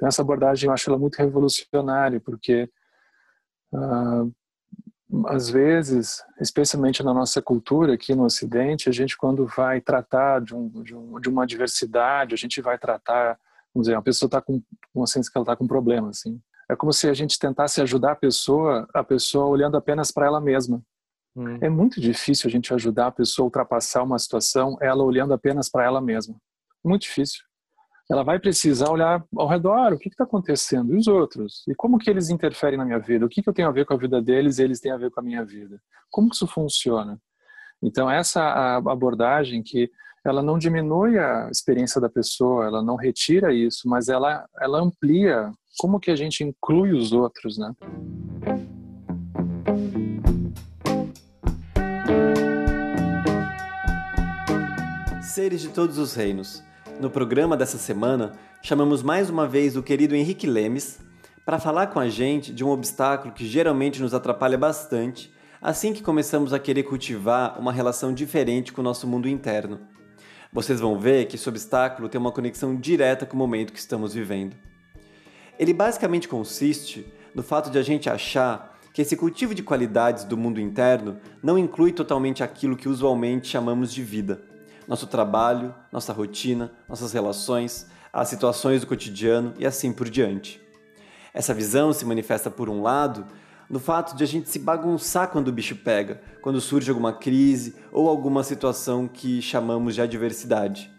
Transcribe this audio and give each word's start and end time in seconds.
Então 0.00 0.08
essa 0.08 0.22
abordagem 0.22 0.66
eu 0.66 0.72
acho 0.72 0.88
ela 0.88 0.98
muito 0.98 1.16
revolucionária, 1.16 2.18
porque 2.18 2.70
uh, 3.74 4.32
às 5.26 5.50
vezes, 5.50 6.24
especialmente 6.40 7.02
na 7.02 7.12
nossa 7.12 7.42
cultura 7.42 7.92
aqui 7.92 8.14
no 8.14 8.24
Ocidente, 8.24 8.88
a 8.88 8.92
gente 8.92 9.14
quando 9.14 9.44
vai 9.44 9.78
tratar 9.78 10.40
de, 10.40 10.54
um, 10.54 10.68
de, 10.82 10.96
um, 10.96 11.20
de 11.20 11.28
uma 11.28 11.42
adversidade, 11.42 12.32
a 12.32 12.38
gente 12.38 12.62
vai 12.62 12.78
tratar, 12.78 13.38
vamos 13.74 13.88
dizer, 13.88 13.94
a 13.94 14.00
pessoa 14.00 14.28
está 14.28 14.40
com 14.40 14.62
sensação 15.06 15.32
que 15.32 15.36
ela 15.38 15.42
está 15.42 15.56
com 15.56 15.64
um 15.64 15.68
problema, 15.68 16.08
assim. 16.08 16.40
É 16.66 16.74
como 16.74 16.94
se 16.94 17.06
a 17.06 17.12
gente 17.12 17.38
tentasse 17.38 17.82
ajudar 17.82 18.12
a 18.12 18.16
pessoa, 18.16 18.88
a 18.94 19.04
pessoa 19.04 19.44
olhando 19.44 19.76
apenas 19.76 20.10
para 20.10 20.24
ela 20.24 20.40
mesma. 20.40 20.80
Hum. 21.36 21.58
É 21.60 21.68
muito 21.68 22.00
difícil 22.00 22.48
a 22.48 22.50
gente 22.50 22.72
ajudar 22.72 23.08
a 23.08 23.12
pessoa 23.12 23.44
a 23.44 23.48
ultrapassar 23.48 24.02
uma 24.02 24.18
situação, 24.18 24.78
ela 24.80 25.04
olhando 25.04 25.34
apenas 25.34 25.68
para 25.68 25.84
ela 25.84 26.00
mesma. 26.00 26.36
Muito 26.82 27.02
difícil. 27.02 27.49
Ela 28.10 28.24
vai 28.24 28.40
precisar 28.40 28.90
olhar 28.90 29.24
ao 29.36 29.46
redor, 29.46 29.92
o 29.92 29.98
que 29.98 30.08
está 30.08 30.24
acontecendo, 30.24 30.92
e 30.92 30.96
os 30.96 31.06
outros, 31.06 31.62
e 31.68 31.74
como 31.76 31.96
que 31.96 32.10
eles 32.10 32.28
interferem 32.28 32.76
na 32.76 32.84
minha 32.84 32.98
vida, 32.98 33.24
o 33.24 33.28
que, 33.28 33.40
que 33.40 33.48
eu 33.48 33.52
tenho 33.52 33.68
a 33.68 33.70
ver 33.70 33.86
com 33.86 33.94
a 33.94 33.96
vida 33.96 34.20
deles 34.20 34.58
e 34.58 34.64
eles 34.64 34.80
têm 34.80 34.90
a 34.90 34.96
ver 34.96 35.12
com 35.12 35.20
a 35.20 35.22
minha 35.22 35.44
vida. 35.44 35.80
Como 36.10 36.28
que 36.28 36.34
isso 36.34 36.46
funciona? 36.48 37.20
Então 37.80 38.10
essa 38.10 38.42
abordagem 38.78 39.62
que 39.62 39.88
ela 40.24 40.42
não 40.42 40.58
diminui 40.58 41.18
a 41.18 41.48
experiência 41.52 42.00
da 42.00 42.08
pessoa, 42.08 42.66
ela 42.66 42.82
não 42.82 42.96
retira 42.96 43.54
isso, 43.54 43.88
mas 43.88 44.08
ela 44.08 44.44
ela 44.60 44.80
amplia 44.80 45.52
como 45.78 46.00
que 46.00 46.10
a 46.10 46.16
gente 46.16 46.42
inclui 46.42 46.92
os 46.92 47.12
outros, 47.12 47.58
né? 47.58 47.72
Seres 55.22 55.60
de 55.60 55.68
todos 55.68 55.96
os 55.96 56.12
reinos. 56.12 56.68
No 57.00 57.08
programa 57.08 57.56
dessa 57.56 57.78
semana, 57.78 58.32
chamamos 58.60 59.02
mais 59.02 59.30
uma 59.30 59.48
vez 59.48 59.74
o 59.74 59.82
querido 59.82 60.14
Henrique 60.14 60.46
Lemes 60.46 60.98
para 61.46 61.58
falar 61.58 61.86
com 61.86 61.98
a 61.98 62.10
gente 62.10 62.52
de 62.52 62.62
um 62.62 62.68
obstáculo 62.68 63.32
que 63.32 63.46
geralmente 63.46 64.02
nos 64.02 64.12
atrapalha 64.12 64.58
bastante 64.58 65.32
assim 65.62 65.94
que 65.94 66.02
começamos 66.02 66.52
a 66.52 66.58
querer 66.58 66.82
cultivar 66.82 67.58
uma 67.58 67.72
relação 67.72 68.12
diferente 68.12 68.70
com 68.70 68.82
o 68.82 68.84
nosso 68.84 69.06
mundo 69.06 69.26
interno. 69.26 69.80
Vocês 70.52 70.78
vão 70.78 70.98
ver 70.98 71.24
que 71.24 71.36
esse 71.36 71.48
obstáculo 71.48 72.06
tem 72.06 72.20
uma 72.20 72.32
conexão 72.32 72.76
direta 72.76 73.24
com 73.24 73.34
o 73.34 73.38
momento 73.38 73.72
que 73.72 73.78
estamos 73.78 74.12
vivendo. 74.12 74.54
Ele 75.58 75.72
basicamente 75.72 76.28
consiste 76.28 77.10
no 77.34 77.42
fato 77.42 77.70
de 77.70 77.78
a 77.78 77.82
gente 77.82 78.10
achar 78.10 78.78
que 78.92 79.00
esse 79.00 79.16
cultivo 79.16 79.54
de 79.54 79.62
qualidades 79.62 80.24
do 80.24 80.36
mundo 80.36 80.60
interno 80.60 81.16
não 81.42 81.56
inclui 81.56 81.92
totalmente 81.92 82.42
aquilo 82.42 82.76
que 82.76 82.90
usualmente 82.90 83.48
chamamos 83.48 83.90
de 83.90 84.02
vida 84.02 84.49
nosso 84.90 85.06
trabalho, 85.06 85.72
nossa 85.92 86.12
rotina, 86.12 86.72
nossas 86.88 87.12
relações, 87.12 87.86
as 88.12 88.26
situações 88.26 88.80
do 88.80 88.88
cotidiano 88.88 89.54
e 89.56 89.64
assim 89.64 89.92
por 89.92 90.10
diante. 90.10 90.60
Essa 91.32 91.54
visão 91.54 91.92
se 91.92 92.04
manifesta, 92.04 92.50
por 92.50 92.68
um 92.68 92.82
lado, 92.82 93.24
no 93.68 93.78
fato 93.78 94.16
de 94.16 94.24
a 94.24 94.26
gente 94.26 94.48
se 94.48 94.58
bagunçar 94.58 95.28
quando 95.28 95.46
o 95.46 95.52
bicho 95.52 95.76
pega, 95.76 96.20
quando 96.42 96.60
surge 96.60 96.90
alguma 96.90 97.12
crise 97.12 97.76
ou 97.92 98.08
alguma 98.08 98.42
situação 98.42 99.06
que 99.06 99.40
chamamos 99.40 99.94
de 99.94 100.02
adversidade. 100.02 100.90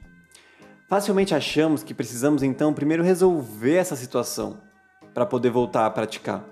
Facilmente 0.88 1.36
achamos 1.36 1.84
que 1.84 1.94
precisamos 1.94 2.44
então 2.44 2.74
primeiro 2.74 3.04
resolver 3.04 3.76
essa 3.76 3.98
situação 3.98 4.62
para 5.14 5.26
poder 5.26 5.50
voltar 5.50 5.86
a 5.86 5.92
praticar. 5.92 6.46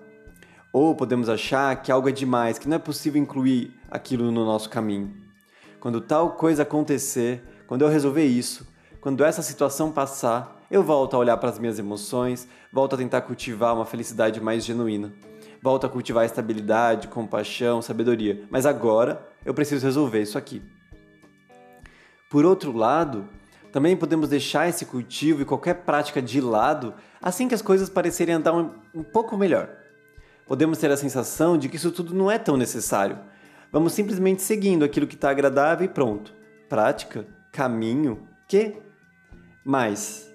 Ou 0.74 0.94
podemos 0.94 1.30
achar 1.30 1.82
que 1.82 1.90
algo 1.90 2.10
é 2.10 2.12
demais, 2.12 2.60
que 2.60 2.68
não 2.68 2.76
é 2.76 2.80
possível 2.80 3.22
incluir 3.22 3.80
aquilo 3.90 4.30
no 4.30 4.44
nosso 4.44 4.70
caminho. 4.70 5.29
Quando 5.80 6.02
tal 6.02 6.32
coisa 6.32 6.64
acontecer, 6.64 7.42
quando 7.66 7.84
eu 7.84 7.88
resolver 7.88 8.26
isso, 8.26 8.68
quando 9.00 9.24
essa 9.24 9.42
situação 9.42 9.92
passar, 9.92 10.60
eu 10.70 10.84
volto 10.84 11.16
a 11.16 11.20
olhar 11.20 11.38
para 11.38 11.50
as 11.50 11.58
minhas 11.58 11.80
emoções, 11.80 12.48
volto 12.72 12.96
a 12.96 12.98
tentar 12.98 13.22
cultivar 13.22 13.74
uma 13.74 13.86
felicidade 13.86 14.42
mais 14.42 14.66
genuína. 14.66 15.14
Volto 15.62 15.86
a 15.86 15.90
cultivar 15.90 16.26
estabilidade, 16.26 17.08
compaixão, 17.08 17.82
sabedoria. 17.82 18.44
Mas 18.50 18.66
agora 18.66 19.26
eu 19.46 19.54
preciso 19.54 19.86
resolver 19.86 20.22
isso 20.22 20.38
aqui. 20.38 20.62
Por 22.30 22.46
outro 22.46 22.76
lado, 22.76 23.28
também 23.72 23.96
podemos 23.96 24.30
deixar 24.30 24.68
esse 24.68 24.86
cultivo 24.86 25.42
e 25.42 25.46
qualquer 25.46 25.76
prática 25.76 26.22
de 26.22 26.42
lado 26.42 26.94
assim 27.22 27.48
que 27.48 27.56
as 27.56 27.62
coisas 27.62 27.90
parecerem 27.90 28.36
andar 28.36 28.54
um, 28.54 29.04
pouco 29.04 29.38
melhor. 29.38 29.70
Podemos 30.46 30.78
ter 30.78 30.92
a 30.92 30.98
sensação 30.98 31.58
de 31.58 31.70
que 31.70 31.76
isso 31.76 31.92
tudo 31.92 32.14
não 32.14 32.30
é 32.30 32.38
tão 32.38 32.58
necessário 32.58 33.18
Vamos 33.72 33.94
simplesmente 33.94 34.42
seguindo 34.42 34.84
aquilo 34.84 35.06
que 35.06 35.16
está 35.16 35.30
agradável 35.30 35.86
e 35.86 35.90
pronto. 35.90 36.34
Prática, 36.68 37.28
caminho, 37.52 38.28
que? 38.48 38.78
Mas, 39.64 40.34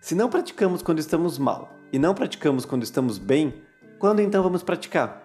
se 0.00 0.16
não 0.16 0.28
praticamos 0.28 0.82
quando 0.82 0.98
estamos 0.98 1.38
mal 1.38 1.78
e 1.92 1.98
não 1.98 2.12
praticamos 2.12 2.64
quando 2.64 2.82
estamos 2.82 3.18
bem, 3.18 3.54
quando 4.00 4.20
então 4.20 4.42
vamos 4.42 4.64
praticar? 4.64 5.22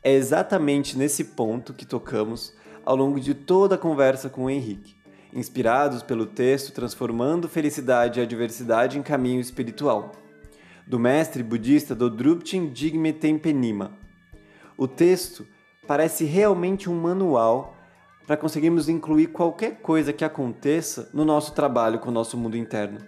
É 0.00 0.12
exatamente 0.12 0.96
nesse 0.96 1.24
ponto 1.24 1.74
que 1.74 1.84
tocamos 1.84 2.54
ao 2.84 2.94
longo 2.94 3.18
de 3.18 3.34
toda 3.34 3.74
a 3.74 3.78
conversa 3.78 4.28
com 4.28 4.44
o 4.44 4.50
Henrique, 4.50 4.94
inspirados 5.32 6.04
pelo 6.04 6.24
texto 6.24 6.72
Transformando 6.72 7.48
Felicidade 7.48 8.20
e 8.20 8.22
Adversidade 8.22 8.96
em 8.96 9.02
Caminho 9.02 9.40
Espiritual, 9.40 10.12
do 10.86 11.00
mestre 11.00 11.42
budista 11.42 11.96
Dodrupchen 11.96 12.70
Jigme 12.72 13.12
Tempenima. 13.12 13.90
O 14.78 14.86
texto 14.86 15.44
parece 15.86 16.24
realmente 16.24 16.90
um 16.90 16.94
manual 16.94 17.76
para 18.26 18.36
conseguirmos 18.36 18.88
incluir 18.88 19.28
qualquer 19.28 19.76
coisa 19.80 20.12
que 20.12 20.24
aconteça 20.24 21.08
no 21.14 21.24
nosso 21.24 21.52
trabalho 21.52 22.00
com 22.00 22.08
o 22.08 22.12
nosso 22.12 22.36
mundo 22.36 22.56
interno. 22.56 22.98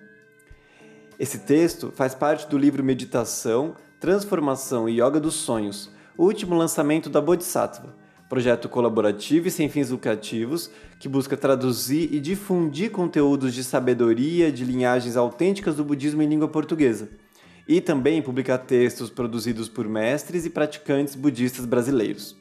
Esse 1.19 1.41
texto 1.41 1.93
faz 1.95 2.15
parte 2.15 2.47
do 2.47 2.57
livro 2.57 2.85
Meditação, 2.85 3.75
Transformação 3.99 4.89
e 4.89 5.03
Yoga 5.03 5.19
dos 5.19 5.35
Sonhos, 5.35 5.91
o 6.17 6.25
último 6.25 6.55
lançamento 6.55 7.11
da 7.11 7.21
Bodhisattva, 7.21 7.97
projeto 8.29 8.69
colaborativo 8.69 9.49
e 9.49 9.51
sem 9.51 9.69
fins 9.69 9.91
lucrativos 9.91 10.71
que 11.01 11.09
busca 11.09 11.37
traduzir 11.37 12.15
e 12.15 12.21
difundir 12.21 12.93
conteúdos 12.93 13.53
de 13.53 13.65
sabedoria 13.65 14.53
de 14.53 14.65
linhagens 14.65 15.17
autênticas 15.17 15.75
do 15.75 15.85
budismo 15.85 16.23
em 16.23 16.29
língua 16.29 16.47
portuguesa, 16.47 17.09
e 17.67 17.81
também 17.81 18.23
publicar 18.23 18.59
textos 18.59 19.11
produzidos 19.11 19.69
por 19.69 19.89
mestres 19.89 20.47
e 20.47 20.51
praticantes 20.51 21.17
budistas 21.17 21.67
brasileiros. 21.67 22.38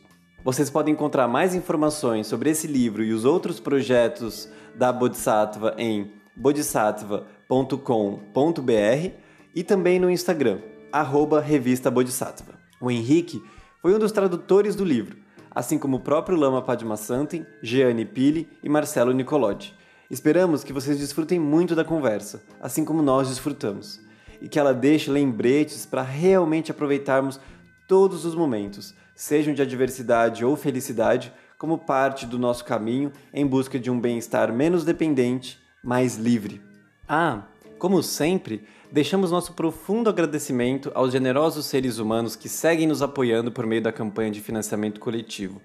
Vocês 0.47 0.69
podem 0.69 0.93
encontrar 0.93 1.27
mais 1.27 1.53
informações 1.53 2.25
sobre 2.25 2.49
esse 2.49 2.67
livro 2.67 3.03
e 3.03 3.11
os 3.11 3.25
outros 3.25 3.59
projetos 3.59 4.47
da 4.73 4.93
Bodhisattva 4.93 5.75
em 5.77 6.09
bodhisattva.com.br 6.33 9.11
e 9.53 9.61
também 9.61 9.99
no 9.99 10.09
Instagram, 10.09 10.59
arroba 10.89 11.41
Revista 11.41 11.91
Bodhisattva. 11.91 12.53
O 12.79 12.89
Henrique 12.89 13.43
foi 13.81 13.93
um 13.93 13.99
dos 13.99 14.13
tradutores 14.13 14.73
do 14.73 14.85
livro, 14.85 15.17
assim 15.51 15.77
como 15.77 15.97
o 15.97 15.99
próprio 15.99 16.37
Lama 16.37 16.61
Padmasanten, 16.61 17.45
Jeanne 17.61 18.05
Pili 18.05 18.47
e 18.63 18.69
Marcelo 18.69 19.11
Nicolodi. 19.11 19.75
Esperamos 20.09 20.63
que 20.63 20.71
vocês 20.71 20.97
desfrutem 20.97 21.41
muito 21.41 21.75
da 21.75 21.83
conversa, 21.83 22.41
assim 22.61 22.85
como 22.85 23.01
nós 23.01 23.27
desfrutamos, 23.27 23.99
e 24.41 24.47
que 24.47 24.57
ela 24.57 24.73
deixe 24.73 25.11
lembretes 25.11 25.85
para 25.85 26.03
realmente 26.03 26.71
aproveitarmos 26.71 27.37
todos 27.85 28.23
os 28.23 28.33
momentos, 28.33 28.95
sejam 29.17 29.51
de 29.51 29.63
adversidade 29.63 30.45
ou 30.45 30.55
felicidade, 30.55 31.33
como 31.57 31.79
parte 31.79 32.27
do 32.27 32.37
nosso 32.37 32.63
caminho 32.63 33.11
em 33.33 33.47
busca 33.47 33.79
de 33.79 33.89
um 33.89 33.99
bem-estar 33.99 34.53
menos 34.53 34.85
dependente, 34.85 35.59
mais 35.83 36.17
livre. 36.17 36.61
Ah, 37.09 37.41
como 37.79 38.03
sempre, 38.03 38.63
deixamos 38.91 39.31
nosso 39.31 39.53
profundo 39.53 40.07
agradecimento 40.07 40.91
aos 40.93 41.11
generosos 41.11 41.65
seres 41.65 41.97
humanos 41.97 42.35
que 42.35 42.47
seguem 42.47 42.85
nos 42.85 43.01
apoiando 43.01 43.51
por 43.51 43.65
meio 43.65 43.81
da 43.81 43.91
campanha 43.91 44.29
de 44.29 44.39
financiamento 44.39 44.99
coletivo. 44.99 45.59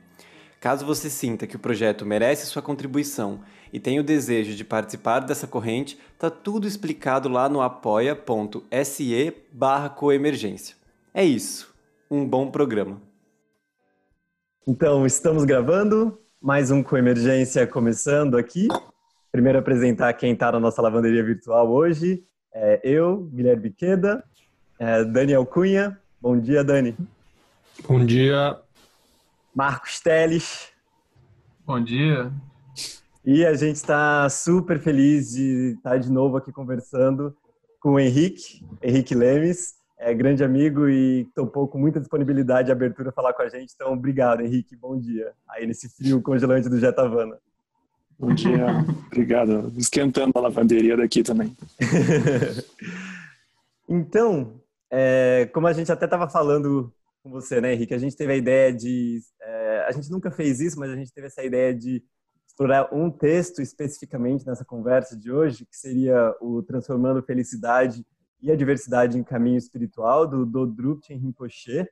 Caso 0.58 0.86
você 0.86 1.10
sinta 1.10 1.46
que 1.46 1.56
o 1.56 1.58
projeto 1.58 2.06
merece 2.06 2.46
sua 2.46 2.62
contribuição 2.62 3.40
e 3.70 3.78
tenha 3.78 4.00
o 4.00 4.04
desejo 4.04 4.54
de 4.54 4.64
participar 4.64 5.20
dessa 5.20 5.46
corrente, 5.46 5.98
tá 6.18 6.30
tudo 6.30 6.66
explicado 6.66 7.28
lá 7.28 7.50
no 7.50 7.60
apoia.se 7.60 9.34
barra 9.52 9.90
coemergência. 9.90 10.74
É 11.12 11.22
isso. 11.22 11.74
Um 12.10 12.26
bom 12.26 12.50
programa. 12.50 13.11
Então, 14.64 15.04
estamos 15.04 15.44
gravando, 15.44 16.16
mais 16.40 16.70
um 16.70 16.84
com 16.84 16.96
emergência 16.96 17.66
começando 17.66 18.38
aqui. 18.38 18.68
Primeiro 19.32 19.58
apresentar 19.58 20.12
quem 20.12 20.34
está 20.34 20.52
na 20.52 20.60
nossa 20.60 20.80
lavanderia 20.80 21.24
virtual 21.24 21.68
hoje. 21.68 22.22
É 22.54 22.80
eu, 22.84 23.28
Guilherme 23.34 23.72
Queda, 23.72 24.22
é 24.78 25.02
Daniel 25.02 25.44
Cunha. 25.44 25.98
Bom 26.20 26.38
dia, 26.38 26.62
Dani. 26.62 26.96
Bom 27.88 28.06
dia. 28.06 28.56
Marcos 29.52 29.98
Teles. 29.98 30.68
Bom 31.66 31.82
dia. 31.82 32.32
E 33.24 33.44
a 33.44 33.54
gente 33.54 33.76
está 33.76 34.28
super 34.28 34.78
feliz 34.78 35.32
de 35.32 35.74
estar 35.76 35.98
de 35.98 36.08
novo 36.08 36.36
aqui 36.36 36.52
conversando 36.52 37.36
com 37.80 37.94
o 37.94 37.98
Henrique, 37.98 38.64
Henrique 38.80 39.12
Lemes 39.12 39.81
é 40.02 40.12
grande 40.12 40.42
amigo 40.42 40.88
e 40.88 41.24
topou 41.34 41.68
com 41.68 41.78
muita 41.78 42.00
disponibilidade 42.00 42.68
e 42.68 42.72
abertura 42.72 43.12
falar 43.12 43.32
com 43.32 43.42
a 43.42 43.48
gente. 43.48 43.72
Então, 43.74 43.92
obrigado, 43.92 44.42
Henrique. 44.42 44.76
Bom 44.76 44.98
dia. 44.98 45.32
Aí 45.48 45.66
nesse 45.66 45.88
frio 45.88 46.20
congelante 46.20 46.68
do 46.68 46.78
Jetavana. 46.78 47.38
Bom 48.18 48.34
dia. 48.34 48.66
obrigado. 49.06 49.72
Esquentando 49.76 50.32
a 50.34 50.40
lavanderia 50.40 50.96
daqui 50.96 51.22
também. 51.22 51.56
Então, 53.88 54.58
é, 54.90 55.50
como 55.52 55.66
a 55.66 55.72
gente 55.72 55.92
até 55.92 56.06
estava 56.06 56.26
falando 56.26 56.90
com 57.22 57.30
você, 57.30 57.60
né, 57.60 57.74
Henrique, 57.74 57.92
a 57.92 57.98
gente 57.98 58.16
teve 58.16 58.32
a 58.32 58.36
ideia 58.36 58.72
de. 58.72 59.20
É, 59.38 59.84
a 59.86 59.92
gente 59.92 60.10
nunca 60.10 60.30
fez 60.30 60.60
isso, 60.60 60.78
mas 60.78 60.90
a 60.90 60.96
gente 60.96 61.12
teve 61.12 61.26
essa 61.26 61.44
ideia 61.44 61.74
de 61.74 62.02
explorar 62.46 62.88
um 62.94 63.10
texto 63.10 63.60
especificamente 63.60 64.46
nessa 64.46 64.64
conversa 64.64 65.14
de 65.14 65.30
hoje, 65.30 65.66
que 65.66 65.76
seria 65.76 66.34
o 66.40 66.62
Transformando 66.62 67.22
Felicidade 67.22 68.02
e 68.42 68.50
a 68.50 68.56
Diversidade 68.56 69.16
em 69.16 69.22
Caminho 69.22 69.56
Espiritual, 69.56 70.26
do 70.26 70.44
Dodrup 70.44 71.02
Rinpoche. 71.08 71.86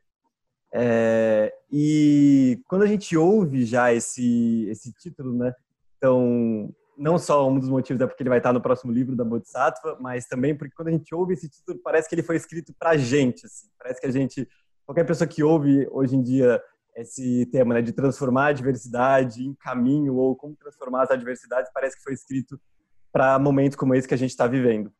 É, 0.72 1.52
e 1.70 2.60
quando 2.68 2.82
a 2.82 2.86
gente 2.86 3.16
ouve 3.16 3.64
já 3.64 3.92
esse, 3.92 4.66
esse 4.68 4.92
título, 4.92 5.32
né, 5.32 5.54
então, 5.96 6.74
não 6.96 7.18
só 7.18 7.48
um 7.48 7.58
dos 7.58 7.68
motivos 7.68 8.00
é 8.02 8.06
porque 8.06 8.22
ele 8.22 8.30
vai 8.30 8.38
estar 8.38 8.52
no 8.52 8.60
próximo 8.60 8.92
livro 8.92 9.14
da 9.14 9.24
Bodhisattva, 9.24 9.96
mas 10.00 10.26
também 10.26 10.56
porque 10.56 10.74
quando 10.74 10.88
a 10.88 10.92
gente 10.92 11.14
ouve 11.14 11.34
esse 11.34 11.48
título, 11.48 11.78
parece 11.82 12.08
que 12.08 12.14
ele 12.14 12.22
foi 12.22 12.36
escrito 12.36 12.74
para 12.78 12.96
gente, 12.96 13.46
assim. 13.46 13.68
parece 13.78 14.00
que 14.00 14.06
a 14.06 14.10
gente, 14.10 14.48
qualquer 14.84 15.04
pessoa 15.04 15.28
que 15.28 15.42
ouve 15.42 15.88
hoje 15.90 16.16
em 16.16 16.22
dia 16.22 16.60
esse 16.96 17.46
tema, 17.46 17.74
né, 17.74 17.82
de 17.82 17.92
transformar 17.92 18.46
a 18.48 18.52
diversidade 18.52 19.46
em 19.46 19.54
caminho 19.54 20.16
ou 20.16 20.36
como 20.36 20.56
transformar 20.56 21.04
as 21.04 21.10
adversidades, 21.10 21.70
parece 21.72 21.96
que 21.96 22.02
foi 22.02 22.12
escrito 22.12 22.60
para 23.12 23.38
momentos 23.38 23.76
como 23.76 23.94
esse 23.94 24.06
que 24.06 24.14
a 24.14 24.18
gente 24.18 24.30
está 24.30 24.46
vivendo. 24.46 24.92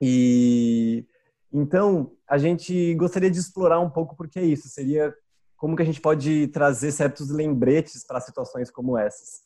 E 0.00 1.06
então 1.52 2.12
a 2.28 2.38
gente 2.38 2.94
gostaria 2.94 3.30
de 3.30 3.38
explorar 3.38 3.80
um 3.80 3.90
pouco 3.90 4.16
porque 4.16 4.38
é 4.38 4.44
isso, 4.44 4.68
seria 4.68 5.14
como 5.56 5.76
que 5.76 5.82
a 5.82 5.86
gente 5.86 6.00
pode 6.00 6.46
trazer 6.48 6.90
certos 6.92 7.28
lembretes 7.28 8.06
para 8.06 8.20
situações 8.20 8.70
como 8.70 8.96
essas. 8.96 9.42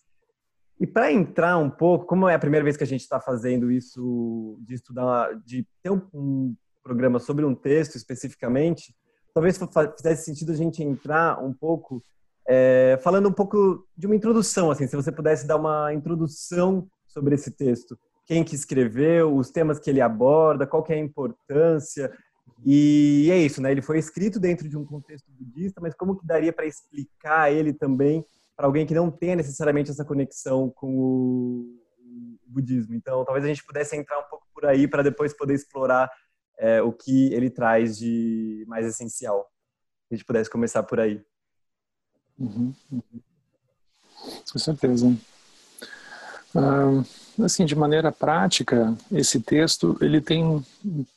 E 0.78 0.86
para 0.86 1.10
entrar 1.10 1.56
um 1.56 1.70
pouco, 1.70 2.06
como 2.06 2.28
é 2.28 2.34
a 2.34 2.38
primeira 2.38 2.62
vez 2.64 2.76
que 2.76 2.84
a 2.84 2.86
gente 2.86 3.00
está 3.00 3.20
fazendo 3.20 3.70
isso, 3.70 4.58
de 4.60 4.74
estudar, 4.74 5.34
de 5.44 5.66
ter 5.82 5.90
um, 5.90 6.54
programa 6.84 7.18
sobre 7.18 7.44
um 7.44 7.54
texto 7.54 7.96
especificamente, 7.96 8.94
talvez 9.32 9.58
fizesse 9.96 10.26
sentido 10.26 10.52
a 10.52 10.54
gente 10.54 10.82
entrar 10.82 11.42
um 11.42 11.52
pouco 11.52 12.02
é, 12.46 12.98
falando 13.02 13.28
um 13.28 13.32
pouco 13.32 13.86
de 13.96 14.06
uma 14.06 14.14
introdução, 14.14 14.70
assim, 14.70 14.86
se 14.86 14.94
você 14.94 15.10
pudesse 15.10 15.46
dar 15.46 15.56
uma 15.56 15.94
introdução 15.94 16.86
sobre 17.06 17.34
esse 17.34 17.50
texto, 17.50 17.98
quem 18.26 18.42
que 18.44 18.54
escreveu, 18.54 19.34
os 19.36 19.50
temas 19.50 19.78
que 19.78 19.90
ele 19.90 20.00
aborda, 20.00 20.66
qual 20.66 20.82
que 20.82 20.92
é 20.92 20.96
a 20.96 20.98
importância 20.98 22.10
e 22.64 23.28
é 23.30 23.38
isso, 23.38 23.60
né? 23.60 23.70
Ele 23.70 23.82
foi 23.82 23.98
escrito 23.98 24.40
dentro 24.40 24.68
de 24.68 24.76
um 24.76 24.84
contexto 24.84 25.30
budista, 25.30 25.80
mas 25.80 25.94
como 25.94 26.16
que 26.16 26.26
daria 26.26 26.52
para 26.52 26.66
explicar 26.66 27.52
ele 27.52 27.72
também 27.72 28.24
para 28.56 28.66
alguém 28.66 28.86
que 28.86 28.94
não 28.94 29.10
tenha 29.10 29.36
necessariamente 29.36 29.90
essa 29.90 30.04
conexão 30.04 30.70
com 30.70 30.94
o 30.96 31.80
budismo? 32.46 32.94
Então, 32.94 33.24
talvez 33.24 33.44
a 33.44 33.48
gente 33.48 33.64
pudesse 33.64 33.96
entrar 33.96 34.18
um 34.18 34.28
pouco 34.30 34.46
por 34.54 34.64
aí 34.64 34.88
para 34.88 35.02
depois 35.02 35.36
poder 35.36 35.54
explorar 35.54 36.10
é, 36.58 36.80
o 36.80 36.92
que 36.92 37.32
ele 37.34 37.50
traz 37.50 37.98
de 37.98 38.64
mais 38.66 38.86
essencial. 38.86 39.46
A 40.10 40.14
gente 40.14 40.24
pudesse 40.24 40.48
começar 40.48 40.82
por 40.84 41.00
aí. 41.00 41.22
Uhum, 42.38 42.72
uhum. 42.90 43.20
Com 44.50 44.58
certeza. 44.58 45.14
Assim, 47.42 47.64
de 47.64 47.74
maneira 47.74 48.12
prática, 48.12 48.96
esse 49.10 49.40
texto 49.40 49.98
ele 50.00 50.20
tem 50.20 50.64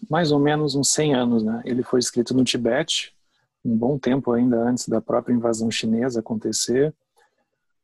mais 0.09 0.31
ou 0.31 0.39
menos 0.39 0.73
uns 0.73 0.89
100 0.89 1.13
anos, 1.13 1.43
né? 1.43 1.61
Ele 1.63 1.83
foi 1.83 1.99
escrito 1.99 2.33
no 2.33 2.43
Tibete, 2.43 3.15
um 3.63 3.77
bom 3.77 3.99
tempo 3.99 4.31
ainda 4.31 4.57
antes 4.57 4.87
da 4.87 4.99
própria 4.99 5.33
invasão 5.33 5.69
chinesa 5.69 6.19
acontecer, 6.19 6.93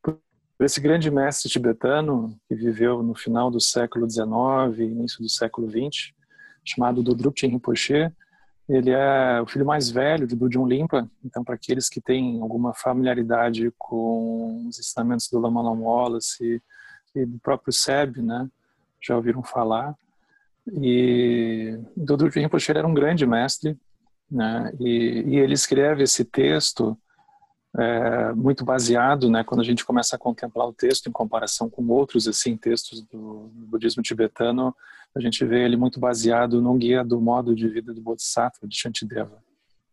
por 0.01 0.17
esse 0.61 0.79
grande 0.79 1.11
mestre 1.11 1.49
tibetano 1.49 2.35
que 2.47 2.55
viveu 2.55 3.03
no 3.03 3.13
final 3.13 3.51
do 3.51 3.59
século 3.59 4.09
XIX, 4.09 4.79
início 4.79 5.21
do 5.21 5.29
século 5.29 5.69
XX, 5.69 6.13
chamado 6.63 7.03
do 7.03 7.13
Drupchen 7.13 7.51
Rinpoche. 7.51 8.11
Ele 8.67 8.91
é 8.91 9.41
o 9.41 9.45
filho 9.45 9.65
mais 9.65 9.89
velho 9.89 10.25
de 10.25 10.35
Budjun 10.35 10.65
Limpa, 10.65 11.09
então 11.23 11.43
para 11.43 11.55
aqueles 11.55 11.89
que 11.89 11.99
têm 11.99 12.41
alguma 12.41 12.73
familiaridade 12.73 13.71
com 13.77 14.65
os 14.67 14.79
ensinamentos 14.79 15.27
do 15.29 15.37
Lama 15.37 15.61
Lama 15.61 15.81
Wallace 15.81 16.61
e 17.15 17.25
do 17.25 17.39
próprio 17.39 17.73
Seb, 17.73 18.21
né, 18.21 18.49
já 19.01 19.15
ouviram 19.15 19.43
falar. 19.43 19.95
E 20.71 21.77
Drupchen 21.95 22.43
Rinpoche 22.43 22.71
era 22.71 22.87
um 22.87 22.93
grande 22.93 23.25
mestre, 23.25 23.77
né, 24.29 24.73
e, 24.79 25.23
e 25.27 25.37
ele 25.37 25.53
escreve 25.53 26.03
esse 26.03 26.23
texto 26.25 26.97
é, 27.77 28.33
muito 28.33 28.63
baseado, 28.63 29.29
né, 29.29 29.43
quando 29.43 29.61
a 29.61 29.63
gente 29.63 29.85
começa 29.85 30.15
a 30.15 30.19
contemplar 30.19 30.67
o 30.67 30.73
texto 30.73 31.07
em 31.07 31.11
comparação 31.11 31.69
com 31.69 31.85
outros 31.87 32.27
assim 32.27 32.55
textos 32.55 33.01
do, 33.01 33.49
do 33.53 33.65
budismo 33.67 34.03
tibetano, 34.03 34.75
a 35.15 35.19
gente 35.19 35.45
vê 35.45 35.63
ele 35.63 35.77
muito 35.77 35.99
baseado 35.99 36.61
no 36.61 36.73
guia 36.75 37.03
do 37.03 37.21
modo 37.21 37.55
de 37.55 37.67
vida 37.67 37.93
do 37.93 38.01
Bodhisattva, 38.01 38.67
de 38.67 38.75
Shantideva. 38.75 39.43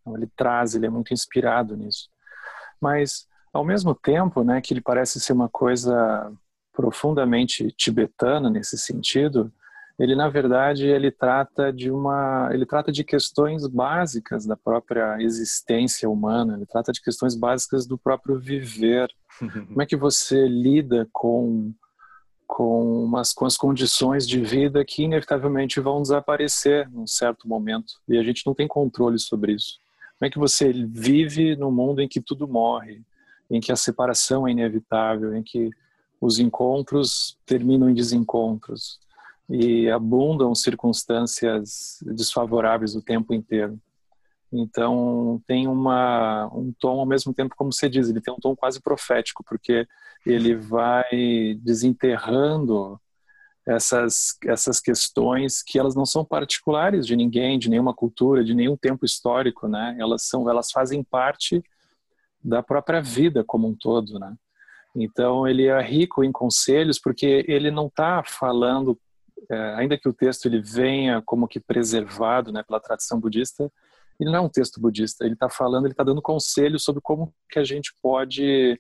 Então, 0.01 0.17
ele 0.17 0.27
traz, 0.35 0.75
ele 0.75 0.87
é 0.87 0.91
muito 0.91 1.13
inspirado 1.13 1.77
nisso. 1.77 2.09
Mas, 2.81 3.27
ao 3.53 3.65
mesmo 3.65 3.95
tempo, 3.95 4.43
né, 4.43 4.61
que 4.61 4.73
ele 4.73 4.81
parece 4.81 5.21
ser 5.21 5.35
uma 5.35 5.49
coisa 5.49 6.33
profundamente 6.73 7.71
tibetana 7.73 8.49
nesse 8.49 8.79
sentido, 8.79 9.53
ele 9.99 10.15
na 10.15 10.29
verdade 10.29 10.87
ele 10.87 11.11
trata 11.11 11.73
de 11.73 11.91
uma 11.91 12.49
ele 12.53 12.65
trata 12.65 12.91
de 12.91 13.05
questões 13.05 13.67
básicas 13.67 14.47
da 14.47 14.57
própria 14.57 15.21
existência 15.21 16.09
humana 16.09 16.55
ele 16.55 16.65
trata 16.65 16.91
de 16.91 17.03
questões 17.03 17.35
básicas 17.35 17.87
do 17.87 17.99
próprio 17.99 18.39
viver 18.39 19.11
como 19.69 19.83
é 19.83 19.85
que 19.85 19.97
você 19.97 20.49
lida 20.49 21.07
com 21.13 21.75
com, 22.51 23.05
umas, 23.05 23.33
com 23.33 23.47
as 23.47 23.57
condições 23.57 24.27
de 24.27 24.41
vida 24.41 24.85
que 24.85 25.05
inevitavelmente 25.05 25.79
vão 25.79 26.03
desaparecer 26.03 26.91
num 26.91 27.07
certo 27.07 27.47
momento 27.47 27.95
e 28.09 28.19
a 28.19 28.25
gente 28.25 28.45
não 28.45 28.53
tem 28.53 28.67
controle 28.67 29.21
sobre 29.21 29.53
isso. 29.53 29.79
Como 30.19 30.27
é 30.27 30.31
que 30.31 30.39
você 30.39 30.73
vive 30.73 31.55
num 31.55 31.71
mundo 31.71 32.01
em 32.01 32.09
que 32.09 32.21
tudo 32.21 32.49
morre, 32.49 33.03
em 33.49 33.61
que 33.61 33.71
a 33.71 33.77
separação 33.77 34.49
é 34.49 34.51
inevitável, 34.51 35.37
em 35.37 35.45
que 35.45 35.71
os 36.21 36.39
encontros 36.39 37.39
terminam 37.47 37.89
em 37.89 37.95
desencontros 37.95 39.01
e 39.49 39.89
abundam 39.91 40.55
circunstâncias 40.55 41.99
desfavoráveis 42.03 42.95
o 42.95 43.03
tempo 43.03 43.33
inteiro? 43.33 43.81
Então 44.53 45.41
tem 45.47 45.69
uma 45.69 46.49
um 46.53 46.73
tom 46.79 47.01
ao 47.01 47.07
mesmo 47.07 47.33
tempo 47.33 47.55
como 47.57 47.73
você 47.73 47.89
diz, 47.89 48.09
ele 48.09 48.21
tem 48.21 48.35
um 48.35 48.41
tom 48.41 48.55
quase 48.57 48.81
profético, 48.81 49.45
porque 49.45 49.87
ele 50.27 50.57
vai 50.57 51.57
desenterrando 51.61 53.01
essas 53.67 54.37
essas 54.45 54.81
questões 54.81 55.63
que 55.63 55.79
elas 55.79 55.95
não 55.95 56.05
são 56.05 56.25
particulares 56.25 57.07
de 57.07 57.15
ninguém, 57.15 57.59
de 57.59 57.71
nenhuma 57.71 57.95
cultura, 57.95 58.45
de 58.45 58.55
nenhum 58.55 58.77
tempo 58.77 59.05
histórico, 59.05 59.69
né? 59.69 59.97
Elas 59.99 60.25
são 60.25 60.51
elas 60.51 60.73
fazem 60.73 61.03
parte 61.05 61.63
da 62.43 62.63
própria 62.63 63.01
vida 63.01 63.45
como 63.45 63.69
um 63.69 63.75
todo, 63.75 64.19
né? 64.19 64.35
Então 64.95 65.47
ele 65.47 65.67
é 65.67 65.81
rico 65.81 66.25
em 66.25 66.33
conselhos 66.33 66.99
porque 66.99 67.45
ele 67.47 67.71
não 67.71 67.87
está 67.87 68.23
falando, 68.25 68.99
é, 69.49 69.75
ainda 69.75 69.97
que 69.97 70.09
o 70.09 70.13
texto 70.13 70.47
ele 70.47 70.61
venha 70.61 71.23
como 71.23 71.47
que 71.47 71.61
preservado, 71.61 72.53
né, 72.53 72.63
pela 72.63 72.81
tradição 72.81 73.21
budista, 73.21 73.71
ele 74.19 74.31
não 74.31 74.39
é 74.39 74.43
um 74.43 74.49
texto 74.49 74.81
budista, 74.81 75.25
ele 75.25 75.35
está 75.35 75.49
falando, 75.49 75.87
ele 75.87 75.93
está 75.93 76.05
dando 76.05 76.21
conselhos 76.21 76.85
sobre 76.85 77.01
como 77.01 77.33
que 77.49 77.59
a 77.59 77.65
gente 77.65 77.95
pode 78.03 78.79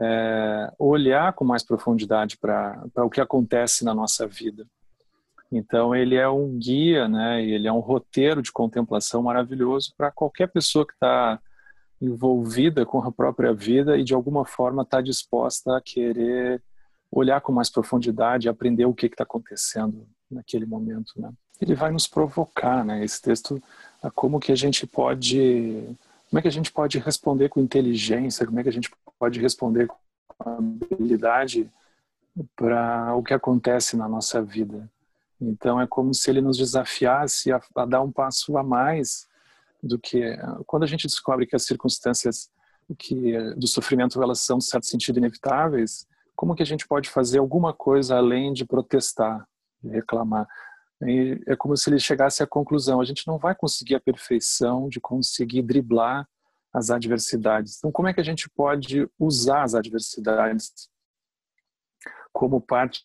é, 0.00 0.72
olhar 0.78 1.32
com 1.32 1.44
mais 1.44 1.62
profundidade 1.62 2.38
para 2.38 2.82
o 2.96 3.10
que 3.10 3.20
acontece 3.20 3.84
na 3.84 3.94
nossa 3.94 4.26
vida. 4.26 4.66
Então 5.52 5.94
ele 5.94 6.14
é 6.14 6.28
um 6.28 6.56
guia, 6.56 7.08
né? 7.08 7.44
Ele 7.44 7.66
é 7.66 7.72
um 7.72 7.80
roteiro 7.80 8.40
de 8.40 8.52
contemplação 8.52 9.22
maravilhoso 9.22 9.92
para 9.96 10.10
qualquer 10.10 10.46
pessoa 10.46 10.86
que 10.86 10.92
está 10.92 11.40
envolvida 12.00 12.86
com 12.86 12.98
a 13.02 13.12
própria 13.12 13.52
vida 13.52 13.96
e 13.98 14.04
de 14.04 14.14
alguma 14.14 14.44
forma 14.44 14.82
está 14.82 15.00
disposta 15.00 15.76
a 15.76 15.80
querer 15.80 16.62
olhar 17.10 17.40
com 17.40 17.52
mais 17.52 17.68
profundidade, 17.68 18.48
aprender 18.48 18.84
o 18.84 18.94
que 18.94 19.06
está 19.06 19.24
acontecendo 19.24 20.06
naquele 20.30 20.64
momento, 20.64 21.12
né? 21.16 21.30
Ele 21.60 21.74
vai 21.74 21.90
nos 21.90 22.06
provocar, 22.06 22.84
né? 22.84 23.04
Esse 23.04 23.20
texto 23.20 23.62
a 24.02 24.10
como 24.10 24.40
que 24.40 24.52
a 24.52 24.56
gente 24.56 24.86
pode 24.86 25.96
como 26.30 26.38
é 26.38 26.42
que 26.42 26.48
a 26.48 26.52
gente 26.52 26.70
pode 26.70 26.98
responder 26.98 27.48
com 27.48 27.60
inteligência, 27.60 28.46
como 28.46 28.60
é 28.60 28.62
que 28.62 28.68
a 28.68 28.72
gente 28.72 28.90
pode 29.18 29.40
responder 29.40 29.88
com 29.88 29.96
habilidade 30.38 31.68
para 32.54 33.14
o 33.16 33.22
que 33.22 33.34
acontece 33.34 33.96
na 33.96 34.08
nossa 34.08 34.40
vida. 34.40 34.88
Então 35.40 35.80
é 35.80 35.86
como 35.86 36.14
se 36.14 36.30
ele 36.30 36.40
nos 36.40 36.56
desafiasse 36.56 37.50
a, 37.50 37.60
a, 37.74 37.84
dar 37.84 38.02
um 38.02 38.12
passo 38.12 38.56
a 38.56 38.62
mais 38.62 39.26
do 39.82 39.98
que 39.98 40.36
quando 40.66 40.82
a 40.82 40.86
gente 40.86 41.06
descobre 41.06 41.46
que 41.46 41.56
as 41.56 41.64
circunstâncias 41.64 42.50
que 42.98 43.38
do 43.54 43.66
sofrimento 43.66 44.22
elas 44.22 44.40
são, 44.40 44.58
em 44.58 44.62
certo 44.62 44.86
sentido, 44.86 45.18
inevitáveis. 45.18 46.06
Como 46.34 46.54
que 46.54 46.62
a 46.62 46.66
gente 46.66 46.86
pode 46.86 47.08
fazer 47.08 47.38
alguma 47.38 47.72
coisa 47.72 48.16
além 48.16 48.52
de 48.52 48.64
protestar, 48.64 49.46
de 49.82 49.90
reclamar? 49.90 50.48
E 51.02 51.40
é 51.46 51.56
como 51.56 51.76
se 51.76 51.88
ele 51.88 51.98
chegasse 51.98 52.42
à 52.42 52.46
conclusão: 52.46 53.00
a 53.00 53.04
gente 53.04 53.26
não 53.26 53.38
vai 53.38 53.54
conseguir 53.54 53.94
a 53.94 54.00
perfeição 54.00 54.88
de 54.88 55.00
conseguir 55.00 55.62
driblar 55.62 56.28
as 56.72 56.90
adversidades. 56.90 57.78
Então, 57.78 57.90
como 57.90 58.08
é 58.08 58.14
que 58.14 58.20
a 58.20 58.24
gente 58.24 58.48
pode 58.50 59.08
usar 59.18 59.62
as 59.62 59.74
adversidades 59.74 60.88
como 62.32 62.60
parte 62.60 63.04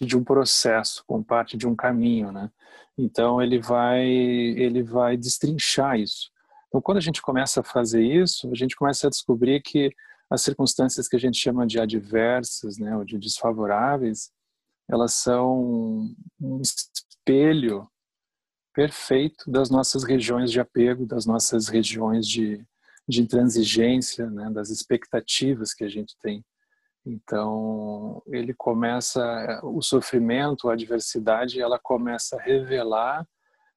de 0.00 0.16
um 0.16 0.24
processo, 0.24 1.02
como 1.06 1.24
parte 1.24 1.56
de 1.56 1.66
um 1.66 1.74
caminho, 1.74 2.32
né? 2.32 2.50
Então 2.96 3.42
ele 3.42 3.58
vai 3.58 4.04
ele 4.04 4.82
vai 4.82 5.16
destrinchar 5.16 5.98
isso. 5.98 6.30
Então 6.68 6.80
quando 6.80 6.98
a 6.98 7.00
gente 7.00 7.22
começa 7.22 7.60
a 7.60 7.64
fazer 7.64 8.02
isso, 8.04 8.50
a 8.50 8.54
gente 8.54 8.76
começa 8.76 9.06
a 9.06 9.10
descobrir 9.10 9.60
que 9.60 9.94
as 10.30 10.42
circunstâncias 10.42 11.08
que 11.08 11.16
a 11.16 11.18
gente 11.18 11.36
chama 11.36 11.66
de 11.66 11.78
adversas, 11.78 12.78
né, 12.78 12.96
ou 12.96 13.04
de 13.04 13.18
desfavoráveis, 13.18 14.30
elas 14.88 15.12
são 15.14 16.14
um 16.40 16.60
espelho 16.60 17.86
perfeito 18.74 19.50
das 19.50 19.68
nossas 19.68 20.04
regiões 20.04 20.50
de 20.50 20.58
apego, 20.58 21.06
das 21.06 21.26
nossas 21.26 21.68
regiões 21.68 22.26
de, 22.26 22.64
de 23.06 23.20
intransigência, 23.20 24.30
né, 24.30 24.50
das 24.50 24.70
expectativas 24.70 25.74
que 25.74 25.84
a 25.84 25.88
gente 25.88 26.16
tem. 26.22 26.42
Então, 27.04 28.22
ele 28.28 28.54
começa, 28.54 29.60
o 29.64 29.82
sofrimento, 29.82 30.68
a 30.68 30.74
adversidade, 30.74 31.60
ela 31.60 31.78
começa 31.78 32.36
a 32.36 32.42
revelar 32.42 33.26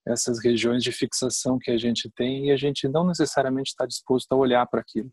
essas 0.08 0.44
regiões 0.44 0.84
de 0.84 0.92
fixação 0.92 1.58
que 1.58 1.72
a 1.72 1.78
gente 1.78 2.12
tem 2.12 2.48
e 2.48 2.52
a 2.52 2.56
gente 2.56 2.88
não 2.88 3.08
necessariamente 3.08 3.70
está 3.72 3.88
disposto 3.88 4.32
a 4.32 4.36
olhar 4.36 4.66
para 4.68 4.82
aquilo. 4.82 5.12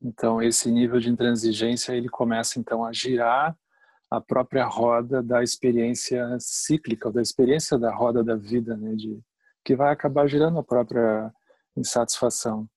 Então, 0.00 0.40
esse 0.40 0.70
nível 0.70 1.00
de 1.00 1.10
intransigência, 1.10 1.92
ele 1.92 2.08
começa 2.08 2.60
então 2.60 2.84
a 2.84 2.92
girar 2.92 3.56
a 4.08 4.20
própria 4.20 4.64
roda 4.64 5.22
da 5.22 5.42
experiência 5.42 6.24
cíclica, 6.38 7.10
da 7.10 7.20
experiência 7.20 7.76
da 7.76 7.94
roda 7.94 8.22
da 8.22 8.36
vida, 8.36 8.76
né, 8.76 8.94
de, 8.94 9.20
que 9.64 9.74
vai 9.74 9.92
acabar 9.92 10.28
girando 10.28 10.58
a 10.58 10.64
própria 10.64 11.32
insatisfação 11.76 12.68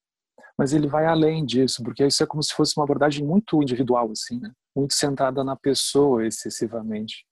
mas 0.56 0.72
ele 0.72 0.86
vai 0.86 1.06
além 1.06 1.44
disso, 1.44 1.82
porque 1.82 2.06
isso 2.06 2.22
é 2.22 2.26
como 2.26 2.42
se 2.42 2.54
fosse 2.54 2.76
uma 2.76 2.84
abordagem 2.84 3.24
muito 3.26 3.60
individual, 3.62 4.10
assim, 4.10 4.38
né? 4.38 4.52
muito 4.74 4.94
centrada 4.94 5.42
na 5.42 5.56
pessoa 5.56 6.26
excessivamente. 6.26 7.26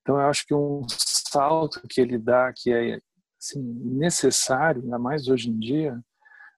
Então 0.00 0.16
eu 0.20 0.28
acho 0.28 0.46
que 0.46 0.54
um 0.54 0.82
salto 0.88 1.82
que 1.88 2.00
ele 2.00 2.18
dá, 2.18 2.52
que 2.54 2.72
é 2.72 3.00
assim, 3.40 3.60
necessário, 3.60 4.82
ainda 4.82 4.98
mais 4.98 5.28
hoje 5.28 5.50
em 5.50 5.58
dia, 5.58 6.00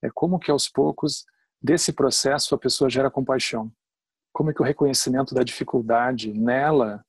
é 0.02 0.11
como 0.12 0.38
que 0.38 0.50
aos 0.50 0.68
poucos 0.68 1.25
desse 1.61 1.92
processo 1.92 2.54
a 2.54 2.58
pessoa 2.58 2.90
gera 2.90 3.11
compaixão. 3.11 3.73
Como 4.32 4.50
é 4.50 4.54
que 4.54 4.61
o 4.61 4.64
reconhecimento 4.64 5.34
da 5.34 5.42
dificuldade 5.42 6.32
nela 6.32 7.04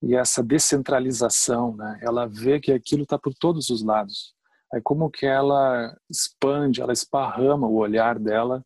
e 0.00 0.14
essa 0.14 0.42
descentralização, 0.42 1.76
né? 1.76 1.98
ela 2.00 2.26
vê 2.26 2.60
que 2.60 2.72
aquilo 2.72 3.02
está 3.02 3.18
por 3.18 3.34
todos 3.34 3.68
os 3.68 3.82
lados 3.82 4.37
Aí 4.72 4.80
como 4.82 5.10
que 5.10 5.26
ela 5.26 5.96
expande, 6.10 6.80
ela 6.82 6.92
esparrama 6.92 7.66
o 7.66 7.76
olhar 7.76 8.18
dela 8.18 8.64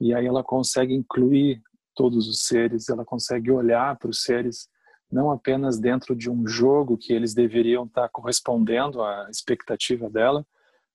e 0.00 0.14
aí 0.14 0.26
ela 0.26 0.42
consegue 0.42 0.94
incluir 0.94 1.62
todos 1.94 2.28
os 2.28 2.46
seres, 2.46 2.88
ela 2.88 3.04
consegue 3.04 3.50
olhar 3.50 3.96
para 3.98 4.10
os 4.10 4.22
seres 4.22 4.68
não 5.10 5.30
apenas 5.30 5.78
dentro 5.78 6.16
de 6.16 6.28
um 6.28 6.46
jogo 6.46 6.98
que 6.98 7.12
eles 7.12 7.34
deveriam 7.34 7.84
estar 7.84 8.08
correspondendo 8.08 9.02
à 9.02 9.28
expectativa 9.30 10.10
dela, 10.10 10.44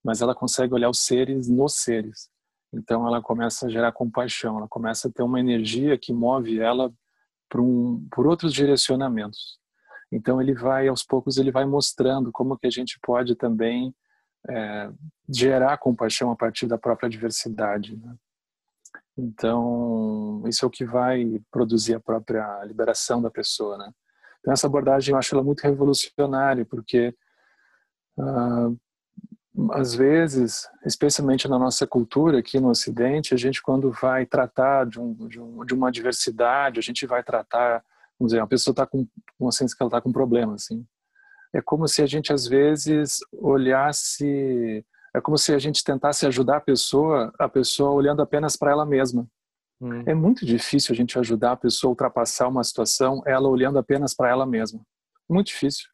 mas 0.03 0.21
ela 0.21 0.35
consegue 0.35 0.73
olhar 0.73 0.89
os 0.89 0.99
seres 0.99 1.47
nos 1.47 1.75
seres. 1.75 2.29
Então 2.73 3.07
ela 3.07 3.21
começa 3.21 3.65
a 3.65 3.69
gerar 3.69 3.91
compaixão, 3.93 4.57
ela 4.57 4.67
começa 4.67 5.07
a 5.07 5.11
ter 5.11 5.23
uma 5.23 5.39
energia 5.39 5.97
que 5.97 6.11
move 6.11 6.59
ela 6.59 6.91
por, 7.49 7.61
um, 7.61 8.05
por 8.11 8.27
outros 8.27 8.53
direcionamentos. 8.53 9.57
Então 10.11 10.41
ele 10.41 10.53
vai 10.53 10.87
aos 10.87 11.03
poucos 11.03 11.37
ele 11.37 11.51
vai 11.51 11.65
mostrando 11.65 12.31
como 12.31 12.57
que 12.57 12.67
a 12.67 12.71
gente 12.71 12.99
pode 13.01 13.35
também 13.35 13.93
é, 14.47 14.89
gerar 15.27 15.77
compaixão 15.77 16.31
a 16.31 16.35
partir 16.35 16.67
da 16.67 16.77
própria 16.77 17.09
diversidade. 17.09 17.95
Né? 17.97 18.15
Então, 19.17 20.43
isso 20.47 20.63
é 20.63 20.67
o 20.67 20.71
que 20.71 20.85
vai 20.85 21.41
produzir 21.51 21.95
a 21.95 21.99
própria 21.99 22.63
liberação 22.63 23.21
da 23.21 23.29
pessoa. 23.29 23.77
Né? 23.77 23.91
Então, 24.39 24.53
essa 24.53 24.67
abordagem 24.67 25.13
eu 25.13 25.17
acho 25.19 25.35
ela 25.35 25.43
muito 25.43 25.61
revolucionária, 25.61 26.65
porque 26.65 27.13
ah, 28.17 28.69
às 29.73 29.93
vezes, 29.93 30.69
especialmente 30.85 31.47
na 31.47 31.59
nossa 31.59 31.85
cultura 31.85 32.39
aqui 32.39 32.59
no 32.59 32.69
Ocidente, 32.69 33.33
a 33.33 33.37
gente 33.37 33.61
quando 33.61 33.91
vai 33.91 34.25
tratar 34.25 34.85
de, 34.85 34.99
um, 34.99 35.27
de, 35.27 35.39
um, 35.39 35.65
de 35.65 35.73
uma 35.73 35.91
diversidade, 35.91 36.79
a 36.79 36.83
gente 36.83 37.05
vai 37.05 37.21
tratar, 37.21 37.83
vamos 38.17 38.31
dizer, 38.31 38.41
uma 38.41 38.47
pessoa 38.47 38.71
está 38.71 38.85
com 38.85 39.05
uma 39.37 39.51
ciência 39.51 39.75
que 39.75 39.83
ela 39.83 39.89
está 39.89 39.99
com 39.99 40.09
um 40.09 40.13
problema, 40.13 40.53
assim 40.53 40.85
é 41.53 41.61
como 41.61 41.87
se 41.87 42.01
a 42.01 42.05
gente 42.05 42.31
às 42.31 42.47
vezes 42.47 43.19
olhasse, 43.33 44.85
é 45.13 45.21
como 45.21 45.37
se 45.37 45.53
a 45.53 45.59
gente 45.59 45.83
tentasse 45.83 46.25
ajudar 46.27 46.57
a 46.57 46.61
pessoa, 46.61 47.33
a 47.39 47.49
pessoa 47.49 47.91
olhando 47.91 48.21
apenas 48.21 48.55
para 48.55 48.71
ela 48.71 48.85
mesma. 48.85 49.27
Hum. 49.81 50.03
É 50.05 50.13
muito 50.13 50.45
difícil 50.45 50.93
a 50.93 50.95
gente 50.95 51.17
ajudar 51.17 51.53
a 51.53 51.57
pessoa 51.57 51.89
a 51.89 51.93
ultrapassar 51.93 52.47
uma 52.47 52.63
situação, 52.63 53.21
ela 53.25 53.47
olhando 53.47 53.79
apenas 53.79 54.13
para 54.13 54.29
ela 54.29 54.45
mesma. 54.45 54.81
Muito 55.29 55.47
difícil. 55.47 55.87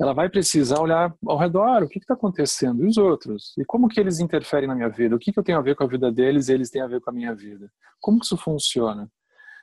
Ela 0.00 0.12
vai 0.12 0.28
precisar 0.28 0.80
olhar 0.80 1.14
ao 1.24 1.38
redor, 1.38 1.82
o 1.82 1.88
que 1.88 1.98
está 1.98 2.14
acontecendo, 2.14 2.82
e 2.82 2.86
os 2.86 2.96
outros, 2.96 3.54
e 3.56 3.64
como 3.64 3.88
que 3.88 4.00
eles 4.00 4.18
interferem 4.18 4.68
na 4.68 4.74
minha 4.74 4.88
vida, 4.88 5.14
o 5.14 5.18
que, 5.18 5.32
que 5.32 5.38
eu 5.38 5.44
tenho 5.44 5.58
a 5.58 5.62
ver 5.62 5.76
com 5.76 5.84
a 5.84 5.86
vida 5.86 6.10
deles 6.10 6.48
e 6.48 6.52
eles 6.52 6.68
têm 6.68 6.82
a 6.82 6.88
ver 6.88 7.00
com 7.00 7.10
a 7.10 7.12
minha 7.12 7.32
vida. 7.34 7.70
Como 8.00 8.18
que 8.18 8.24
isso 8.24 8.36
funciona? 8.36 9.08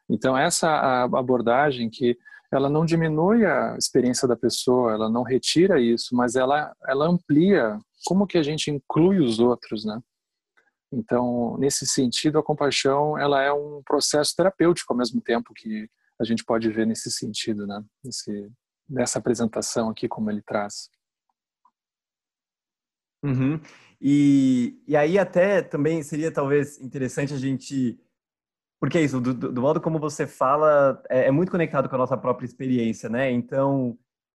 Então, 0.10 0.38
essa 0.38 1.04
abordagem 1.04 1.90
que 1.90 2.18
ela 2.52 2.70
não 2.70 2.86
diminui 2.86 3.46
a 3.46 3.76
experiência 3.78 4.28
da 4.28 4.36
pessoa, 4.36 4.94
ela 4.94 5.10
não 5.10 5.24
retira 5.24 5.80
isso, 5.80 6.16
mas 6.16 6.36
ela, 6.36 6.76
ela 6.86 7.08
amplia 7.08 7.80
como 8.06 8.28
que 8.28 8.38
a 8.38 8.44
gente 8.44 8.70
inclui 8.70 9.20
os 9.20 9.40
outros, 9.40 9.86
né? 9.86 10.00
Então, 10.92 11.58
nesse 11.58 11.88
sentido, 11.88 12.38
a 12.38 12.44
compaixão 12.44 13.18
ela 13.18 13.42
é 13.42 13.54
um 13.54 13.82
processo 13.84 14.36
terapêutico 14.36 14.92
ao 14.92 14.98
mesmo 14.98 15.22
tempo 15.22 15.54
que 15.56 15.90
a 16.20 16.26
gente 16.26 16.44
pode 16.44 16.70
ver 16.70 16.86
nesse 16.86 17.10
sentido, 17.10 17.66
né? 17.66 17.82
Nesse, 18.04 18.52
nessa 18.90 19.20
apresentação 19.20 19.90
aqui, 19.90 20.10
como 20.10 20.30
ele 20.30 20.42
traz. 20.42 20.90
Uhum. 23.24 23.62
E, 24.02 24.82
e 24.88 24.98
aí 24.98 25.18
até 25.18 25.62
também 25.62 26.04
seria 26.04 26.32
talvez 26.32 26.82
interessante 26.82 27.34
a 27.34 27.38
gente 27.38 27.98
porque 28.82 28.98
é 28.98 29.04
isso, 29.04 29.22
do, 29.22 29.32
do, 29.32 29.62
modo 29.62 29.80
como 29.80 30.00
você 30.00 30.26
fala, 30.26 31.00
é, 31.08 31.28
é, 31.28 31.32
muito 31.32 31.52
conectado 31.52 31.88
com 31.88 31.94
a 31.94 32.00
nossa 32.00 32.18
própria 32.18 32.48
experiência, 32.48 33.08
né? 33.08 33.30
Então, 33.30 33.92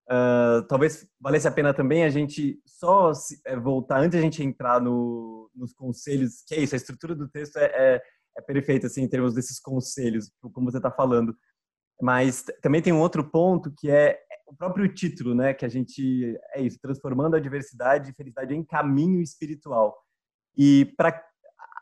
uh, 0.08 0.62
talvez 0.68 1.04
valesse 1.20 1.48
a 1.48 1.50
pena 1.50 1.74
também 1.74 2.04
a 2.04 2.10
gente 2.10 2.56
só 2.64 3.12
se, 3.12 3.40
é, 3.44 3.56
voltar, 3.56 3.98
antes 3.98 4.16
a 4.16 4.22
gente 4.22 4.44
entrar 4.44 4.80
no, 4.80 5.50
nos 5.52 5.74
conselhos, 5.74 6.44
que 6.46 6.54
é 6.54 6.60
isso, 6.60 6.76
a 6.76 6.78
estrutura 6.78 7.12
do 7.12 7.28
texto 7.28 7.56
é, 7.56 7.64
é, 7.64 8.02
é 8.38 8.40
perfeita, 8.40 8.86
assim, 8.86 9.02
em 9.02 9.08
termos 9.08 9.34
desses 9.34 9.58
conselhos, 9.58 10.30
como 10.40 10.70
você 10.70 10.76
está 10.76 10.92
falando. 10.92 11.36
Mas 12.00 12.44
também 12.62 12.80
tem 12.80 12.92
um 12.92 13.00
outro 13.00 13.28
ponto 13.28 13.74
que 13.76 13.90
é 13.90 14.16
o 14.46 14.54
próprio 14.54 14.86
título, 14.94 15.34
né? 15.34 15.54
Que 15.54 15.64
a 15.64 15.68
gente, 15.68 16.38
é 16.54 16.60
isso, 16.62 16.78
transformando 16.80 17.34
a 17.34 17.40
diversidade 17.40 18.12
e 18.12 18.14
felicidade 18.14 18.54
em 18.54 18.62
caminho 18.62 19.20
espiritual. 19.20 19.98
E 20.56 20.84
para 20.96 21.20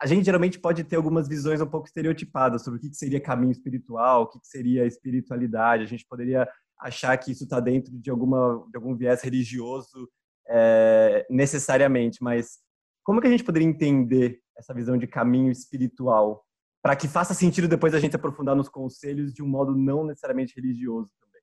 a 0.01 0.07
gente 0.07 0.25
geralmente 0.25 0.59
pode 0.59 0.85
ter 0.85 0.97
algumas 0.97 1.29
visões 1.29 1.61
um 1.61 1.67
pouco 1.67 1.87
estereotipadas 1.87 2.63
sobre 2.63 2.79
o 2.79 2.83
que 2.83 2.95
seria 2.95 3.21
caminho 3.21 3.53
espiritual, 3.53 4.23
o 4.23 4.29
que 4.29 4.39
seria 4.43 4.87
espiritualidade. 4.87 5.85
A 5.85 5.87
gente 5.87 6.07
poderia 6.07 6.49
achar 6.79 7.17
que 7.17 7.31
isso 7.31 7.45
está 7.45 7.61
dentro 7.61 7.97
de, 7.99 8.11
alguma, 8.11 8.67
de 8.71 8.77
algum 8.77 8.97
viés 8.97 9.23
religioso 9.23 10.09
é, 10.49 11.27
necessariamente, 11.31 12.23
mas 12.23 12.59
como 13.03 13.21
que 13.21 13.27
a 13.27 13.31
gente 13.31 13.45
poderia 13.45 13.69
entender 13.69 14.41
essa 14.57 14.75
visão 14.75 14.97
de 14.97 15.07
caminho 15.07 15.51
espiritual 15.51 16.45
para 16.83 16.97
que 16.97 17.09
faça 17.09 17.33
sentido 17.33 17.69
depois 17.69 17.95
a 17.95 18.01
gente 18.01 18.17
aprofundar 18.17 18.55
nos 18.55 18.69
conselhos 18.69 19.33
de 19.33 19.43
um 19.43 19.49
modo 19.49 19.75
não 19.75 20.05
necessariamente 20.05 20.55
religioso 20.57 21.11
também? 21.21 21.43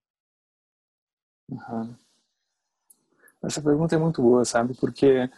Uhum. 1.49 1.95
Essa 3.43 3.61
pergunta 3.61 3.95
é 3.95 3.97
muito 3.97 4.21
boa, 4.21 4.45
sabe? 4.45 4.75
Porque, 4.79 5.29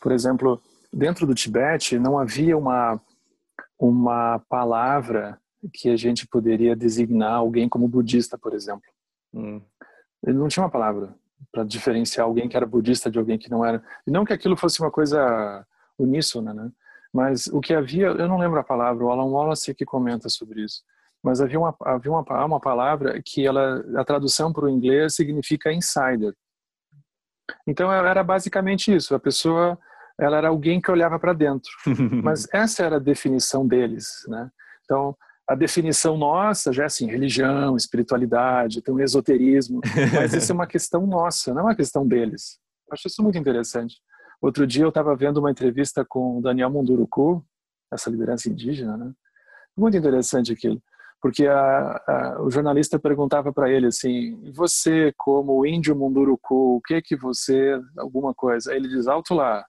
por 0.00 0.12
exemplo, 0.12 0.62
dentro 0.94 1.26
do 1.26 1.34
Tibete 1.34 1.98
não 1.98 2.18
havia 2.18 2.56
uma 2.56 3.00
uma 3.78 4.38
palavra 4.48 5.38
que 5.72 5.88
a 5.90 5.96
gente 5.96 6.26
poderia 6.26 6.76
designar 6.76 7.34
alguém 7.34 7.68
como 7.68 7.88
budista, 7.88 8.38
por 8.38 8.54
exemplo. 8.54 8.88
Hum. 9.32 9.60
Ele 10.24 10.38
não 10.38 10.48
tinha 10.48 10.62
uma 10.62 10.70
palavra 10.70 11.14
para 11.50 11.64
diferenciar 11.64 12.26
alguém 12.26 12.48
que 12.48 12.56
era 12.56 12.66
budista 12.66 13.10
de 13.10 13.18
alguém 13.18 13.38
que 13.38 13.50
não 13.50 13.64
era. 13.64 13.82
E 14.06 14.10
não 14.10 14.24
que 14.24 14.32
aquilo 14.32 14.56
fosse 14.56 14.80
uma 14.80 14.90
coisa 14.90 15.66
uníssona, 15.98 16.54
né? 16.54 16.70
Mas 17.12 17.46
o 17.46 17.60
que 17.60 17.74
havia, 17.74 18.06
eu 18.06 18.28
não 18.28 18.38
lembro 18.38 18.58
a 18.58 18.64
palavra, 18.64 19.04
o 19.04 19.10
Alan 19.10 19.24
Wallace 19.24 19.74
que 19.74 19.84
comenta 19.84 20.28
sobre 20.28 20.62
isso. 20.64 20.82
Mas 21.22 21.40
havia 21.40 21.58
uma, 21.58 21.74
havia 21.80 22.10
uma, 22.10 22.44
uma 22.44 22.60
palavra 22.60 23.20
que 23.24 23.46
ela, 23.46 23.84
a 23.96 24.04
tradução 24.04 24.52
para 24.52 24.64
o 24.64 24.70
inglês 24.70 25.14
significa 25.14 25.72
insider. 25.72 26.34
Então 27.66 27.92
era 27.92 28.22
basicamente 28.22 28.94
isso. 28.94 29.14
A 29.14 29.18
pessoa 29.18 29.78
ela 30.18 30.38
era 30.38 30.48
alguém 30.48 30.80
que 30.80 30.90
olhava 30.90 31.18
para 31.18 31.32
dentro. 31.32 31.70
Mas 32.22 32.46
essa 32.52 32.84
era 32.84 32.96
a 32.96 33.00
definição 33.00 33.66
deles, 33.66 34.24
né? 34.28 34.50
Então, 34.84 35.16
a 35.48 35.54
definição 35.54 36.16
nossa 36.16 36.72
já 36.72 36.84
é 36.84 36.86
assim, 36.86 37.06
religião, 37.06 37.76
espiritualidade, 37.76 38.80
tem 38.80 38.94
um 38.94 39.00
esoterismo, 39.00 39.80
mas 40.14 40.32
isso 40.32 40.50
é 40.50 40.54
uma 40.54 40.66
questão 40.66 41.06
nossa, 41.06 41.52
não 41.52 41.60
é 41.60 41.64
uma 41.64 41.76
questão 41.76 42.06
deles. 42.06 42.58
Eu 42.88 42.94
acho 42.94 43.08
isso 43.08 43.22
muito 43.22 43.36
interessante. 43.36 43.96
Outro 44.40 44.66
dia 44.66 44.84
eu 44.84 44.88
estava 44.88 45.14
vendo 45.14 45.38
uma 45.38 45.50
entrevista 45.50 46.04
com 46.04 46.38
o 46.38 46.40
Daniel 46.42 46.70
Munduruku, 46.70 47.44
essa 47.92 48.08
liderança 48.08 48.48
indígena, 48.48 48.96
né? 48.96 49.12
Muito 49.76 49.96
interessante 49.96 50.52
aquilo, 50.52 50.82
porque 51.20 51.46
a, 51.46 52.02
a, 52.06 52.42
o 52.42 52.50
jornalista 52.50 52.98
perguntava 52.98 53.52
para 53.52 53.70
ele 53.70 53.86
assim: 53.86 54.50
você 54.52 55.12
como 55.16 55.66
índio 55.66 55.96
munduruku, 55.96 56.76
o 56.76 56.80
que 56.80 57.02
que 57.02 57.16
você 57.16 57.78
alguma 57.98 58.32
coisa? 58.32 58.70
Aí 58.70 58.76
ele 58.78 58.88
diz: 58.88 59.06
alto 59.06 59.34
lá, 59.34 59.64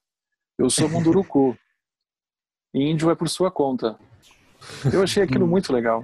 eu 0.58 0.70
sou 0.70 0.90
munduruku. 0.90 1.58
índio 2.74 3.10
é 3.10 3.16
por 3.16 3.30
sua 3.30 3.52
conta. 3.52 3.98
Eu 4.92 5.04
achei 5.04 5.24
aquilo 5.24 5.48
muito 5.48 5.72
legal, 5.72 6.04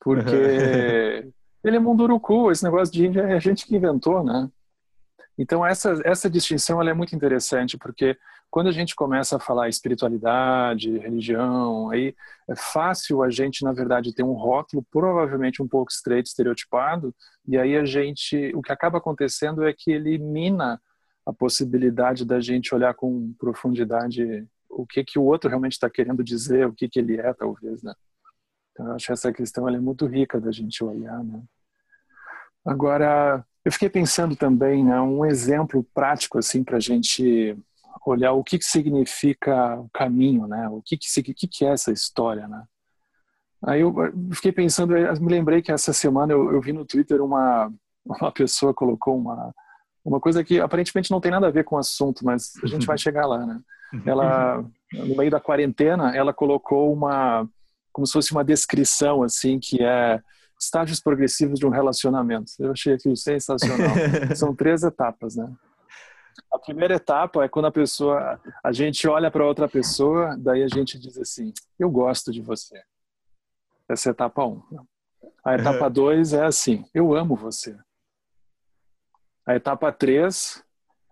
porque 0.00 1.32
ele 1.64 1.76
é 1.76 1.80
munduruku, 1.80 2.50
esse 2.50 2.64
negócio 2.64 2.92
de 2.92 3.06
índio 3.06 3.22
é 3.22 3.34
a 3.34 3.38
gente 3.38 3.66
que 3.66 3.76
inventou, 3.76 4.22
né? 4.22 4.48
Então 5.38 5.64
essa 5.64 5.98
essa 6.04 6.28
distinção 6.28 6.80
ela 6.80 6.90
é 6.90 6.94
muito 6.94 7.16
interessante 7.16 7.78
porque 7.78 8.18
quando 8.52 8.66
a 8.66 8.72
gente 8.72 8.94
começa 8.94 9.36
a 9.36 9.40
falar 9.40 9.70
espiritualidade, 9.70 10.98
religião, 10.98 11.88
aí 11.88 12.14
é 12.46 12.54
fácil 12.54 13.22
a 13.22 13.30
gente, 13.30 13.64
na 13.64 13.72
verdade, 13.72 14.12
ter 14.12 14.22
um 14.22 14.34
rótulo 14.34 14.84
provavelmente 14.90 15.62
um 15.62 15.66
pouco 15.66 15.90
estreito, 15.90 16.26
estereotipado, 16.26 17.14
e 17.48 17.56
aí 17.56 17.74
a 17.74 17.86
gente, 17.86 18.52
o 18.54 18.60
que 18.60 18.70
acaba 18.70 18.98
acontecendo 18.98 19.64
é 19.64 19.72
que 19.72 19.90
ele 19.90 20.18
mina 20.18 20.78
a 21.24 21.32
possibilidade 21.32 22.24
da 22.24 22.40
gente 22.40 22.74
olhar 22.74 22.94
com 22.94 23.32
profundidade 23.38 24.46
o 24.68 24.86
que 24.86 25.04
que 25.04 25.18
o 25.18 25.24
outro 25.24 25.48
realmente 25.48 25.72
está 25.72 25.88
querendo 25.90 26.24
dizer, 26.24 26.66
o 26.66 26.72
que 26.72 26.88
que 26.88 26.98
ele 26.98 27.20
é, 27.20 27.32
talvez, 27.34 27.82
né? 27.82 27.94
Então, 28.70 28.86
eu 28.86 28.94
acho 28.94 29.06
que 29.06 29.12
essa 29.12 29.32
questão 29.32 29.68
é 29.68 29.78
muito 29.78 30.06
rica 30.06 30.40
da 30.40 30.50
gente 30.50 30.82
olhar, 30.82 31.22
né? 31.22 31.42
Agora, 32.64 33.44
eu 33.64 33.70
fiquei 33.70 33.90
pensando 33.90 34.34
também, 34.34 34.84
né, 34.84 34.98
um 35.00 35.26
exemplo 35.26 35.84
prático 35.94 36.38
assim 36.38 36.64
para 36.64 36.78
a 36.78 36.80
gente 36.80 37.56
olhar 38.06 38.32
o 38.32 38.42
que, 38.42 38.58
que 38.58 38.64
significa 38.64 39.78
o 39.78 39.90
caminho, 39.90 40.46
né? 40.46 40.68
O 40.68 40.80
que 40.80 40.96
que, 40.96 41.34
que 41.34 41.46
que 41.46 41.64
é 41.66 41.72
essa 41.72 41.92
história, 41.92 42.48
né? 42.48 42.64
Aí 43.64 43.80
eu 43.80 43.94
fiquei 44.32 44.50
pensando, 44.50 44.94
me 45.20 45.28
lembrei 45.28 45.62
que 45.62 45.70
essa 45.70 45.92
semana 45.92 46.32
eu, 46.32 46.52
eu 46.52 46.60
vi 46.60 46.72
no 46.72 46.84
Twitter 46.84 47.22
uma 47.22 47.72
uma 48.04 48.32
pessoa 48.32 48.74
colocou 48.74 49.16
uma 49.16 49.54
uma 50.04 50.20
coisa 50.20 50.42
que 50.42 50.60
aparentemente 50.60 51.10
não 51.10 51.20
tem 51.20 51.30
nada 51.30 51.46
a 51.46 51.50
ver 51.50 51.64
com 51.64 51.76
o 51.76 51.78
assunto, 51.78 52.24
mas 52.24 52.52
a 52.62 52.66
gente 52.66 52.86
vai 52.86 52.98
chegar 52.98 53.26
lá, 53.26 53.46
né? 53.46 53.60
Ela 54.06 54.64
no 54.92 55.16
meio 55.16 55.30
da 55.30 55.40
quarentena, 55.40 56.16
ela 56.16 56.32
colocou 56.32 56.92
uma 56.92 57.48
como 57.92 58.06
se 58.06 58.12
fosse 58.14 58.32
uma 58.32 58.44
descrição 58.44 59.22
assim 59.22 59.58
que 59.58 59.82
é 59.82 60.20
estágios 60.58 61.00
progressivos 61.00 61.58
de 61.58 61.66
um 61.66 61.70
relacionamento. 61.70 62.52
Eu 62.58 62.72
achei 62.72 62.94
aquilo 62.94 63.16
sensacional. 63.16 63.94
São 64.34 64.54
três 64.54 64.82
etapas, 64.82 65.36
né? 65.36 65.52
A 66.52 66.58
primeira 66.58 66.94
etapa 66.94 67.44
é 67.44 67.48
quando 67.48 67.66
a 67.66 67.72
pessoa, 67.72 68.40
a 68.62 68.72
gente 68.72 69.06
olha 69.08 69.30
para 69.30 69.46
outra 69.46 69.68
pessoa, 69.68 70.36
daí 70.38 70.62
a 70.62 70.68
gente 70.68 70.98
diz 70.98 71.18
assim: 71.18 71.52
eu 71.78 71.90
gosto 71.90 72.30
de 72.32 72.40
você. 72.40 72.80
Essa 73.88 74.08
é 74.08 74.10
a 74.10 74.12
etapa 74.12 74.46
um. 74.46 74.62
A 75.44 75.54
etapa 75.54 75.90
dois 75.90 76.32
é 76.32 76.44
assim: 76.44 76.84
eu 76.94 77.14
amo 77.14 77.34
você. 77.34 77.76
A 79.46 79.56
etapa 79.56 79.90
três 79.92 80.62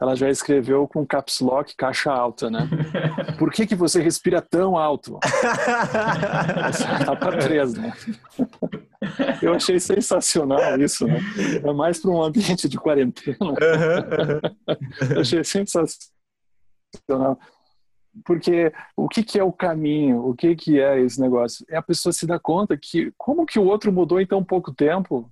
ela 0.00 0.16
já 0.16 0.30
escreveu 0.30 0.88
com 0.88 1.06
caps 1.06 1.40
lock, 1.40 1.76
caixa 1.76 2.10
alta, 2.10 2.50
né? 2.50 2.66
Por 3.38 3.52
que, 3.52 3.66
que 3.66 3.74
você 3.74 4.00
respira 4.00 4.40
tão 4.40 4.78
alto? 4.78 5.20
Essa 6.66 7.02
etapa 7.02 7.36
3, 7.36 7.74
né? 7.74 7.92
Eu 9.42 9.52
achei 9.52 9.78
sensacional 9.78 10.80
isso, 10.80 11.06
né? 11.06 11.18
É 11.62 11.72
mais 11.72 12.00
para 12.00 12.10
um 12.10 12.22
ambiente 12.22 12.66
de 12.68 12.78
quarentena. 12.78 13.36
Eu 15.14 15.20
achei 15.20 15.44
sensacional. 15.44 16.08
Porque 18.24 18.72
o 18.96 19.08
que, 19.08 19.22
que 19.22 19.38
é 19.38 19.44
o 19.44 19.52
caminho? 19.52 20.26
O 20.26 20.34
que, 20.34 20.56
que 20.56 20.80
é 20.80 21.00
esse 21.00 21.20
negócio? 21.20 21.64
É 21.68 21.76
a 21.76 21.82
pessoa 21.82 22.12
se 22.12 22.26
dar 22.26 22.38
conta 22.38 22.76
que 22.76 23.12
como 23.16 23.46
que 23.46 23.58
o 23.58 23.64
outro 23.64 23.92
mudou 23.92 24.20
em 24.20 24.26
tão 24.26 24.42
pouco 24.42 24.74
tempo 24.74 25.30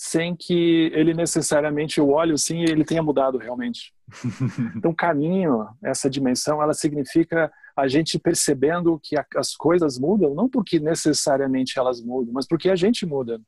sem 0.00 0.36
que 0.36 0.92
ele 0.94 1.12
necessariamente 1.12 2.00
o 2.00 2.10
olhe 2.10 2.32
assim 2.32 2.60
e 2.60 2.70
ele 2.70 2.84
tenha 2.84 3.02
mudado 3.02 3.36
realmente. 3.36 3.92
Então, 4.76 4.94
caminho, 4.94 5.66
essa 5.82 6.08
dimensão, 6.08 6.62
ela 6.62 6.72
significa 6.72 7.52
a 7.76 7.88
gente 7.88 8.16
percebendo 8.16 9.00
que 9.02 9.16
as 9.34 9.56
coisas 9.56 9.98
mudam, 9.98 10.34
não 10.34 10.48
porque 10.48 10.78
necessariamente 10.78 11.80
elas 11.80 12.00
mudam, 12.00 12.32
mas 12.32 12.46
porque 12.46 12.70
a 12.70 12.76
gente 12.76 13.04
muda. 13.04 13.40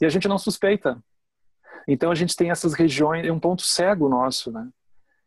E 0.00 0.06
a 0.06 0.08
gente 0.08 0.26
não 0.26 0.38
suspeita. 0.38 0.98
Então, 1.86 2.10
a 2.10 2.14
gente 2.14 2.34
tem 2.34 2.50
essas 2.50 2.72
regiões, 2.72 3.26
é 3.26 3.30
um 3.30 3.38
ponto 3.38 3.60
cego 3.60 4.08
nosso, 4.08 4.50
né? 4.50 4.66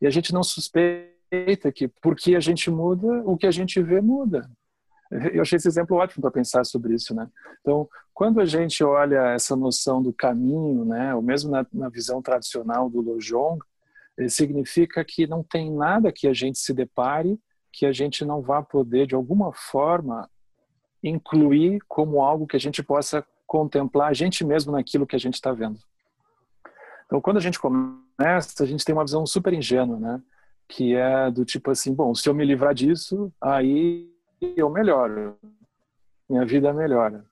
E 0.02 0.08
a 0.08 0.10
gente 0.10 0.34
não 0.34 0.42
suspeita 0.42 1.72
que 1.72 1.88
porque 2.02 2.36
a 2.36 2.40
gente 2.40 2.72
muda, 2.72 3.08
o 3.24 3.38
que 3.38 3.46
a 3.46 3.52
gente 3.52 3.80
vê 3.84 4.02
muda. 4.02 4.50
Eu 5.12 5.42
achei 5.42 5.58
esse 5.58 5.68
exemplo 5.68 5.98
ótimo 5.98 6.22
para 6.22 6.32
pensar 6.32 6.66
sobre 6.66 6.94
isso, 6.94 7.14
né? 7.16 7.28
Então, 7.62 7.88
quando 8.14 8.42
a 8.42 8.46
gente 8.46 8.84
olha 8.84 9.34
essa 9.34 9.56
noção 9.56 10.02
do 10.02 10.12
caminho, 10.12 10.84
né, 10.84 11.14
ou 11.16 11.22
mesmo 11.22 11.52
na, 11.52 11.66
na 11.72 11.88
visão 11.88 12.22
tradicional 12.22 12.90
do 12.90 13.00
Lojong, 13.00 13.60
significa 14.28 15.06
que 15.06 15.28
não 15.28 15.44
tem 15.44 15.72
nada 15.72 16.12
que 16.12 16.28
a 16.28 16.34
gente 16.34 16.58
se 16.60 16.74
depare 16.74 17.40
que 17.78 17.86
a 17.86 17.92
gente 17.92 18.26
não 18.26 18.42
vá 18.42 18.64
poder, 18.64 19.06
de 19.06 19.14
alguma 19.14 19.54
forma, 19.54 20.28
incluir 21.04 21.80
como 21.88 22.24
algo 22.24 22.48
que 22.48 22.56
a 22.56 22.60
gente 22.60 22.82
possa 22.82 23.24
contemplar 23.46 24.10
a 24.10 24.14
gente 24.14 24.44
mesmo 24.44 24.72
naquilo 24.72 25.06
que 25.06 25.16
a 25.16 25.20
gente 25.20 25.36
está 25.36 25.52
vendo. 25.52 25.78
Então, 27.06 27.22
quando 27.22 27.38
a 27.38 27.40
gente 27.40 27.60
começa, 27.60 28.64
a 28.64 28.66
gente 28.66 28.84
tem 28.84 28.94
uma 28.94 29.06
visão 29.06 29.28
super 29.28 29.54
ingênua, 29.54 30.00
né? 30.00 30.22
Que 30.68 30.96
é 30.96 31.30
do 31.30 31.46
tipo 31.46 31.70
assim, 31.70 31.94
bom, 31.94 32.16
se 32.16 32.28
eu 32.28 32.34
me 32.34 32.44
livrar 32.44 32.74
disso, 32.74 33.32
aí 33.40 34.10
eu 34.42 34.70
melhoro, 34.70 35.38
minha 36.30 36.46
vida 36.46 36.74
melhora. 36.74 37.26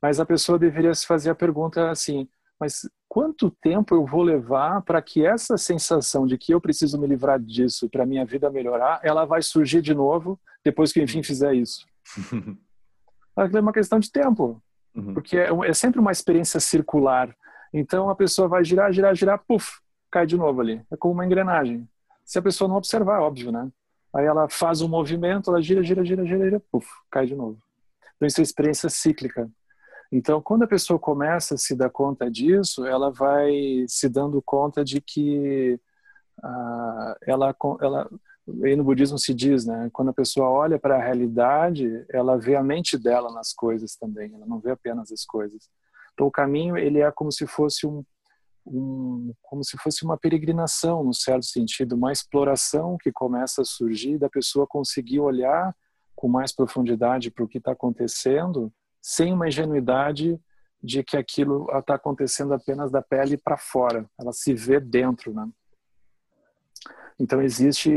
Mas 0.00 0.20
a 0.20 0.26
pessoa 0.26 0.58
deveria 0.58 0.94
se 0.94 1.06
fazer 1.06 1.30
a 1.30 1.34
pergunta 1.34 1.90
assim: 1.90 2.28
mas 2.58 2.88
quanto 3.08 3.50
tempo 3.50 3.94
eu 3.94 4.04
vou 4.04 4.22
levar 4.22 4.82
para 4.82 5.00
que 5.00 5.24
essa 5.24 5.56
sensação 5.56 6.26
de 6.26 6.38
que 6.38 6.52
eu 6.52 6.60
preciso 6.60 6.98
me 6.98 7.06
livrar 7.06 7.40
disso 7.40 7.88
para 7.88 8.06
minha 8.06 8.24
vida 8.24 8.50
melhorar, 8.50 9.00
ela 9.02 9.24
vai 9.24 9.42
surgir 9.42 9.80
de 9.80 9.94
novo 9.94 10.40
depois 10.64 10.92
que 10.92 11.02
enfim 11.02 11.22
fizer 11.22 11.54
isso? 11.54 11.86
é 13.36 13.60
uma 13.60 13.72
questão 13.72 13.98
de 13.98 14.10
tempo, 14.10 14.62
uhum. 14.94 15.14
porque 15.14 15.36
é, 15.36 15.48
é 15.66 15.74
sempre 15.74 16.00
uma 16.00 16.12
experiência 16.12 16.60
circular. 16.60 17.34
Então 17.72 18.08
a 18.08 18.14
pessoa 18.14 18.46
vai 18.46 18.64
girar, 18.64 18.92
girar, 18.92 19.14
girar, 19.14 19.42
puf, 19.46 19.80
cai 20.10 20.26
de 20.26 20.36
novo 20.36 20.60
ali. 20.60 20.82
É 20.90 20.96
como 20.96 21.14
uma 21.14 21.26
engrenagem. 21.26 21.88
Se 22.24 22.38
a 22.38 22.42
pessoa 22.42 22.68
não 22.68 22.76
observar, 22.76 23.20
óbvio, 23.20 23.50
né? 23.50 23.70
Aí 24.14 24.24
ela 24.24 24.48
faz 24.48 24.80
um 24.80 24.88
movimento, 24.88 25.50
ela 25.50 25.60
gira, 25.60 25.82
gira, 25.82 26.04
gira, 26.04 26.24
gira, 26.24 26.44
gira, 26.44 26.62
puf, 26.70 26.86
cai 27.10 27.26
de 27.26 27.34
novo. 27.34 27.58
Então 28.16 28.26
isso 28.26 28.40
é 28.40 28.42
experiência 28.42 28.88
cíclica. 28.88 29.50
Então, 30.12 30.40
quando 30.40 30.62
a 30.62 30.68
pessoa 30.68 30.98
começa 30.98 31.54
a 31.54 31.58
se 31.58 31.74
dar 31.74 31.90
conta 31.90 32.30
disso, 32.30 32.86
ela 32.86 33.10
vai 33.10 33.52
se 33.88 34.08
dando 34.08 34.40
conta 34.40 34.84
de 34.84 35.00
que 35.00 35.80
uh, 36.38 37.14
ela, 37.26 37.56
ela, 37.80 38.08
aí 38.62 38.76
no 38.76 38.84
budismo 38.84 39.18
se 39.18 39.34
diz, 39.34 39.66
né, 39.66 39.90
quando 39.92 40.10
a 40.10 40.14
pessoa 40.14 40.48
olha 40.48 40.78
para 40.78 40.96
a 40.96 41.02
realidade, 41.02 42.04
ela 42.08 42.38
vê 42.38 42.54
a 42.54 42.62
mente 42.62 42.96
dela 42.96 43.32
nas 43.32 43.52
coisas 43.52 43.96
também, 43.96 44.32
ela 44.32 44.46
não 44.46 44.60
vê 44.60 44.70
apenas 44.70 45.10
as 45.10 45.24
coisas. 45.24 45.68
Então, 46.12 46.28
o 46.28 46.30
caminho 46.30 46.76
ele 46.76 47.00
é 47.00 47.10
como 47.10 47.32
se 47.32 47.46
fosse 47.46 47.84
um 47.84 48.04
um, 48.66 49.32
como 49.42 49.62
se 49.64 49.76
fosse 49.78 50.04
uma 50.04 50.16
peregrinação, 50.16 51.04
no 51.04 51.14
certo 51.14 51.44
sentido, 51.44 51.94
uma 51.94 52.12
exploração 52.12 52.96
que 52.98 53.12
começa 53.12 53.62
a 53.62 53.64
surgir 53.64 54.18
da 54.18 54.28
pessoa 54.28 54.66
conseguir 54.66 55.20
olhar 55.20 55.74
com 56.14 56.28
mais 56.28 56.54
profundidade 56.54 57.30
para 57.30 57.44
o 57.44 57.48
que 57.48 57.58
está 57.58 57.72
acontecendo, 57.72 58.72
sem 59.02 59.32
uma 59.32 59.48
ingenuidade 59.48 60.40
de 60.82 61.02
que 61.02 61.16
aquilo 61.16 61.66
está 61.78 61.94
acontecendo 61.94 62.54
apenas 62.54 62.90
da 62.90 63.02
pele 63.02 63.36
para 63.36 63.56
fora, 63.56 64.08
ela 64.18 64.32
se 64.32 64.54
vê 64.54 64.78
dentro, 64.80 65.32
né? 65.32 65.48
Então 67.18 67.40
existe 67.40 67.90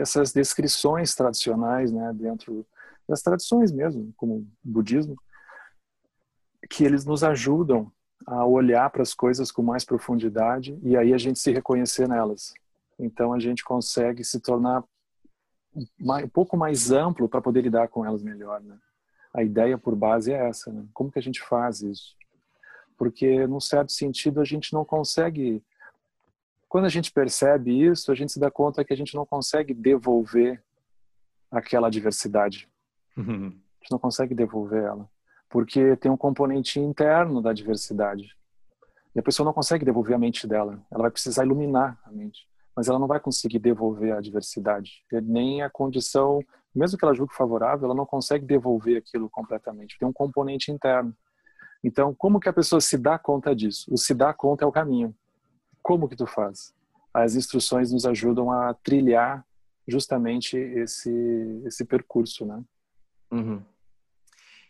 essas 0.00 0.32
descrições 0.32 1.14
tradicionais, 1.14 1.90
né, 1.90 2.12
dentro 2.14 2.66
das 3.08 3.22
tradições 3.22 3.72
mesmo, 3.72 4.12
como 4.16 4.36
o 4.36 4.46
budismo, 4.62 5.16
que 6.68 6.84
eles 6.84 7.04
nos 7.04 7.24
ajudam 7.24 7.90
a 8.26 8.44
olhar 8.44 8.90
para 8.90 9.02
as 9.02 9.14
coisas 9.14 9.50
com 9.50 9.62
mais 9.62 9.84
profundidade 9.84 10.78
e 10.82 10.96
aí 10.96 11.12
a 11.12 11.18
gente 11.18 11.38
se 11.38 11.52
reconhecer 11.52 12.08
nelas. 12.08 12.52
Então 12.98 13.32
a 13.32 13.38
gente 13.38 13.64
consegue 13.64 14.24
se 14.24 14.40
tornar 14.40 14.82
um 15.74 16.28
pouco 16.28 16.56
mais 16.56 16.90
amplo 16.90 17.28
para 17.28 17.40
poder 17.40 17.62
lidar 17.62 17.88
com 17.88 18.04
elas 18.04 18.22
melhor, 18.22 18.60
né? 18.60 18.76
A 19.32 19.42
ideia 19.42 19.78
por 19.78 19.94
base 19.94 20.32
é 20.32 20.48
essa, 20.48 20.72
né? 20.72 20.84
Como 20.92 21.10
que 21.10 21.18
a 21.18 21.22
gente 21.22 21.40
faz 21.40 21.82
isso? 21.82 22.16
Porque 22.96 23.46
num 23.46 23.60
certo 23.60 23.92
sentido 23.92 24.40
a 24.40 24.44
gente 24.44 24.72
não 24.72 24.84
consegue 24.84 25.62
quando 26.68 26.84
a 26.84 26.90
gente 26.90 27.10
percebe 27.10 27.82
isso, 27.82 28.12
a 28.12 28.14
gente 28.14 28.32
se 28.32 28.38
dá 28.38 28.50
conta 28.50 28.84
que 28.84 28.92
a 28.92 28.96
gente 28.96 29.14
não 29.14 29.24
consegue 29.24 29.72
devolver 29.72 30.62
aquela 31.50 31.88
diversidade. 31.88 32.68
Uhum. 33.16 33.46
A 33.46 33.82
gente 33.82 33.90
não 33.90 33.98
consegue 33.98 34.34
devolver 34.34 34.84
ela 34.84 35.08
porque 35.48 35.96
tem 35.96 36.10
um 36.10 36.16
componente 36.16 36.78
interno 36.78 37.40
da 37.40 37.52
diversidade. 37.52 38.36
E 39.14 39.18
a 39.18 39.22
pessoa 39.22 39.44
não 39.44 39.52
consegue 39.52 39.84
devolver 39.84 40.14
a 40.14 40.18
mente 40.18 40.46
dela, 40.46 40.80
ela 40.90 41.02
vai 41.02 41.10
precisar 41.10 41.44
iluminar 41.44 41.98
a 42.04 42.10
mente. 42.10 42.46
mas 42.76 42.86
ela 42.86 42.98
não 43.00 43.08
vai 43.08 43.18
conseguir 43.18 43.58
devolver 43.58 44.12
a 44.12 44.18
adversidade, 44.18 45.04
nem 45.24 45.62
a 45.62 45.68
condição, 45.68 46.38
mesmo 46.72 46.96
que 46.96 47.04
ela 47.04 47.12
julgue 47.12 47.34
favorável, 47.34 47.86
ela 47.86 47.94
não 47.94 48.06
consegue 48.06 48.46
devolver 48.46 48.98
aquilo 48.98 49.28
completamente. 49.28 49.98
Tem 49.98 50.06
um 50.06 50.12
componente 50.12 50.70
interno. 50.70 51.12
Então, 51.82 52.14
como 52.14 52.38
que 52.38 52.48
a 52.48 52.52
pessoa 52.52 52.80
se 52.80 52.96
dá 52.96 53.18
conta 53.18 53.52
disso? 53.52 53.92
O 53.92 53.98
se 53.98 54.14
dá 54.14 54.32
conta 54.32 54.64
é 54.64 54.68
o 54.68 54.70
caminho. 54.70 55.12
Como 55.82 56.08
que 56.08 56.14
tu 56.14 56.24
faz? 56.24 56.72
As 57.12 57.34
instruções 57.34 57.90
nos 57.90 58.06
ajudam 58.06 58.52
a 58.52 58.72
trilhar 58.74 59.44
justamente 59.86 60.56
esse 60.56 61.10
esse 61.64 61.84
percurso, 61.84 62.46
né? 62.46 62.62
Uhum. 63.32 63.60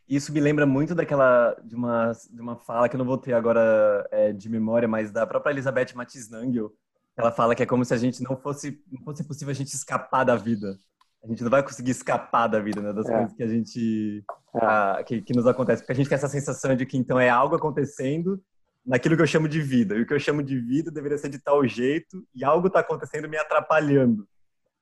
Isso 0.09 0.33
me 0.33 0.41
lembra 0.41 0.65
muito 0.65 0.95
daquela 0.95 1.55
de 1.63 1.75
uma 1.75 2.13
de 2.31 2.41
uma 2.41 2.57
fala 2.57 2.89
que 2.89 2.97
eu 2.97 2.99
não 2.99 3.05
vou 3.05 3.19
ter 3.19 3.35
agora 3.35 4.09
é, 4.11 4.33
de 4.33 4.49
memória, 4.49 4.89
mas 4.89 5.11
da 5.11 5.27
própria 5.27 5.53
Elizabeth 5.53 5.95
Matiz 5.95 6.31
Nangel, 6.31 6.73
ela 7.17 7.31
fala 7.31 7.55
que 7.55 7.63
é 7.63 7.67
como 7.67 7.85
se 7.85 7.93
a 7.93 7.99
gente 7.99 8.23
não 8.23 8.37
fosse 8.37 8.83
não 8.91 9.03
fosse 9.03 9.23
possível 9.23 9.51
a 9.51 9.55
gente 9.55 9.75
escapar 9.75 10.25
da 10.25 10.35
vida. 10.35 10.77
A 11.23 11.27
gente 11.27 11.43
não 11.43 11.51
vai 11.51 11.63
conseguir 11.63 11.91
escapar 11.91 12.47
da 12.47 12.61
vida, 12.61 12.81
né? 12.81 12.93
Das 12.93 13.07
é. 13.07 13.13
coisas 13.13 13.33
que 13.35 13.43
a 13.43 13.47
gente 13.49 14.25
é. 14.55 14.65
a, 14.65 15.05
que, 15.05 15.21
que 15.21 15.35
nos 15.35 15.47
acontece, 15.47 15.83
porque 15.83 15.93
a 15.93 15.95
gente 15.97 16.09
tem 16.09 16.17
essa 16.17 16.29
sensação 16.29 16.75
de 16.75 16.87
que 16.87 16.97
então 16.97 17.21
é 17.21 17.29
algo 17.29 17.55
acontecendo 17.55 18.41
naquilo 18.87 19.15
que 19.15 19.23
eu 19.23 19.27
chamo 19.27 19.47
de 19.47 19.61
vida. 19.61 19.95
E 19.95 20.03
o 20.03 20.07
que 20.07 20.15
eu 20.15 20.21
chamo 20.21 20.43
de 20.43 20.59
vida 20.59 20.91
deveria 20.91 21.19
ser 21.19 21.29
de 21.29 21.39
tal 21.39 21.67
jeito 21.67 22.25
e 22.35 22.43
algo 22.43 22.69
está 22.69 22.81
acontecendo 22.81 23.29
me 23.29 23.37
atrapalhando. 23.37 24.27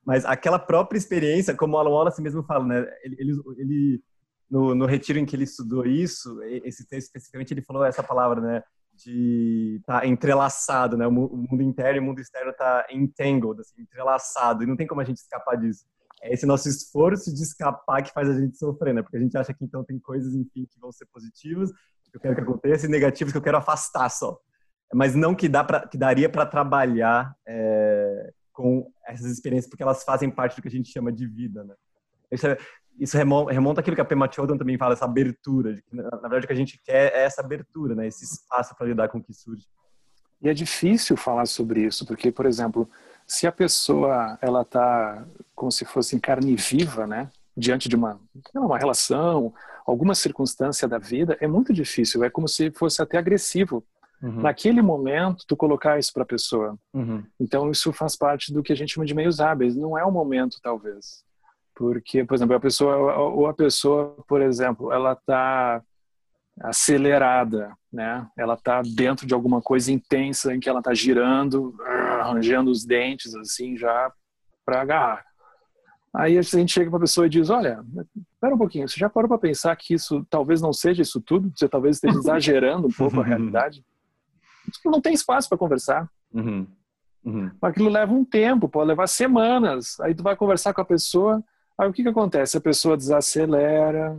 Mas 0.05 0.25
aquela 0.25 0.59
própria 0.59 0.99
experiência, 0.99 1.53
como 1.55 1.75
o 1.75 1.79
Alan 1.79 1.91
Wallace 1.91 2.23
mesmo 2.23 2.45
fala, 2.45 2.65
né? 2.65 2.87
Ele, 3.03 3.17
ele, 3.19 3.43
ele 3.57 4.03
no, 4.51 4.75
no, 4.75 4.87
retiro 4.87 5.19
em 5.19 5.27
que 5.27 5.35
ele 5.35 5.45
estudou 5.45 5.87
isso, 5.87 6.43
esse 6.43 6.87
texto 6.87 7.07
especificamente, 7.07 7.53
ele 7.53 7.63
falou 7.63 7.85
essa 7.85 8.03
palavra, 8.03 8.41
né? 8.41 8.63
De 8.95 9.81
tá 9.85 10.07
entrelaçado, 10.07 10.97
né? 10.97 11.07
O 11.07 11.11
mundo 11.11 11.63
interno 11.63 11.97
e 11.97 12.01
o 12.01 12.03
mundo 12.03 12.21
externo 12.21 12.53
tá 12.53 12.87
entangled, 12.91 13.61
assim, 13.61 13.83
entrelaçado. 13.83 14.63
E 14.63 14.67
não 14.67 14.77
tem 14.77 14.87
como 14.87 15.01
a 15.01 15.05
gente 15.05 15.19
escapar 15.19 15.57
disso. 15.57 15.85
É 16.23 16.33
esse 16.33 16.47
nosso 16.47 16.69
esforço 16.69 17.35
de 17.35 17.43
escapar 17.43 18.03
que 18.03 18.13
faz 18.13 18.29
a 18.29 18.41
gente 18.41 18.57
sofrer, 18.57 18.95
né? 18.95 19.03
Porque 19.03 19.17
a 19.17 19.21
gente 19.21 19.37
acha 19.37 19.53
que 19.53 19.65
então 19.65 19.85
tem 19.85 19.99
coisas, 19.99 20.35
enfim, 20.35 20.67
que 20.71 20.81
vão 20.81 20.91
ser 20.91 21.07
positivas, 21.07 21.71
que 22.11 22.17
eu 22.17 22.21
quero 22.21 22.35
que 22.35 22.41
aconteça, 22.41 22.87
e 22.87 22.89
negativas 22.89 23.33
que 23.33 23.39
eu 23.39 23.43
quero 23.43 23.59
afastar 23.59 24.09
só. 24.09 24.39
Mas 24.95 25.15
não 25.15 25.35
que, 25.35 25.49
dá 25.49 25.65
pra, 25.65 25.87
que 25.87 25.99
daria 25.99 26.29
para 26.29 26.47
trabalhar 26.47 27.35
é, 27.47 28.33
com 28.53 28.91
essas 29.07 29.27
experiências, 29.27 29.69
porque 29.69 29.83
elas 29.83 30.03
fazem 30.05 30.31
parte 30.31 30.57
do 30.57 30.63
que 30.63 30.69
a 30.69 30.71
gente 30.71 30.91
chama 30.91 31.13
de 31.13 31.27
vida, 31.27 31.65
né? 31.65 31.75
Isso, 32.99 33.17
remonta, 33.17 33.81
aquilo 33.81 33.95
que 33.95 34.01
a 34.01 34.05
Pema 34.05 34.31
Chodron 34.31 34.57
também 34.57 34.79
fala, 34.79 34.95
essa 34.95 35.05
abertura. 35.05 35.75
De 35.75 35.83
que, 35.83 35.95
na, 35.95 36.03
na, 36.05 36.29
verdade, 36.29 36.45
o 36.45 36.47
que 36.47 36.53
a 36.53 36.57
gente 36.57 36.81
quer 36.85 37.13
é 37.13 37.25
essa 37.25 37.43
abertura, 37.43 37.95
né? 37.95 38.07
Esse 38.07 38.25
espaço 38.25 38.75
para 38.75 38.87
lidar 38.87 39.09
com 39.09 39.19
o 39.19 39.23
que 39.23 39.33
surge. 39.33 39.67
E 40.41 40.49
é 40.49 40.55
difícil 40.55 41.17
falar 41.17 41.47
sobre 41.47 41.83
isso, 41.83 42.07
porque, 42.07 42.31
por 42.31 42.47
exemplo, 42.47 42.89
se 43.27 43.47
a 43.47 43.53
pessoa 43.53 44.39
ela 44.41 44.63
está 44.63 45.27
como 45.55 45.71
se 45.71 45.85
fosse 45.85 46.17
em 46.17 46.19
carne 46.19 46.57
viva, 46.57 47.07
né? 47.07 47.31
Diante 47.57 47.89
de 47.89 47.97
uma, 47.97 48.21
uma 48.55 48.79
relação, 48.79 49.53
alguma 49.87 50.15
circunstância 50.15 50.87
da 50.87 50.99
vida, 50.99 51.37
é 51.41 51.47
muito 51.47 51.73
difícil. 51.73 52.23
É 52.23 52.31
como 52.31 52.47
se 52.49 52.71
fosse 52.71 53.01
até 53.01 53.19
agressivo 53.19 53.85
Uhum. 54.23 54.41
Naquele 54.41 54.81
momento, 54.81 55.45
tu 55.47 55.57
colocar 55.57 55.99
isso 55.99 56.13
para 56.13 56.23
a 56.23 56.27
pessoa. 56.27 56.79
Uhum. 56.93 57.23
Então, 57.39 57.71
isso 57.71 57.93
faz 57.93 58.17
parte 58.17 58.53
do 58.53 58.63
que 58.63 58.73
a 58.73 58.77
gente 58.77 58.95
chama 58.95 59.07
de 59.07 59.15
meios 59.15 59.41
hábeis. 59.41 59.77
Não 59.77 59.97
é 59.97 60.05
o 60.05 60.11
momento, 60.11 60.59
talvez. 60.63 61.25
Porque, 61.77 62.25
por 62.25 62.35
exemplo, 62.35 62.57
a 62.57 62.61
pessoa, 62.61 63.17
ou 63.19 63.47
a 63.47 63.53
pessoa, 63.53 64.17
por 64.27 64.41
exemplo, 64.41 64.91
ela 64.91 65.13
está 65.13 65.83
acelerada, 66.63 67.71
né? 67.93 68.27
Ela 68.37 68.55
está 68.55 68.81
dentro 68.81 69.27
de 69.27 69.35
alguma 69.35 69.61
coisa 69.61 69.93
intensa 69.93 70.55
em 70.55 70.59
que 70.59 70.71
ela 70.71 70.79
está 70.79 70.95
girando, 70.95 71.77
arranjando 72.21 72.71
os 72.71 72.85
dentes, 72.87 73.35
assim, 73.35 73.77
já 73.77 74.11
para 74.65 74.81
agarrar. 74.81 75.25
Aí 76.15 76.39
a 76.39 76.43
gente 76.43 76.73
chega 76.73 76.89
para 76.89 76.97
a 76.97 77.01
pessoa 77.01 77.27
e 77.27 77.31
diz: 77.31 77.51
Olha, 77.51 77.85
espera 78.33 78.55
um 78.55 78.59
pouquinho, 78.59 78.89
você 78.89 78.99
já 78.99 79.11
parou 79.11 79.29
para 79.29 79.37
pensar 79.37 79.77
que 79.77 79.93
isso 79.93 80.27
talvez 80.31 80.63
não 80.63 80.73
seja 80.73 81.03
isso 81.03 81.21
tudo? 81.21 81.53
Você 81.55 81.69
talvez 81.69 81.97
esteja 81.97 82.17
exagerando 82.19 82.87
um 82.89 82.93
pouco 82.93 83.21
a 83.21 83.25
realidade? 83.25 83.85
não 84.85 85.01
tem 85.01 85.13
espaço 85.13 85.47
para 85.47 85.59
conversar. 85.59 86.11
Uhum. 86.33 86.67
Uhum. 87.23 87.51
Aquilo 87.61 87.91
leva 87.91 88.13
um 88.13 88.25
tempo, 88.25 88.69
pode 88.69 88.89
levar 88.89 89.07
semanas. 89.09 90.01
Aí 90.01 90.15
tu 90.15 90.23
vai 90.23 90.35
conversar 90.35 90.73
com 90.73 90.81
a 90.81 90.85
pessoa, 90.85 91.45
aí 91.79 91.89
o 91.89 91.93
que 91.93 92.03
que 92.03 92.09
acontece? 92.09 92.57
A 92.57 92.61
pessoa 92.61 92.97
desacelera, 92.97 94.19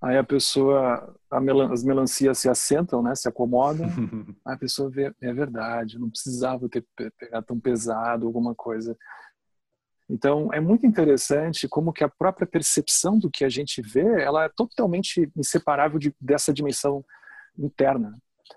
aí 0.00 0.16
a 0.16 0.24
pessoa, 0.24 1.14
a 1.30 1.40
melan 1.40 1.72
as 1.72 1.82
melancias 1.82 2.38
se 2.38 2.48
assentam, 2.48 3.02
né? 3.02 3.14
Se 3.14 3.28
acomodam. 3.28 3.86
aí 4.44 4.54
a 4.54 4.58
pessoa 4.58 4.90
vê, 4.90 5.12
é 5.20 5.32
verdade, 5.32 5.98
não 5.98 6.10
precisava 6.10 6.68
ter 6.68 6.84
pegado 7.18 7.46
tão 7.46 7.58
pesado, 7.58 8.26
alguma 8.26 8.54
coisa. 8.54 8.96
Então, 10.10 10.48
é 10.54 10.60
muito 10.60 10.86
interessante 10.86 11.68
como 11.68 11.92
que 11.92 12.02
a 12.02 12.08
própria 12.08 12.46
percepção 12.46 13.18
do 13.18 13.30
que 13.30 13.44
a 13.44 13.48
gente 13.48 13.82
vê, 13.82 14.22
ela 14.22 14.44
é 14.44 14.48
totalmente 14.48 15.30
inseparável 15.36 15.98
de, 15.98 16.14
dessa 16.18 16.52
dimensão 16.52 17.04
interna. 17.58 18.16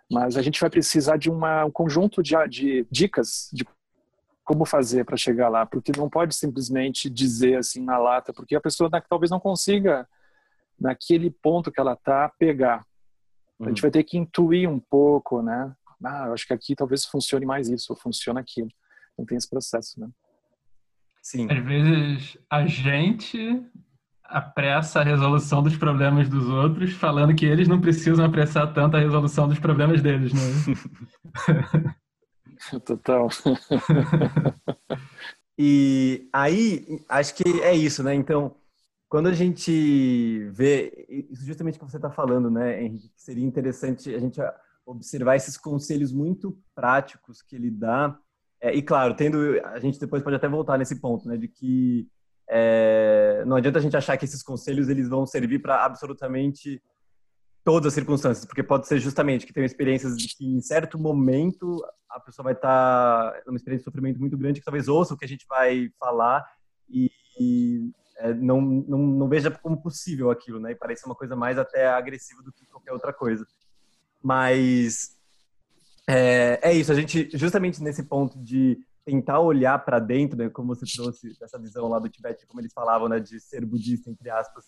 Mas 0.10 0.38
a 0.38 0.41
gente 0.41 0.62
vai 0.62 0.69
precisar 0.69 1.17
de 1.17 1.30
uma, 1.30 1.65
um 1.65 1.71
conjunto 1.71 2.24
de, 2.24 2.36
de 2.47 2.88
dicas 2.89 3.50
de 3.52 3.65
como 4.43 4.65
fazer 4.65 5.06
para 5.06 5.17
chegar 5.17 5.49
lá, 5.49 5.65
porque 5.65 5.91
não 5.95 6.10
pode 6.10 6.36
simplesmente 6.36 7.10
dizer 7.10 7.58
assim 7.58 7.84
na 7.84 7.97
lata, 7.97 8.34
porque 8.34 8.56
a 8.56 8.62
pessoa 8.62 8.89
talvez 9.08 9.30
não 9.30 9.39
consiga 9.39 10.08
naquele 10.80 11.30
ponto 11.30 11.71
que 11.71 11.80
ela 11.80 11.93
está 11.93 12.27
pegar. 12.27 12.86
A 13.60 13.69
gente 13.69 13.77
uhum. 13.77 13.82
vai 13.84 13.91
ter 13.91 14.04
que 14.04 14.17
intuir 14.17 14.67
um 14.67 14.80
pouco, 14.80 15.41
né? 15.41 15.71
Ah, 16.04 16.25
eu 16.27 16.34
acho 16.34 16.47
que 16.47 16.54
aqui 16.54 16.75
talvez 16.75 17.06
funcione 17.06 17.45
mais 17.45 17.69
isso, 17.69 17.93
ou 17.93 17.95
funciona 17.95 18.39
aquilo. 18.39 18.69
Não 19.17 19.25
tem 19.25 19.38
esse 19.38 19.47
processo, 19.47 19.99
né? 19.99 20.10
Sim. 21.21 21.47
Às 21.51 21.63
vezes 21.63 22.38
a 22.49 22.65
gente 22.65 23.63
apressa 24.23 25.01
a 25.01 25.04
resolução 25.04 25.62
dos 25.62 25.77
problemas 25.77 26.27
dos 26.27 26.47
outros, 26.47 26.93
falando 26.93 27.36
que 27.36 27.45
eles 27.45 27.67
não 27.67 27.80
precisam 27.80 28.25
apressar 28.25 28.73
tanto 28.73 28.97
a 28.97 28.99
resolução 28.99 29.47
dos 29.47 29.60
problemas 29.60 30.01
deles, 30.01 30.34
né? 30.34 30.73
Total. 32.86 33.28
e 35.58 36.30
aí, 36.32 37.04
acho 37.10 37.36
que 37.36 37.62
é 37.62 37.74
isso, 37.74 38.04
né? 38.04 38.13
Então, 38.13 38.56
quando 39.10 39.28
a 39.28 39.34
gente 39.34 40.50
vê, 40.52 41.28
isso 41.30 41.45
justamente 41.45 41.78
que 41.78 41.86
você 41.86 41.97
está 41.97 42.10
falando, 42.10 42.50
né, 42.50 42.84
Henrique, 42.84 43.10
que 43.10 43.21
seria 43.21 43.45
interessante 43.45 44.13
a 44.13 44.19
gente 44.19 44.39
observar 44.86 45.36
esses 45.36 45.58
conselhos 45.58 46.12
muito 46.12 46.58
práticos 46.74 47.41
que 47.41 47.56
ele 47.56 47.69
dá. 47.69 48.17
É, 48.60 48.74
e 48.74 48.82
claro, 48.82 49.15
tendo, 49.15 49.60
a 49.65 49.80
gente 49.80 50.00
depois 50.00 50.24
pode 50.24 50.36
até 50.36 50.47
voltar 50.47 50.78
nesse 50.78 51.00
ponto, 51.02 51.28
né, 51.28 51.36
de 51.36 51.47
que 51.47 52.08
é, 52.50 53.43
não 53.45 53.56
adianta 53.56 53.80
a 53.80 53.82
gente 53.82 53.95
achar 53.95 54.17
que 54.17 54.26
esses 54.26 54.43
conselhos 54.43 54.89
eles 54.89 55.08
vão 55.08 55.26
servir 55.26 55.60
para 55.60 55.86
absolutamente 55.86 56.82
todas 57.63 57.88
as 57.88 57.93
circunstâncias, 57.93 58.45
porque 58.45 58.63
pode 58.63 58.88
ser 58.88 59.00
justamente 59.00 59.45
que 59.45 59.54
tem 59.54 59.63
experiências 59.63 60.15
que 60.15 60.45
em 60.45 60.62
certo 60.62 60.97
momento 60.97 61.84
a 62.10 62.19
pessoa 62.19 62.43
vai 62.45 62.54
estar 62.54 63.32
tá 63.32 63.41
numa 63.45 63.58
experiência 63.58 63.84
de 63.84 63.86
sofrimento 63.86 64.19
muito 64.19 64.38
grande, 64.38 64.60
que 64.60 64.65
talvez 64.65 64.88
ouça 64.88 65.13
o 65.13 65.17
que 65.17 65.26
a 65.26 65.28
gente 65.28 65.45
vai 65.47 65.89
falar 66.00 66.43
e, 66.89 67.10
e 67.39 67.91
é, 68.17 68.34
não, 68.34 68.62
não, 68.62 69.00
não 69.00 69.30
veja 69.30 69.52
como 69.52 69.82
possível 69.82 70.32
aquilo, 70.32 70.60
né? 70.60 70.71
E 70.71 70.76
parece 70.76 71.06
uma 71.06 71.15
coisa 71.15 71.36
mais 71.36 71.58
até 71.58 71.88
agressiva 71.88 72.41
do 72.41 72.52
que 72.52 72.65
qualquer 72.65 72.93
outra 72.93 73.13
coisa. 73.13 73.45
Mas 74.21 75.17
é, 76.08 76.60
é 76.62 76.74
isso, 76.74 76.91
a 76.91 76.95
gente 76.95 77.30
justamente 77.34 77.82
nesse 77.82 78.04
ponto 78.04 78.38
de 78.39 78.78
tentar 79.06 79.39
olhar 79.39 79.80
para 79.84 80.00
dentro, 80.00 80.38
né, 80.38 80.50
como 80.50 80.76
você 80.76 80.86
trouxe 80.86 81.36
essa 81.41 81.58
visão 81.58 81.88
lá 81.88 81.97
do 81.97 82.10
Tibete, 82.10 82.45
como 82.45 82.62
eles 82.62 82.74
falavam, 82.74 83.10
né, 83.10 83.19
de 83.19 83.39
ser 83.39 83.65
budista, 83.65 84.10
entre 84.10 84.30
aspas. 84.30 84.65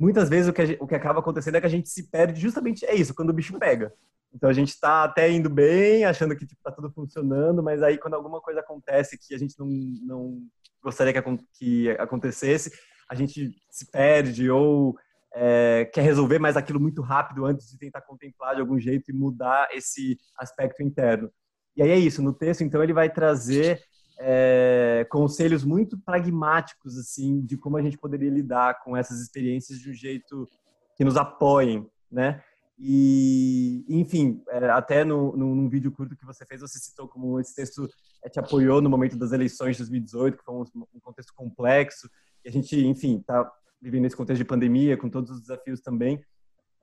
Muitas 0.00 0.30
vezes 0.30 0.48
o 0.48 0.52
que, 0.52 0.64
gente, 0.64 0.82
o 0.82 0.86
que 0.86 0.94
acaba 0.94 1.20
acontecendo 1.20 1.56
é 1.56 1.60
que 1.60 1.66
a 1.66 1.70
gente 1.70 1.90
se 1.90 2.10
perde 2.10 2.40
justamente, 2.40 2.86
é 2.86 2.94
isso, 2.94 3.14
quando 3.14 3.28
o 3.28 3.34
bicho 3.34 3.58
pega. 3.58 3.92
Então 4.32 4.48
a 4.48 4.52
gente 4.52 4.70
está 4.70 5.04
até 5.04 5.30
indo 5.30 5.50
bem, 5.50 6.06
achando 6.06 6.34
que 6.34 6.46
tipo, 6.46 6.60
tá 6.62 6.72
tudo 6.72 6.90
funcionando, 6.90 7.62
mas 7.62 7.82
aí 7.82 7.98
quando 7.98 8.14
alguma 8.14 8.40
coisa 8.40 8.60
acontece 8.60 9.18
que 9.18 9.34
a 9.34 9.38
gente 9.38 9.58
não, 9.58 9.66
não 10.02 10.38
gostaria 10.82 11.12
que, 11.12 11.20
que 11.52 11.90
acontecesse, 11.90 12.72
a 13.10 13.14
gente 13.14 13.50
se 13.70 13.90
perde 13.90 14.50
ou 14.50 14.96
é, 15.34 15.84
quer 15.92 16.02
resolver 16.02 16.38
mais 16.38 16.56
aquilo 16.56 16.80
muito 16.80 17.02
rápido 17.02 17.44
antes 17.44 17.70
de 17.70 17.76
tentar 17.76 18.00
contemplar 18.00 18.54
de 18.54 18.62
algum 18.62 18.78
jeito 18.78 19.10
e 19.10 19.14
mudar 19.14 19.68
esse 19.72 20.16
aspecto 20.38 20.82
interno. 20.82 21.30
E 21.76 21.82
aí 21.82 21.90
é 21.90 21.98
isso, 21.98 22.22
no 22.22 22.32
texto, 22.32 22.62
então, 22.62 22.82
ele 22.82 22.92
vai 22.92 23.10
trazer 23.10 23.80
é, 24.22 25.06
conselhos 25.10 25.64
muito 25.64 25.98
pragmáticos, 25.98 26.98
assim, 26.98 27.40
de 27.40 27.56
como 27.56 27.78
a 27.78 27.82
gente 27.82 27.96
poderia 27.96 28.30
lidar 28.30 28.82
com 28.84 28.94
essas 28.94 29.20
experiências 29.20 29.78
de 29.78 29.90
um 29.90 29.94
jeito 29.94 30.48
que 30.94 31.04
nos 31.04 31.16
apoiem, 31.16 31.88
né? 32.10 32.42
E, 32.78 33.84
enfim, 33.88 34.42
é, 34.48 34.70
até 34.70 35.04
no, 35.04 35.36
no, 35.36 35.54
num 35.54 35.68
vídeo 35.68 35.90
curto 35.90 36.16
que 36.16 36.24
você 36.24 36.44
fez, 36.44 36.60
você 36.60 36.78
citou 36.78 37.08
como 37.08 37.40
esse 37.40 37.54
texto 37.54 37.88
é, 38.22 38.28
te 38.28 38.38
apoiou 38.38 38.82
no 38.82 38.90
momento 38.90 39.16
das 39.16 39.32
eleições 39.32 39.76
de 39.76 39.82
2018, 39.82 40.36
que 40.36 40.44
foi 40.44 40.54
um, 40.54 40.64
um 40.94 41.00
contexto 41.00 41.34
complexo, 41.34 42.08
e 42.44 42.48
a 42.48 42.52
gente, 42.52 42.78
enfim, 42.86 43.18
está 43.18 43.50
vivendo 43.80 44.04
esse 44.04 44.16
contexto 44.16 44.38
de 44.38 44.46
pandemia, 44.46 44.96
com 44.96 45.08
todos 45.08 45.30
os 45.30 45.40
desafios 45.40 45.80
também. 45.80 46.22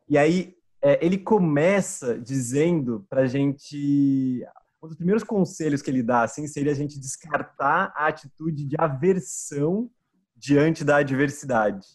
E 0.09 0.17
aí, 0.17 0.55
é, 0.81 1.03
ele 1.03 1.17
começa 1.17 2.19
dizendo 2.19 3.05
para 3.09 3.21
a 3.21 3.27
gente 3.27 4.43
um 4.87 4.89
dos 4.89 4.97
primeiros 4.97 5.23
conselhos 5.23 5.81
que 5.81 5.91
ele 5.91 6.01
dá 6.01 6.23
assim 6.23 6.47
seria 6.47 6.71
a 6.71 6.75
gente 6.75 6.99
descartar 6.99 7.93
a 7.95 8.07
atitude 8.07 8.65
de 8.65 8.75
aversão 8.79 9.89
diante 10.35 10.83
da 10.83 10.97
adversidade. 10.97 11.85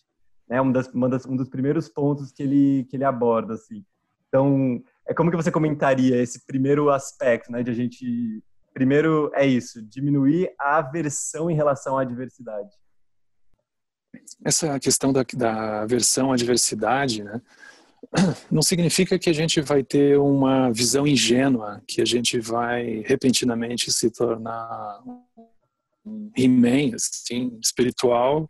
É 0.50 0.60
um, 0.60 0.70
das, 0.70 0.86
uma 0.88 1.08
das, 1.08 1.24
um 1.24 1.34
dos 1.34 1.48
primeiros 1.48 1.88
pontos 1.88 2.30
que 2.30 2.42
ele, 2.42 2.84
que 2.84 2.96
ele 2.96 3.04
aborda. 3.04 3.54
Assim. 3.54 3.84
Então, 4.28 4.82
é 5.06 5.14
como 5.14 5.30
que 5.30 5.36
você 5.36 5.50
comentaria 5.50 6.20
esse 6.20 6.44
primeiro 6.44 6.90
aspecto, 6.90 7.50
né, 7.50 7.62
de 7.62 7.70
a 7.70 7.74
gente 7.74 8.42
primeiro 8.74 9.30
é 9.34 9.46
isso, 9.46 9.82
diminuir 9.82 10.50
a 10.58 10.78
aversão 10.78 11.50
em 11.50 11.54
relação 11.54 11.98
à 11.98 12.02
adversidade. 12.02 12.70
Essa 14.44 14.78
questão 14.80 15.12
da, 15.12 15.24
da 15.34 15.82
aversão 15.82 16.30
à 16.30 16.34
adversidade, 16.34 17.22
né, 17.22 17.40
não 18.50 18.62
significa 18.62 19.18
que 19.18 19.30
a 19.30 19.32
gente 19.32 19.60
vai 19.60 19.82
ter 19.82 20.18
uma 20.18 20.70
visão 20.70 21.06
ingênua, 21.06 21.82
que 21.86 22.00
a 22.00 22.04
gente 22.04 22.38
vai 22.38 23.02
repentinamente 23.06 23.90
se 23.92 24.10
tornar 24.10 25.02
um 26.04 26.30
He-Man, 26.36 26.94
assim, 26.94 27.58
espiritual, 27.62 28.46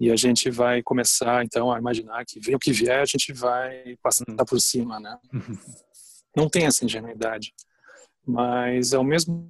e 0.00 0.10
a 0.10 0.16
gente 0.16 0.50
vai 0.50 0.82
começar 0.82 1.44
então 1.44 1.72
a 1.72 1.78
imaginar 1.78 2.24
que 2.24 2.40
vem 2.40 2.54
o 2.54 2.58
que 2.58 2.72
vier, 2.72 3.00
a 3.00 3.04
gente 3.04 3.32
vai 3.32 3.96
passar 4.02 4.24
uhum. 4.28 4.36
por 4.36 4.60
cima, 4.60 4.98
né? 4.98 5.16
Não 6.36 6.48
tem 6.48 6.66
essa 6.66 6.84
ingenuidade. 6.84 7.54
Mas 8.26 8.92
ao 8.92 9.04
mesmo 9.04 9.48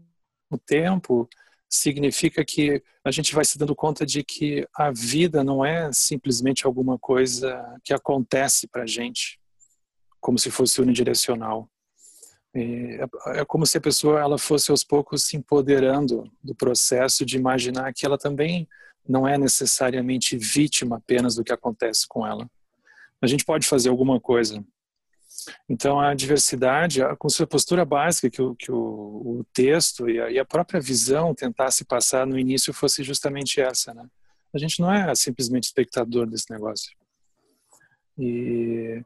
tempo, 0.66 1.28
significa 1.68 2.44
que 2.44 2.82
a 3.04 3.10
gente 3.10 3.34
vai 3.34 3.44
se 3.44 3.58
dando 3.58 3.74
conta 3.74 4.04
de 4.04 4.22
que 4.22 4.66
a 4.76 4.90
vida 4.90 5.42
não 5.42 5.64
é 5.64 5.90
simplesmente 5.92 6.66
alguma 6.66 6.98
coisa 6.98 7.62
que 7.82 7.92
acontece 7.92 8.66
para 8.66 8.86
gente, 8.86 9.38
como 10.24 10.38
se 10.38 10.50
fosse 10.50 10.80
unidirecional. 10.80 11.68
É, 12.54 13.00
é 13.40 13.44
como 13.44 13.66
se 13.66 13.76
a 13.76 13.80
pessoa 13.80 14.18
ela 14.18 14.38
fosse 14.38 14.70
aos 14.70 14.82
poucos 14.82 15.24
se 15.24 15.36
empoderando 15.36 16.32
do 16.42 16.54
processo 16.54 17.26
de 17.26 17.36
imaginar 17.36 17.92
que 17.92 18.06
ela 18.06 18.16
também 18.16 18.66
não 19.06 19.28
é 19.28 19.36
necessariamente 19.36 20.34
vítima 20.38 20.96
apenas 20.96 21.34
do 21.34 21.44
que 21.44 21.52
acontece 21.52 22.08
com 22.08 22.26
ela. 22.26 22.50
A 23.20 23.26
gente 23.26 23.44
pode 23.44 23.66
fazer 23.66 23.90
alguma 23.90 24.18
coisa 24.18 24.64
então, 25.68 26.00
a 26.00 26.14
diversidade, 26.14 27.00
com 27.18 27.28
sua 27.28 27.46
postura 27.46 27.84
básica, 27.84 28.30
que 28.30 28.40
o, 28.40 28.54
que 28.54 28.72
o, 28.72 29.40
o 29.40 29.46
texto 29.52 30.08
e 30.08 30.18
a, 30.18 30.30
e 30.30 30.38
a, 30.38 30.44
própria 30.44 30.80
visão 30.80 31.34
tentasse 31.34 31.84
passar 31.84 32.26
no 32.26 32.38
início 32.38 32.72
fosse 32.72 33.02
justamente 33.02 33.60
essa, 33.60 33.92
né? 33.92 34.06
A 34.54 34.58
gente 34.58 34.80
não 34.80 34.90
é 34.90 35.14
simplesmente 35.14 35.64
espectador 35.64 36.26
desse 36.26 36.50
negócio. 36.50 36.96
E 38.16 39.02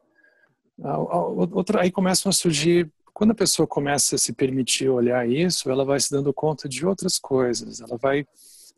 outra, 0.81 1.81
aí 1.81 1.91
começam 1.91 2.29
a 2.29 2.33
surgir, 2.33 2.91
quando 3.13 3.31
a 3.31 3.35
pessoa 3.35 3.67
começa 3.67 4.15
a 4.15 4.17
se 4.17 4.33
permitir 4.33 4.89
olhar 4.89 5.27
isso, 5.27 5.69
ela 5.69 5.83
vai 5.83 5.99
se 5.99 6.11
dando 6.11 6.33
conta 6.33 6.69
de 6.69 6.85
outras 6.85 7.19
coisas, 7.19 7.81
ela 7.81 7.97
vai, 7.97 8.25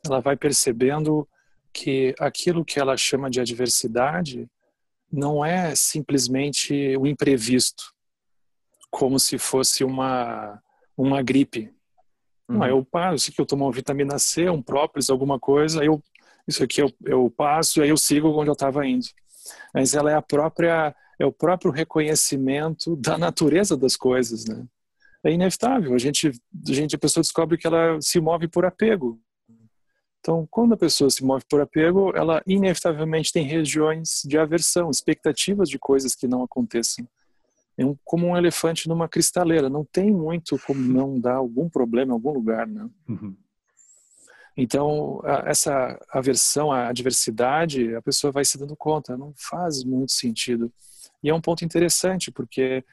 ela 0.06 0.20
vai 0.20 0.36
percebendo 0.36 1.28
que 1.74 2.14
aquilo 2.20 2.66
que 2.66 2.80
ela 2.80 2.98
chama 2.98 3.30
de 3.30 3.40
adversidade 3.40 4.50
não 5.12 5.44
é 5.44 5.76
simplesmente 5.76 6.96
o 6.98 7.06
imprevisto, 7.06 7.94
como 8.90 9.20
se 9.20 9.38
fosse 9.38 9.84
uma, 9.84 10.62
uma 10.98 11.22
gripe. 11.22 11.74
Uhum. 12.48 12.58
Não, 12.58 12.68
eu 12.68 12.86
passo 12.86 13.32
que 13.32 13.40
eu 13.40 13.46
tomo 13.46 13.66
uma 13.66 13.72
vitamina 13.72 14.18
C, 14.18 14.50
um 14.50 14.62
própolis, 14.62 15.10
alguma 15.10 15.40
coisa, 15.40 15.84
eu, 15.84 16.02
isso 16.48 16.64
aqui 16.64 16.82
eu, 16.82 16.92
eu 17.06 17.30
passo, 17.30 17.82
aí 17.82 17.90
eu 17.90 17.98
sigo 17.98 18.30
onde 18.30 18.50
eu 18.50 18.54
estava 18.54 18.86
indo. 18.86 19.06
Mas 19.74 19.94
ela 19.94 20.12
é 20.12 20.16
a 20.16 20.22
própria, 20.22 20.96
é 21.22 21.26
o 21.26 21.32
próprio 21.32 21.72
reconhecimento 21.72 22.96
da 22.96 23.18
natureza 23.18 23.78
das 23.78 23.96
coisas, 23.96 24.46
né? 24.46 24.66
É 25.24 25.32
inevitável. 25.32 25.94
A 25.94 26.00
gente, 26.00 26.30
a 26.30 26.74
gente, 26.74 26.96
a 26.96 27.00
pessoa 27.00 27.22
descobre 27.22 27.58
que 27.58 27.68
ela 27.68 28.02
se 28.02 28.20
move 28.20 28.48
por 28.48 28.66
apego. 28.66 29.22
Então, 30.20 30.48
quando 30.50 30.74
a 30.74 30.78
pessoa 30.78 31.10
se 31.12 31.24
move 31.24 31.44
por 31.48 31.62
apego, 31.62 32.12
ela 32.16 32.42
inevitavelmente 32.46 33.32
tem 33.32 33.44
regiões 33.46 34.22
de 34.26 34.38
aversão, 34.38 34.90
expectativas 34.90 35.70
de 35.70 35.78
coisas 35.78 36.16
que 36.16 36.28
não 36.28 36.44
aconteçam. 36.44 37.08
É 37.78 37.86
um, 37.86 37.96
como 38.04 38.28
um 38.28 38.38
elefante 38.38 38.90
numa 38.90 39.08
cristaleira, 39.08 39.70
não 39.70 39.86
tem 39.86 40.12
muito 40.12 40.60
como 40.66 40.80
não 40.80 41.20
dar 41.20 41.36
algum 41.36 41.70
problema 41.70 42.12
em 42.12 42.16
algum 42.16 42.32
lugar, 42.32 42.68
né? 42.68 42.90
Uhum. 43.08 43.36
Então, 44.58 45.22
a, 45.24 45.50
essa 45.50 46.00
aversão 46.12 46.72
à 46.72 46.88
adversidade, 46.88 47.96
a 47.96 48.02
pessoa 48.02 48.32
vai 48.32 48.44
se 48.44 48.58
dando 48.58 48.76
conta, 48.76 49.16
não 49.16 49.34
faz 49.36 49.84
muito 49.84 50.12
sentido. 50.12 50.72
E 51.24 51.30
é 51.30 51.34
um 51.34 51.42
ponto 51.42 51.64
interessante, 51.64 52.32
porque 52.32 52.84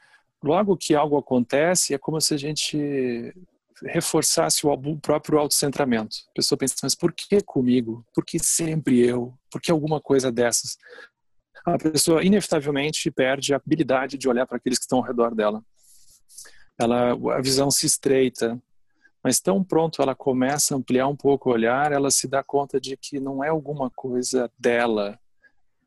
logo 0.43 0.77
que 0.77 0.95
algo 0.95 1.17
acontece, 1.17 1.95
é 1.95 1.99
como 1.99 2.21
se 2.21 2.35
a 2.35 2.37
gente 2.37 3.35
reforçasse 3.83 4.67
o 4.67 4.97
próprio 4.99 5.39
autocentramento. 5.39 6.17
A 6.31 6.35
pessoa 6.35 6.59
pensa, 6.59 6.75
mas 6.83 6.95
por 6.95 7.13
que 7.13 7.41
comigo? 7.41 8.05
Por 8.15 8.25
que 8.25 8.39
sempre 8.39 9.07
eu? 9.07 9.35
Por 9.51 9.61
que 9.61 9.71
alguma 9.71 10.01
coisa 10.01 10.33
dessas? 10.33 10.77
A 11.65 11.79
pessoa 11.79 12.25
inevitavelmente 12.25 13.11
perde 13.11 13.53
a 13.53 13.57
habilidade 13.57 14.17
de 14.17 14.29
olhar 14.29 14.47
para 14.47 14.57
aqueles 14.57 14.79
que 14.79 14.85
estão 14.85 14.99
ao 14.99 15.05
redor 15.05 15.35
dela. 15.35 15.63
Ela, 16.79 17.13
a 17.37 17.41
visão 17.41 17.71
se 17.71 17.87
estreita, 17.87 18.61
mas 19.23 19.41
tão 19.41 19.63
pronto 19.65 20.01
ela 20.01 20.15
começa 20.15 20.75
a 20.75 20.79
ampliar 20.79 21.09
um 21.09 21.17
pouco 21.17 21.51
o 21.51 21.53
olhar, 21.53 21.93
ela 21.93 22.11
se 22.11 22.29
dá 22.29 22.43
conta 22.43 22.81
de 22.81 22.97
que 22.97 23.19
não 23.19 23.43
é 23.43 23.49
alguma 23.49 23.91
coisa 23.91 24.51
dela, 24.59 25.19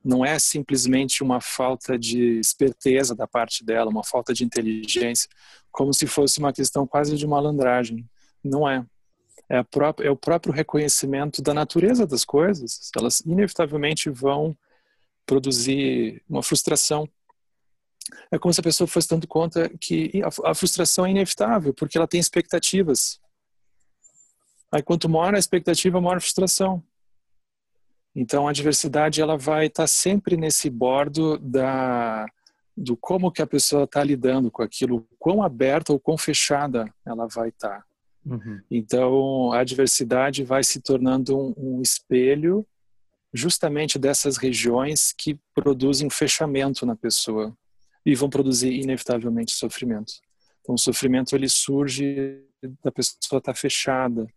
não 0.03 0.25
é 0.25 0.39
simplesmente 0.39 1.23
uma 1.23 1.39
falta 1.39 1.97
de 1.97 2.39
esperteza 2.39 3.15
da 3.15 3.27
parte 3.27 3.63
dela, 3.63 3.89
uma 3.89 4.03
falta 4.03 4.33
de 4.33 4.43
inteligência, 4.43 5.29
como 5.71 5.93
se 5.93 6.07
fosse 6.07 6.39
uma 6.39 6.51
questão 6.51 6.87
quase 6.87 7.15
de 7.15 7.27
malandragem. 7.27 8.09
Não 8.43 8.67
é. 8.67 8.85
É, 9.47 9.61
própria, 9.63 10.07
é 10.07 10.11
o 10.11 10.15
próprio 10.15 10.53
reconhecimento 10.53 11.41
da 11.41 11.53
natureza 11.53 12.07
das 12.07 12.23
coisas. 12.23 12.89
Elas 12.97 13.19
inevitavelmente 13.21 14.09
vão 14.09 14.57
produzir 15.25 16.23
uma 16.27 16.41
frustração. 16.41 17.07
É 18.31 18.39
como 18.39 18.53
se 18.53 18.59
a 18.59 18.63
pessoa 18.63 18.87
fosse 18.87 19.09
dando 19.09 19.27
conta 19.27 19.69
que 19.79 20.21
a, 20.23 20.51
a 20.51 20.55
frustração 20.55 21.05
é 21.05 21.11
inevitável, 21.11 21.73
porque 21.73 21.97
ela 21.97 22.07
tem 22.07 22.19
expectativas. 22.19 23.19
Aí 24.71 24.81
quanto 24.81 25.09
maior 25.09 25.35
a 25.35 25.39
expectativa, 25.39 26.01
maior 26.01 26.17
a 26.17 26.21
frustração. 26.21 26.81
Então 28.15 28.47
a 28.47 28.54
diversidade 28.54 29.21
ela 29.21 29.38
vai 29.38 29.67
estar 29.67 29.84
tá 29.84 29.88
sempre 29.88 30.36
nesse 30.36 30.69
bordo 30.69 31.38
da 31.38 32.26
do 32.76 32.95
como 32.95 33.32
que 33.32 33.41
a 33.41 33.47
pessoa 33.47 33.84
está 33.84 34.04
lidando 34.04 34.50
com 34.50 34.63
aquilo, 34.63 35.06
quão 35.19 35.43
aberta 35.43 35.91
ou 35.91 36.00
quão 36.00 36.17
fechada 36.17 36.91
ela 37.06 37.28
vai 37.28 37.50
estar. 37.50 37.80
Tá. 37.80 37.86
Uhum. 38.26 38.62
Então 38.69 39.52
a 39.52 39.63
diversidade 39.63 40.43
vai 40.43 40.63
se 40.63 40.82
tornando 40.82 41.38
um, 41.38 41.54
um 41.58 41.82
espelho 41.82 42.65
justamente 43.34 43.97
dessas 43.97 44.38
regiões 44.38 45.13
que 45.17 45.39
produzem 45.54 46.08
um 46.08 46.10
fechamento 46.10 46.86
na 46.86 46.95
pessoa 46.95 47.56
e 48.06 48.15
vão 48.15 48.30
produzir 48.30 48.74
inevitavelmente 48.74 49.54
sofrimento. 49.54 50.13
Então 50.62 50.76
o 50.76 50.80
sofrimento 50.80 51.36
ele 51.36 51.47
surge 51.47 52.43
da 52.84 52.91
pessoa 52.91 53.17
estar 53.21 53.41
tá 53.41 53.54
fechada, 53.54 54.28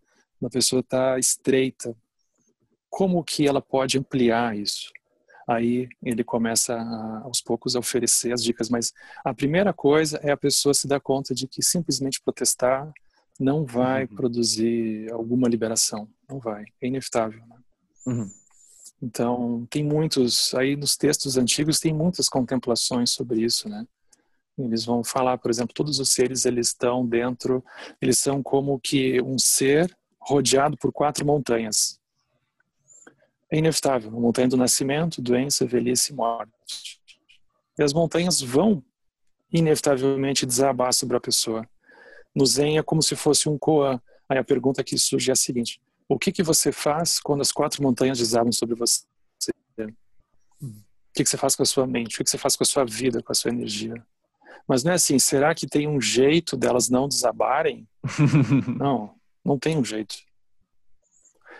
da 0.41 0.49
pessoa 0.49 0.81
estar 0.81 1.15
tá 1.15 1.19
estreita, 1.19 1.97
como 2.95 3.25
que 3.25 3.45
ela 3.45 3.61
pode 3.61 3.99
ampliar 3.99 4.57
isso? 4.57 4.93
Aí 5.49 5.89
ele 6.01 6.23
começa 6.23 6.77
a, 6.77 7.23
aos 7.25 7.41
poucos 7.41 7.75
a 7.75 7.81
oferecer 7.81 8.33
as 8.33 8.41
dicas, 8.41 8.69
mas 8.71 8.93
a 9.25 9.35
primeira 9.35 9.73
coisa 9.73 10.21
é 10.23 10.31
a 10.31 10.37
pessoa 10.37 10.73
se 10.73 10.87
dar 10.87 11.01
conta 11.01 11.35
de 11.35 11.49
que 11.49 11.61
simplesmente 11.61 12.23
protestar 12.23 12.93
não 13.39 13.67
vai 13.67 14.03
uhum. 14.05 14.15
produzir 14.15 15.13
alguma 15.13 15.49
liberação, 15.49 16.09
não 16.31 16.39
vai, 16.39 16.67
é 16.81 16.87
inevitável. 16.87 17.43
Né? 17.49 17.57
Uhum. 18.07 18.31
Então 19.03 19.67
tem 19.69 19.83
muitos 19.83 20.55
aí 20.55 20.77
nos 20.77 20.97
textos 20.97 21.37
antigos 21.37 21.81
tem 21.81 21.93
muitas 21.93 22.29
contemplações 22.29 23.11
sobre 23.11 23.43
isso, 23.43 23.69
né? 23.69 23.85
Eles 24.57 24.85
vão 24.85 25.03
falar, 25.03 25.37
por 25.39 25.51
exemplo, 25.51 25.75
todos 25.75 25.99
os 25.99 26.11
seres 26.11 26.45
eles 26.45 26.69
estão 26.69 27.05
dentro, 27.05 27.63
eles 28.01 28.21
são 28.21 28.41
como 28.41 28.79
que 28.79 29.21
um 29.21 29.37
ser 29.37 29.93
rodeado 30.21 30.77
por 30.77 30.93
quatro 30.93 31.27
montanhas 31.27 31.99
é 33.51 33.59
inevitável. 33.59 34.11
A 34.11 34.21
montanha 34.21 34.49
do 34.49 34.57
nascimento, 34.57 35.23
doença, 35.23 35.67
velhice 35.67 36.13
e 36.13 36.15
morte. 36.15 37.01
E 37.79 37.83
as 37.83 37.93
montanhas 37.93 38.41
vão 38.41 38.83
inevitavelmente 39.53 40.47
desabar 40.47 40.93
sobre 40.93 41.17
a 41.17 41.21
pessoa. 41.21 41.69
No 42.35 42.45
Zen 42.45 42.79
é 42.79 42.83
como 42.83 43.03
se 43.03 43.15
fosse 43.15 43.49
um 43.49 43.57
koan. 43.57 44.01
Aí 44.29 44.39
a 44.39 44.45
pergunta 44.45 44.83
que 44.83 44.99
surge 44.99 45.31
é 45.31 45.33
a 45.33 45.37
seguinte: 45.37 45.81
o 46.09 46.19
que 46.19 46.33
que 46.33 46.43
você 46.43 46.73
faz 46.73 47.21
quando 47.21 47.41
as 47.41 47.53
quatro 47.53 47.83
montanhas 47.83 48.19
desabam 48.19 48.53
sobre 48.53 48.75
você? 48.75 49.05
O 50.61 51.17
que, 51.17 51.23
que 51.23 51.31
você 51.31 51.37
faz 51.37 51.55
com 51.55 51.63
a 51.63 51.67
sua 51.67 51.87
mente? 51.87 52.15
O 52.15 52.19
que, 52.19 52.25
que 52.25 52.31
você 52.31 52.39
faz 52.39 52.57
com 52.57 52.65
a 52.65 52.67
sua 52.67 52.85
vida, 52.85 53.23
com 53.23 53.31
a 53.31 53.35
sua 53.35 53.53
energia? 53.53 53.95
Mas 54.67 54.83
não 54.83 54.91
é 54.91 54.95
assim, 54.97 55.17
será 55.19 55.55
que 55.55 55.67
tem 55.67 55.87
um 55.87 56.01
jeito 56.01 56.57
delas 56.57 56.89
não 56.89 57.07
desabarem? 57.07 57.87
não, 58.77 59.15
não 59.45 59.57
tem 59.57 59.77
um 59.77 59.85
jeito. 59.85 60.17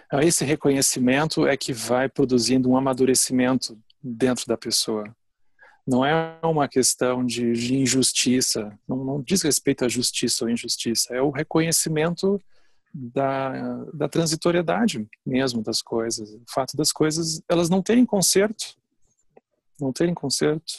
Então, 0.07 0.21
esse 0.21 0.45
reconhecimento 0.45 1.47
é 1.47 1.57
que 1.57 1.73
vai 1.73 2.09
produzindo 2.09 2.69
um 2.69 2.77
amadurecimento 2.77 3.79
dentro 4.03 4.47
da 4.47 4.57
pessoa. 4.57 5.05
Não 5.87 6.05
é 6.05 6.39
uma 6.43 6.69
questão 6.69 7.25
de, 7.25 7.53
de 7.53 7.77
injustiça, 7.77 8.79
não, 8.89 9.05
não, 9.05 9.23
diz 9.23 9.43
respeito 9.43 9.85
à 9.85 9.89
justiça 9.89 10.45
ou 10.45 10.51
injustiça, 10.51 11.15
é 11.15 11.21
o 11.21 11.31
reconhecimento 11.31 12.41
da, 12.95 13.85
da 13.93 14.09
transitoriedade 14.09 15.07
mesmo 15.27 15.63
das 15.63 15.83
coisas. 15.83 16.31
O 16.31 16.45
fato 16.49 16.77
das 16.77 16.93
coisas, 16.93 17.43
elas 17.49 17.69
não 17.69 17.83
terem 17.83 18.07
conserto, 18.07 18.77
não 19.81 19.93
terem 19.93 20.15
conserto. 20.15 20.75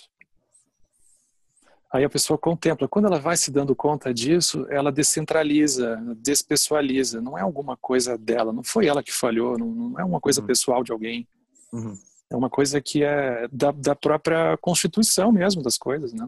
Aí 1.95 2.03
a 2.03 2.09
pessoa 2.09 2.37
contempla. 2.37 2.89
Quando 2.89 3.05
ela 3.05 3.19
vai 3.19 3.37
se 3.37 3.49
dando 3.49 3.73
conta 3.73 4.13
disso, 4.13 4.67
ela 4.69 4.91
descentraliza, 4.91 5.97
despessoaliza. 6.17 7.21
Não 7.21 7.37
é 7.37 7.41
alguma 7.41 7.77
coisa 7.77 8.17
dela, 8.17 8.51
não 8.51 8.65
foi 8.65 8.85
ela 8.85 9.01
que 9.01 9.13
falhou, 9.13 9.57
não, 9.57 9.67
não 9.67 9.99
é 9.99 10.03
uma 10.03 10.19
coisa 10.19 10.41
uhum. 10.41 10.47
pessoal 10.47 10.83
de 10.83 10.91
alguém. 10.91 11.25
Uhum. 11.71 11.95
É 12.29 12.35
uma 12.35 12.49
coisa 12.49 12.81
que 12.81 13.01
é 13.01 13.47
da, 13.49 13.71
da 13.71 13.95
própria 13.95 14.57
constituição 14.57 15.31
mesmo 15.31 15.63
das 15.63 15.77
coisas, 15.77 16.11
né? 16.11 16.27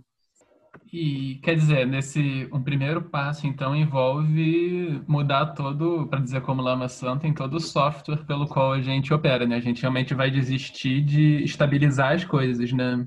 E 0.93 1.35
quer 1.43 1.55
dizer, 1.55 1.85
nesse 1.85 2.47
um 2.53 2.63
primeiro 2.63 3.01
passo 3.01 3.45
então 3.45 3.75
envolve 3.75 5.01
mudar 5.05 5.47
todo, 5.47 6.07
para 6.07 6.21
dizer 6.21 6.43
como 6.43 6.61
Lama 6.61 6.87
Santa, 6.87 7.27
em 7.27 7.33
todo 7.33 7.55
o 7.55 7.59
software 7.59 8.23
pelo 8.25 8.47
qual 8.47 8.71
a 8.71 8.81
gente 8.81 9.13
opera, 9.13 9.45
né? 9.45 9.57
A 9.57 9.61
gente 9.61 9.81
realmente 9.81 10.13
vai 10.13 10.31
desistir 10.31 11.01
de 11.01 11.43
estabilizar 11.43 12.13
as 12.13 12.23
coisas, 12.23 12.71
né? 12.71 13.05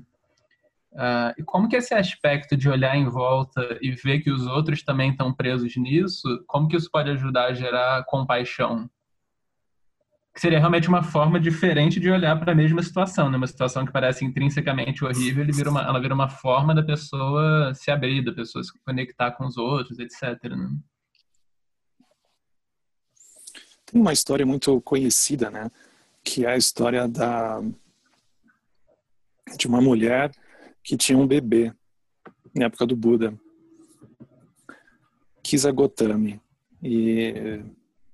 Uh, 0.93 1.31
e 1.37 1.43
como 1.43 1.69
que 1.69 1.75
esse 1.75 1.93
aspecto 1.93 2.57
de 2.57 2.67
olhar 2.67 2.97
em 2.97 3.07
volta 3.07 3.77
e 3.81 3.91
ver 3.91 4.19
que 4.19 4.29
os 4.29 4.45
outros 4.45 4.83
também 4.83 5.11
estão 5.11 5.33
presos 5.33 5.75
nisso, 5.77 6.43
como 6.47 6.67
que 6.67 6.75
isso 6.75 6.89
pode 6.91 7.09
ajudar 7.09 7.45
a 7.45 7.53
gerar 7.53 8.03
compaixão? 8.05 8.89
que 10.33 10.39
seria 10.39 10.59
realmente 10.59 10.87
uma 10.87 11.03
forma 11.03 11.39
diferente 11.39 11.99
de 11.99 12.09
olhar 12.09 12.39
para 12.39 12.53
a 12.53 12.55
mesma 12.55 12.81
situação, 12.81 13.29
né? 13.29 13.35
Uma 13.35 13.47
situação 13.47 13.85
que 13.85 13.91
parece 13.91 14.23
intrinsecamente 14.23 15.03
horrível, 15.03 15.45
vira 15.45 15.69
uma, 15.69 15.81
ela 15.81 15.99
vira 15.99 16.13
uma 16.13 16.29
forma 16.29 16.73
da 16.73 16.81
pessoa 16.81 17.73
se 17.75 17.91
abrir, 17.91 18.23
da 18.23 18.31
pessoa 18.31 18.63
se 18.63 18.71
conectar 18.85 19.31
com 19.31 19.45
os 19.45 19.57
outros, 19.57 19.99
etc. 19.99 20.41
Né? 20.45 20.69
Tem 23.85 23.99
uma 23.99 24.13
história 24.13 24.45
muito 24.45 24.79
conhecida, 24.81 25.49
né? 25.49 25.69
Que 26.23 26.45
é 26.45 26.51
a 26.51 26.57
história 26.57 27.07
da 27.07 27.61
de 29.57 29.67
uma 29.67 29.81
mulher 29.81 30.31
que 30.83 30.97
tinha 30.97 31.17
um 31.17 31.27
bebê 31.27 31.73
na 32.55 32.65
época 32.65 32.85
do 32.85 32.95
Buda, 32.95 33.33
Kisagotami. 35.43 36.41
E 36.81 37.63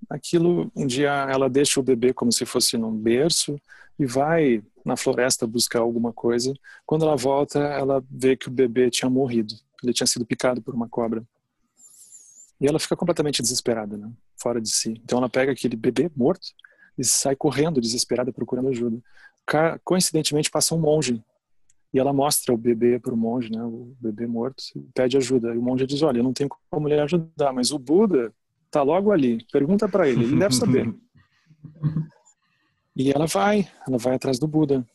aquilo, 0.10 0.72
um 0.76 0.86
dia 0.86 1.12
ela 1.30 1.50
deixa 1.50 1.80
o 1.80 1.84
bebê 1.84 2.14
como 2.14 2.32
se 2.32 2.46
fosse 2.46 2.78
num 2.78 2.96
berço 2.96 3.60
e 4.00 4.06
vai 4.06 4.64
na 4.86 4.96
floresta 4.96 5.48
buscar 5.48 5.80
alguma 5.80 6.14
coisa. 6.14 6.54
Quando 6.86 7.06
ela 7.06 7.16
volta, 7.16 7.60
ela 7.60 8.04
vê 8.10 8.36
que 8.36 8.48
o 8.48 8.52
bebê 8.52 8.90
tinha 8.90 9.10
morrido. 9.10 9.54
Ele 9.84 9.94
tinha 9.94 10.08
sido 10.08 10.26
picado 10.26 10.62
por 10.62 10.74
uma 10.74 10.88
cobra. 10.88 11.24
E 12.60 12.68
ela 12.68 12.80
fica 12.80 12.96
completamente 12.96 13.42
desesperada, 13.42 13.98
né? 13.98 14.12
fora 14.36 14.62
de 14.62 14.70
si. 14.70 15.00
Então 15.04 15.20
ela 15.20 15.30
pega 15.30 15.52
aquele 15.52 15.76
bebê 15.76 16.10
morto 16.16 16.48
e 16.98 17.04
sai 17.04 17.36
correndo 17.36 17.82
desesperada 17.82 18.32
procurando 18.32 18.70
ajuda. 18.70 18.98
Coincidentemente 19.84 20.50
passa 20.50 20.76
um 20.76 20.80
monge 20.80 21.24
e 21.98 22.00
ela 22.00 22.14
mostra 22.14 22.54
o 22.54 22.58
bebê 22.58 23.00
para 23.00 23.14
o 23.14 23.18
monge, 23.18 23.52
né? 23.52 23.64
O 23.64 23.96
bebê 24.00 24.28
morto, 24.28 24.64
pede 24.94 25.18
ajuda. 25.18 25.54
E 25.54 25.58
o 25.58 25.62
monge 25.62 25.86
diz: 25.88 26.02
"Olha, 26.04 26.20
eu 26.20 26.24
não 26.24 26.34
tenho 26.34 26.50
como 26.70 26.88
lhe 26.88 27.00
ajudar, 27.00 27.52
mas 27.52 27.72
o 27.72 27.80
Buda 27.80 28.32
Tá 28.70 28.84
logo 28.84 29.12
ali. 29.12 29.44
Pergunta 29.52 29.88
para 29.88 30.08
ele, 30.08 30.24
ele 30.24 30.38
deve 30.38 30.54
saber. 30.54 30.94
e 32.96 33.12
ela 33.12 33.26
vai, 33.26 33.68
ela 33.88 33.98
vai 33.98 34.16
atrás 34.16 34.40
do 34.40 34.48
Buda. 34.48 34.86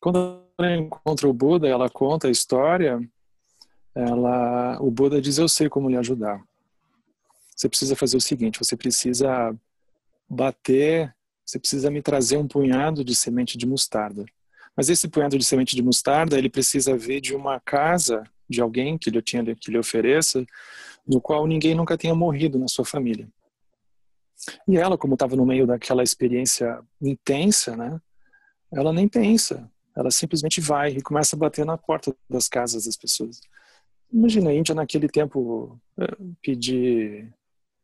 Quando 0.00 0.42
ela 0.58 0.76
encontra 0.76 1.28
o 1.28 1.32
Buda, 1.32 1.66
ela 1.66 1.88
conta 1.88 2.28
a 2.28 2.30
história. 2.30 3.00
Ela, 3.94 4.78
o 4.80 4.90
Buda 4.90 5.20
diz: 5.20 5.38
"Eu 5.38 5.48
sei 5.48 5.68
como 5.68 5.88
lhe 5.88 5.96
ajudar. 5.96 6.42
Você 7.56 7.68
precisa 7.68 7.96
fazer 7.96 8.16
o 8.16 8.20
seguinte: 8.20 8.58
você 8.58 8.76
precisa 8.76 9.56
bater, 10.28 11.14
você 11.44 11.58
precisa 11.58 11.90
me 11.90 12.02
trazer 12.02 12.36
um 12.36 12.46
punhado 12.46 13.04
de 13.04 13.14
semente 13.14 13.56
de 13.56 13.66
mostarda. 13.66 14.24
Mas 14.76 14.88
esse 14.88 15.08
punhado 15.08 15.38
de 15.38 15.44
semente 15.44 15.76
de 15.76 15.82
mostarda, 15.82 16.36
ele 16.36 16.50
precisa 16.50 16.96
vir 16.96 17.20
de 17.20 17.34
uma 17.34 17.60
casa 17.60 18.24
de 18.48 18.60
alguém 18.60 18.98
que 18.98 19.10
lhe, 19.10 19.22
tinha, 19.22 19.44
que 19.54 19.70
lhe 19.70 19.78
ofereça, 19.78 20.44
no 21.06 21.20
qual 21.20 21.46
ninguém 21.46 21.74
nunca 21.74 21.96
tenha 21.96 22.14
morrido 22.14 22.58
na 22.58 22.68
sua 22.68 22.84
família. 22.84 23.28
E 24.68 24.76
ela, 24.76 24.98
como 24.98 25.14
estava 25.14 25.36
no 25.36 25.46
meio 25.46 25.66
daquela 25.66 26.02
experiência 26.02 26.78
intensa, 27.00 27.76
né, 27.76 28.00
ela 28.72 28.92
nem 28.92 29.08
pensa, 29.08 29.70
ela 29.96 30.10
simplesmente 30.10 30.60
vai 30.60 30.90
e 30.92 31.02
começa 31.02 31.36
a 31.36 31.38
bater 31.38 31.64
na 31.64 31.78
porta 31.78 32.14
das 32.28 32.48
casas 32.48 32.84
das 32.84 32.96
pessoas. 32.96 33.40
Imagina 34.12 34.50
a 34.50 34.54
Índia 34.54 34.74
naquele 34.74 35.08
tempo 35.08 35.80
eh, 35.98 36.16
pedir 36.42 37.32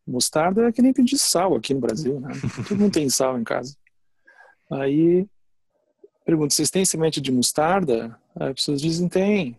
mostarda 0.07 0.69
é 0.69 0.73
que 0.73 0.83
nem 0.83 0.93
pedir 0.93 1.19
sal 1.19 1.55
aqui 1.55 1.73
no 1.73 1.81
Brasil, 1.81 2.21
né? 2.21 2.31
Todo 2.69 2.79
mundo 2.79 2.93
tem 2.93 3.09
sal 3.09 3.39
em 3.39 3.45
casa. 3.45 3.77
Aí 4.73 5.27
pergunta, 6.25 6.55
vocês 6.55 6.71
têm 6.71 6.85
semente 6.85 7.21
de 7.21 7.33
mostarda? 7.33 8.19
Aí 8.39 8.49
as 8.49 8.55
pessoas 8.55 8.81
dizem, 8.81 9.09
tem. 9.09 9.59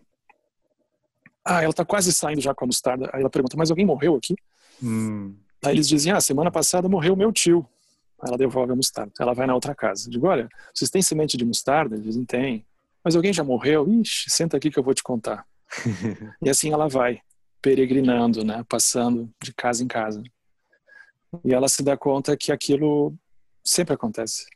Ah, 1.44 1.62
ela 1.62 1.70
está 1.70 1.84
quase 1.84 2.12
saindo 2.12 2.40
já 2.40 2.54
com 2.54 2.64
a 2.64 2.66
mostarda. 2.66 3.10
Aí 3.12 3.20
ela 3.20 3.30
pergunta, 3.30 3.56
mas 3.56 3.70
alguém 3.70 3.84
morreu 3.84 4.14
aqui? 4.16 4.34
Hum. 4.82 5.34
Aí 5.64 5.74
eles 5.74 5.88
dizem, 5.88 6.12
ah, 6.12 6.20
semana 6.20 6.50
passada 6.50 6.88
morreu 6.88 7.16
meu 7.16 7.32
tio. 7.32 7.66
Aí 8.20 8.28
ela 8.28 8.38
devolve 8.38 8.72
a 8.72 8.76
mostarda. 8.76 9.12
Ela 9.18 9.34
vai 9.34 9.46
na 9.46 9.54
outra 9.54 9.74
casa. 9.74 10.06
Eu 10.06 10.12
digo, 10.12 10.26
olha, 10.26 10.48
vocês 10.72 10.90
têm 10.90 11.02
semente 11.02 11.36
de 11.36 11.44
mostarda? 11.44 11.94
Eles 11.94 12.06
dizem, 12.06 12.24
tem. 12.24 12.64
Mas 13.04 13.16
alguém 13.16 13.32
já 13.32 13.42
morreu? 13.42 13.86
Ixi, 13.88 14.30
senta 14.30 14.56
aqui 14.56 14.70
que 14.70 14.78
eu 14.78 14.82
vou 14.82 14.94
te 14.94 15.02
contar. 15.02 15.44
e 16.42 16.48
assim 16.48 16.72
ela 16.72 16.88
vai, 16.88 17.20
peregrinando, 17.60 18.44
né? 18.44 18.64
Passando 18.68 19.28
de 19.42 19.52
casa 19.52 19.82
em 19.82 19.88
casa. 19.88 20.22
E 21.44 21.52
ela 21.52 21.68
se 21.68 21.82
dá 21.82 21.96
conta 21.96 22.36
que 22.36 22.52
aquilo 22.52 23.14
sempre 23.64 23.94
acontece. 23.94 24.46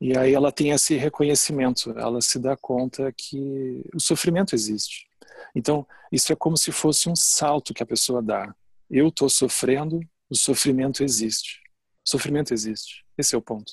E 0.00 0.16
aí 0.16 0.34
ela 0.34 0.52
tem 0.52 0.70
esse 0.70 0.94
reconhecimento, 0.96 1.90
ela 1.98 2.20
se 2.20 2.38
dá 2.38 2.56
conta 2.56 3.12
que 3.16 3.82
o 3.94 4.00
sofrimento 4.00 4.54
existe. 4.54 5.06
Então, 5.54 5.86
isso 6.12 6.32
é 6.32 6.36
como 6.36 6.56
se 6.56 6.70
fosse 6.70 7.08
um 7.08 7.16
salto 7.16 7.72
que 7.72 7.82
a 7.82 7.86
pessoa 7.86 8.22
dá. 8.22 8.54
Eu 8.90 9.08
estou 9.08 9.28
sofrendo, 9.28 10.00
o 10.28 10.36
sofrimento 10.36 11.02
existe. 11.02 11.60
O 12.06 12.10
sofrimento 12.10 12.52
existe. 12.52 13.04
Esse 13.16 13.34
é 13.34 13.38
o 13.38 13.42
ponto. 13.42 13.72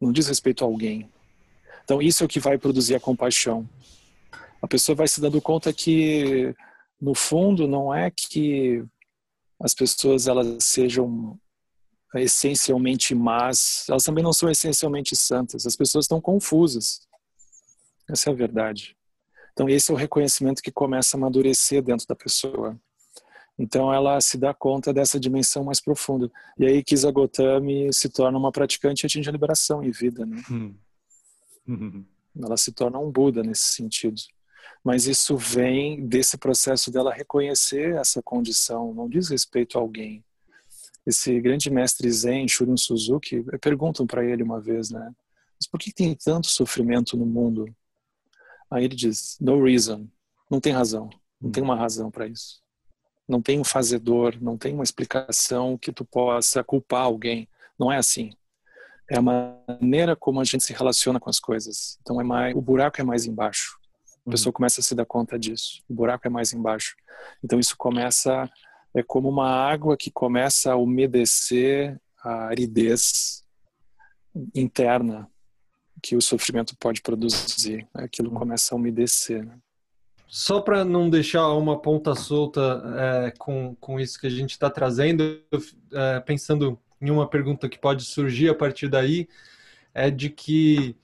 Não 0.00 0.12
diz 0.12 0.28
respeito 0.28 0.64
a 0.64 0.66
alguém. 0.66 1.10
Então, 1.84 2.00
isso 2.00 2.22
é 2.22 2.26
o 2.26 2.28
que 2.28 2.40
vai 2.40 2.56
produzir 2.56 2.94
a 2.94 3.00
compaixão. 3.00 3.68
A 4.62 4.66
pessoa 4.66 4.96
vai 4.96 5.08
se 5.08 5.20
dando 5.20 5.40
conta 5.40 5.72
que, 5.72 6.54
no 7.00 7.14
fundo, 7.14 7.68
não 7.68 7.94
é 7.94 8.10
que 8.10 8.82
as 9.60 9.74
pessoas 9.74 10.26
elas 10.26 10.64
sejam 10.64 11.38
essencialmente 12.14 13.14
más, 13.14 13.84
elas 13.88 14.04
também 14.04 14.24
não 14.24 14.32
são 14.32 14.50
essencialmente 14.50 15.14
santas. 15.14 15.66
As 15.66 15.76
pessoas 15.76 16.04
estão 16.04 16.20
confusas. 16.20 17.00
Essa 18.08 18.30
é 18.30 18.32
a 18.32 18.36
verdade. 18.36 18.96
Então, 19.52 19.68
esse 19.68 19.90
é 19.90 19.94
o 19.94 19.96
reconhecimento 19.96 20.62
que 20.62 20.70
começa 20.70 21.16
a 21.16 21.18
amadurecer 21.18 21.82
dentro 21.82 22.06
da 22.06 22.14
pessoa. 22.14 22.80
Então, 23.58 23.92
ela 23.92 24.20
se 24.20 24.38
dá 24.38 24.54
conta 24.54 24.92
dessa 24.92 25.18
dimensão 25.18 25.64
mais 25.64 25.80
profunda. 25.80 26.30
E 26.56 26.64
aí, 26.64 26.82
Kisa 26.82 27.10
Gotami 27.10 27.92
se 27.92 28.08
torna 28.08 28.38
uma 28.38 28.52
praticante 28.52 29.02
e 29.02 29.06
atinge 29.06 29.28
a 29.28 29.32
liberação 29.32 29.82
e 29.82 29.90
vida. 29.90 30.24
Né? 30.24 30.42
Hum. 30.50 30.74
ela 32.40 32.56
se 32.56 32.72
torna 32.72 32.98
um 32.98 33.10
Buda 33.10 33.42
nesse 33.42 33.72
sentido. 33.74 34.22
Mas 34.82 35.06
isso 35.06 35.36
vem 35.36 36.06
desse 36.06 36.38
processo 36.38 36.90
dela 36.90 37.12
reconhecer 37.12 37.96
essa 37.96 38.22
condição, 38.22 38.94
não 38.94 39.08
diz 39.08 39.28
respeito 39.28 39.76
a 39.76 39.80
alguém. 39.80 40.24
Esse 41.08 41.40
grande 41.40 41.70
mestre 41.70 42.10
Zen, 42.12 42.46
Shurun 42.46 42.76
Suzuki, 42.76 43.42
perguntam 43.62 44.06
para 44.06 44.22
ele 44.22 44.42
uma 44.42 44.60
vez, 44.60 44.90
né? 44.90 45.10
Mas 45.58 45.66
por 45.66 45.80
que 45.80 45.90
tem 45.90 46.14
tanto 46.14 46.48
sofrimento 46.48 47.16
no 47.16 47.24
mundo? 47.24 47.74
Aí 48.70 48.84
ele 48.84 48.94
diz: 48.94 49.38
no 49.40 49.64
reason, 49.64 50.06
não 50.50 50.60
tem 50.60 50.70
razão, 50.70 51.08
não 51.40 51.50
tem 51.50 51.62
uma 51.62 51.74
razão 51.74 52.10
para 52.10 52.26
isso. 52.26 52.60
Não 53.26 53.40
tem 53.40 53.58
um 53.58 53.64
fazedor, 53.64 54.36
não 54.38 54.58
tem 54.58 54.74
uma 54.74 54.84
explicação 54.84 55.78
que 55.78 55.90
tu 55.90 56.04
possa 56.04 56.62
culpar 56.62 57.04
alguém. 57.04 57.48
Não 57.78 57.90
é 57.90 57.96
assim. 57.96 58.30
É 59.10 59.16
a 59.16 59.22
maneira 59.22 60.14
como 60.14 60.42
a 60.42 60.44
gente 60.44 60.62
se 60.62 60.74
relaciona 60.74 61.18
com 61.18 61.30
as 61.30 61.40
coisas. 61.40 61.98
Então 62.02 62.20
é 62.20 62.24
mais, 62.24 62.54
o 62.54 62.60
buraco 62.60 63.00
é 63.00 63.04
mais 63.04 63.24
embaixo. 63.24 63.78
A 64.26 64.30
pessoa 64.30 64.52
começa 64.52 64.82
a 64.82 64.84
se 64.84 64.94
dar 64.94 65.06
conta 65.06 65.38
disso. 65.38 65.82
O 65.88 65.94
buraco 65.94 66.26
é 66.26 66.30
mais 66.30 66.52
embaixo. 66.52 66.94
Então 67.42 67.58
isso 67.58 67.74
começa 67.78 68.46
é 68.94 69.02
como 69.02 69.28
uma 69.28 69.48
água 69.48 69.96
que 69.96 70.10
começa 70.10 70.72
a 70.72 70.76
umedecer 70.76 72.00
a 72.22 72.46
aridez 72.46 73.44
interna 74.54 75.28
que 76.02 76.16
o 76.16 76.22
sofrimento 76.22 76.76
pode 76.78 77.02
produzir. 77.02 77.88
Né? 77.94 78.04
Aquilo 78.04 78.30
começa 78.30 78.74
a 78.74 78.76
umedecer. 78.76 79.44
Né? 79.44 79.58
Só 80.26 80.60
para 80.60 80.84
não 80.84 81.08
deixar 81.08 81.48
uma 81.52 81.78
ponta 81.78 82.14
solta 82.14 82.82
é, 82.96 83.32
com, 83.38 83.74
com 83.80 83.98
isso 83.98 84.20
que 84.20 84.26
a 84.26 84.30
gente 84.30 84.50
está 84.50 84.70
trazendo, 84.70 85.40
é, 85.92 86.20
pensando 86.20 86.78
em 87.00 87.10
uma 87.10 87.28
pergunta 87.28 87.68
que 87.68 87.78
pode 87.78 88.04
surgir 88.04 88.48
a 88.48 88.54
partir 88.54 88.88
daí, 88.88 89.28
é 89.94 90.10
de 90.10 90.30
que 90.30 90.96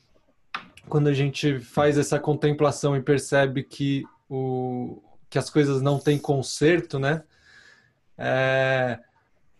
quando 0.88 1.08
a 1.08 1.12
gente 1.12 1.58
faz 1.60 1.96
essa 1.96 2.18
contemplação 2.18 2.96
e 2.96 3.02
percebe 3.02 3.62
que, 3.62 4.04
o, 4.28 5.02
que 5.30 5.38
as 5.38 5.48
coisas 5.48 5.80
não 5.80 5.98
têm 5.98 6.18
conserto, 6.18 6.98
né? 6.98 7.22
É, 8.16 8.98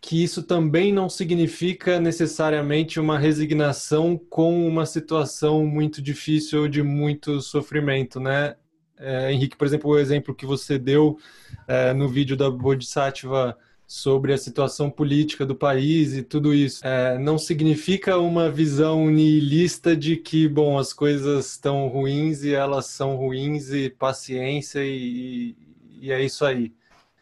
que 0.00 0.22
isso 0.22 0.42
também 0.42 0.92
não 0.92 1.09
significa 1.09 1.98
necessariamente 1.98 3.00
uma 3.00 3.18
resignação 3.18 4.18
com 4.28 4.68
uma 4.68 4.84
situação 4.84 5.64
muito 5.64 6.02
difícil 6.02 6.62
ou 6.62 6.68
de 6.68 6.82
muito 6.82 7.40
sofrimento, 7.40 8.20
né? 8.20 8.55
É, 8.98 9.32
Henrique, 9.32 9.57
por 9.57 9.66
exemplo, 9.66 9.90
o 9.90 9.98
exemplo 9.98 10.34
que 10.34 10.44
você 10.44 10.78
deu 10.78 11.18
é, 11.66 11.94
no 11.94 12.09
vídeo 12.09 12.36
da 12.36 12.50
Bodhisattva 12.50 13.57
sobre 13.86 14.32
a 14.32 14.38
situação 14.38 14.90
política 14.90 15.44
do 15.46 15.55
país 15.55 16.14
e 16.14 16.22
tudo 16.22 16.52
isso. 16.52 16.86
É, 16.86 17.18
não 17.18 17.38
significa 17.38 18.18
uma 18.18 18.50
visão 18.50 19.11
nihilista 19.11 19.96
de 19.96 20.16
que, 20.16 20.48
bom, 20.48 20.78
as 20.78 20.92
coisas 20.92 21.52
estão 21.52 21.88
ruins 21.88 22.44
e 22.44 22.52
elas 22.52 22.86
são 22.86 23.16
ruins 23.16 23.70
e 23.70 23.88
paciência 23.88 24.80
e, 24.84 25.57
e 26.00 26.12
é 26.12 26.22
isso 26.22 26.44
aí. 26.44 26.72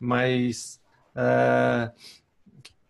Mas 0.01 0.82
é, 1.15 1.91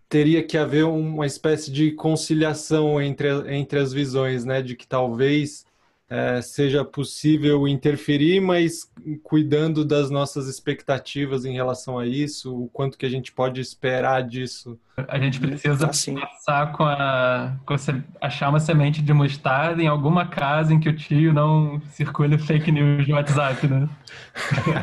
teria 0.09 0.43
que 0.43 0.59
haver 0.59 0.85
uma 0.85 1.27
espécie 1.27 1.70
de 1.70 1.93
conciliação 1.93 3.01
entre, 3.01 3.29
entre 3.55 3.79
as 3.79 3.93
visões, 3.93 4.45
né? 4.45 4.61
De 4.61 4.77
que 4.77 4.87
talvez 4.87 5.64
é, 6.12 6.43
seja 6.43 6.85
possível 6.85 7.66
interferir, 7.66 8.39
mas 8.39 8.93
cuidando 9.23 9.83
das 9.83 10.11
nossas 10.11 10.47
expectativas 10.47 11.47
em 11.47 11.55
relação 11.55 11.99
a 11.99 12.07
isso, 12.07 12.55
o 12.55 12.68
quanto 12.68 12.99
que 12.99 13.07
a 13.07 13.09
gente 13.09 13.33
pode 13.33 13.62
esperar 13.62 14.23
disso. 14.23 14.79
A 15.09 15.18
gente 15.18 15.41
precisa 15.41 15.87
assim. 15.87 16.16
passar 16.16 16.73
com 16.73 16.85
a, 16.85 17.57
com 17.64 17.73
a, 17.73 17.77
achar 18.20 18.51
uma 18.51 18.61
semente 18.61 19.01
de 19.01 19.14
mostarda 19.14 19.83
em 19.83 19.87
alguma 19.87 20.27
casa 20.27 20.75
em 20.75 20.79
que 20.79 20.91
o 20.91 20.95
tio 20.95 21.33
não 21.33 21.81
circule 21.93 22.37
fake 22.37 22.70
news 22.70 23.09
no 23.09 23.14
WhatsApp, 23.14 23.66
né? 23.66 23.89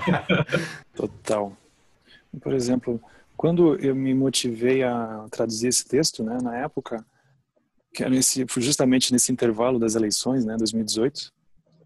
Total. 0.97 1.53
Por 2.41 2.53
exemplo, 2.55 2.99
quando 3.39 3.75
eu 3.75 3.95
me 3.95 4.13
motivei 4.13 4.83
a 4.83 5.25
traduzir 5.31 5.69
esse 5.69 5.87
texto, 5.87 6.21
né, 6.25 6.39
na 6.43 6.57
época, 6.57 7.05
que 7.93 8.03
era 8.03 8.11
nesse, 8.11 8.45
justamente 8.57 9.13
nesse 9.13 9.31
intervalo 9.31 9.79
das 9.79 9.95
eleições, 9.95 10.43
né, 10.43 10.57
2018. 10.57 11.31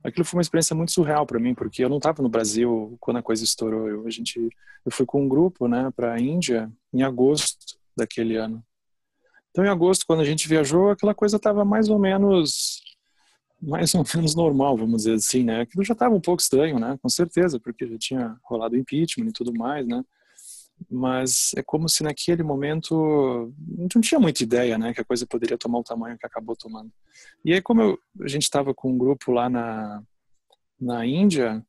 Aquilo 0.04 0.26
foi 0.26 0.40
uma 0.40 0.42
experiência 0.42 0.76
muito 0.76 0.92
surreal 0.92 1.28
para 1.28 1.40
mim, 1.40 1.54
porque 1.54 1.86
eu 1.86 1.90
não 1.90 1.98
estava 1.98 2.24
no 2.24 2.28
Brasil 2.28 2.98
quando 3.00 3.18
a 3.18 3.22
coisa 3.22 3.44
estourou. 3.44 3.88
Eu, 3.88 4.08
a 4.08 4.10
gente, 4.10 4.40
eu 4.84 4.92
fui 4.92 5.06
com 5.06 5.24
um 5.24 5.30
grupo, 5.30 5.68
né, 5.68 5.92
para 5.96 6.14
a 6.14 6.20
Índia 6.20 6.72
em 6.92 7.04
agosto 7.04 7.78
daquele 7.96 8.36
ano. 8.36 8.66
Então, 9.52 9.64
em 9.64 9.70
agosto, 9.70 10.08
quando 10.08 10.22
a 10.22 10.26
gente 10.26 10.48
viajou, 10.48 10.90
aquela 10.90 11.14
coisa 11.14 11.36
estava 11.36 11.64
mais 11.64 11.88
ou 11.88 12.00
menos 12.00 12.82
mais 13.62 13.94
ou 13.94 14.04
menos 14.16 14.34
normal, 14.34 14.76
vamos 14.76 15.04
dizer 15.04 15.14
assim, 15.14 15.44
né? 15.44 15.62
Aquilo 15.62 15.84
já 15.84 15.94
estava 15.94 16.16
um 16.16 16.20
pouco 16.20 16.42
estranho, 16.42 16.80
né? 16.80 16.98
Com 17.00 17.10
certeza, 17.10 17.60
porque 17.60 17.88
já 17.88 17.98
tinha 18.00 18.38
rolado 18.42 18.76
impeachment 18.76 19.28
e 19.28 19.32
tudo 19.32 19.54
mais, 19.54 19.86
né? 19.88 20.04
Mas 20.90 21.52
é 21.56 21.64
como 21.64 21.88
se 21.90 22.04
naquele 22.04 22.44
momento 22.44 23.54
não 23.68 24.02
tinha 24.02 24.20
muita 24.20 24.44
ideia, 24.44 24.78
né, 24.78 24.94
que 24.94 25.02
a 25.02 25.06
coisa 25.06 25.26
poderia 25.26 25.58
tomar 25.58 25.80
o 25.80 25.84
tamanho 25.84 26.18
que 26.18 26.26
acabou 26.26 26.56
tomando. 26.56 26.92
E 27.44 27.54
aí, 27.54 27.62
como 27.62 27.82
eu, 27.82 28.00
a 28.22 28.28
gente 28.28 28.44
estava 28.44 28.74
com 28.74 28.92
um 28.92 28.98
grupo 28.98 29.32
lá 29.32 29.50
na, 29.50 30.04
na 30.80 31.06
Índia, 31.06 31.66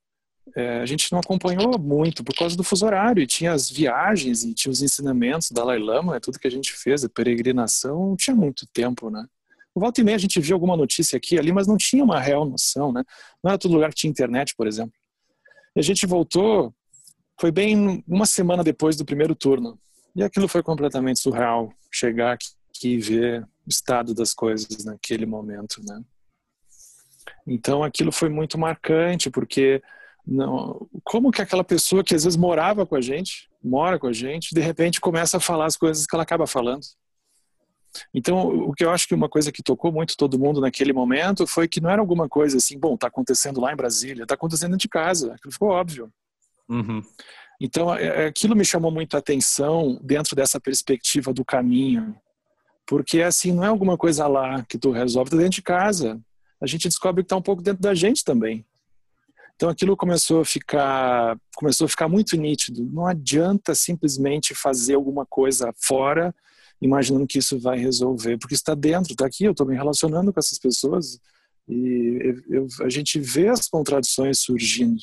é, 0.55 0.81
a 0.81 0.87
gente 0.87 1.11
não 1.11 1.19
acompanhou 1.19 1.79
muito 1.79 2.23
por 2.23 2.35
causa 2.35 2.57
do 2.57 2.65
fuso 2.65 2.85
horário, 2.85 3.23
e 3.23 3.27
tinha 3.27 3.53
as 3.53 3.71
viagens, 3.71 4.45
e 4.45 4.55
tinha 4.55 4.71
os 4.71 4.83
ensinamentos 4.83 5.51
da 5.51 5.62
Dalai 5.62 5.79
Lama, 5.79 6.17
é 6.17 6.21
tudo 6.21 6.39
que 6.39 6.47
a 6.47 6.51
gente 6.51 6.73
fez, 6.73 7.05
a 7.05 7.09
peregrinação, 7.09 8.11
não 8.11 8.17
tinha 8.17 8.37
muito 8.37 8.67
tempo, 8.73 9.11
né. 9.11 9.27
Volta 9.75 10.01
e 10.01 10.05
meia 10.05 10.17
a 10.17 10.21
gente 10.21 10.41
viu 10.41 10.55
alguma 10.55 10.77
notícia 10.77 11.17
aqui 11.17 11.37
ali, 11.39 11.51
mas 11.51 11.67
não 11.67 11.77
tinha 11.77 12.05
uma 12.05 12.21
real 12.21 12.45
noção, 12.45 12.93
né. 12.93 13.03
Não 13.43 13.51
era 13.51 13.59
todo 13.59 13.73
lugar 13.75 13.91
que 13.91 13.97
tinha 13.97 14.11
internet, 14.11 14.55
por 14.57 14.67
exemplo. 14.67 14.95
E 15.75 15.81
a 15.81 15.83
gente 15.83 16.07
voltou 16.07 16.73
foi 17.41 17.51
bem 17.51 18.03
uma 18.07 18.26
semana 18.26 18.62
depois 18.62 18.97
do 18.97 19.05
primeiro 19.05 19.35
turno. 19.35 19.78
E 20.14 20.22
aquilo 20.22 20.47
foi 20.47 20.62
completamente 20.62 21.20
surreal, 21.20 21.72
chegar 21.91 22.32
aqui 22.32 22.95
e 22.95 22.99
ver 22.99 23.43
o 23.66 23.68
estado 23.68 24.14
das 24.14 24.32
coisas 24.32 24.85
naquele 24.85 25.26
momento, 25.26 25.80
né? 25.85 26.01
Então 27.47 27.82
aquilo 27.82 28.12
foi 28.12 28.28
muito 28.28 28.59
marcante, 28.59 29.30
porque 29.30 29.82
não, 30.26 30.87
como 31.03 31.30
que 31.30 31.43
aquela 31.43 31.64
pessoa 31.64 32.05
que 32.05 32.14
às 32.14 32.24
vezes 32.24 32.37
morava 32.37 32.87
com 32.87 32.97
a 32.97 33.01
gente, 33.01 33.49
mora 33.62 33.99
com 33.99 34.07
a 34.07 34.12
gente, 34.12 34.55
de 34.55 34.61
repente 34.61 35.01
começa 35.01 35.37
a 35.37 35.41
falar 35.41 35.66
as 35.66 35.76
coisas 35.76 36.07
que 36.07 36.14
ela 36.14 36.22
acaba 36.22 36.47
falando. 36.47 36.85
Então, 38.12 38.49
o 38.49 38.72
que 38.72 38.85
eu 38.85 38.91
acho 38.91 39.07
que 39.07 39.14
uma 39.14 39.28
coisa 39.28 39.53
que 39.53 39.62
tocou 39.62 39.93
muito 39.93 40.16
todo 40.16 40.39
mundo 40.39 40.61
naquele 40.61 40.93
momento 40.93 41.47
foi 41.47 41.68
que 41.68 41.80
não 41.80 41.91
era 41.91 42.01
alguma 42.01 42.28
coisa 42.28 42.57
assim, 42.57 42.78
bom, 42.78 42.95
está 42.95 43.07
acontecendo 43.07 43.61
lá 43.61 43.72
em 43.72 43.76
Brasília, 43.76 44.24
está 44.24 44.35
acontecendo 44.35 44.76
de 44.76 44.89
casa, 44.89 45.35
aquilo 45.35 45.53
ficou 45.53 45.68
óbvio. 45.68 46.11
Uhum. 46.69 47.03
Então, 47.61 47.95
é, 47.95 48.25
é, 48.25 48.27
aquilo 48.27 48.57
me 48.57 48.65
chamou 48.65 48.91
muita 48.91 49.19
atenção 49.19 49.99
dentro 50.03 50.35
dessa 50.35 50.61
perspectiva 50.61 51.33
do 51.33 51.45
caminho, 51.45 52.17
porque 52.87 53.23
assim 53.23 53.53
não 53.53 53.65
é 53.65 53.69
alguma 53.69 53.97
coisa 53.97 54.27
lá 54.27 54.62
que 54.65 54.79
tu 54.79 54.91
resolve, 54.91 55.31
tá 55.31 55.37
dentro 55.37 55.53
de 55.53 55.62
casa. 55.62 56.21
A 56.61 56.67
gente 56.67 56.89
descobre 56.89 57.23
que 57.23 57.27
está 57.27 57.37
um 57.37 57.43
pouco 57.43 57.62
dentro 57.62 57.83
da 57.83 57.95
gente 57.95 58.25
também. 58.25 58.65
Então 59.57 59.69
aquilo 59.69 59.97
começou 59.97 60.41
a 60.41 60.45
ficar, 60.45 61.39
começou 61.55 61.85
a 61.85 61.89
ficar 61.89 62.09
muito 62.09 62.37
nítido. 62.37 62.85
Não 62.85 63.07
adianta 63.07 63.75
simplesmente 63.75 64.55
fazer 64.55 64.95
alguma 64.95 65.25
coisa 65.25 65.73
fora, 65.77 66.35
imaginando 66.83 67.27
que 67.27 67.39
isso 67.39 67.59
vai 67.59 67.79
resolver, 67.79 68.37
porque 68.39 68.55
está 68.55 68.75
dentro, 68.75 69.12
está 69.12 69.27
aqui. 69.27 69.45
Eu 69.45 69.53
estou 69.53 69.67
me 69.67 69.77
relacionando 69.77 70.33
com 70.33 70.41
essas 70.41 70.59
pessoas 70.59 71.21
e 71.69 72.35
eu, 72.49 72.67
a 72.83 72.89
gente 72.89 73.19
vê 73.21 73.49
as 73.49 73.69
contradições 73.69 74.41
surgindo. 74.41 75.01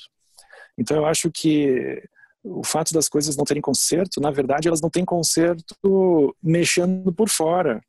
Então 0.77 0.97
eu 0.97 1.05
acho 1.05 1.29
que 1.31 2.01
o 2.43 2.63
fato 2.63 2.93
das 2.93 3.07
coisas 3.07 3.37
não 3.37 3.45
terem 3.45 3.61
conserto, 3.61 4.19
na 4.19 4.31
verdade, 4.31 4.67
elas 4.67 4.81
não 4.81 4.89
têm 4.89 5.05
conserto 5.05 6.35
mexendo 6.41 7.13
por 7.13 7.29
fora. 7.29 7.81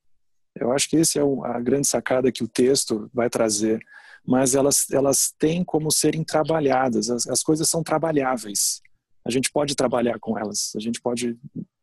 Eu 0.54 0.72
acho 0.72 0.88
que 0.88 0.96
esse 0.96 1.18
é 1.18 1.22
a 1.22 1.60
grande 1.60 1.88
sacada 1.88 2.30
que 2.30 2.44
o 2.44 2.48
texto 2.48 3.10
vai 3.12 3.30
trazer. 3.30 3.80
Mas 4.24 4.54
elas, 4.54 4.88
elas 4.90 5.32
têm 5.38 5.64
como 5.64 5.90
serem 5.90 6.22
trabalhadas, 6.22 7.10
as, 7.10 7.26
as 7.26 7.42
coisas 7.42 7.68
são 7.68 7.82
trabalháveis. 7.82 8.80
A 9.24 9.30
gente 9.30 9.50
pode 9.50 9.74
trabalhar 9.74 10.18
com 10.20 10.38
elas, 10.38 10.72
a 10.76 10.80
gente 10.80 11.00
pode 11.00 11.36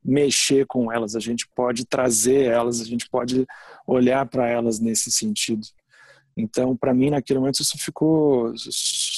mexer 0.04 0.66
com 0.66 0.92
elas, 0.92 1.16
a 1.16 1.20
gente 1.20 1.48
pode 1.56 1.86
trazer 1.86 2.46
elas, 2.46 2.80
a 2.80 2.86
gente 2.86 3.10
pode 3.10 3.46
olhar 3.86 4.26
para 4.26 4.48
elas 4.48 4.80
nesse 4.80 5.12
sentido. 5.12 5.66
Então, 6.38 6.76
para 6.76 6.94
mim, 6.94 7.10
naquele 7.10 7.40
momento, 7.40 7.62
isso 7.62 7.78
ficou 7.78 8.54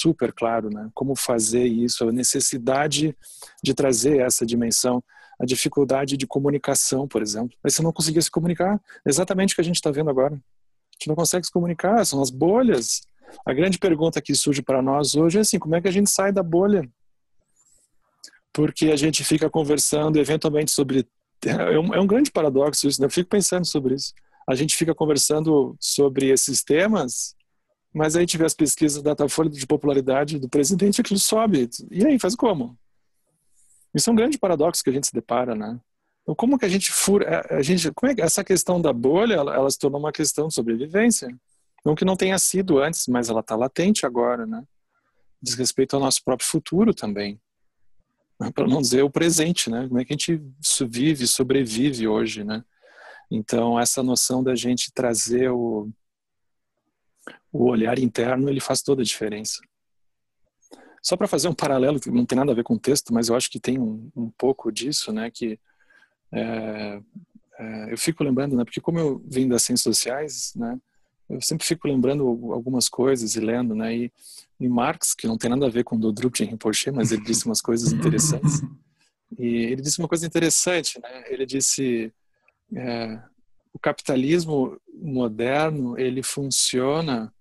super 0.02 0.34
claro, 0.34 0.70
né? 0.70 0.90
Como 0.94 1.16
fazer 1.16 1.66
isso, 1.66 2.08
a 2.08 2.12
necessidade 2.12 3.16
de 3.64 3.74
trazer 3.74 4.20
essa 4.20 4.46
dimensão, 4.46 5.04
a 5.40 5.46
dificuldade 5.46 6.18
de 6.18 6.28
comunicação, 6.28 7.08
por 7.08 7.22
exemplo. 7.22 7.58
Mas 7.64 7.74
você 7.74 7.82
não 7.82 7.94
conseguia 7.94 8.22
se 8.22 8.32
comunicar, 8.32 8.80
exatamente 9.06 9.54
o 9.54 9.56
que 9.56 9.62
a 9.62 9.64
gente 9.64 9.76
está 9.76 9.92
vendo 9.92 10.10
agora. 10.10 10.34
A 10.34 10.94
gente 10.94 11.08
não 11.08 11.16
consegue 11.16 11.46
se 11.46 11.52
comunicar, 11.52 12.06
são 12.06 12.22
as 12.22 12.30
bolhas. 12.30 13.02
A 13.46 13.54
grande 13.54 13.78
pergunta 13.78 14.22
que 14.22 14.36
surge 14.36 14.62
para 14.62 14.82
nós 14.82 15.16
hoje 15.16 15.38
é 15.38 15.42
assim: 15.42 15.60
como 15.60 15.76
é 15.76 15.82
que 15.82 15.88
a 15.88 15.92
gente 15.92 16.10
sai 16.10 16.32
da 16.32 16.44
bolha? 16.44 16.88
Porque 18.54 18.92
a 18.92 18.96
gente 18.96 19.24
fica 19.24 19.50
conversando 19.50 20.20
eventualmente 20.20 20.72
sobre. 20.72 21.08
É 21.44 21.80
um, 21.80 21.94
é 21.94 22.00
um 22.00 22.06
grande 22.06 22.32
paradoxo 22.32 22.88
isso, 22.88 23.02
né? 23.02 23.08
Eu 23.08 23.10
fico 23.10 23.30
pensando 23.30 23.66
sobre 23.66 23.96
isso 23.96 24.14
a 24.48 24.56
gente 24.56 24.76
fica 24.76 24.94
conversando 24.94 25.76
sobre 25.80 26.30
esses 26.30 26.64
temas, 26.64 27.36
mas 27.94 28.16
aí 28.16 28.26
tiver 28.26 28.46
as 28.46 28.54
pesquisas 28.54 29.02
da 29.02 29.12
Datafolha 29.12 29.50
de 29.50 29.68
popularidade 29.68 30.40
do 30.40 30.48
presidente, 30.48 31.02
aquilo 31.02 31.20
sobe. 31.20 31.70
E 31.90 32.06
aí, 32.06 32.18
faz 32.18 32.36
como? 32.36 32.78
Isso 33.94 34.10
é 34.10 34.14
um 34.14 34.16
grande 34.16 34.38
paradoxo 34.38 34.84
que 34.84 34.90
a 34.90 34.94
gente 34.94 35.08
se 35.08 35.14
depara, 35.14 35.54
né? 35.54 35.80
Então, 36.22 36.34
como 36.34 36.58
que 36.58 36.66
a 36.66 36.70
gente 36.70 36.92
fura... 36.92 37.46
A 37.50 37.62
gente, 37.62 37.92
como 37.92 38.12
é 38.12 38.16
que 38.16 38.22
essa 38.22 38.44
questão 38.44 38.82
da 38.82 38.94
bolha, 38.94 39.34
ela, 39.34 39.54
ela 39.54 39.70
se 39.70 39.78
tornou 39.78 40.00
uma 40.00 40.12
questão 40.12 40.48
de 40.48 40.54
sobrevivência. 40.54 41.28
Não 41.84 41.96
que 41.96 42.06
não 42.06 42.16
tenha 42.16 42.38
sido 42.40 42.80
antes, 42.80 43.08
mas 43.08 43.30
ela 43.30 43.42
está 43.42 43.56
latente 43.56 44.06
agora, 44.06 44.46
né? 44.46 44.64
Diz 45.42 45.56
respeito 45.56 45.96
ao 45.96 46.00
nosso 46.02 46.24
próprio 46.24 46.48
futuro 46.48 46.94
também. 46.94 47.42
Para 48.56 48.68
não 48.68 48.82
dizer 48.82 49.04
o 49.04 49.10
presente, 49.10 49.70
né? 49.70 49.88
Como 49.88 50.00
é 50.00 50.06
que 50.06 50.14
a 50.14 50.18
gente 50.18 50.42
vive, 50.88 51.28
sobrevive 51.28 52.08
hoje, 52.08 52.44
né? 52.44 52.64
Então, 53.30 53.80
essa 53.80 54.04
noção 54.04 54.44
da 54.44 54.56
gente 54.56 54.92
trazer 54.94 55.50
o, 55.50 55.90
o 57.52 57.66
olhar 57.66 58.00
interno, 58.00 58.50
ele 58.50 58.60
faz 58.60 58.82
toda 58.82 59.02
a 59.02 59.06
diferença. 59.06 59.62
Só 61.02 61.18
para 61.18 61.28
fazer 61.28 61.48
um 61.48 61.54
paralelo, 61.54 62.00
que 62.00 62.12
não 62.12 62.26
tem 62.26 62.38
nada 62.38 62.52
a 62.52 62.56
ver 62.56 62.64
com 62.64 62.76
o 62.76 62.80
texto, 62.80 63.14
mas 63.14 63.28
eu 63.28 63.36
acho 63.36 63.50
que 63.50 63.60
tem 63.60 63.80
um, 63.80 64.10
um 64.16 64.30
pouco 64.30 64.72
disso, 64.72 65.12
né, 65.12 65.32
que 65.32 65.60
é, 66.32 67.02
é, 67.58 67.92
eu 67.92 67.98
fico 67.98 68.24
lembrando, 68.24 68.56
né, 68.56 68.64
porque 68.64 68.80
como 68.80 69.00
eu 69.00 69.22
vim 69.26 69.48
das 69.48 69.64
ciências 69.64 69.84
sociais, 69.96 70.54
né, 70.56 70.80
eu 71.28 71.42
sempre 71.42 71.66
fico 71.66 71.88
lembrando 71.88 72.24
algumas 72.54 72.88
coisas 72.88 73.36
e 73.36 73.40
lendo, 73.40 73.74
né, 73.74 73.96
e, 73.96 74.12
e 74.60 74.70
Marx, 74.70 75.16
que 75.16 75.28
não 75.28 75.38
tem 75.38 75.50
nada 75.50 75.66
a 75.66 75.70
ver 75.70 75.84
com 75.84 75.96
o 75.96 76.12
Drupal 76.12 76.46
Rinpoche, 76.46 76.92
mas 76.92 77.12
ele 77.12 77.24
disse 77.24 77.48
umas 77.48 77.62
coisas 77.62 77.92
interessantes, 77.92 78.62
e 79.40 79.48
ele 79.48 79.82
disse 79.82 79.98
uma 79.98 80.08
coisa 80.08 80.26
interessante, 80.26 81.00
né, 81.02 81.24
ele 81.28 81.48
disse 81.48 82.14
é, 82.76 83.20
o 83.74 83.80
capitalismo 83.80 84.80
moderno 84.94 85.98
ele 85.98 86.22
funciona 86.22 87.34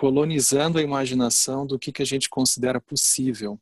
colonizando 0.00 0.78
a 0.78 0.82
imaginação 0.82 1.66
do 1.66 1.78
que, 1.78 1.92
que 1.92 2.00
a 2.00 2.06
gente 2.06 2.30
considera 2.30 2.80
possível. 2.80 3.60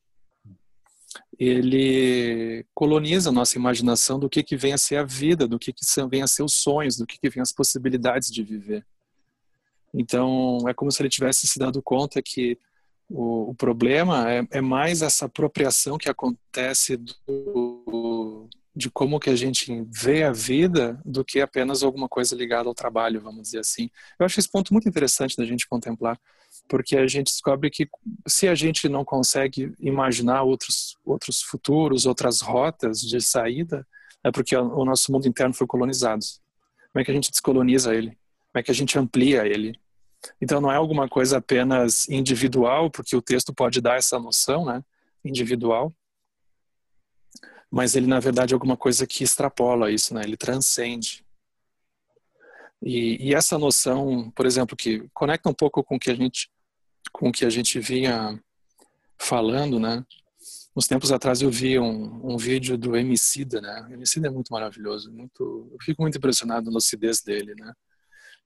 Ele 1.36 2.64
coloniza 2.72 3.30
a 3.30 3.32
nossa 3.32 3.58
imaginação 3.58 4.20
do 4.20 4.30
que, 4.30 4.44
que 4.44 4.56
vem 4.56 4.72
a 4.72 4.78
ser 4.78 4.98
a 4.98 5.02
vida, 5.02 5.48
do 5.48 5.58
que, 5.58 5.72
que 5.72 5.84
vem 6.08 6.22
a 6.22 6.28
ser 6.28 6.44
os 6.44 6.54
sonhos, 6.54 6.96
do 6.96 7.04
que, 7.04 7.18
que 7.18 7.28
vem 7.28 7.42
as 7.42 7.52
possibilidades 7.52 8.30
de 8.30 8.44
viver. 8.44 8.86
Então, 9.92 10.58
é 10.68 10.72
como 10.72 10.92
se 10.92 11.02
ele 11.02 11.08
tivesse 11.08 11.44
se 11.44 11.58
dado 11.58 11.82
conta 11.82 12.22
que 12.22 12.56
o, 13.10 13.50
o 13.50 13.54
problema 13.56 14.30
é, 14.30 14.46
é, 14.52 14.60
mais 14.60 15.02
essa 15.02 15.24
apropriação 15.24 15.98
que 15.98 16.08
acontece 16.08 16.96
do, 17.26 18.48
de 18.74 18.90
como 18.90 19.18
que 19.18 19.30
a 19.30 19.36
gente 19.36 19.84
vê 19.90 20.22
a 20.22 20.32
vida 20.32 21.00
do 21.04 21.24
que 21.24 21.40
apenas 21.40 21.82
alguma 21.82 22.08
coisa 22.08 22.36
ligada 22.36 22.68
ao 22.68 22.74
trabalho, 22.74 23.20
vamos 23.20 23.42
dizer 23.42 23.60
assim. 23.60 23.90
Eu 24.18 24.26
acho 24.26 24.38
esse 24.38 24.50
ponto 24.50 24.72
muito 24.72 24.88
interessante 24.88 25.36
da 25.36 25.44
gente 25.44 25.66
contemplar, 25.66 26.18
porque 26.68 26.96
a 26.96 27.06
gente 27.06 27.26
descobre 27.26 27.70
que 27.70 27.88
se 28.26 28.46
a 28.48 28.54
gente 28.54 28.88
não 28.88 29.04
consegue 29.04 29.72
imaginar 29.80 30.42
outros 30.42 30.96
outros 31.04 31.42
futuros, 31.42 32.06
outras 32.06 32.40
rotas 32.40 33.00
de 33.00 33.20
saída, 33.20 33.86
é 34.22 34.30
porque 34.30 34.56
o 34.56 34.84
nosso 34.84 35.10
mundo 35.12 35.26
interno 35.26 35.54
foi 35.54 35.66
colonizado. 35.66 36.24
Como 36.92 37.00
é 37.00 37.04
que 37.04 37.10
a 37.10 37.14
gente 37.14 37.30
descoloniza 37.30 37.94
ele? 37.94 38.10
Como 38.10 38.60
é 38.60 38.62
que 38.62 38.70
a 38.70 38.74
gente 38.74 38.98
amplia 38.98 39.46
ele? 39.46 39.78
Então 40.40 40.60
não 40.60 40.70
é 40.70 40.76
alguma 40.76 41.08
coisa 41.08 41.38
apenas 41.38 42.08
individual, 42.08 42.90
porque 42.90 43.14
o 43.14 43.22
texto 43.22 43.52
pode 43.54 43.80
dar 43.80 43.96
essa 43.96 44.18
noção, 44.18 44.64
né? 44.64 44.82
Individual. 45.24 45.92
Mas 47.70 47.94
ele 47.94 48.06
na 48.06 48.20
verdade 48.20 48.52
é 48.52 48.56
alguma 48.56 48.76
coisa 48.76 49.06
que 49.06 49.24
extrapola 49.24 49.90
isso, 49.90 50.14
né? 50.14 50.22
Ele 50.24 50.36
transcende. 50.36 51.24
E, 52.82 53.28
e 53.28 53.34
essa 53.34 53.58
noção, 53.58 54.30
por 54.30 54.46
exemplo, 54.46 54.76
que 54.76 55.08
conecta 55.12 55.48
um 55.48 55.54
pouco 55.54 55.82
com 55.82 55.96
o 55.96 55.98
que 55.98 56.10
a 56.10 56.14
gente 56.14 56.50
com 57.12 57.32
que 57.32 57.44
a 57.44 57.50
gente 57.50 57.80
vinha 57.80 58.40
falando, 59.18 59.80
né? 59.80 60.04
Uns 60.76 60.86
tempos 60.86 61.10
atrás 61.10 61.42
eu 61.42 61.50
vi 61.50 61.78
um, 61.78 62.34
um 62.34 62.36
vídeo 62.36 62.78
do 62.78 62.96
Emicida, 62.96 63.60
né? 63.60 63.86
O 63.90 63.94
Emicida 63.94 64.28
é 64.28 64.30
muito 64.30 64.52
maravilhoso, 64.52 65.10
muito, 65.10 65.68
eu 65.72 65.78
fico 65.82 66.02
muito 66.02 66.16
impressionado 66.16 66.66
na 66.66 66.74
lucidez 66.74 67.20
dele, 67.20 67.54
né? 67.58 67.72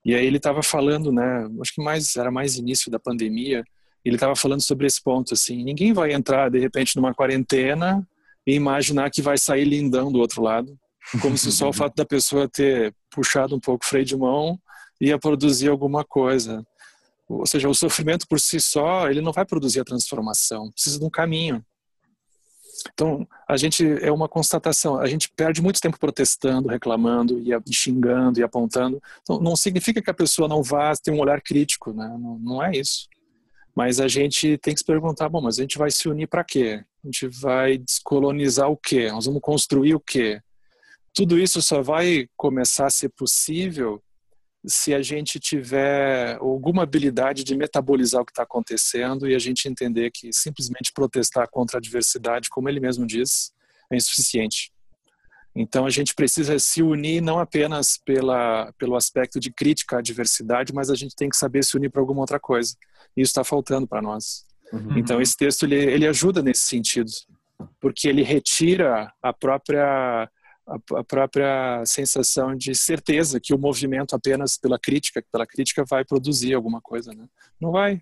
E 0.03 0.15
aí 0.15 0.25
ele 0.25 0.37
estava 0.37 0.63
falando, 0.63 1.11
né? 1.11 1.47
Acho 1.61 1.75
que 1.75 1.83
mais 1.83 2.15
era 2.15 2.31
mais 2.31 2.57
início 2.57 2.91
da 2.91 2.99
pandemia. 2.99 3.63
Ele 4.03 4.15
estava 4.15 4.35
falando 4.35 4.61
sobre 4.61 4.87
esse 4.87 5.01
ponto 5.01 5.33
assim. 5.33 5.63
Ninguém 5.63 5.93
vai 5.93 6.11
entrar 6.11 6.49
de 6.49 6.59
repente 6.59 6.95
numa 6.95 7.13
quarentena 7.13 8.05
e 8.45 8.53
imaginar 8.53 9.09
que 9.09 9.21
vai 9.21 9.37
sair 9.37 9.65
lindão 9.65 10.11
do 10.11 10.19
outro 10.19 10.41
lado, 10.41 10.77
como 11.21 11.37
se 11.37 11.51
só 11.51 11.69
o 11.69 11.73
fato 11.73 11.95
da 11.95 12.05
pessoa 12.05 12.47
ter 12.47 12.93
puxado 13.09 13.55
um 13.55 13.59
pouco 13.59 13.85
o 13.85 13.87
freio 13.87 14.05
de 14.05 14.17
mão 14.17 14.59
ia 14.99 15.19
produzir 15.19 15.69
alguma 15.69 16.03
coisa. 16.03 16.65
Ou 17.27 17.45
seja, 17.45 17.69
o 17.69 17.73
sofrimento 17.73 18.27
por 18.27 18.39
si 18.39 18.59
só 18.59 19.09
ele 19.09 19.21
não 19.21 19.31
vai 19.31 19.45
produzir 19.45 19.79
a 19.79 19.85
transformação. 19.85 20.71
Precisa 20.71 20.99
de 20.99 21.05
um 21.05 21.09
caminho. 21.09 21.63
Então, 22.93 23.25
a 23.47 23.55
gente 23.55 23.85
é 24.01 24.11
uma 24.11 24.27
constatação, 24.27 24.99
a 24.99 25.05
gente 25.07 25.29
perde 25.29 25.61
muito 25.61 25.79
tempo 25.79 25.97
protestando, 25.99 26.67
reclamando 26.67 27.39
e 27.39 27.73
xingando 27.73 28.39
e 28.39 28.43
apontando. 28.43 29.01
Então, 29.21 29.39
não 29.39 29.55
significa 29.55 30.01
que 30.01 30.09
a 30.09 30.13
pessoa 30.13 30.47
não 30.47 30.61
vá 30.61 30.93
ter 30.95 31.11
um 31.11 31.19
olhar 31.19 31.41
crítico, 31.41 31.93
né? 31.93 32.07
não, 32.19 32.39
não 32.39 32.63
é 32.63 32.71
isso. 32.71 33.07
Mas 33.75 33.99
a 33.99 34.07
gente 34.07 34.57
tem 34.57 34.73
que 34.73 34.79
se 34.79 34.85
perguntar, 34.85 35.29
bom, 35.29 35.41
mas 35.41 35.57
a 35.57 35.61
gente 35.61 35.77
vai 35.77 35.91
se 35.91 36.09
unir 36.09 36.27
para 36.27 36.43
quê? 36.43 36.83
A 37.03 37.07
gente 37.07 37.27
vai 37.27 37.77
descolonizar 37.77 38.69
o 38.69 38.77
quê? 38.77 39.11
Nós 39.11 39.25
vamos 39.25 39.41
construir 39.41 39.93
o 39.93 39.99
quê? 39.99 40.39
Tudo 41.13 41.37
isso 41.37 41.61
só 41.61 41.81
vai 41.81 42.27
começar 42.35 42.87
a 42.87 42.89
ser 42.89 43.09
possível 43.09 44.01
se 44.65 44.93
a 44.93 45.01
gente 45.01 45.39
tiver 45.39 46.37
alguma 46.37 46.83
habilidade 46.83 47.43
de 47.43 47.55
metabolizar 47.55 48.21
o 48.21 48.25
que 48.25 48.31
está 48.31 48.43
acontecendo 48.43 49.29
e 49.29 49.35
a 49.35 49.39
gente 49.39 49.67
entender 49.67 50.09
que 50.11 50.31
simplesmente 50.31 50.93
protestar 50.93 51.49
contra 51.49 51.77
a 51.77 51.81
diversidade, 51.81 52.49
como 52.49 52.69
ele 52.69 52.79
mesmo 52.79 53.05
diz, 53.05 53.51
é 53.91 53.97
insuficiente. 53.97 54.71
Então 55.55 55.85
a 55.85 55.89
gente 55.89 56.15
precisa 56.15 56.57
se 56.57 56.81
unir 56.81 57.21
não 57.21 57.37
apenas 57.37 57.97
pela, 57.97 58.73
pelo 58.77 58.95
aspecto 58.95 59.39
de 59.39 59.51
crítica 59.51 59.97
à 59.97 60.01
diversidade, 60.01 60.73
mas 60.73 60.89
a 60.89 60.95
gente 60.95 61.15
tem 61.15 61.29
que 61.29 61.37
saber 61.37 61.63
se 61.63 61.75
unir 61.75 61.91
para 61.91 62.01
alguma 62.01 62.21
outra 62.21 62.39
coisa. 62.39 62.75
E 63.15 63.21
isso 63.21 63.31
está 63.31 63.43
faltando 63.43 63.85
para 63.85 64.01
nós. 64.01 64.45
Uhum. 64.71 64.97
Então 64.97 65.21
esse 65.21 65.35
texto 65.35 65.63
ele, 65.63 65.75
ele 65.75 66.07
ajuda 66.07 66.41
nesse 66.41 66.61
sentido, 66.61 67.11
porque 67.79 68.07
ele 68.07 68.23
retira 68.23 69.11
a 69.21 69.33
própria 69.33 70.29
a, 70.65 71.03
própria 71.03 71.83
sensação 71.85 72.55
de 72.55 72.73
certeza 72.73 73.39
que 73.39 73.53
o 73.53 73.57
movimento 73.57 74.15
apenas 74.15 74.57
pela 74.57 74.79
crítica, 74.79 75.23
pela 75.31 75.45
crítica 75.45 75.83
vai 75.87 76.05
produzir 76.05 76.53
alguma 76.53 76.81
coisa, 76.81 77.13
né? 77.13 77.27
Não 77.59 77.71
vai. 77.71 78.01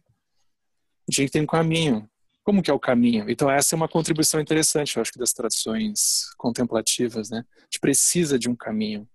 A 1.09 1.11
gente 1.11 1.31
tem 1.31 1.41
um 1.41 1.47
caminho. 1.47 2.07
Como 2.43 2.61
que 2.61 2.71
é 2.71 2.73
o 2.73 2.79
caminho? 2.79 3.29
Então 3.29 3.49
essa 3.49 3.75
é 3.75 3.77
uma 3.77 3.87
contribuição 3.87 4.39
interessante, 4.39 4.95
eu 4.95 5.01
acho 5.01 5.11
que 5.11 5.19
das 5.19 5.33
tradições 5.33 6.33
contemplativas, 6.37 7.29
né? 7.29 7.43
A 7.57 7.63
gente 7.63 7.79
precisa 7.79 8.37
de 8.37 8.49
um 8.49 8.55
caminho, 8.55 9.07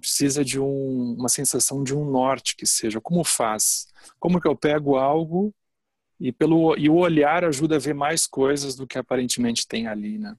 precisa 0.00 0.44
de 0.44 0.60
um, 0.60 1.16
uma 1.18 1.28
sensação 1.28 1.82
de 1.82 1.94
um 1.94 2.04
norte 2.04 2.56
que 2.56 2.66
seja. 2.66 3.00
Como 3.00 3.24
faz? 3.24 3.86
Como 4.18 4.40
que 4.40 4.48
eu 4.48 4.56
pego 4.56 4.96
algo 4.96 5.54
e 6.20 6.30
pelo 6.30 6.76
e 6.76 6.88
o 6.88 6.96
olhar 6.96 7.44
ajuda 7.44 7.76
a 7.76 7.78
ver 7.78 7.94
mais 7.94 8.26
coisas 8.26 8.76
do 8.76 8.86
que 8.86 8.98
aparentemente 8.98 9.66
tem 9.66 9.86
ali, 9.86 10.18
né? 10.18 10.36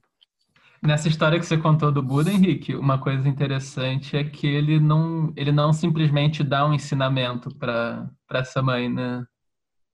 Nessa 0.80 1.08
história 1.08 1.38
que 1.38 1.46
você 1.46 1.56
contou 1.56 1.92
do 1.92 2.02
Buda, 2.02 2.30
Henrique, 2.30 2.74
uma 2.74 2.98
coisa 2.98 3.28
interessante 3.28 4.16
é 4.16 4.24
que 4.24 4.48
ele 4.48 4.80
não, 4.80 5.32
ele 5.36 5.52
não 5.52 5.72
simplesmente 5.72 6.42
dá 6.42 6.66
um 6.66 6.74
ensinamento 6.74 7.54
para 7.54 8.10
essa 8.32 8.60
mãe, 8.60 8.88
né? 8.88 9.24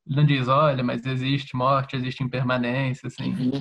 Ele 0.06 0.16
não 0.16 0.24
diz, 0.24 0.48
olha, 0.48 0.82
mas 0.82 1.04
existe 1.04 1.54
morte, 1.54 1.94
existe 1.94 2.24
impermanência, 2.24 3.06
assim. 3.06 3.34
Uhum. 3.34 3.58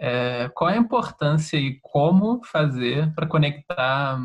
É, 0.00 0.48
qual 0.52 0.70
a 0.70 0.76
importância 0.76 1.56
e 1.56 1.78
como 1.80 2.44
fazer 2.44 3.12
para 3.14 3.26
conectar 3.28 4.20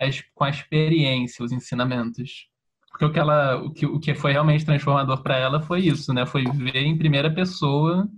as, 0.00 0.22
com 0.34 0.44
a 0.44 0.50
experiência 0.50 1.44
os 1.44 1.52
ensinamentos? 1.52 2.48
Porque 2.96 3.04
o 3.04 3.12
que, 3.12 3.18
ela, 3.18 3.56
o 3.56 3.70
que, 3.70 3.84
o 3.84 4.00
que 4.00 4.14
foi 4.14 4.32
realmente 4.32 4.64
transformador 4.64 5.22
para 5.22 5.36
ela 5.36 5.60
foi 5.60 5.80
isso, 5.80 6.14
né? 6.14 6.24
Foi 6.24 6.44
ver 6.44 6.76
em 6.76 6.96
primeira 6.96 7.30
pessoa 7.30 8.08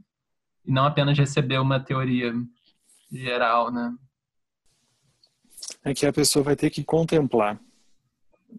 e 0.64 0.70
não 0.70 0.84
apenas 0.84 1.18
receber 1.18 1.58
uma 1.58 1.80
teoria 1.80 2.32
geral, 3.10 3.72
né? 3.72 3.92
É 5.82 5.92
que 5.92 6.06
a 6.06 6.12
pessoa 6.12 6.44
vai 6.44 6.54
ter 6.54 6.70
que 6.70 6.84
contemplar, 6.84 7.60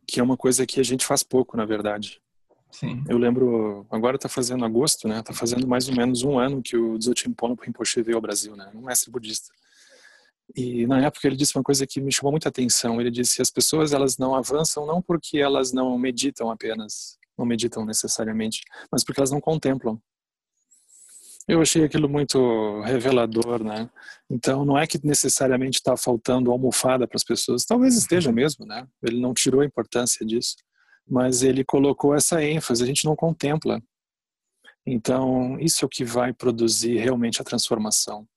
que 0.05 0.19
é 0.19 0.23
uma 0.23 0.35
coisa 0.35 0.65
que 0.65 0.81
a 0.81 0.83
gente 0.83 1.05
faz 1.05 1.23
pouco, 1.23 1.55
na 1.55 1.63
verdade. 1.63 2.21
Sim. 2.69 3.01
Eu 3.07 3.17
lembro, 3.17 3.87
agora 3.89 4.17
está 4.17 4.27
fazendo 4.27 4.65
agosto, 4.65 5.07
né? 5.07 5.21
Está 5.21 5.33
fazendo 5.33 5.65
mais 5.65 5.87
ou 5.87 5.95
menos 5.95 6.21
um 6.21 6.37
ano 6.37 6.61
que 6.61 6.75
o 6.75 6.97
Dzogchen 6.97 7.31
Pompo 7.31 7.63
Rinpoche 7.63 8.03
veio 8.03 8.17
ao 8.17 8.21
Brasil, 8.21 8.57
né? 8.57 8.69
Um 8.75 8.81
mestre 8.81 9.09
budista. 9.09 9.53
E 10.55 10.87
na 10.87 11.05
época 11.05 11.27
ele 11.27 11.35
disse 11.35 11.55
uma 11.55 11.63
coisa 11.63 11.85
que 11.85 12.01
me 12.01 12.11
chamou 12.11 12.31
muita 12.31 12.49
atenção. 12.49 12.99
Ele 12.99 13.11
disse: 13.11 13.41
as 13.41 13.49
pessoas 13.49 13.93
elas 13.93 14.17
não 14.17 14.35
avançam 14.35 14.85
não 14.85 15.01
porque 15.01 15.37
elas 15.37 15.71
não 15.71 15.97
meditam 15.97 16.49
apenas, 16.49 17.17
não 17.37 17.45
meditam 17.45 17.85
necessariamente, 17.85 18.61
mas 18.91 19.03
porque 19.03 19.19
elas 19.19 19.31
não 19.31 19.41
contemplam. 19.41 20.01
Eu 21.47 21.61
achei 21.61 21.83
aquilo 21.83 22.07
muito 22.07 22.79
revelador, 22.81 23.63
né? 23.63 23.89
Então, 24.29 24.63
não 24.63 24.77
é 24.77 24.85
que 24.85 25.03
necessariamente 25.03 25.79
está 25.79 25.97
faltando 25.97 26.51
almofada 26.51 27.07
para 27.07 27.15
as 27.15 27.23
pessoas, 27.23 27.65
talvez 27.65 27.97
esteja 27.97 28.31
mesmo, 28.31 28.67
né? 28.67 28.87
Ele 29.01 29.19
não 29.19 29.33
tirou 29.33 29.61
a 29.61 29.65
importância 29.65 30.23
disso, 30.23 30.55
mas 31.07 31.41
ele 31.41 31.63
colocou 31.63 32.13
essa 32.13 32.43
ênfase, 32.43 32.83
a 32.83 32.85
gente 32.85 33.03
não 33.03 33.15
contempla. 33.15 33.81
Então, 34.85 35.59
isso 35.59 35.83
é 35.83 35.87
o 35.87 35.89
que 35.89 36.05
vai 36.05 36.31
produzir 36.33 36.97
realmente 36.97 37.41
a 37.41 37.43
transformação. 37.43 38.27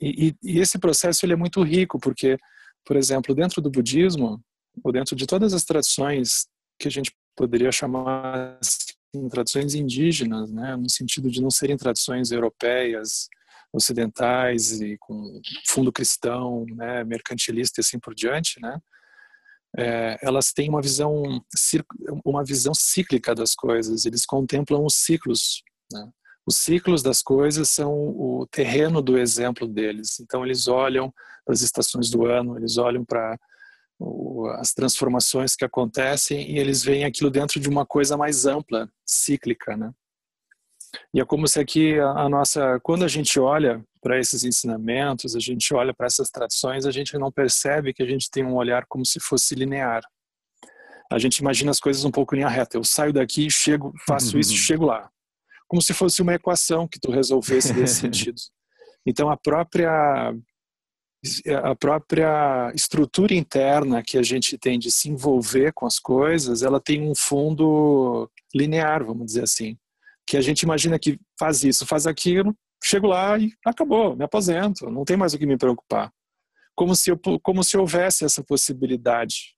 E, 0.00 0.34
e, 0.42 0.58
esse 0.60 0.78
processo 0.78 1.24
ele 1.24 1.32
é 1.32 1.36
muito 1.36 1.62
rico, 1.62 1.98
porque, 1.98 2.38
por 2.84 2.96
exemplo, 2.96 3.34
dentro 3.34 3.60
do 3.60 3.70
budismo, 3.70 4.40
ou 4.82 4.92
dentro 4.92 5.16
de 5.16 5.26
todas 5.26 5.52
as 5.52 5.64
tradições 5.64 6.46
que 6.78 6.88
a 6.88 6.90
gente 6.90 7.12
poderia 7.36 7.72
chamar 7.72 8.58
em 9.14 9.28
tradições 9.28 9.74
indígenas, 9.74 10.52
né, 10.52 10.76
no 10.76 10.88
sentido 10.88 11.30
de 11.30 11.40
não 11.40 11.50
serem 11.50 11.76
tradições 11.76 12.30
europeias, 12.30 13.28
ocidentais 13.72 14.80
e 14.80 14.96
com 14.98 15.40
fundo 15.66 15.92
cristão, 15.92 16.64
né, 16.70 17.04
mercantilista 17.04 17.80
e 17.80 17.82
assim 17.82 17.98
por 17.98 18.14
diante, 18.14 18.60
né, 18.60 18.80
é, 19.76 20.18
elas 20.22 20.52
têm 20.52 20.68
uma 20.68 20.80
visão 20.80 21.42
uma 22.24 22.44
visão 22.44 22.72
cíclica 22.74 23.34
das 23.34 23.54
coisas. 23.54 24.06
Eles 24.06 24.24
contemplam 24.24 24.84
os 24.84 24.94
ciclos. 24.94 25.62
Né? 25.92 26.10
Os 26.48 26.56
ciclos 26.56 27.02
das 27.02 27.20
coisas 27.20 27.68
são 27.68 27.92
o 27.92 28.48
terreno 28.50 29.02
do 29.02 29.18
exemplo 29.18 29.68
deles. 29.68 30.18
Então 30.18 30.46
eles 30.46 30.66
olham 30.66 31.12
para 31.44 31.52
as 31.52 31.60
estações 31.60 32.08
do 32.08 32.24
ano, 32.24 32.56
eles 32.56 32.78
olham 32.78 33.04
para 33.04 33.38
as 34.58 34.72
transformações 34.72 35.54
que 35.54 35.62
acontecem 35.62 36.50
e 36.50 36.58
eles 36.58 36.82
veem 36.82 37.04
aquilo 37.04 37.30
dentro 37.30 37.60
de 37.60 37.68
uma 37.68 37.84
coisa 37.84 38.16
mais 38.16 38.46
ampla, 38.46 38.88
cíclica, 39.04 39.76
né? 39.76 39.92
E 41.12 41.20
é 41.20 41.24
como 41.26 41.46
se 41.46 41.60
aqui 41.60 42.00
a, 42.00 42.26
nossa, 42.30 42.80
quando 42.80 43.04
a 43.04 43.08
gente 43.08 43.38
olha 43.38 43.84
para 44.00 44.18
esses 44.18 44.42
ensinamentos, 44.42 45.36
a 45.36 45.40
gente 45.40 45.74
olha 45.74 45.92
para 45.92 46.06
essas 46.06 46.30
tradições, 46.30 46.86
a 46.86 46.90
gente 46.90 47.18
não 47.18 47.30
percebe 47.30 47.92
que 47.92 48.02
a 48.02 48.06
gente 48.06 48.30
tem 48.30 48.42
um 48.42 48.54
olhar 48.54 48.86
como 48.88 49.04
se 49.04 49.20
fosse 49.20 49.54
linear. 49.54 50.00
a 51.12 51.18
gente 51.18 51.38
imagina 51.40 51.70
as 51.70 51.78
coisas 51.78 52.06
um 52.06 52.10
pouco 52.10 52.34
em 52.34 52.38
linha 52.38 52.48
reta. 52.48 52.78
Eu 52.78 52.84
saio 52.84 53.12
daqui, 53.12 53.50
chego, 53.50 53.92
faço 54.06 54.38
isso, 54.38 54.54
chego 54.54 54.86
lá. 54.86 55.10
Como 55.68 55.80
se 55.82 55.94
fosse 55.94 56.22
uma 56.22 56.34
equação 56.34 56.88
que 56.88 56.98
tu 56.98 57.10
resolvesse 57.12 57.72
nesse 57.72 58.00
sentido. 58.00 58.40
Então 59.06 59.30
a 59.30 59.36
própria 59.36 60.34
a 61.64 61.74
própria 61.74 62.70
estrutura 62.74 63.34
interna 63.34 64.02
que 64.02 64.16
a 64.16 64.22
gente 64.22 64.56
tem 64.56 64.78
de 64.78 64.90
se 64.90 65.08
envolver 65.08 65.72
com 65.72 65.84
as 65.84 65.98
coisas, 65.98 66.62
ela 66.62 66.80
tem 66.80 67.02
um 67.02 67.14
fundo 67.14 68.30
linear, 68.54 69.04
vamos 69.04 69.26
dizer 69.26 69.42
assim, 69.42 69.76
que 70.24 70.36
a 70.36 70.40
gente 70.40 70.62
imagina 70.62 70.98
que 70.98 71.18
faz 71.38 71.64
isso, 71.64 71.86
faz 71.86 72.06
aquilo, 72.06 72.56
chego 72.82 73.08
lá 73.08 73.36
e 73.36 73.52
acabou, 73.64 74.14
me 74.14 74.24
aposento, 74.24 74.88
não 74.90 75.04
tem 75.04 75.16
mais 75.16 75.34
o 75.34 75.38
que 75.38 75.46
me 75.46 75.58
preocupar. 75.58 76.12
Como 76.76 76.94
se, 76.94 77.10
eu, 77.10 77.18
como 77.42 77.64
se 77.64 77.76
houvesse 77.76 78.24
essa 78.24 78.44
possibilidade. 78.44 79.56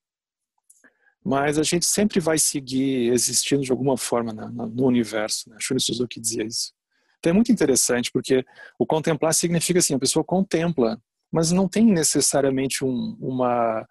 Mas 1.25 1.59
a 1.59 1.63
gente 1.63 1.85
sempre 1.85 2.19
vai 2.19 2.39
seguir 2.39 3.13
existindo 3.13 3.63
de 3.63 3.71
alguma 3.71 3.97
forma 3.97 4.33
no 4.33 4.87
universo. 4.87 5.51
Né? 5.51 5.57
Shuni 5.61 5.81
Suzuki 5.81 6.21
dizia 6.21 6.45
isso. 6.45 6.73
Então 7.19 7.31
é 7.31 7.35
muito 7.35 7.53
interessante, 7.53 8.11
porque 8.11 8.45
o 8.79 8.87
contemplar 8.87 9.35
significa 9.35 9.79
assim, 9.79 9.95
a 9.95 9.99
pessoa 9.99 10.25
contempla 10.25 10.99
mas 11.31 11.53
não 11.53 11.69
tem 11.69 11.87
necessariamente 11.87 12.85
um, 12.85 13.17
uma, 13.21 13.87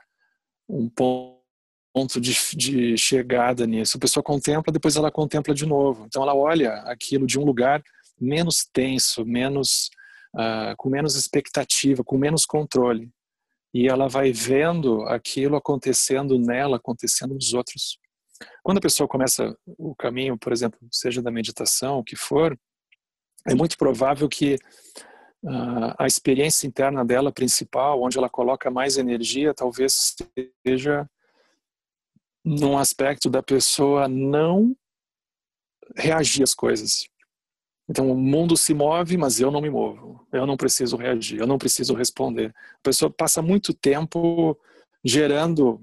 um 0.68 0.90
ponto 0.90 2.20
de, 2.20 2.36
de 2.56 2.98
chegada 2.98 3.66
nisso. 3.66 3.98
A 3.98 4.00
pessoa 4.00 4.24
contempla, 4.24 4.74
depois 4.74 4.96
ela 4.96 5.12
contempla 5.12 5.54
de 5.54 5.66
novo. 5.66 6.06
Então 6.06 6.22
ela 6.22 6.36
olha 6.36 6.74
aquilo 6.86 7.26
de 7.26 7.40
um 7.40 7.46
lugar 7.46 7.82
menos 8.20 8.68
tenso, 8.74 9.26
menos 9.26 9.90
uh, 10.36 10.76
com 10.78 10.90
menos 10.90 11.16
expectativa, 11.16 12.04
com 12.04 12.18
menos 12.18 12.46
controle. 12.46 13.10
E 13.74 13.88
ela 13.88 14.08
vai 14.08 14.32
vendo 14.32 15.04
aquilo 15.04 15.56
acontecendo 15.56 16.40
nela, 16.40 16.78
acontecendo 16.78 17.34
nos 17.34 17.54
outros. 17.54 18.00
Quando 18.64 18.78
a 18.78 18.82
pessoa 18.82 19.08
começa 19.08 19.56
o 19.66 19.96
caminho, 19.96 20.38
por 20.38 20.52
exemplo, 20.52 20.80
seja 20.92 21.22
da 21.22 21.30
meditação, 21.30 22.00
o 22.00 22.04
que 22.04 22.16
for, 22.16 22.58
é 23.48 23.54
muito 23.54 23.78
provável 23.78 24.28
que 24.28 24.58
a 25.98 26.06
experiência 26.06 26.68
interna 26.68 27.06
dela 27.06 27.32
principal, 27.32 28.02
onde 28.02 28.18
ela 28.18 28.30
coloca 28.30 28.70
mais 28.70 28.98
energia, 28.98 29.54
talvez 29.54 30.16
seja 30.66 31.10
num 32.44 32.78
aspecto 32.78 33.30
da 33.30 33.44
pessoa 33.44 34.08
não 34.08 34.76
reagir 35.96 36.44
às 36.44 36.54
coisas. 36.54 37.08
Então 37.90 38.12
o 38.12 38.16
mundo 38.16 38.56
se 38.56 38.74
move, 38.74 39.18
mas 39.18 39.40
eu 39.40 39.50
não 39.50 39.60
me 39.60 39.70
movo. 39.70 40.24
Eu 40.32 40.46
não 40.46 40.56
preciso 40.56 40.96
reagir, 40.96 41.40
eu 41.40 41.48
não 41.48 41.58
preciso 41.58 41.96
responder. 41.96 42.54
A 42.56 42.84
pessoa 42.84 43.10
passa 43.10 43.42
muito 43.42 43.74
tempo 43.74 44.56
gerando 45.04 45.82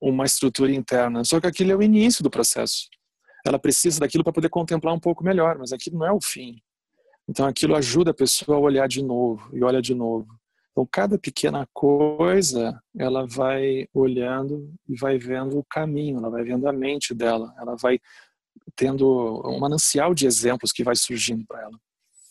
uma 0.00 0.24
estrutura 0.24 0.72
interna, 0.72 1.24
só 1.24 1.40
que 1.40 1.46
aquilo 1.46 1.72
é 1.72 1.76
o 1.76 1.82
início 1.82 2.22
do 2.22 2.30
processo. 2.30 2.88
Ela 3.44 3.58
precisa 3.58 3.98
daquilo 3.98 4.22
para 4.22 4.32
poder 4.32 4.48
contemplar 4.48 4.94
um 4.94 5.00
pouco 5.00 5.24
melhor, 5.24 5.58
mas 5.58 5.72
aquilo 5.72 5.98
não 5.98 6.06
é 6.06 6.12
o 6.12 6.20
fim. 6.22 6.62
Então 7.28 7.46
aquilo 7.46 7.74
ajuda 7.74 8.12
a 8.12 8.14
pessoa 8.14 8.56
a 8.56 8.60
olhar 8.60 8.86
de 8.86 9.02
novo 9.02 9.50
e 9.52 9.64
olha 9.64 9.82
de 9.82 9.94
novo. 9.94 10.28
Então 10.70 10.88
cada 10.90 11.18
pequena 11.18 11.66
coisa 11.72 12.80
ela 12.96 13.26
vai 13.26 13.88
olhando 13.92 14.72
e 14.88 14.96
vai 14.96 15.18
vendo 15.18 15.58
o 15.58 15.64
caminho, 15.64 16.18
ela 16.18 16.30
vai 16.30 16.44
vendo 16.44 16.68
a 16.68 16.72
mente 16.72 17.12
dela, 17.12 17.52
ela 17.58 17.74
vai 17.76 17.98
tendo 18.76 19.42
um 19.46 19.58
manancial 19.58 20.14
de 20.14 20.26
exemplos 20.26 20.72
que 20.72 20.84
vai 20.84 20.96
surgindo 20.96 21.44
para 21.46 21.62
ela. 21.62 21.78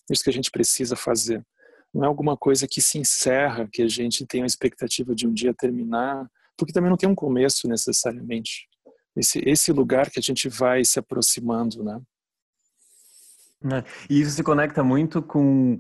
Isso 0.10 0.24
que 0.24 0.30
a 0.30 0.34
gente 0.34 0.52
precisa 0.52 0.96
fazer. 0.96 1.46
Não 1.94 2.04
é 2.04 2.08
alguma 2.08 2.38
coisa 2.38 2.68
que 2.68 2.82
se 2.82 2.98
encerra, 2.98 3.68
que 3.72 3.82
a 3.82 3.88
gente 3.88 4.26
tem 4.26 4.44
a 4.44 4.46
expectativa 4.46 5.14
de 5.14 5.28
um 5.28 5.34
dia 5.34 5.54
terminar, 5.54 6.30
porque 6.58 6.74
também 6.74 6.90
não 6.90 6.98
tem 6.98 7.10
um 7.10 7.16
começo 7.16 7.68
necessariamente. 7.68 8.68
Esse, 9.16 9.42
esse 9.46 9.72
lugar 9.72 10.10
que 10.10 10.20
a 10.20 10.22
gente 10.22 10.48
vai 10.48 10.86
se 10.86 10.98
aproximando, 11.00 11.84
né? 11.84 12.02
É, 13.64 13.84
e 14.10 14.22
isso 14.22 14.32
se 14.32 14.44
conecta 14.44 14.84
muito 14.84 15.22
com, 15.22 15.80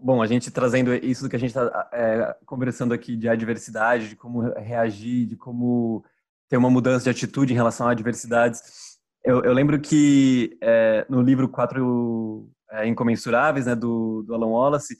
bom, 0.00 0.20
a 0.20 0.26
gente 0.26 0.50
trazendo 0.50 0.92
isso 0.94 1.28
que 1.28 1.36
a 1.36 1.38
gente 1.38 1.50
está 1.50 1.88
é, 1.92 2.36
conversando 2.44 2.92
aqui 2.92 3.16
de 3.16 3.28
adversidade, 3.28 4.10
de 4.10 4.16
como 4.16 4.40
reagir, 4.40 5.26
de 5.26 5.36
como 5.36 6.04
ter 6.48 6.56
uma 6.58 6.68
mudança 6.68 7.04
de 7.04 7.10
atitude 7.10 7.52
em 7.52 7.56
relação 7.56 7.88
a 7.88 7.92
adversidades. 7.92 8.91
Eu, 9.24 9.42
eu 9.42 9.52
lembro 9.52 9.80
que 9.80 10.58
é, 10.60 11.06
no 11.08 11.22
livro 11.22 11.48
Quatro 11.48 12.50
é, 12.70 12.86
Incomensuráveis, 12.86 13.66
né, 13.66 13.74
do, 13.74 14.22
do 14.22 14.34
Alan 14.34 14.48
Wallace, 14.48 14.96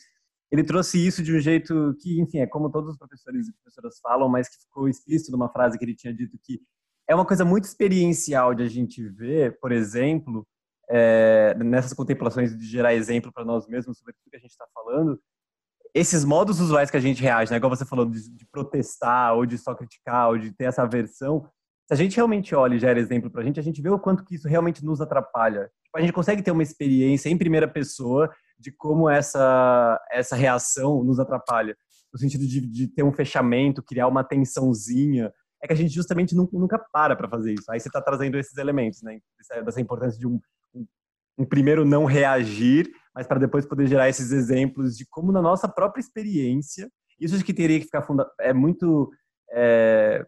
ele 0.50 0.62
trouxe 0.62 1.04
isso 1.04 1.22
de 1.22 1.34
um 1.34 1.40
jeito 1.40 1.96
que, 2.00 2.20
enfim, 2.20 2.38
é 2.38 2.46
como 2.46 2.70
todos 2.70 2.90
os 2.90 2.98
professores 2.98 3.48
e 3.48 3.52
professoras 3.54 3.98
falam, 4.00 4.28
mas 4.28 4.48
que 4.48 4.62
ficou 4.62 4.88
explícito 4.88 5.32
numa 5.32 5.48
frase 5.48 5.78
que 5.78 5.84
ele 5.84 5.94
tinha 5.94 6.12
dito 6.12 6.38
que 6.42 6.60
é 7.08 7.14
uma 7.14 7.26
coisa 7.26 7.44
muito 7.44 7.64
experiencial 7.64 8.54
de 8.54 8.62
a 8.62 8.68
gente 8.68 9.06
ver, 9.08 9.58
por 9.60 9.72
exemplo, 9.72 10.46
é, 10.88 11.54
nessas 11.54 11.92
contemplações 11.92 12.56
de 12.56 12.64
gerar 12.66 12.94
exemplo 12.94 13.32
para 13.32 13.44
nós 13.44 13.66
mesmos 13.66 13.98
sobre 13.98 14.12
tudo 14.12 14.30
que 14.30 14.36
a 14.36 14.40
gente 14.40 14.50
está 14.50 14.66
falando, 14.74 15.18
esses 15.94 16.24
modos 16.24 16.60
usuais 16.60 16.90
que 16.90 16.96
a 16.96 17.00
gente 17.00 17.22
reage, 17.22 17.50
né? 17.50 17.56
igual 17.56 17.74
você 17.74 17.84
falou, 17.84 18.06
de, 18.06 18.30
de, 18.30 18.46
protestar, 18.46 19.34
ou 19.34 19.44
de 19.44 19.58
só 19.58 19.74
criticar, 19.74 20.28
ou 20.28 20.38
de 20.38 20.52
ter 20.52 20.64
essa 20.64 20.82
aversão, 20.82 21.46
se 21.96 22.02
a 22.02 22.04
gente 22.04 22.16
realmente 22.16 22.54
olha 22.54 22.74
e 22.74 22.78
gera 22.78 22.98
exemplo 22.98 23.30
para 23.30 23.42
a 23.42 23.44
gente, 23.44 23.60
a 23.60 23.62
gente 23.62 23.82
vê 23.82 23.90
o 23.90 23.98
quanto 23.98 24.24
que 24.24 24.34
isso 24.34 24.48
realmente 24.48 24.84
nos 24.84 25.00
atrapalha. 25.00 25.70
Tipo, 25.84 25.98
a 25.98 26.00
gente 26.00 26.12
consegue 26.12 26.42
ter 26.42 26.50
uma 26.50 26.62
experiência 26.62 27.28
em 27.28 27.36
primeira 27.36 27.68
pessoa 27.68 28.32
de 28.58 28.70
como 28.72 29.08
essa, 29.08 30.00
essa 30.10 30.36
reação 30.36 31.02
nos 31.04 31.18
atrapalha. 31.18 31.76
No 32.12 32.18
sentido 32.18 32.46
de, 32.46 32.60
de 32.60 32.88
ter 32.88 33.02
um 33.02 33.12
fechamento, 33.12 33.82
criar 33.82 34.06
uma 34.06 34.24
tensãozinha, 34.24 35.32
é 35.62 35.66
que 35.66 35.72
a 35.72 35.76
gente 35.76 35.94
justamente 35.94 36.34
nunca, 36.34 36.58
nunca 36.58 36.78
para 36.92 37.14
para 37.14 37.28
fazer 37.28 37.54
isso. 37.54 37.70
Aí 37.70 37.78
você 37.78 37.88
está 37.88 38.00
trazendo 38.00 38.38
esses 38.38 38.56
elementos, 38.56 39.02
né? 39.02 39.18
Dessa 39.64 39.80
importância 39.80 40.18
de 40.18 40.26
um, 40.26 40.40
um 41.38 41.44
primeiro 41.44 41.84
não 41.84 42.04
reagir, 42.04 42.90
mas 43.14 43.26
para 43.26 43.38
depois 43.38 43.66
poder 43.66 43.86
gerar 43.86 44.08
esses 44.08 44.32
exemplos 44.32 44.96
de 44.96 45.06
como 45.08 45.32
na 45.32 45.42
nossa 45.42 45.68
própria 45.68 46.00
experiência, 46.00 46.90
isso 47.20 47.34
acho 47.34 47.44
que 47.44 47.54
teria 47.54 47.78
que 47.78 47.86
ficar 47.86 48.02
funda 48.02 48.28
é 48.40 48.52
muito 48.52 49.10
é, 49.52 50.26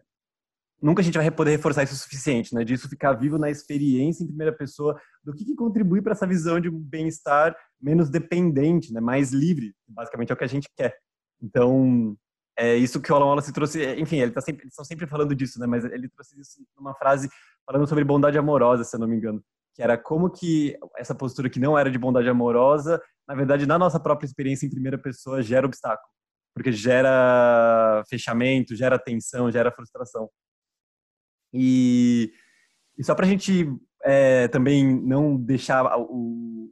nunca 0.81 1.01
a 1.01 1.03
gente 1.03 1.17
vai 1.17 1.29
poder 1.31 1.51
reforçar 1.51 1.83
isso 1.83 1.93
o 1.93 1.97
suficiente, 1.97 2.53
né? 2.53 2.63
Disso 2.63 2.89
ficar 2.89 3.13
vivo 3.13 3.37
na 3.37 3.49
experiência 3.49 4.23
em 4.23 4.27
primeira 4.27 4.53
pessoa 4.53 4.99
do 5.23 5.33
que, 5.33 5.45
que 5.45 5.55
contribui 5.55 6.01
para 6.01 6.13
essa 6.13 6.27
visão 6.27 6.59
de 6.59 6.69
um 6.69 6.79
bem-estar 6.79 7.55
menos 7.81 8.09
dependente, 8.09 8.93
né? 8.93 8.99
Mais 8.99 9.31
livre, 9.31 9.73
basicamente 9.87 10.31
é 10.31 10.33
o 10.33 10.37
que 10.37 10.43
a 10.43 10.47
gente 10.47 10.69
quer. 10.75 10.95
Então 11.41 12.15
é 12.57 12.75
isso 12.75 13.01
que 13.01 13.11
o 13.11 13.15
Alan 13.15 13.25
Wallace 13.25 13.53
trouxe. 13.53 13.95
Enfim, 13.95 14.17
ele 14.17 14.31
tá 14.31 14.41
sempre, 14.41 14.63
eles 14.63 14.73
estão 14.73 14.85
sempre 14.85 15.07
falando 15.07 15.35
disso, 15.35 15.59
né? 15.59 15.67
Mas 15.67 15.83
ele 15.85 16.09
trouxe 16.09 16.39
isso 16.39 16.65
numa 16.77 16.93
frase 16.95 17.29
falando 17.65 17.87
sobre 17.87 18.03
bondade 18.03 18.37
amorosa, 18.37 18.83
se 18.83 18.95
eu 18.95 18.99
não 18.99 19.07
me 19.07 19.17
engano 19.17 19.43
que 19.75 19.83
era 19.83 19.97
como 19.97 20.29
que 20.29 20.77
essa 20.97 21.13
postura 21.13 21.49
que 21.49 21.59
não 21.59 21.77
era 21.77 21.91
de 21.91 21.99
bondade 21.99 22.29
amorosa, 22.29 23.01
na 23.27 23.35
verdade, 23.35 23.65
na 23.65 23.77
nossa 23.77 23.99
própria 23.99 24.25
experiência 24.25 24.65
em 24.65 24.69
primeira 24.69 24.97
pessoa, 24.97 25.43
gera 25.43 25.65
obstáculo, 25.65 26.07
porque 26.53 26.71
gera 26.71 28.01
fechamento, 28.09 28.73
gera 28.73 28.97
tensão, 28.97 29.51
gera 29.51 29.71
frustração. 29.71 30.29
E, 31.55 32.33
e 32.97 33.03
só 33.03 33.15
para 33.15 33.25
a 33.25 33.29
gente 33.29 33.71
é, 34.03 34.47
também 34.49 35.01
não 35.01 35.37
deixar 35.37 35.97
o, 35.97 36.69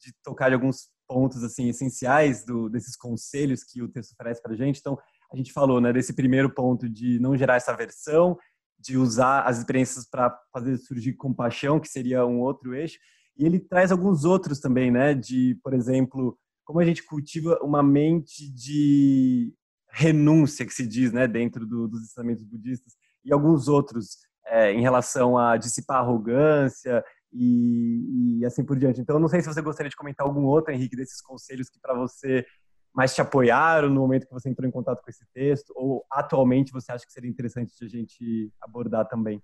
de 0.00 0.12
tocar 0.22 0.48
de 0.48 0.54
alguns 0.54 0.88
pontos 1.06 1.44
assim 1.44 1.68
essenciais 1.68 2.44
do, 2.44 2.68
desses 2.68 2.96
conselhos 2.96 3.62
que 3.62 3.82
o 3.82 3.88
texto 3.88 4.12
oferece 4.12 4.42
para 4.42 4.52
a 4.52 4.56
gente, 4.56 4.78
então 4.80 4.98
a 5.32 5.36
gente 5.36 5.52
falou 5.52 5.80
né, 5.80 5.92
desse 5.92 6.14
primeiro 6.14 6.48
ponto 6.48 6.88
de 6.88 7.18
não 7.18 7.36
gerar 7.36 7.56
essa 7.56 7.72
aversão, 7.72 8.38
de 8.78 8.96
usar 8.96 9.42
as 9.42 9.58
experiências 9.58 10.08
para 10.08 10.36
fazer 10.52 10.76
surgir 10.78 11.14
compaixão, 11.14 11.80
que 11.80 11.88
seria 11.88 12.26
um 12.26 12.40
outro 12.40 12.74
eixo. 12.74 12.98
E 13.36 13.44
ele 13.44 13.58
traz 13.58 13.90
alguns 13.90 14.24
outros 14.24 14.60
também, 14.60 14.90
né? 14.90 15.14
De, 15.14 15.58
por 15.62 15.74
exemplo, 15.74 16.38
como 16.64 16.80
a 16.80 16.84
gente 16.84 17.02
cultiva 17.02 17.58
uma 17.62 17.82
mente 17.82 18.48
de 18.52 19.52
renúncia, 19.90 20.66
que 20.66 20.74
se 20.74 20.86
diz, 20.86 21.12
né? 21.12 21.26
Dentro 21.26 21.66
do, 21.66 21.88
dos 21.88 22.02
ensinamentos 22.02 22.44
budistas, 22.44 22.94
e 23.24 23.32
alguns 23.32 23.68
outros 23.68 24.18
é, 24.46 24.72
em 24.72 24.80
relação 24.80 25.38
a 25.38 25.56
dissipar 25.56 25.98
a 25.98 26.00
arrogância 26.00 27.04
e, 27.32 28.38
e, 28.40 28.44
assim 28.46 28.64
por 28.64 28.78
diante. 28.78 29.00
Então, 29.00 29.18
não 29.18 29.28
sei 29.28 29.40
se 29.40 29.46
você 29.46 29.62
gostaria 29.62 29.90
de 29.90 29.96
comentar 29.96 30.26
algum 30.26 30.44
outro, 30.44 30.72
Henrique, 30.72 30.96
desses 30.96 31.20
conselhos 31.20 31.68
que 31.68 31.80
para 31.80 31.94
você 31.94 32.46
mais 32.94 33.12
te 33.12 33.20
apoiaram 33.20 33.88
no 33.88 34.00
momento 34.00 34.26
que 34.26 34.32
você 34.32 34.48
entrou 34.48 34.68
em 34.68 34.72
contato 34.72 35.02
com 35.02 35.10
esse 35.10 35.26
texto? 35.32 35.72
Ou 35.74 36.04
atualmente 36.10 36.72
você 36.72 36.92
acha 36.92 37.04
que 37.04 37.12
seria 37.12 37.28
interessante 37.28 37.74
de 37.76 37.84
a 37.84 37.88
gente 37.88 38.52
abordar 38.60 39.08
também? 39.08 39.42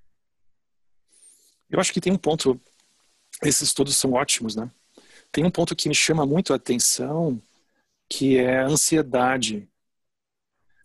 Eu 1.69 1.81
acho 1.81 1.93
que 1.93 2.01
tem 2.01 2.13
um 2.13 2.19
ponto, 2.19 2.61
esses 3.43 3.73
todos 3.73 3.97
são 3.97 4.13
ótimos, 4.13 4.55
né? 4.55 4.71
Tem 5.33 5.45
um 5.45 5.51
ponto 5.51 5.77
que 5.77 5.89
me 5.89 5.95
chama 5.95 6.27
muito 6.27 6.53
a 6.53 6.57
atenção, 6.57 7.41
que 8.09 8.37
é 8.39 8.61
a 8.61 8.67
ansiedade. 8.67 9.70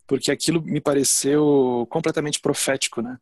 Porque 0.06 0.30
aquilo 0.30 0.62
me 0.62 0.80
pareceu 0.80 1.86
completamente 1.90 2.40
profético, 2.40 3.02
né? 3.02 3.18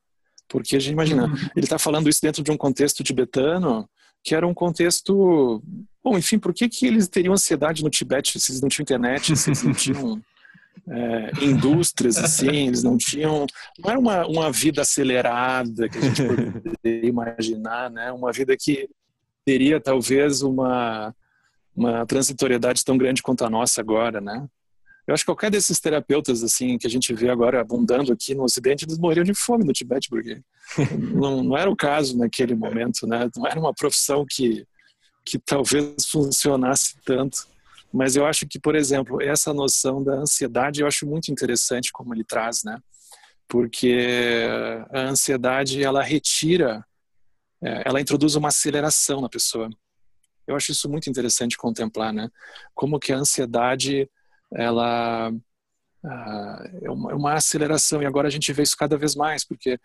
Porque 0.48 0.76
a 0.76 0.78
gente 0.78 0.92
imagina, 0.92 1.26
uhum. 1.26 1.48
ele 1.56 1.64
está 1.64 1.78
falando 1.78 2.08
isso 2.08 2.20
dentro 2.20 2.42
de 2.42 2.50
um 2.50 2.56
contexto 2.56 3.02
tibetano, 3.02 3.88
que 4.22 4.34
era 4.34 4.46
um 4.46 4.54
contexto. 4.54 5.62
Bom, 6.02 6.18
enfim, 6.18 6.38
por 6.38 6.52
que, 6.52 6.68
que 6.68 6.86
eles 6.86 7.08
teriam 7.08 7.34
ansiedade 7.34 7.82
no 7.82 7.90
Tibete 7.90 8.38
se 8.38 8.52
eles 8.52 8.60
não 8.60 8.68
tinham 8.68 8.84
internet, 8.84 9.36
se 9.36 9.50
eles 9.50 9.62
não 9.62 9.72
tinham 9.74 10.22
é, 10.88 11.30
indústrias, 11.42 12.16
assim, 12.18 12.66
eles 12.66 12.82
não 12.82 12.96
tinham, 12.96 13.46
não 13.78 13.90
era 13.90 13.98
uma, 13.98 14.26
uma 14.26 14.52
vida 14.52 14.82
acelerada 14.82 15.88
que 15.88 15.98
a 15.98 16.00
gente 16.00 16.22
poderia 16.22 17.08
imaginar, 17.08 17.90
né? 17.90 18.12
Uma 18.12 18.32
vida 18.32 18.56
que 18.56 18.88
teria 19.44 19.80
talvez 19.80 20.42
uma, 20.42 21.14
uma 21.76 22.06
transitoriedade 22.06 22.84
tão 22.84 22.96
grande 22.96 23.22
quanto 23.22 23.44
a 23.44 23.50
nossa 23.50 23.80
agora, 23.80 24.20
né? 24.20 24.46
Eu 25.06 25.12
acho 25.12 25.22
que 25.22 25.26
qualquer 25.26 25.50
desses 25.50 25.78
terapeutas 25.78 26.42
assim 26.42 26.78
que 26.78 26.86
a 26.86 26.90
gente 26.90 27.12
vê 27.12 27.28
agora 27.28 27.60
abundando 27.60 28.12
aqui 28.12 28.34
no 28.34 28.44
Ocidente, 28.44 28.84
eles 28.84 28.98
morriam 28.98 29.24
de 29.24 29.34
fome 29.34 29.64
no 29.64 29.72
Tibete, 29.72 30.08
porque 30.08 30.40
não, 31.14 31.42
não 31.42 31.56
era 31.56 31.70
o 31.70 31.76
caso 31.76 32.16
naquele 32.16 32.54
momento, 32.54 33.06
né? 33.06 33.28
Não 33.36 33.46
era 33.46 33.60
uma 33.60 33.74
profissão 33.74 34.24
que 34.28 34.66
que 35.24 35.38
talvez 35.38 36.06
funcionasse 36.06 36.96
tanto. 37.04 37.46
Mas 37.92 38.16
eu 38.16 38.26
acho 38.26 38.46
que, 38.46 38.58
por 38.58 38.74
exemplo, 38.74 39.22
essa 39.22 39.54
noção 39.54 40.02
da 40.02 40.14
ansiedade 40.14 40.80
eu 40.80 40.86
acho 40.86 41.06
muito 41.06 41.30
interessante 41.30 41.90
como 41.92 42.14
ele 42.14 42.24
traz, 42.24 42.62
né? 42.64 42.78
Porque 43.48 44.46
a 44.90 45.02
ansiedade 45.02 45.82
ela 45.82 46.02
retira, 46.02 46.84
é, 47.62 47.82
ela 47.86 48.00
introduz 48.00 48.34
uma 48.34 48.48
aceleração 48.48 49.20
na 49.20 49.28
pessoa. 49.28 49.70
Eu 50.46 50.56
acho 50.56 50.72
isso 50.72 50.88
muito 50.88 51.08
interessante 51.08 51.56
contemplar, 51.56 52.12
né? 52.12 52.28
Como 52.74 52.98
que 52.98 53.12
a 53.12 53.18
ansiedade 53.18 54.10
ela 54.54 55.32
ah, 56.04 56.70
é 56.82 56.90
uma 56.90 57.34
aceleração 57.34 58.02
e 58.02 58.06
agora 58.06 58.28
a 58.28 58.30
gente 58.30 58.52
vê 58.52 58.62
isso 58.62 58.76
cada 58.76 58.96
vez 58.96 59.14
mais, 59.14 59.44
porque 59.44 59.78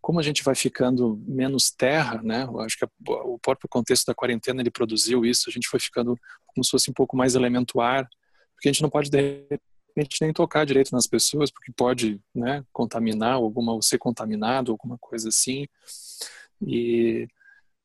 como 0.00 0.20
a 0.20 0.22
gente 0.22 0.44
vai 0.44 0.54
ficando 0.54 1.18
menos 1.26 1.70
terra, 1.70 2.20
né? 2.22 2.44
Eu 2.44 2.60
acho 2.60 2.76
que 2.78 2.86
o 3.08 3.38
próprio 3.38 3.68
contexto 3.70 4.06
da 4.06 4.14
quarentena 4.14 4.60
ele 4.60 4.70
produziu 4.70 5.24
isso. 5.24 5.48
A 5.48 5.50
gente 5.50 5.66
foi 5.66 5.80
ficando 5.80 6.14
como 6.46 6.62
se 6.62 6.70
fosse 6.70 6.90
um 6.90 6.92
pouco 6.92 7.16
mais 7.16 7.34
elemento 7.34 7.80
ar, 7.80 8.06
porque 8.54 8.68
a 8.68 8.72
gente 8.72 8.82
não 8.82 8.90
pode 8.90 9.08
de 9.08 9.46
repente 9.96 10.18
nem 10.20 10.30
tocar 10.30 10.66
direito 10.66 10.92
nas 10.92 11.06
pessoas, 11.06 11.50
porque 11.50 11.72
pode, 11.74 12.20
né, 12.34 12.62
contaminar 12.70 13.32
alguma 13.32 13.72
ou 13.72 13.80
ser 13.80 13.96
contaminado, 13.96 14.72
alguma 14.72 14.98
coisa 14.98 15.30
assim. 15.30 15.66
E 16.60 17.26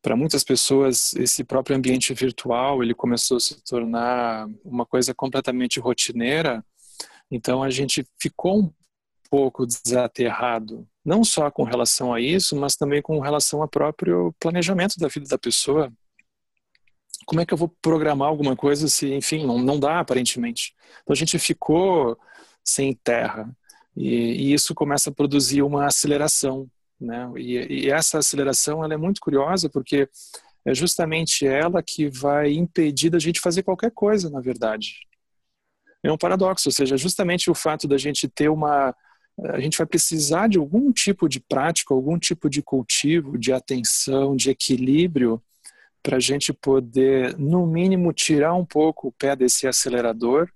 para 0.01 0.15
muitas 0.15 0.43
pessoas 0.43 1.13
esse 1.15 1.43
próprio 1.43 1.75
ambiente 1.75 2.13
virtual 2.13 2.81
ele 2.81 2.93
começou 2.93 3.37
a 3.37 3.39
se 3.39 3.61
tornar 3.63 4.47
uma 4.63 4.85
coisa 4.85 5.13
completamente 5.13 5.79
rotineira. 5.79 6.63
Então 7.29 7.61
a 7.61 7.69
gente 7.69 8.05
ficou 8.19 8.59
um 8.59 8.73
pouco 9.29 9.65
desaterrado, 9.65 10.87
não 11.05 11.23
só 11.23 11.51
com 11.51 11.63
relação 11.63 12.13
a 12.13 12.19
isso, 12.19 12.55
mas 12.55 12.75
também 12.75 13.01
com 13.01 13.19
relação 13.19 13.61
ao 13.61 13.67
próprio 13.67 14.33
planejamento 14.39 14.97
da 14.97 15.07
vida 15.07 15.27
da 15.27 15.37
pessoa. 15.37 15.91
Como 17.25 17.41
é 17.41 17.45
que 17.45 17.53
eu 17.53 17.57
vou 17.57 17.71
programar 17.81 18.29
alguma 18.29 18.55
coisa 18.55 18.87
se, 18.87 19.13
enfim, 19.13 19.45
não, 19.45 19.59
não 19.59 19.79
dá 19.79 19.99
aparentemente? 19.99 20.73
Então 21.03 21.13
a 21.13 21.15
gente 21.15 21.37
ficou 21.37 22.17
sem 22.63 22.93
terra 22.93 23.49
e, 23.95 24.49
e 24.49 24.53
isso 24.53 24.73
começa 24.73 25.09
a 25.09 25.13
produzir 25.13 25.61
uma 25.61 25.85
aceleração, 25.85 26.67
né? 26.99 27.31
E, 27.37 27.85
e 27.85 27.91
essa 27.91 28.19
aceleração 28.19 28.83
ela 28.83 28.93
é 28.93 28.97
muito 28.97 29.21
curiosa 29.21 29.69
porque 29.69 30.07
é 30.65 30.73
justamente 30.73 31.45
ela 31.45 31.81
que 31.81 32.09
vai 32.09 32.51
impedir 32.51 33.09
da 33.09 33.19
gente 33.19 33.39
fazer 33.39 33.63
qualquer 33.63 33.91
coisa, 33.91 34.29
na 34.29 34.41
verdade. 34.41 35.07
É 36.03 36.11
um 36.11 36.17
paradoxo, 36.17 36.69
ou 36.69 36.73
seja, 36.73 36.97
justamente 36.97 37.49
o 37.49 37.55
fato 37.55 37.87
da 37.87 37.97
gente 37.97 38.27
ter 38.27 38.49
uma 38.49 38.95
a 39.45 39.59
gente 39.59 39.77
vai 39.77 39.87
precisar 39.87 40.49
de 40.49 40.57
algum 40.57 40.91
tipo 40.91 41.29
de 41.29 41.39
prática, 41.39 41.93
algum 41.93 42.19
tipo 42.19 42.49
de 42.49 42.61
cultivo, 42.61 43.37
de 43.37 43.53
atenção, 43.53 44.35
de 44.35 44.49
equilíbrio, 44.49 45.41
para 46.03 46.17
a 46.17 46.19
gente 46.19 46.53
poder, 46.53 47.37
no 47.37 47.65
mínimo, 47.65 48.13
tirar 48.13 48.53
um 48.53 48.65
pouco 48.65 49.07
o 49.07 49.11
pé 49.11 49.35
desse 49.35 49.67
acelerador, 49.67 50.49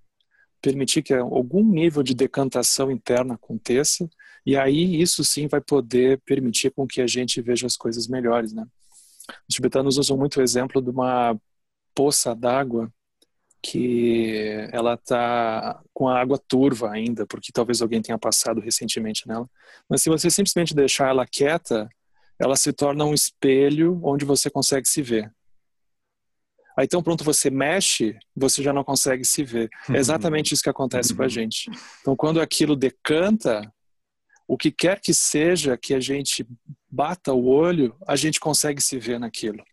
permitir 0.62 1.02
que 1.02 1.14
algum 1.14 1.64
nível 1.64 2.02
de 2.02 2.14
decantação 2.14 2.89
interna 2.89 3.36
aconteça, 3.36 4.10
e 4.46 4.58
aí 4.58 5.02
isso 5.02 5.24
sim 5.24 5.48
vai 5.48 5.62
poder 5.62 6.22
permitir 6.26 6.72
com 6.72 6.86
que 6.86 7.02
a 7.02 7.08
gente 7.08 7.41
veja 7.41 7.66
as 7.66 7.78
coisas 7.78 8.08
melhores. 8.08 8.54
Né? 8.54 8.66
Os 9.48 9.56
tibetanos 9.56 9.98
usam 9.98 10.18
muito 10.18 10.39
o 10.39 10.44
exemplo 10.44 10.82
de 10.82 10.89
uma 10.89 11.38
poça 11.96 12.36
d'água 12.36 12.91
que 13.62 14.68
ela 14.74 14.96
está 14.96 15.82
com 15.94 16.10
a 16.10 16.20
água 16.20 16.38
turva 16.38 16.91
ainda, 16.91 17.26
porque 17.26 17.50
talvez 17.54 17.82
alguém 17.82 18.02
tenha 18.02 18.18
passado 18.18 18.60
recentemente 18.60 19.26
nela. 19.26 19.50
Mas 19.89 20.04
se 20.04 20.10
você 20.10 20.30
simplesmente 20.30 20.76
deixar 20.76 21.08
ela 21.08 21.26
quieta, 21.26 21.88
ela 22.38 22.58
se 22.58 22.74
torna 22.74 23.06
um 23.06 23.14
espelho 23.14 24.02
onde 24.04 24.26
você 24.26 24.50
consegue 24.50 24.86
se 24.86 25.02
ver. 25.02 25.34
Aí 26.78 26.86
então 26.86 27.02
pronto, 27.02 27.24
você 27.24 27.50
mexe, 27.50 28.18
você 28.36 28.62
já 28.62 28.74
não 28.74 28.84
consegue 28.84 29.24
se 29.24 29.44
ver. 29.46 29.70
É 29.89 29.98
exatamente 29.98 30.54
isso 30.54 30.64
que 30.64 30.70
acontece 30.70 31.16
com 31.16 31.24
a 31.24 31.28
gente. 31.30 31.72
Então 32.02 32.18
quando 32.18 32.41
aquilo 32.41 32.76
decanta, 32.76 33.72
o 34.54 34.58
que 34.58 34.72
quer 34.72 34.99
que 34.99 35.16
seja 35.16 35.76
que 35.76 35.95
a 35.95 35.99
gente 35.99 36.45
bata 36.88 37.34
o 37.34 37.47
olho, 37.47 37.95
a 38.08 38.16
gente 38.16 38.39
consegue 38.39 38.80
se 38.84 38.99
ver 38.99 39.20
naquilo. 39.20 39.64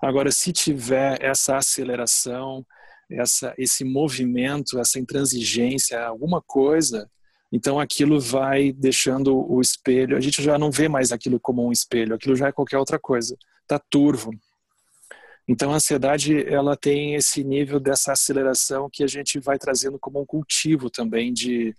Agora, 0.00 0.30
se 0.30 0.52
tiver 0.52 1.20
essa 1.20 1.56
aceleração, 1.56 2.64
essa, 3.10 3.52
esse 3.58 3.82
movimento, 3.82 4.78
essa 4.78 5.00
intransigência, 5.00 6.00
alguma 6.00 6.40
coisa, 6.40 7.10
então 7.50 7.80
aquilo 7.80 8.20
vai 8.20 8.70
deixando 8.72 9.36
o 9.36 9.60
espelho. 9.60 10.16
A 10.16 10.20
gente 10.20 10.40
já 10.40 10.56
não 10.56 10.70
vê 10.70 10.88
mais 10.88 11.10
aquilo 11.10 11.40
como 11.40 11.66
um 11.66 11.72
espelho, 11.72 12.14
aquilo 12.14 12.36
já 12.36 12.46
é 12.46 12.52
qualquer 12.52 12.78
outra 12.78 13.00
coisa. 13.00 13.36
Está 13.62 13.76
turvo. 13.76 14.30
Então 15.48 15.72
a 15.72 15.74
ansiedade 15.74 16.46
ela 16.46 16.76
tem 16.76 17.16
esse 17.16 17.42
nível 17.42 17.80
dessa 17.80 18.12
aceleração 18.12 18.88
que 18.88 19.02
a 19.02 19.08
gente 19.08 19.40
vai 19.40 19.58
trazendo 19.58 19.98
como 19.98 20.20
um 20.20 20.24
cultivo 20.24 20.88
também 20.88 21.32
de, 21.32 21.74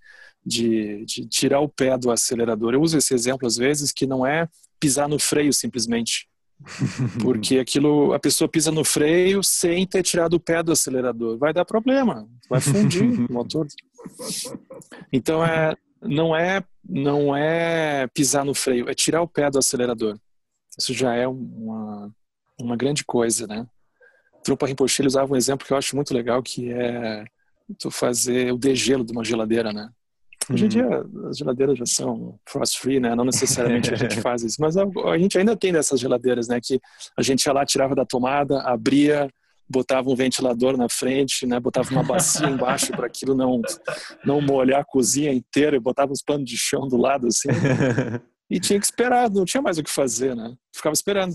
de, 0.46 1.06
de 1.06 1.26
tirar 1.28 1.60
o 1.60 1.70
pé 1.70 1.98
do 1.98 2.12
acelerador. 2.12 2.74
Eu 2.74 2.82
uso 2.82 2.98
esse 2.98 3.14
exemplo 3.14 3.48
às 3.48 3.56
vezes 3.56 3.91
que 3.91 4.06
não 4.06 4.26
é 4.26 4.48
pisar 4.80 5.08
no 5.08 5.20
freio 5.20 5.54
simplesmente. 5.54 6.28
Porque 7.22 7.60
aquilo, 7.60 8.14
a 8.14 8.20
pessoa 8.20 8.48
pisa 8.48 8.72
no 8.72 8.84
freio 8.84 9.44
sem 9.44 9.86
ter 9.86 10.04
tirado 10.04 10.36
o 10.36 10.39
pé 10.39 10.62
do 10.62 10.72
acelerador. 10.72 11.38
Vai 11.38 11.54
dar 11.54 11.66
problema, 11.66 12.28
vai 12.50 12.62
fundir 12.62 13.04
o 13.30 13.34
motor. 13.34 13.68
Então 15.12 15.44
é, 15.44 15.76
não 16.02 16.36
é, 16.36 16.64
não 16.88 17.36
é 17.36 18.08
pisar 18.08 18.46
no 18.46 18.54
freio, 18.54 18.89
é 18.89 18.94
tirar 18.94 19.22
o 19.22 19.28
pé 19.28 19.50
do 19.50 19.58
acelerador. 19.58 20.18
Isso 20.78 20.94
já 20.94 21.14
é 21.14 21.28
uma, 21.28 22.12
uma 22.60 22.76
grande 22.76 23.06
coisa, 23.06 23.46
né? 23.48 23.66
Trumpa 24.44 24.68
Rinpoche 24.68 25.06
usava 25.06 25.32
um 25.32 25.38
exemplo 25.38 25.66
que 25.66 25.72
eu 25.72 25.78
acho 25.78 25.96
muito 25.96 26.14
legal, 26.14 26.44
que 26.44 26.72
é 26.72 27.26
tu 27.80 27.89
fazer 27.89 28.52
o 28.52 28.58
degelo 28.58 29.06
de 29.06 29.14
uma 29.14 29.24
geladeira, 29.24 29.72
né? 29.72 29.89
Hoje 30.52 30.66
em 30.66 30.68
dia 30.68 31.06
as 31.30 31.38
geladeiras 31.38 31.78
já 31.78 31.86
são 31.86 32.39
frost 32.48 32.80
free, 32.80 33.00
né? 33.00 33.16
Não 33.16 33.26
necessariamente 33.26 33.94
a 33.94 33.96
gente 33.96 34.20
faz 34.22 34.44
isso, 34.44 34.58
mas 34.60 34.76
a, 34.76 34.84
a, 34.84 35.18
gente 35.18 35.38
ainda 35.38 35.56
tem 35.56 35.72
dessas 35.72 36.00
geladeiras, 36.00 36.48
né? 36.48 36.60
Que 36.62 36.80
a 37.18 37.22
gente 37.22 37.46
ia 37.46 37.54
lá, 37.54 37.66
tirava 37.66 37.96
da 37.96 38.06
tomada, 38.06 38.62
abria, 38.62 39.30
botava 39.70 40.10
um 40.10 40.16
ventilador 40.16 40.78
na 40.78 40.89
frente, 40.89 41.46
né? 41.46 41.60
Botava 41.60 41.89
uma 41.91 42.04
bacia 42.04 42.48
embaixo 42.50 42.91
para 42.91 43.08
aquilo 43.08 43.34
não 43.34 43.62
não 44.26 44.41
molhar 44.41 44.82
a 44.82 44.86
cozinha 44.86 45.32
inteira, 45.32 45.76
e 45.76 45.80
botava 45.80 46.12
uns 46.12 46.22
panos 46.22 46.50
de 46.50 46.58
chão 46.58 46.88
do 46.88 46.98
lado 46.98 47.28
assim. 47.28 47.50
E 48.50 48.60
tinha 48.60 48.80
que 48.80 48.86
esperar, 48.86 49.32
não 49.32 49.46
tinha 49.46 49.64
mais 49.64 49.80
o 49.80 49.84
que 49.84 49.89
fazer, 49.89 50.36
né? 50.36 50.54
Ficava 50.76 50.94
esperando. 50.94 51.34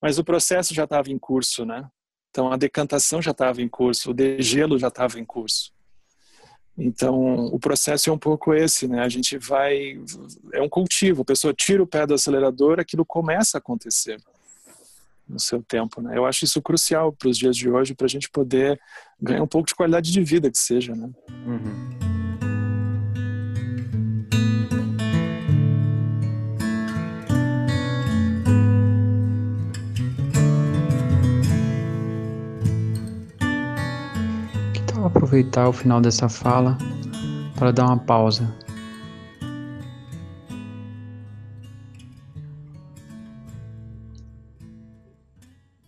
Mas 0.00 0.18
o 0.18 0.24
processo 0.24 0.72
já 0.72 0.84
estava 0.84 1.10
em 1.10 1.18
curso, 1.18 1.66
né? 1.66 1.86
Então 2.30 2.50
a 2.50 2.56
decantação 2.56 3.20
já 3.20 3.32
estava 3.32 3.60
em 3.60 3.68
curso, 3.68 4.10
o 4.10 4.14
degelo 4.14 4.78
já 4.78 4.88
estava 4.88 5.20
em 5.20 5.24
curso. 5.26 5.73
Então, 6.76 7.46
o 7.46 7.58
processo 7.58 8.10
é 8.10 8.12
um 8.12 8.18
pouco 8.18 8.52
esse, 8.52 8.88
né? 8.88 9.00
A 9.00 9.08
gente 9.08 9.38
vai. 9.38 9.96
É 10.52 10.60
um 10.60 10.68
cultivo, 10.68 11.22
a 11.22 11.24
pessoa 11.24 11.54
tira 11.54 11.82
o 11.82 11.86
pé 11.86 12.06
do 12.06 12.14
acelerador, 12.14 12.80
aquilo 12.80 13.04
começa 13.04 13.56
a 13.56 13.60
acontecer 13.60 14.20
no 15.28 15.38
seu 15.38 15.62
tempo, 15.62 16.02
né? 16.02 16.18
Eu 16.18 16.26
acho 16.26 16.44
isso 16.44 16.60
crucial 16.60 17.12
para 17.12 17.28
os 17.28 17.38
dias 17.38 17.56
de 17.56 17.70
hoje, 17.70 17.94
para 17.94 18.06
a 18.06 18.10
gente 18.10 18.28
poder 18.28 18.80
ganhar 19.20 19.42
um 19.42 19.46
pouco 19.46 19.68
de 19.68 19.74
qualidade 19.74 20.12
de 20.12 20.22
vida 20.22 20.50
que 20.50 20.58
seja, 20.58 20.94
né? 20.94 21.08
Uhum. 21.46 22.03
Aproveitar 35.34 35.68
o 35.68 35.72
final 35.72 36.00
dessa 36.00 36.28
fala 36.28 36.78
para 37.58 37.72
dar 37.72 37.86
uma 37.86 37.98
pausa. 37.98 38.46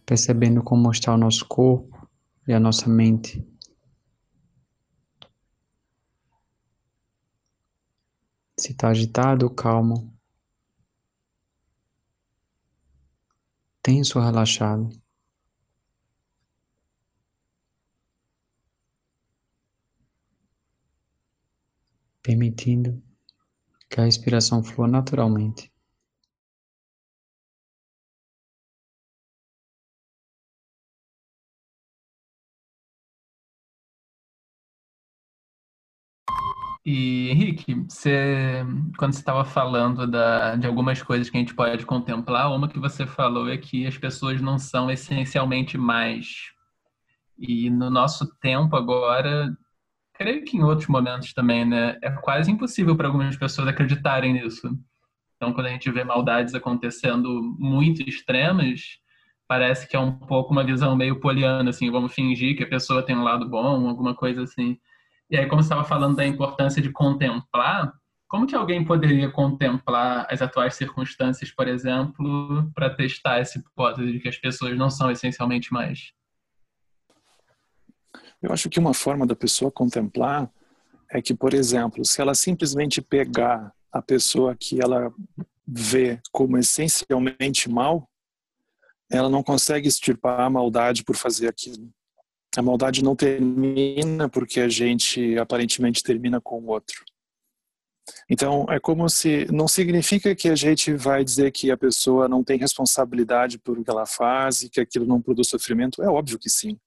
Percebendo 0.04 0.62
como 0.64 0.90
está 0.90 1.14
o 1.14 1.16
nosso 1.16 1.46
corpo 1.46 2.08
e 2.48 2.52
a 2.52 2.58
nossa 2.58 2.88
mente. 2.88 3.46
Se 8.58 8.72
está 8.72 8.88
agitado 8.88 9.48
calmo. 9.50 10.12
Tenso 13.80 14.18
ou 14.18 14.24
relaxado. 14.24 14.90
Permitindo 22.26 23.00
que 23.88 24.00
a 24.00 24.04
respiração 24.04 24.60
flua 24.60 24.88
naturalmente. 24.88 25.70
E 36.84 37.30
Henrique, 37.30 37.74
você, 37.74 38.64
quando 38.98 39.12
você 39.12 39.20
estava 39.20 39.44
falando 39.44 40.06
da, 40.06 40.56
de 40.56 40.66
algumas 40.66 41.02
coisas 41.02 41.30
que 41.30 41.36
a 41.36 41.40
gente 41.40 41.54
pode 41.54 41.86
contemplar, 41.86 42.52
uma 42.52 42.68
que 42.68 42.78
você 42.78 43.06
falou 43.06 43.48
é 43.48 43.56
que 43.56 43.86
as 43.86 43.96
pessoas 43.96 44.40
não 44.40 44.58
são 44.58 44.90
essencialmente 44.90 45.78
mais. 45.78 46.52
E 47.38 47.70
no 47.70 47.90
nosso 47.90 48.26
tempo 48.40 48.76
agora, 48.76 49.56
creio 50.16 50.44
que 50.44 50.56
em 50.56 50.62
outros 50.62 50.88
momentos 50.88 51.32
também, 51.32 51.64
né, 51.64 51.98
é 52.02 52.10
quase 52.10 52.50
impossível 52.50 52.96
para 52.96 53.06
algumas 53.06 53.36
pessoas 53.36 53.68
acreditarem 53.68 54.32
nisso. 54.32 54.68
Então, 55.36 55.52
quando 55.52 55.66
a 55.66 55.70
gente 55.70 55.90
vê 55.90 56.02
maldades 56.02 56.54
acontecendo 56.54 57.54
muito 57.58 58.02
extremas, 58.08 58.98
parece 59.46 59.86
que 59.88 59.94
é 59.94 60.00
um 60.00 60.12
pouco 60.12 60.52
uma 60.52 60.64
visão 60.64 60.96
meio 60.96 61.20
poliana, 61.20 61.70
assim, 61.70 61.90
vamos 61.90 62.12
fingir 62.14 62.56
que 62.56 62.64
a 62.64 62.68
pessoa 62.68 63.02
tem 63.02 63.16
um 63.16 63.22
lado 63.22 63.48
bom, 63.48 63.88
alguma 63.88 64.14
coisa 64.14 64.42
assim. 64.42 64.78
E 65.30 65.36
aí, 65.36 65.46
como 65.46 65.60
estava 65.60 65.84
falando 65.84 66.16
da 66.16 66.26
importância 66.26 66.80
de 66.80 66.90
contemplar, 66.90 67.92
como 68.28 68.46
que 68.46 68.56
alguém 68.56 68.84
poderia 68.84 69.30
contemplar 69.30 70.26
as 70.30 70.42
atuais 70.42 70.74
circunstâncias, 70.74 71.50
por 71.50 71.68
exemplo, 71.68 72.70
para 72.74 72.90
testar 72.90 73.38
essa 73.38 73.58
hipótese 73.58 74.12
de 74.12 74.20
que 74.20 74.28
as 74.28 74.36
pessoas 74.36 74.76
não 74.76 74.90
são 74.90 75.10
essencialmente 75.10 75.72
mais? 75.72 76.12
Eu 78.42 78.52
acho 78.52 78.68
que 78.68 78.78
uma 78.78 78.94
forma 78.94 79.26
da 79.26 79.34
pessoa 79.34 79.70
contemplar 79.70 80.50
é 81.10 81.22
que, 81.22 81.34
por 81.34 81.54
exemplo, 81.54 82.04
se 82.04 82.20
ela 82.20 82.34
simplesmente 82.34 83.00
pegar 83.00 83.72
a 83.92 84.02
pessoa 84.02 84.54
que 84.54 84.80
ela 84.80 85.12
vê 85.66 86.20
como 86.30 86.58
essencialmente 86.58 87.68
mal, 87.68 88.08
ela 89.10 89.28
não 89.28 89.42
consegue 89.42 89.88
extirpar 89.88 90.40
a 90.40 90.50
maldade 90.50 91.04
por 91.04 91.16
fazer 91.16 91.48
aquilo. 91.48 91.90
A 92.56 92.62
maldade 92.62 93.02
não 93.04 93.14
termina 93.14 94.28
porque 94.28 94.60
a 94.60 94.68
gente 94.68 95.36
aparentemente 95.38 96.02
termina 96.02 96.40
com 96.40 96.60
o 96.60 96.66
outro. 96.66 97.04
Então, 98.30 98.66
é 98.70 98.78
como 98.78 99.08
se. 99.08 99.46
Não 99.52 99.66
significa 99.66 100.34
que 100.34 100.48
a 100.48 100.54
gente 100.54 100.94
vai 100.94 101.24
dizer 101.24 101.50
que 101.50 101.70
a 101.70 101.76
pessoa 101.76 102.28
não 102.28 102.42
tem 102.42 102.56
responsabilidade 102.58 103.58
por 103.58 103.78
o 103.78 103.84
que 103.84 103.90
ela 103.90 104.06
faz 104.06 104.62
e 104.62 104.70
que 104.70 104.80
aquilo 104.80 105.04
não 105.04 105.20
produz 105.20 105.48
sofrimento. 105.48 106.02
É 106.02 106.08
óbvio 106.08 106.38
que 106.38 106.48
sim. 106.48 106.78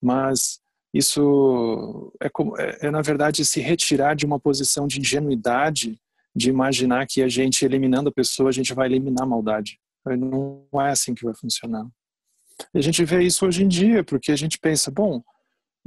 Mas 0.00 0.60
isso 0.92 2.12
é, 2.22 2.26
é, 2.26 2.86
é, 2.86 2.90
na 2.90 3.02
verdade, 3.02 3.44
se 3.44 3.60
retirar 3.60 4.14
de 4.14 4.24
uma 4.24 4.40
posição 4.40 4.86
de 4.86 5.00
ingenuidade, 5.00 6.00
de 6.34 6.48
imaginar 6.48 7.06
que 7.06 7.22
a 7.22 7.28
gente, 7.28 7.64
eliminando 7.64 8.08
a 8.08 8.12
pessoa, 8.12 8.48
a 8.48 8.52
gente 8.52 8.74
vai 8.74 8.86
eliminar 8.86 9.24
a 9.24 9.28
maldade. 9.28 9.78
Não 10.04 10.68
é 10.80 10.90
assim 10.90 11.14
que 11.14 11.24
vai 11.24 11.34
funcionar. 11.34 11.86
A 12.74 12.80
gente 12.80 13.04
vê 13.04 13.22
isso 13.22 13.46
hoje 13.46 13.64
em 13.64 13.68
dia, 13.68 14.04
porque 14.04 14.32
a 14.32 14.36
gente 14.36 14.58
pensa, 14.58 14.90
bom, 14.90 15.22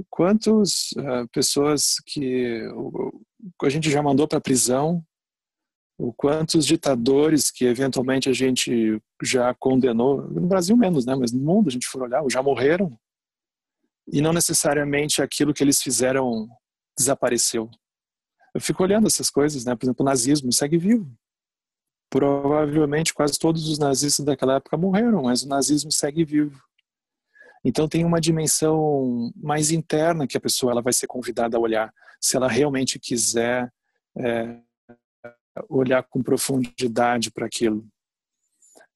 quantas 0.09 0.91
uh, 0.97 1.27
pessoas 1.31 1.95
que 2.05 2.67
uh, 2.67 3.25
a 3.63 3.69
gente 3.69 3.89
já 3.89 4.01
mandou 4.03 4.27
para 4.27 4.41
prisão, 4.41 5.03
o 5.97 6.13
quantos 6.13 6.65
ditadores 6.65 7.51
que 7.51 7.65
eventualmente 7.65 8.29
a 8.29 8.33
gente 8.33 9.01
já 9.21 9.53
condenou, 9.55 10.21
no 10.29 10.47
Brasil 10.47 10.77
menos, 10.77 11.05
né, 11.05 11.13
mas 11.13 11.31
no 11.31 11.41
mundo 11.41 11.67
a 11.67 11.71
gente 11.71 11.87
for 11.87 12.03
olhar, 12.03 12.23
já 12.29 12.41
morreram, 12.41 12.97
e 14.11 14.21
não 14.21 14.33
necessariamente 14.33 15.21
aquilo 15.21 15.53
que 15.53 15.63
eles 15.63 15.81
fizeram 15.81 16.47
desapareceu. 16.97 17.69
Eu 18.53 18.61
fico 18.61 18.83
olhando 18.83 19.07
essas 19.07 19.29
coisas, 19.29 19.63
né, 19.65 19.75
por 19.75 19.85
exemplo, 19.85 20.03
o 20.03 20.05
nazismo 20.05 20.51
segue 20.51 20.77
vivo. 20.77 21.11
Provavelmente 22.09 23.13
quase 23.13 23.37
todos 23.37 23.69
os 23.69 23.77
nazistas 23.77 24.25
daquela 24.25 24.55
época 24.55 24.75
morreram, 24.75 25.23
mas 25.23 25.43
o 25.43 25.47
nazismo 25.47 25.91
segue 25.91 26.23
vivo. 26.23 26.59
Então 27.63 27.87
tem 27.87 28.03
uma 28.03 28.19
dimensão 28.19 29.31
mais 29.35 29.69
interna 29.69 30.25
que 30.25 30.37
a 30.37 30.41
pessoa 30.41 30.71
ela 30.71 30.81
vai 30.81 30.93
ser 30.93 31.07
convidada 31.07 31.57
a 31.57 31.59
olhar, 31.59 31.93
se 32.19 32.35
ela 32.35 32.47
realmente 32.47 32.97
quiser 32.97 33.71
é, 34.17 34.59
olhar 35.69 36.03
com 36.03 36.23
profundidade 36.23 37.31
para 37.31 37.45
aquilo. 37.45 37.87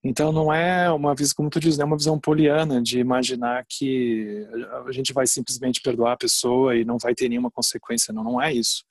Então 0.03 0.33
não 0.33 0.53
é 0.53 0.91
uma 0.91 1.15
visão, 1.15 1.33
como 1.37 1.49
tu 1.49 1.61
diz, 1.61 1.77
não 1.77 1.83
é 1.83 1.85
uma 1.85 1.97
visão 1.97 2.19
poliana 2.19 2.81
de 2.81 2.99
imaginar 2.99 3.65
que 3.69 4.45
a 4.85 4.91
gente 4.91 5.13
vai 5.13 5.25
simplesmente 5.25 5.81
perdoar 5.81 6.13
a 6.13 6.17
pessoa 6.17 6.75
e 6.75 6.83
não 6.83 6.97
vai 6.97 7.15
ter 7.15 7.29
nenhuma 7.29 7.49
consequência. 7.49 8.13
Não, 8.13 8.23
não 8.23 8.41
é 8.41 8.51
isso. 8.51 8.83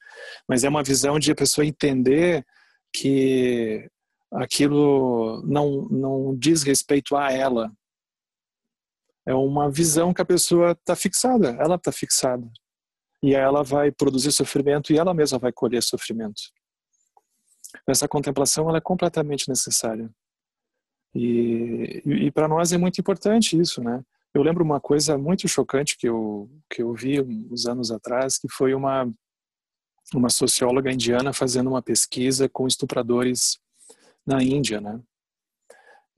Mas 0.49 0.65
é 0.65 0.69
uma 0.71 0.83
visão 0.83 1.19
de 1.19 1.31
a 1.31 1.35
pessoa 1.35 1.67
entender 1.67 2.45
que 2.95 3.91
aquilo 4.33 5.43
não, 5.47 5.87
não 5.91 6.35
diz 6.35 6.63
respeito 6.63 7.15
a 7.15 7.31
ela. 7.31 7.71
É 9.27 9.35
uma 9.35 9.71
visão 9.71 10.15
que 10.15 10.23
a 10.23 10.25
pessoa 10.25 10.73
está 10.73 10.97
fixada, 10.97 11.51
ela 11.61 11.77
está 11.77 11.93
fixada. 11.93 12.51
E 13.23 13.35
ela 13.35 13.63
vai 13.63 13.93
produzir 13.93 14.33
sofrimento 14.33 14.93
e 14.93 14.99
ela 14.99 15.15
mesma 15.15 15.39
vai 15.39 15.53
colher 15.53 15.83
sofrimento. 15.83 16.43
Essa 17.87 18.09
contemplação 18.09 18.69
ela 18.69 18.79
é 18.79 18.81
completamente 18.81 19.49
necessária. 19.49 20.11
E, 21.15 22.03
e, 22.07 22.31
para 22.31 22.49
nós 22.49 22.73
é 22.73 22.79
muito 22.79 23.01
importante 23.01 23.59
isso, 23.59 23.83
né? 23.83 24.03
Eu 24.33 24.43
lembro 24.43 24.65
uma 24.65 24.81
coisa 24.81 25.19
muito 25.19 25.47
chocante 25.47 25.97
que 25.99 26.09
eu 26.09 26.51
que 26.71 26.83
eu 26.83 26.95
vi 26.95 27.21
uns 27.21 27.67
anos 27.67 27.91
atrás, 27.91 28.39
que 28.39 28.49
foi 28.49 28.73
uma 28.75 29.13
uma 30.15 30.31
socióloga 30.31 30.91
indiana 30.91 31.33
fazendo 31.33 31.69
uma 31.69 31.83
pesquisa 31.83 32.49
com 32.49 32.67
estupradores 32.67 33.59
na 34.27 34.43
Índia, 34.43 34.81
né? 34.81 35.01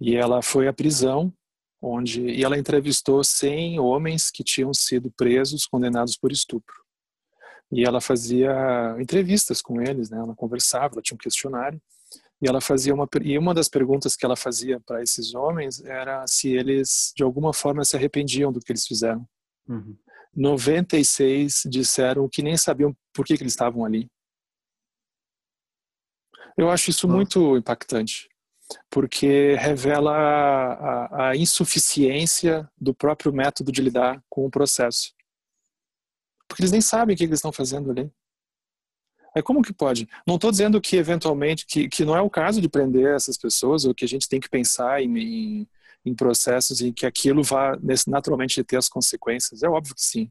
E 0.00 0.14
ela 0.14 0.42
foi 0.42 0.68
à 0.68 0.72
prisão, 0.72 1.32
onde 1.82 2.20
e 2.22 2.44
ela 2.44 2.58
entrevistou 2.58 3.22
100 3.24 3.80
homens 3.80 4.30
que 4.30 4.44
tinham 4.44 4.72
sido 4.72 5.10
presos, 5.10 5.66
condenados 5.66 6.16
por 6.16 6.30
estupro. 6.30 6.74
E 7.72 7.84
ela 7.84 8.00
fazia 8.00 8.52
entrevistas 9.00 9.60
com 9.60 9.80
eles, 9.80 10.10
né? 10.10 10.18
Ela 10.18 10.34
conversava, 10.36 10.94
ela 10.94 11.02
tinha 11.02 11.16
um 11.16 11.18
questionário. 11.18 11.80
E 12.42 12.48
ela 12.48 12.60
fazia 12.60 12.94
uma 12.94 13.08
e 13.22 13.38
uma 13.38 13.54
das 13.54 13.68
perguntas 13.68 14.16
que 14.16 14.24
ela 14.24 14.36
fazia 14.36 14.80
para 14.80 15.02
esses 15.02 15.34
homens 15.34 15.82
era 15.84 16.26
se 16.26 16.52
eles 16.52 17.12
de 17.16 17.22
alguma 17.22 17.52
forma 17.52 17.84
se 17.84 17.96
arrependiam 17.96 18.52
do 18.52 18.60
que 18.60 18.72
eles 18.72 18.86
fizeram. 18.86 19.26
Uhum. 19.68 19.96
96 20.36 21.62
disseram 21.66 22.28
que 22.28 22.42
nem 22.42 22.56
sabiam 22.56 22.94
por 23.12 23.24
que, 23.24 23.36
que 23.36 23.42
eles 23.42 23.52
estavam 23.52 23.84
ali. 23.84 24.08
Eu 26.56 26.70
acho 26.70 26.90
isso 26.90 27.08
muito 27.08 27.56
impactante, 27.56 28.28
porque 28.88 29.54
revela 29.54 30.12
a, 30.12 31.30
a, 31.30 31.36
insuficiência 31.36 32.68
do 32.80 32.94
próprio 32.94 33.32
método 33.32 33.72
de 33.72 33.82
lidar 33.82 34.22
com 34.28 34.46
o 34.46 34.50
processo. 34.50 35.12
Porque 36.46 36.62
eles 36.62 36.72
nem 36.72 36.80
sabem 36.80 37.14
o 37.14 37.16
que 37.16 37.24
eles 37.24 37.38
estão 37.38 37.52
fazendo 37.52 37.90
ali. 37.90 38.10
É 39.34 39.42
como 39.42 39.62
que 39.62 39.72
pode? 39.72 40.08
Não 40.26 40.36
estou 40.36 40.50
dizendo 40.50 40.80
que 40.80 40.96
eventualmente, 40.96 41.66
que, 41.66 41.88
que 41.88 42.04
não 42.04 42.16
é 42.16 42.20
o 42.20 42.30
caso 42.30 42.60
de 42.60 42.68
prender 42.68 43.14
essas 43.14 43.36
pessoas, 43.36 43.84
ou 43.84 43.94
que 43.94 44.04
a 44.04 44.08
gente 44.08 44.28
tem 44.28 44.38
que 44.38 44.48
pensar 44.48 45.02
em, 45.02 45.18
em, 45.18 45.68
em 46.04 46.14
processos 46.14 46.80
em 46.80 46.92
que 46.92 47.04
aquilo 47.04 47.42
vá 47.42 47.78
naturalmente 48.06 48.62
ter 48.62 48.76
as 48.76 48.88
consequências. 48.88 49.62
É 49.62 49.68
óbvio 49.68 49.94
que 49.94 50.02
sim. 50.02 50.30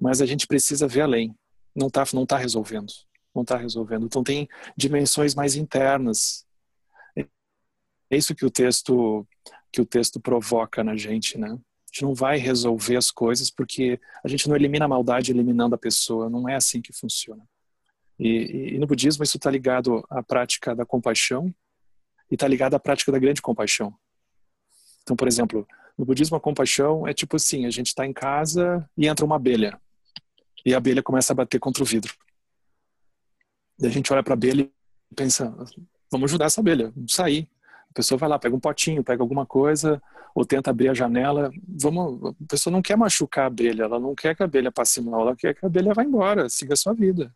Mas 0.00 0.20
a 0.20 0.26
gente 0.26 0.46
precisa 0.46 0.88
ver 0.88 1.02
além. 1.02 1.34
Não 1.74 1.86
está 1.86 2.04
não 2.12 2.26
tá 2.26 2.36
resolvendo 2.36 2.92
não 3.34 3.42
está 3.42 3.56
resolvendo. 3.56 4.06
Então 4.06 4.22
tem 4.22 4.48
dimensões 4.76 5.34
mais 5.34 5.56
internas. 5.56 6.46
É 7.16 8.16
isso 8.16 8.34
que 8.34 8.44
o 8.44 8.50
texto 8.50 9.26
que 9.72 9.80
o 9.80 9.86
texto 9.86 10.20
provoca 10.20 10.84
na 10.84 10.94
gente, 10.94 11.38
né? 11.38 11.48
A 11.48 11.94
gente 11.94 12.02
não 12.02 12.14
vai 12.14 12.36
resolver 12.36 12.96
as 12.96 13.10
coisas 13.10 13.50
porque 13.50 13.98
a 14.22 14.28
gente 14.28 14.46
não 14.46 14.54
elimina 14.54 14.84
a 14.84 14.88
maldade 14.88 15.30
eliminando 15.30 15.74
a 15.74 15.78
pessoa. 15.78 16.28
Não 16.28 16.46
é 16.46 16.54
assim 16.54 16.82
que 16.82 16.92
funciona. 16.92 17.42
E, 18.18 18.74
e 18.74 18.78
no 18.78 18.86
budismo 18.86 19.24
isso 19.24 19.36
está 19.36 19.50
ligado 19.50 20.04
à 20.08 20.22
prática 20.22 20.74
da 20.74 20.84
compaixão 20.84 21.52
e 22.30 22.34
está 22.34 22.46
ligado 22.46 22.74
à 22.74 22.80
prática 22.80 23.10
da 23.10 23.18
grande 23.18 23.42
compaixão. 23.42 23.94
Então, 25.02 25.16
por 25.16 25.26
exemplo, 25.26 25.66
no 25.98 26.04
budismo 26.04 26.36
a 26.36 26.40
compaixão 26.40 27.06
é 27.06 27.12
tipo 27.12 27.36
assim: 27.36 27.66
a 27.66 27.70
gente 27.70 27.88
está 27.88 28.06
em 28.06 28.12
casa 28.12 28.88
e 28.96 29.06
entra 29.06 29.24
uma 29.24 29.36
abelha 29.36 29.80
e 30.64 30.74
a 30.74 30.76
abelha 30.76 31.02
começa 31.02 31.32
a 31.32 31.36
bater 31.36 31.58
contra 31.58 31.82
o 31.82 31.86
vidro. 31.86 32.14
E 33.78 33.86
a 33.86 33.90
gente 33.90 34.12
olha 34.12 34.22
para 34.22 34.34
a 34.34 34.36
abelha 34.36 34.62
e 34.62 35.14
pensa, 35.14 35.54
vamos 36.10 36.30
ajudar 36.30 36.46
essa 36.46 36.60
abelha, 36.60 36.90
vamos 36.94 37.14
sair. 37.14 37.48
A 37.90 37.94
pessoa 37.94 38.16
vai 38.16 38.28
lá, 38.28 38.38
pega 38.38 38.54
um 38.54 38.60
potinho, 38.60 39.04
pega 39.04 39.22
alguma 39.22 39.44
coisa, 39.44 40.00
ou 40.34 40.46
tenta 40.46 40.70
abrir 40.70 40.88
a 40.88 40.94
janela. 40.94 41.50
Vamos, 41.68 42.34
a 42.40 42.46
pessoa 42.48 42.72
não 42.72 42.80
quer 42.80 42.96
machucar 42.96 43.44
a 43.44 43.46
abelha, 43.48 43.82
ela 43.82 43.98
não 43.98 44.14
quer 44.14 44.34
que 44.34 44.42
a 44.42 44.46
abelha 44.46 44.72
passe 44.72 45.00
mal, 45.00 45.22
ela 45.22 45.36
quer 45.36 45.54
que 45.54 45.64
a 45.64 45.68
abelha 45.68 45.92
vá 45.92 46.02
embora, 46.02 46.48
siga 46.48 46.74
a 46.74 46.76
sua 46.76 46.94
vida. 46.94 47.34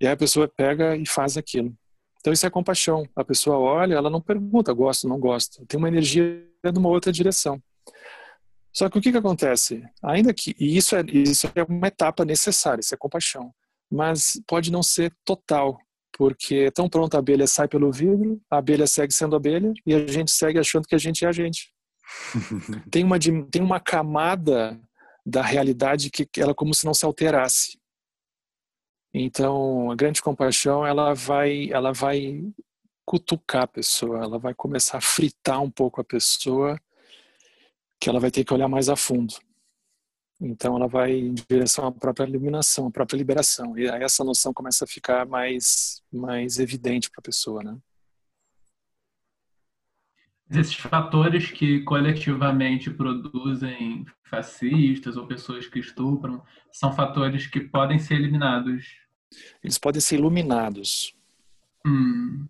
E 0.00 0.06
aí 0.06 0.12
a 0.12 0.16
pessoa 0.16 0.48
pega 0.48 0.96
e 0.96 1.06
faz 1.06 1.36
aquilo. 1.36 1.74
Então 2.20 2.32
isso 2.32 2.46
é 2.46 2.50
compaixão. 2.50 3.08
A 3.14 3.24
pessoa 3.24 3.58
olha, 3.58 3.94
ela 3.94 4.10
não 4.10 4.20
pergunta, 4.20 4.72
gosta, 4.72 5.08
não 5.08 5.18
gosta. 5.18 5.64
Tem 5.66 5.78
uma 5.78 5.88
energia 5.88 6.44
de 6.64 6.78
uma 6.78 6.88
outra 6.88 7.12
direção. 7.12 7.62
Só 8.76 8.90
que 8.90 8.98
o 8.98 9.00
que, 9.00 9.10
que 9.10 9.16
acontece? 9.16 9.82
Ainda 10.02 10.34
que 10.34 10.54
e 10.58 10.76
isso 10.76 10.94
é 10.96 11.02
isso 11.06 11.50
é 11.54 11.62
uma 11.62 11.88
etapa 11.88 12.24
necessária, 12.24 12.80
isso 12.80 12.94
é 12.94 12.98
compaixão. 12.98 13.50
mas 13.90 14.32
pode 14.46 14.70
não 14.70 14.82
ser 14.82 15.14
total, 15.24 15.78
porque 16.18 16.70
tão 16.72 16.88
pronto 16.88 17.14
a 17.14 17.18
abelha 17.18 17.46
sai 17.46 17.68
pelo 17.68 17.90
vidro, 17.92 18.40
a 18.50 18.58
abelha 18.58 18.86
segue 18.86 19.14
sendo 19.14 19.36
abelha 19.36 19.72
e 19.86 19.94
a 19.94 20.06
gente 20.06 20.30
segue 20.30 20.58
achando 20.58 20.86
que 20.86 20.94
a 20.94 20.98
gente 20.98 21.24
é 21.24 21.28
a 21.28 21.32
gente. 21.32 21.72
tem 22.90 23.02
uma 23.04 23.18
tem 23.18 23.62
uma 23.62 23.80
camada 23.80 24.78
da 25.24 25.42
realidade 25.42 26.10
que 26.10 26.28
ela 26.38 26.54
como 26.54 26.74
se 26.74 26.84
não 26.84 26.92
se 26.92 27.04
alterasse. 27.04 27.78
Então, 29.18 29.90
a 29.90 29.94
grande 29.94 30.20
compaixão, 30.20 30.86
ela 30.86 31.14
vai 31.14 31.70
ela 31.70 31.90
vai 31.90 32.42
cutucar 33.02 33.62
a 33.62 33.66
pessoa, 33.66 34.22
ela 34.22 34.38
vai 34.38 34.52
começar 34.52 34.98
a 34.98 35.00
fritar 35.00 35.62
um 35.62 35.70
pouco 35.70 36.02
a 36.02 36.04
pessoa, 36.04 36.78
que 37.98 38.10
ela 38.10 38.20
vai 38.20 38.30
ter 38.30 38.44
que 38.44 38.52
olhar 38.52 38.68
mais 38.68 38.90
a 38.90 38.96
fundo. 38.96 39.34
Então 40.38 40.76
ela 40.76 40.86
vai 40.86 41.12
em 41.12 41.32
direção 41.32 41.86
à 41.86 41.92
própria 41.92 42.26
iluminação, 42.26 42.88
à 42.88 42.90
própria 42.90 43.16
liberação. 43.16 43.78
E 43.78 43.88
aí 43.88 44.02
essa 44.02 44.22
noção 44.22 44.52
começa 44.52 44.84
a 44.84 44.88
ficar 44.88 45.26
mais, 45.26 46.02
mais 46.12 46.58
evidente 46.58 47.10
para 47.10 47.20
a 47.20 47.22
pessoa, 47.22 47.62
né? 47.62 47.78
Esses 50.50 50.74
fatores 50.74 51.50
que 51.50 51.80
coletivamente 51.84 52.90
produzem 52.90 54.04
fascistas 54.24 55.16
ou 55.16 55.26
pessoas 55.26 55.66
que 55.66 55.78
estupram 55.78 56.44
são 56.70 56.92
fatores 56.92 57.46
que 57.46 57.60
podem 57.60 57.98
ser 57.98 58.16
eliminados. 58.16 59.05
Eles 59.62 59.78
podem 59.78 60.00
ser 60.00 60.16
iluminados. 60.16 61.14
Hum. 61.86 62.46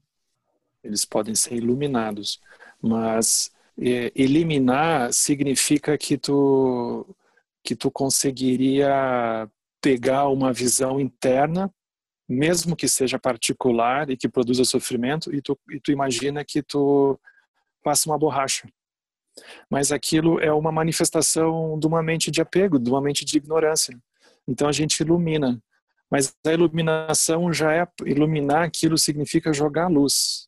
Eles 0.83 1.05
podem 1.05 1.35
ser 1.35 1.55
iluminados, 1.55 2.41
mas 2.81 3.51
é, 3.79 4.12
eliminar 4.14 5.12
significa 5.12 5.99
que 5.99 6.16
tu 6.16 7.07
que 7.62 7.74
tu 7.74 7.91
conseguiria 7.91 9.51
pegar 9.81 10.29
uma 10.29 10.53
visão 10.53 11.01
interna, 11.01 11.68
mesmo 12.29 12.77
que 12.77 12.87
seja 12.87 13.18
particular 13.18 14.09
e 14.09 14.16
que 14.16 14.29
produza 14.29 14.64
sofrimento, 14.64 15.35
e 15.35 15.43
tu, 15.43 15.59
e 15.70 15.81
tu 15.81 15.91
imagina 15.91 16.45
que 16.45 16.62
tu 16.62 17.18
passa 17.83 18.09
uma 18.09 18.16
borracha. 18.16 18.68
Mas 19.68 19.91
aquilo 19.91 20.39
é 20.41 20.53
uma 20.53 20.70
manifestação 20.70 21.77
de 21.79 21.87
uma 21.89 22.03
mente 22.05 22.31
de 22.31 22.41
apego, 22.41 22.79
de 22.79 22.89
uma 22.89 23.01
mente 23.01 23.24
de 23.24 23.37
ignorância. 23.37 23.99
Então 24.47 24.68
a 24.68 24.72
gente 24.72 25.01
ilumina. 25.01 25.61
Mas 26.11 26.33
a 26.47 26.53
iluminação 26.53 27.53
já 27.53 27.73
é 27.75 27.87
iluminar 28.05 28.63
aquilo 28.63 28.97
significa 28.97 29.53
jogar 29.53 29.89
luz 29.89 30.47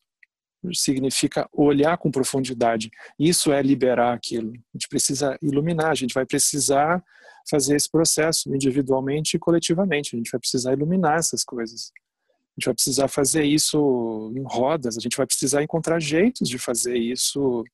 significa 0.74 1.48
olhar 1.52 1.96
com 1.98 2.10
profundidade. 2.10 2.90
Isso 3.18 3.52
é 3.52 3.62
liberar 3.62 4.12
aquilo. 4.12 4.50
A 4.50 4.76
gente 4.78 4.88
precisa 4.88 5.38
iluminar, 5.40 5.90
a 5.90 5.94
gente 5.94 6.14
vai 6.14 6.26
precisar 6.26 7.02
fazer 7.48 7.76
esse 7.76 7.90
processo 7.90 8.52
individualmente 8.54 9.36
e 9.36 9.40
coletivamente. 9.40 10.14
A 10.14 10.18
gente 10.18 10.30
vai 10.30 10.40
precisar 10.40 10.72
iluminar 10.72 11.18
essas 11.18 11.44
coisas. 11.44 11.92
A 11.94 12.60
gente 12.60 12.66
vai 12.66 12.74
precisar 12.74 13.08
fazer 13.08 13.44
isso 13.44 14.32
em 14.36 14.42
rodas, 14.42 14.96
a 14.96 15.00
gente 15.00 15.16
vai 15.16 15.26
precisar 15.26 15.62
encontrar 15.62 16.00
jeitos 16.00 16.48
de 16.48 16.58
fazer 16.58 16.96
isso 16.96 17.64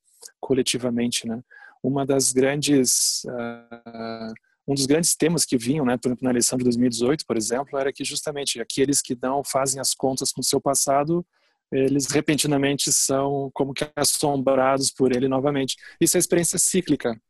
coletivamente, 0.41 1.27
né? 1.27 1.41
Uma 1.83 2.05
das 2.05 2.33
grandes 2.33 3.25
uh, 3.25 4.33
um 4.67 4.75
dos 4.75 4.87
grandes 4.87 5.15
temas 5.15 5.45
que 5.45 5.59
vinham, 5.59 5.85
né, 5.85 5.97
por 5.97 6.09
exemplo, 6.09 6.25
na 6.25 6.31
eleição 6.31 6.57
de 6.57 6.65
2018, 6.65 7.25
por 7.27 7.37
exemplo, 7.37 7.79
era 7.79 7.93
que 7.93 8.05
justamente 8.05 8.61
aqueles 8.61 9.03
que 9.03 9.17
não 9.21 9.43
fazem 9.45 9.81
as 9.81 9.95
contas 9.95 10.33
com 10.33 10.41
o 10.41 10.45
seu 10.45 10.61
passado 10.61 11.25
eles 11.73 12.07
repentinamente 12.07 12.93
são 12.93 13.51
como 13.53 13.75
que 13.75 13.85
assombrados 13.97 14.91
por 14.91 15.15
ele 15.15 15.27
novamente. 15.27 15.77
Isso 16.01 16.17
é 16.17 16.21
experiência 16.21 16.59
cíclica. 16.59 17.21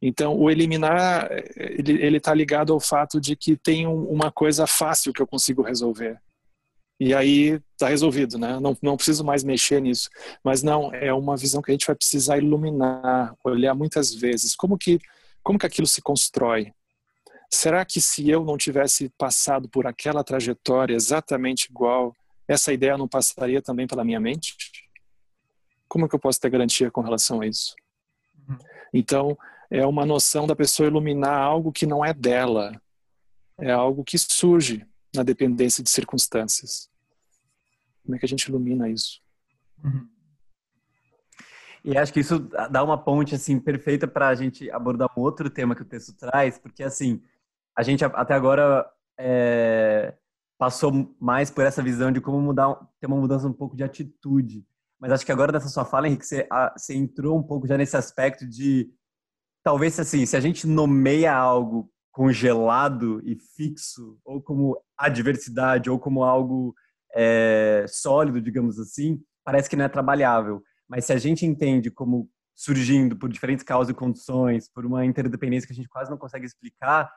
Então, 0.00 0.36
o 0.36 0.50
eliminar, 0.50 1.28
ele 1.56 2.16
está 2.16 2.34
ligado 2.34 2.72
ao 2.72 2.80
fato 2.80 3.20
de 3.20 3.36
que 3.36 3.56
tem 3.56 3.86
um, 3.86 4.04
uma 4.06 4.32
coisa 4.32 4.66
fácil 4.66 5.12
que 5.12 5.22
eu 5.22 5.26
consigo 5.26 5.62
resolver. 5.62 6.18
E 6.98 7.14
aí 7.14 7.60
está 7.72 7.88
resolvido, 7.88 8.38
né? 8.38 8.58
Não, 8.58 8.76
não 8.82 8.96
preciso 8.96 9.24
mais 9.24 9.44
mexer 9.44 9.80
nisso. 9.80 10.08
Mas 10.42 10.62
não, 10.62 10.92
é 10.92 11.12
uma 11.12 11.36
visão 11.36 11.62
que 11.62 11.70
a 11.70 11.74
gente 11.74 11.86
vai 11.86 11.94
precisar 11.94 12.38
iluminar, 12.38 13.34
olhar 13.44 13.74
muitas 13.74 14.12
vezes. 14.12 14.56
Como 14.56 14.76
que, 14.76 14.98
como 15.42 15.58
que 15.58 15.66
aquilo 15.66 15.86
se 15.86 16.00
constrói? 16.00 16.72
Será 17.50 17.84
que 17.84 18.00
se 18.00 18.30
eu 18.30 18.44
não 18.44 18.56
tivesse 18.56 19.10
passado 19.18 19.68
por 19.68 19.86
aquela 19.86 20.24
trajetória 20.24 20.94
exatamente 20.94 21.66
igual, 21.70 22.14
essa 22.48 22.72
ideia 22.72 22.96
não 22.96 23.08
passaria 23.08 23.60
também 23.60 23.86
pela 23.86 24.04
minha 24.04 24.20
mente? 24.20 24.56
Como 25.86 26.08
que 26.08 26.14
eu 26.14 26.18
posso 26.18 26.40
ter 26.40 26.50
garantia 26.50 26.90
com 26.90 27.02
relação 27.02 27.42
a 27.42 27.46
isso? 27.46 27.74
Uhum. 28.48 28.58
Então, 28.94 29.36
é 29.70 29.86
uma 29.86 30.06
noção 30.06 30.46
da 30.46 30.56
pessoa 30.56 30.86
iluminar 30.86 31.38
algo 31.38 31.72
que 31.72 31.86
não 31.86 32.04
é 32.04 32.12
dela. 32.14 32.80
É 33.58 33.70
algo 33.70 34.02
que 34.02 34.16
surge 34.18 34.86
na 35.14 35.22
dependência 35.22 35.82
de 35.84 35.90
circunstâncias. 35.90 36.90
Como 38.02 38.16
é 38.16 38.18
que 38.18 38.24
a 38.24 38.28
gente 38.28 38.44
ilumina 38.44 38.88
isso? 38.88 39.20
Uhum. 39.84 40.08
E 41.84 41.98
acho 41.98 42.12
que 42.12 42.20
isso 42.20 42.38
dá 42.70 42.82
uma 42.82 42.96
ponte 42.96 43.34
assim 43.34 43.58
perfeita 43.58 44.06
para 44.06 44.28
a 44.28 44.34
gente 44.34 44.70
abordar 44.70 45.08
um 45.16 45.20
outro 45.20 45.50
tema 45.50 45.74
que 45.74 45.82
o 45.82 45.86
texto 45.86 46.16
traz, 46.16 46.58
porque 46.58 46.82
assim 46.82 47.20
a 47.76 47.82
gente 47.82 48.04
até 48.04 48.34
agora 48.34 48.88
é, 49.18 50.14
passou 50.58 51.14
mais 51.18 51.50
por 51.50 51.64
essa 51.64 51.82
visão 51.82 52.12
de 52.12 52.20
como 52.20 52.40
mudar, 52.40 52.76
ter 53.00 53.06
uma 53.06 53.16
mudança 53.16 53.48
um 53.48 53.52
pouco 53.52 53.74
de 53.76 53.82
atitude. 53.82 54.64
Mas 55.00 55.10
acho 55.10 55.26
que 55.26 55.32
agora 55.32 55.50
nessa 55.50 55.68
sua 55.68 55.84
fala, 55.84 56.06
Henrique, 56.06 56.24
você, 56.24 56.46
você 56.76 56.94
entrou 56.94 57.36
um 57.36 57.42
pouco 57.42 57.66
já 57.66 57.76
nesse 57.76 57.96
aspecto 57.96 58.46
de 58.46 58.88
talvez 59.64 59.98
assim, 59.98 60.24
se 60.24 60.36
a 60.36 60.40
gente 60.40 60.66
nomeia 60.66 61.34
algo 61.34 61.90
congelado 62.12 63.20
e 63.24 63.34
fixo, 63.56 64.18
ou 64.24 64.40
como 64.40 64.80
adversidade, 64.96 65.90
ou 65.90 65.98
como 65.98 66.22
algo 66.22 66.74
é, 67.14 67.84
sólido, 67.88 68.40
digamos 68.40 68.78
assim, 68.78 69.20
parece 69.44 69.68
que 69.68 69.74
não 69.74 69.86
é 69.86 69.88
trabalhável. 69.88 70.62
Mas 70.92 71.06
se 71.06 71.12
a 71.14 71.16
gente 71.16 71.46
entende 71.46 71.90
como 71.90 72.28
surgindo 72.54 73.16
por 73.16 73.30
diferentes 73.30 73.64
causas 73.64 73.90
e 73.90 73.96
condições, 73.96 74.68
por 74.68 74.84
uma 74.84 75.06
interdependência 75.06 75.66
que 75.66 75.72
a 75.72 75.74
gente 75.74 75.88
quase 75.88 76.10
não 76.10 76.18
consegue 76.18 76.44
explicar, 76.44 77.10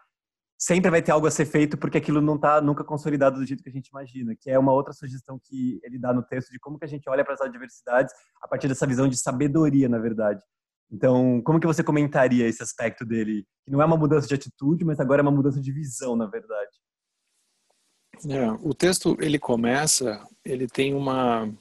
sempre 0.58 0.90
vai 0.90 1.02
ter 1.02 1.12
algo 1.12 1.28
a 1.28 1.32
ser 1.32 1.46
feito 1.46 1.78
porque 1.78 1.98
aquilo 1.98 2.22
não 2.22 2.36
está 2.36 2.62
nunca 2.62 2.86
consolidado 2.86 3.38
do 3.38 3.46
jeito 3.46 3.62
que 3.62 3.68
a 3.68 3.74
gente 3.74 3.90
imagina, 3.90 4.34
que 4.34 4.50
é 4.50 4.58
uma 4.58 4.72
outra 4.72 4.94
sugestão 4.94 5.38
que 5.44 5.82
ele 5.84 6.00
dá 6.00 6.14
no 6.14 6.24
texto 6.24 6.52
de 6.52 6.58
como 6.58 6.80
que 6.80 6.86
a 6.86 6.88
gente 6.88 7.10
olha 7.10 7.26
para 7.26 7.34
as 7.34 7.42
adversidades 7.42 8.14
a 8.42 8.48
partir 8.48 8.70
dessa 8.70 8.88
visão 8.88 9.10
de 9.10 9.18
sabedoria, 9.18 9.90
na 9.90 10.00
verdade. 10.00 10.42
Então, 10.90 11.42
como 11.42 11.60
que 11.60 11.68
você 11.68 11.84
comentaria 11.84 12.48
esse 12.48 12.64
aspecto 12.64 13.06
dele? 13.06 13.46
Que 13.66 13.72
não 13.72 13.82
é 13.82 13.86
uma 13.86 13.98
mudança 13.98 14.26
de 14.26 14.36
atitude, 14.36 14.86
mas 14.86 15.02
agora 15.02 15.20
é 15.20 15.24
uma 15.24 15.32
mudança 15.32 15.60
de 15.60 15.74
visão, 15.74 16.16
na 16.16 16.28
verdade. 16.28 16.72
É, 18.30 18.50
o 18.64 18.74
texto 18.74 19.18
ele 19.20 19.38
começa, 19.38 20.26
ele 20.46 20.66
tem 20.66 20.94
uma 20.94 21.54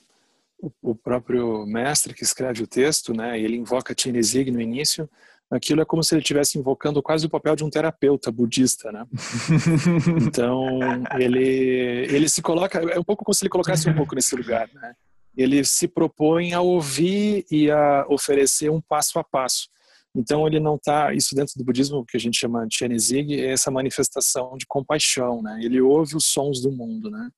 o 0.82 0.94
próprio 0.94 1.66
mestre 1.66 2.14
que 2.14 2.22
escreve 2.22 2.62
o 2.62 2.66
texto, 2.66 3.12
né? 3.12 3.38
Ele 3.38 3.56
invoca 3.56 3.94
Tinezig 3.94 4.50
no 4.50 4.60
início 4.60 5.08
aquilo 5.50 5.80
é 5.80 5.84
como 5.84 6.02
se 6.02 6.14
ele 6.14 6.22
estivesse 6.22 6.58
invocando 6.58 7.02
quase 7.02 7.26
o 7.26 7.30
papel 7.30 7.54
de 7.54 7.64
um 7.64 7.70
terapeuta 7.70 8.30
budista, 8.30 8.90
né? 8.90 9.06
Então, 10.26 10.80
ele, 11.18 12.06
ele 12.10 12.28
se 12.28 12.42
coloca, 12.42 12.78
é 12.78 12.98
um 12.98 13.04
pouco 13.04 13.24
como 13.24 13.34
se 13.34 13.44
ele 13.44 13.50
colocasse 13.50 13.88
um 13.88 13.94
pouco 13.94 14.14
nesse 14.14 14.34
lugar, 14.34 14.68
né? 14.72 14.94
Ele 15.36 15.64
se 15.64 15.88
propõe 15.88 16.52
a 16.52 16.60
ouvir 16.60 17.44
e 17.50 17.70
a 17.70 18.06
oferecer 18.08 18.70
um 18.70 18.80
passo 18.80 19.18
a 19.18 19.24
passo. 19.24 19.68
Então, 20.16 20.46
ele 20.46 20.60
não 20.60 20.76
está, 20.76 21.12
isso 21.12 21.34
dentro 21.34 21.54
do 21.56 21.64
budismo, 21.64 22.04
que 22.06 22.16
a 22.16 22.20
gente 22.20 22.38
chama 22.38 22.66
de 22.68 22.76
Chenezig, 22.76 23.40
é 23.40 23.52
essa 23.52 23.70
manifestação 23.70 24.56
de 24.56 24.64
compaixão, 24.66 25.42
né? 25.42 25.58
Ele 25.62 25.80
ouve 25.80 26.16
os 26.16 26.26
sons 26.26 26.60
do 26.62 26.70
mundo, 26.70 27.10
né? 27.10 27.28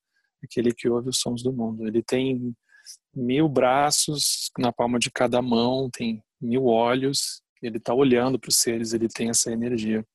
Aquele 0.43 0.71
que 0.71 0.87
ouve 0.87 1.09
os 1.09 1.17
sons 1.17 1.41
do 1.41 1.51
mundo. 1.51 1.87
Ele 1.87 2.03
tem 2.03 2.53
mil 3.17 3.49
braços 3.49 4.51
na 4.57 4.71
palma 4.71 4.99
de 4.99 5.11
cada 5.11 5.41
mão, 5.41 5.89
tem 5.89 6.23
mil 6.39 6.65
olhos 6.65 7.41
ele 7.61 7.77
está 7.77 7.93
olhando 7.93 8.39
para 8.39 8.49
os 8.49 8.57
seres, 8.57 8.93
ele 8.93 9.07
tem 9.07 9.29
essa 9.29 9.51
energia. 9.51 10.05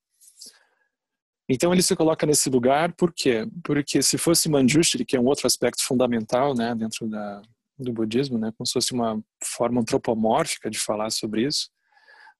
Então 1.48 1.72
ele 1.72 1.82
se 1.82 1.94
coloca 1.96 2.24
nesse 2.24 2.48
lugar, 2.48 2.92
por 2.94 3.12
quê? 3.12 3.46
Porque 3.64 4.02
se 4.02 4.16
fosse 4.16 4.48
Manjushri, 4.48 5.04
que 5.04 5.16
é 5.16 5.20
um 5.20 5.26
outro 5.26 5.46
aspecto 5.46 5.84
fundamental 5.84 6.54
né, 6.54 6.74
dentro 6.74 7.08
da, 7.08 7.42
do 7.78 7.92
budismo, 7.92 8.38
né, 8.38 8.52
como 8.56 8.66
se 8.66 8.72
fosse 8.72 8.92
uma 8.92 9.20
forma 9.42 9.80
antropomórfica 9.80 10.70
de 10.70 10.78
falar 10.78 11.10
sobre 11.10 11.46
isso, 11.46 11.68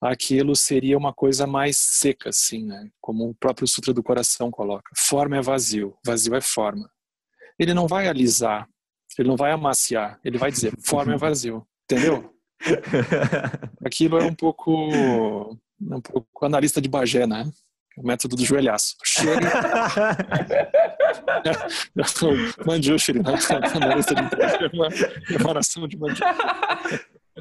aquilo 0.00 0.56
seria 0.56 0.96
uma 0.96 1.12
coisa 1.12 1.46
mais 1.46 1.76
seca, 1.78 2.30
assim, 2.30 2.64
né, 2.64 2.88
como 3.00 3.28
o 3.28 3.34
próprio 3.34 3.66
Sutra 3.66 3.92
do 3.92 4.02
Coração 4.02 4.50
coloca. 4.50 4.90
Forma 4.96 5.36
é 5.36 5.42
vazio, 5.42 5.96
vazio 6.06 6.34
é 6.34 6.40
forma. 6.40 6.88
Ele 7.58 7.74
não 7.74 7.86
vai 7.86 8.08
alisar, 8.08 8.68
ele 9.20 9.28
não 9.28 9.36
vai 9.36 9.52
amaciar, 9.52 10.18
ele 10.24 10.38
vai 10.38 10.50
dizer 10.50 10.72
forma 10.80 11.14
é 11.14 11.16
vazio, 11.16 11.64
entendeu? 11.84 12.32
Aquilo 13.84 14.18
é 14.18 14.24
um 14.24 14.34
pouco, 14.34 15.56
um 15.80 16.00
pouco 16.00 16.44
analista 16.44 16.80
de 16.80 16.88
Bagé, 16.88 17.26
né? 17.26 17.44
O 17.96 18.06
método 18.06 18.36
do 18.36 18.44
joelhaço. 18.44 18.96
Chegue. 19.04 19.44
Manjushri, 22.66 23.22
né? 23.22 23.34
Analista 23.74 24.14
de 24.14 24.22
Bagé, 24.22 24.70
uma 24.72 24.88
preparação 25.26 25.86
de 25.86 25.98
Manjushri. 25.98 26.24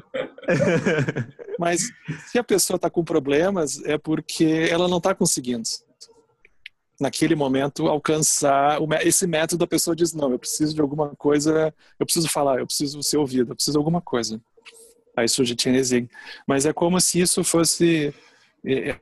Mas 1.58 1.90
se 2.26 2.38
a 2.38 2.44
pessoa 2.44 2.76
está 2.76 2.90
com 2.90 3.04
problemas, 3.04 3.82
é 3.84 3.96
porque 3.96 4.68
ela 4.70 4.88
não 4.88 4.98
está 4.98 5.14
conseguindo. 5.14 5.62
Naquele 7.02 7.34
momento, 7.34 7.88
alcançar 7.88 8.78
esse 9.02 9.26
método. 9.26 9.64
A 9.64 9.66
pessoa 9.66 9.94
diz: 9.94 10.14
Não, 10.14 10.30
eu 10.30 10.38
preciso 10.38 10.74
de 10.74 10.80
alguma 10.80 11.14
coisa, 11.16 11.74
eu 11.98 12.06
preciso 12.06 12.28
falar, 12.28 12.60
eu 12.60 12.66
preciso 12.66 13.02
ser 13.02 13.18
ouvido, 13.18 13.52
eu 13.52 13.56
preciso 13.56 13.72
de 13.72 13.78
alguma 13.78 14.00
coisa. 14.00 14.40
Aí 15.16 15.28
surge 15.28 15.54
Tennessee. 15.54 16.08
Mas 16.46 16.64
é 16.64 16.72
como 16.72 16.98
se 17.00 17.20
isso 17.20 17.44
fosse 17.44 18.14
é, 18.64 18.90
é, 18.90 19.00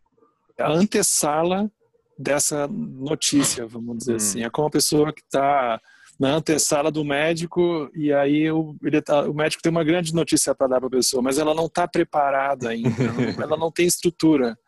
a 0.58 0.70
antessala 0.70 1.70
dessa 2.18 2.66
notícia, 2.66 3.66
vamos 3.66 3.98
dizer 3.98 4.12
hum. 4.14 4.16
assim. 4.16 4.42
É 4.42 4.50
como 4.50 4.68
a 4.68 4.70
pessoa 4.70 5.12
que 5.12 5.22
está 5.22 5.80
na 6.18 6.34
antessala 6.34 6.90
do 6.90 7.02
médico 7.02 7.90
e 7.94 8.12
aí 8.12 8.50
o, 8.50 8.76
tá, 9.02 9.22
o 9.22 9.32
médico 9.32 9.62
tem 9.62 9.70
uma 9.70 9.84
grande 9.84 10.14
notícia 10.14 10.54
para 10.54 10.66
dar 10.66 10.78
para 10.78 10.88
a 10.88 10.90
pessoa, 10.90 11.22
mas 11.22 11.38
ela 11.38 11.54
não 11.54 11.64
está 11.64 11.88
preparada 11.88 12.68
ainda, 12.68 12.90
ela 13.42 13.56
não 13.56 13.70
tem 13.70 13.86
estrutura. 13.86 14.58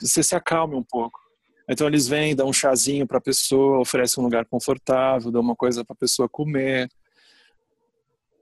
Você 0.00 0.22
se 0.22 0.34
acalme 0.34 0.74
um 0.74 0.82
pouco. 0.82 1.25
Então 1.68 1.86
eles 1.86 2.06
vêm, 2.06 2.34
dão 2.34 2.48
um 2.48 2.52
chazinho 2.52 3.06
para 3.06 3.18
a 3.18 3.20
pessoa, 3.20 3.80
oferecem 3.80 4.20
um 4.20 4.24
lugar 4.24 4.44
confortável, 4.46 5.32
dão 5.32 5.40
uma 5.40 5.56
coisa 5.56 5.84
para 5.84 5.94
a 5.94 5.98
pessoa 5.98 6.28
comer. 6.28 6.88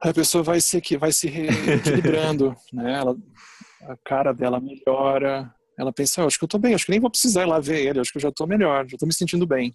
A 0.01 0.13
pessoa 0.13 0.45
vai 0.45 0.61
se 0.61 0.81
vai 0.99 1.13
se 1.13 1.27
reequilibrando, 1.29 2.55
né? 2.73 2.99
Ela, 2.99 3.17
a 3.83 3.97
cara 4.05 4.33
dela 4.33 4.61
melhora. 4.61 5.53
Ela 5.79 5.93
pensa, 5.93 6.23
oh, 6.23 6.27
acho 6.27 6.39
que 6.39 6.45
eu 6.45 6.47
estou 6.47 6.61
bem, 6.61 6.75
acho 6.75 6.85
que 6.85 6.93
nem 6.93 7.01
vou 7.01 7.11
precisar 7.11 7.43
ir 7.43 7.47
lá 7.47 7.59
ver 7.59 7.85
ele, 7.85 7.99
acho 7.99 8.13
que 8.13 8.19
eu 8.19 8.23
já 8.23 8.29
estou 8.29 8.47
melhor, 8.47 8.87
já 8.87 8.95
estou 8.95 9.09
me 9.09 9.15
sentindo 9.15 9.47
bem. 9.47 9.75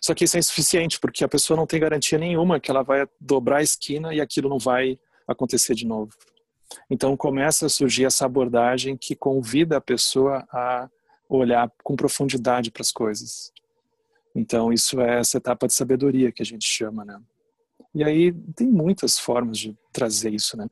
Só 0.00 0.14
que 0.14 0.24
isso 0.24 0.36
é 0.36 0.40
insuficiente, 0.40 1.00
porque 1.00 1.24
a 1.24 1.28
pessoa 1.28 1.56
não 1.56 1.66
tem 1.66 1.80
garantia 1.80 2.18
nenhuma 2.18 2.60
que 2.60 2.70
ela 2.70 2.82
vai 2.82 3.06
dobrar 3.20 3.58
a 3.58 3.62
esquina 3.62 4.14
e 4.14 4.20
aquilo 4.20 4.48
não 4.48 4.58
vai 4.58 4.98
acontecer 5.26 5.74
de 5.74 5.86
novo. 5.86 6.12
Então 6.90 7.16
começa 7.16 7.66
a 7.66 7.68
surgir 7.68 8.04
essa 8.04 8.26
abordagem 8.26 8.96
que 8.96 9.16
convida 9.16 9.78
a 9.78 9.80
pessoa 9.80 10.46
a 10.52 10.88
olhar 11.28 11.70
com 11.82 11.96
profundidade 11.96 12.70
para 12.70 12.82
as 12.82 12.92
coisas. 12.92 13.52
Então 14.34 14.72
isso 14.72 15.00
é 15.00 15.18
essa 15.18 15.38
etapa 15.38 15.66
de 15.66 15.74
sabedoria 15.74 16.32
que 16.32 16.42
a 16.42 16.46
gente 16.46 16.66
chama, 16.66 17.04
né? 17.04 17.20
E 17.94 18.04
aí 18.04 18.32
tem 18.54 18.68
muitas 18.68 19.18
formas 19.18 19.58
de 19.58 19.76
trazer 19.92 20.32
isso, 20.32 20.56
né? 20.56 20.66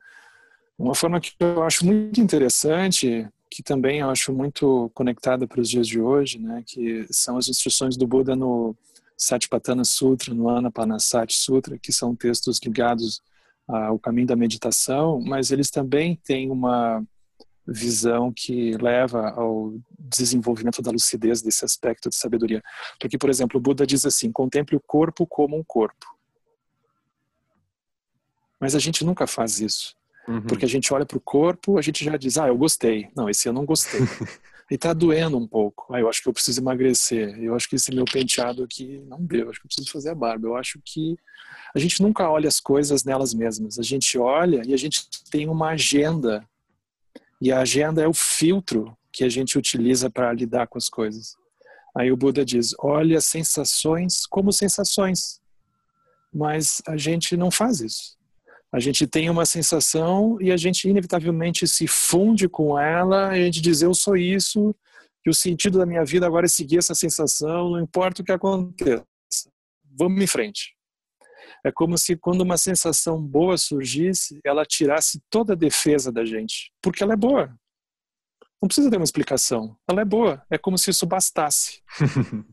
Uma 0.77 0.95
forma 0.95 1.19
que 1.19 1.33
eu 1.39 1.63
acho 1.63 1.85
muito 1.85 2.21
interessante, 2.21 3.27
que 3.49 3.63
também 3.63 3.99
eu 3.99 4.09
acho 4.09 4.31
muito 4.31 4.91
conectada 4.93 5.47
para 5.47 5.59
os 5.59 5.69
dias 5.69 5.87
de 5.87 5.99
hoje, 5.99 6.39
né? 6.39 6.63
Que 6.65 7.05
são 7.09 7.37
as 7.37 7.47
instruções 7.47 7.97
do 7.97 8.07
Buda 8.07 8.35
no 8.35 8.75
Satipatthana 9.17 9.83
Sutra, 9.83 10.33
no 10.33 10.47
Anapanasati 10.47 11.35
Sutra, 11.35 11.77
que 11.79 11.91
são 11.91 12.15
textos 12.15 12.59
ligados 12.63 13.21
ao 13.67 13.99
caminho 13.99 14.27
da 14.27 14.35
meditação, 14.35 15.19
mas 15.19 15.51
eles 15.51 15.69
também 15.69 16.15
têm 16.15 16.49
uma 16.49 17.03
visão 17.67 18.31
que 18.31 18.71
leva 18.77 19.29
ao 19.31 19.73
desenvolvimento 19.99 20.81
da 20.81 20.91
lucidez 20.91 21.41
desse 21.41 21.65
aspecto 21.65 22.09
de 22.09 22.15
sabedoria. 22.15 22.63
Porque, 22.99 23.17
por 23.17 23.29
exemplo, 23.29 23.57
o 23.57 23.61
Buda 23.61 23.85
diz 23.85 24.05
assim: 24.05 24.31
contemple 24.31 24.75
o 24.75 24.79
corpo 24.79 25.25
como 25.27 25.57
um 25.57 25.63
corpo. 25.63 26.05
Mas 28.59 28.73
a 28.73 28.79
gente 28.79 29.03
nunca 29.03 29.27
faz 29.27 29.59
isso. 29.59 29.95
Uhum. 30.27 30.41
Porque 30.41 30.65
a 30.65 30.67
gente 30.67 30.93
olha 30.93 31.05
para 31.05 31.17
o 31.17 31.21
corpo, 31.21 31.77
a 31.77 31.81
gente 31.81 32.03
já 32.03 32.17
diz: 32.17 32.37
ah, 32.37 32.47
eu 32.47 32.57
gostei. 32.57 33.09
Não, 33.15 33.29
esse 33.29 33.47
eu 33.47 33.53
não 33.53 33.65
gostei. 33.65 33.99
e 34.69 34.77
tá 34.77 34.93
doendo 34.93 35.37
um 35.37 35.47
pouco. 35.47 35.93
Ah, 35.93 35.99
eu 35.99 36.09
acho 36.09 36.21
que 36.21 36.27
eu 36.27 36.33
preciso 36.33 36.61
emagrecer. 36.61 37.41
Eu 37.41 37.55
acho 37.55 37.69
que 37.69 37.75
esse 37.75 37.93
meu 37.93 38.05
penteado 38.05 38.63
aqui 38.63 39.01
não 39.07 39.23
deu. 39.23 39.45
Eu 39.45 39.49
acho 39.49 39.59
que 39.59 39.65
eu 39.65 39.69
preciso 39.69 39.91
fazer 39.91 40.09
a 40.09 40.15
barba. 40.15 40.47
Eu 40.47 40.55
acho 40.55 40.79
que 40.83 41.17
a 41.73 41.79
gente 41.79 42.01
nunca 42.01 42.29
olha 42.29 42.47
as 42.47 42.59
coisas 42.59 43.03
nelas 43.03 43.33
mesmas. 43.33 43.79
A 43.79 43.83
gente 43.83 44.17
olha 44.17 44.61
e 44.65 44.73
a 44.73 44.77
gente 44.77 45.07
tem 45.29 45.47
uma 45.47 45.69
agenda. 45.69 46.47
E 47.41 47.51
a 47.51 47.59
agenda 47.59 48.01
é 48.01 48.07
o 48.07 48.13
filtro 48.13 48.97
que 49.11 49.23
a 49.23 49.29
gente 49.29 49.57
utiliza 49.57 50.09
para 50.09 50.33
lidar 50.33 50.67
com 50.67 50.77
as 50.77 50.89
coisas. 50.89 51.35
Aí 51.95 52.11
o 52.11 52.17
Buda 52.17 52.45
diz: 52.45 52.73
olha 52.79 53.19
sensações 53.21 54.25
como 54.25 54.53
sensações. 54.53 55.39
Mas 56.33 56.81
a 56.87 56.97
gente 56.97 57.35
não 57.35 57.49
faz 57.49 57.79
isso. 57.79 58.17
A 58.71 58.79
gente 58.79 59.07
tem 59.07 59.29
uma 59.29 59.45
sensação 59.45 60.37
e 60.41 60.51
a 60.51 60.57
gente 60.57 60.87
inevitavelmente 60.87 61.67
se 61.67 61.87
funde 61.87 62.47
com 62.49 62.77
ela 62.77 63.35
e 63.37 63.41
a 63.41 63.45
gente 63.45 63.61
diz: 63.61 63.81
eu 63.81 63.93
sou 63.93 64.15
isso, 64.15 64.75
que 65.23 65.29
o 65.29 65.33
sentido 65.33 65.79
da 65.79 65.85
minha 65.85 66.05
vida 66.05 66.27
agora 66.27 66.45
é 66.45 66.49
seguir 66.49 66.77
essa 66.77 66.93
sensação, 66.93 67.71
não 67.71 67.81
importa 67.81 68.21
o 68.21 68.25
que 68.25 68.31
aconteça. 68.31 69.03
Vamos 69.97 70.21
em 70.21 70.27
frente. 70.27 70.76
É 71.63 71.71
como 71.71 71.97
se 71.97 72.15
quando 72.15 72.41
uma 72.41 72.57
sensação 72.57 73.21
boa 73.21 73.57
surgisse, 73.57 74.39
ela 74.43 74.65
tirasse 74.65 75.21
toda 75.29 75.53
a 75.53 75.55
defesa 75.55 76.11
da 76.11 76.25
gente, 76.25 76.71
porque 76.81 77.03
ela 77.03 77.13
é 77.13 77.17
boa. 77.17 77.55
Não 78.61 78.67
precisa 78.67 78.89
ter 78.89 78.97
uma 78.97 79.03
explicação. 79.03 79.77
Ela 79.87 80.01
é 80.01 80.05
boa. 80.05 80.43
É 80.49 80.57
como 80.57 80.77
se 80.77 80.89
isso 80.89 81.05
bastasse. 81.05 81.81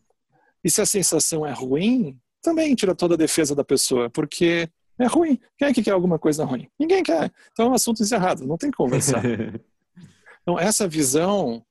e 0.62 0.70
se 0.70 0.80
a 0.80 0.86
sensação 0.86 1.46
é 1.46 1.52
ruim, 1.52 2.18
também 2.42 2.74
tira 2.74 2.94
toda 2.94 3.14
a 3.14 3.18
defesa 3.18 3.54
da 3.54 3.64
pessoa, 3.64 4.10
porque 4.10 4.68
é 4.98 5.06
ruim. 5.06 5.40
Quem 5.56 5.68
é 5.68 5.72
que 5.72 5.82
quer 5.82 5.92
alguma 5.92 6.18
coisa 6.18 6.44
ruim? 6.44 6.68
Ninguém 6.78 7.02
quer. 7.02 7.32
Então 7.52 7.66
é 7.66 7.68
um 7.70 7.74
assunto 7.74 8.02
encerrado, 8.02 8.46
não 8.46 8.58
tem 8.58 8.70
que 8.70 8.76
conversar. 8.76 9.22
então 10.42 10.58
essa 10.58 10.86
visão 10.86 11.64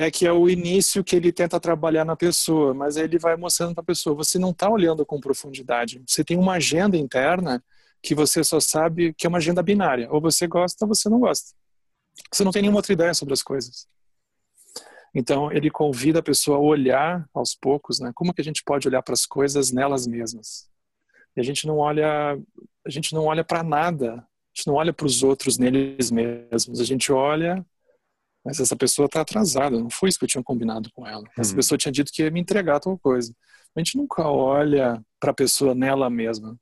é 0.00 0.12
que 0.12 0.24
é 0.24 0.32
o 0.32 0.48
início 0.48 1.02
que 1.02 1.16
ele 1.16 1.32
tenta 1.32 1.58
trabalhar 1.58 2.04
na 2.04 2.14
pessoa, 2.14 2.72
mas 2.72 2.96
aí 2.96 3.02
ele 3.02 3.18
vai 3.18 3.34
mostrando 3.36 3.74
para 3.74 3.82
a 3.82 3.84
pessoa, 3.84 4.14
você 4.14 4.38
não 4.38 4.50
está 4.50 4.70
olhando 4.70 5.04
com 5.04 5.18
profundidade. 5.18 6.00
Você 6.06 6.22
tem 6.22 6.38
uma 6.38 6.52
agenda 6.52 6.96
interna 6.96 7.60
que 8.00 8.14
você 8.14 8.44
só 8.44 8.60
sabe 8.60 9.12
que 9.12 9.26
é 9.26 9.28
uma 9.28 9.38
agenda 9.38 9.60
binária. 9.60 10.08
Ou 10.12 10.20
você 10.20 10.46
gosta 10.46 10.84
ou 10.84 10.94
você 10.94 11.08
não 11.08 11.18
gosta. 11.18 11.52
Você 12.32 12.44
não 12.44 12.52
tem 12.52 12.62
nenhuma 12.62 12.78
outra 12.78 12.92
ideia 12.92 13.12
sobre 13.12 13.34
as 13.34 13.42
coisas. 13.42 13.88
Então 15.12 15.50
ele 15.50 15.68
convida 15.68 16.20
a 16.20 16.22
pessoa 16.22 16.58
a 16.58 16.60
olhar 16.60 17.28
aos 17.34 17.56
poucos, 17.56 17.98
né? 17.98 18.12
Como 18.14 18.32
que 18.32 18.40
a 18.40 18.44
gente 18.44 18.62
pode 18.62 18.86
olhar 18.86 19.02
para 19.02 19.14
as 19.14 19.26
coisas 19.26 19.72
nelas 19.72 20.06
mesmas? 20.06 20.70
E 21.36 21.40
a 21.40 21.42
gente 21.42 21.66
não 21.66 21.78
olha, 21.78 22.38
a 22.86 22.90
gente 22.90 23.12
não 23.12 23.24
olha 23.24 23.42
para 23.42 23.64
nada. 23.64 24.14
A 24.14 24.54
gente 24.54 24.68
não 24.68 24.74
olha 24.74 24.92
para 24.92 25.06
os 25.06 25.24
outros 25.24 25.58
neles 25.58 26.12
mesmos. 26.12 26.78
A 26.78 26.84
gente 26.84 27.10
olha, 27.10 27.66
mas 28.48 28.58
essa 28.60 28.74
pessoa 28.74 29.04
está 29.04 29.20
atrasada. 29.20 29.78
Não 29.78 29.90
foi 29.90 30.08
isso 30.08 30.18
que 30.18 30.24
eu 30.24 30.28
tinha 30.28 30.42
combinado 30.42 30.90
com 30.94 31.06
ela. 31.06 31.22
Essa 31.36 31.50
uhum. 31.50 31.56
pessoa 31.56 31.76
tinha 31.76 31.92
dito 31.92 32.10
que 32.10 32.22
ia 32.22 32.30
me 32.30 32.40
entregar 32.40 32.80
tal 32.80 32.98
coisa. 32.98 33.30
A 33.76 33.78
gente 33.78 33.94
nunca 33.98 34.26
olha 34.26 35.04
para 35.20 35.32
a 35.32 35.34
pessoa 35.34 35.74
nela 35.74 36.08
mesma. 36.08 36.58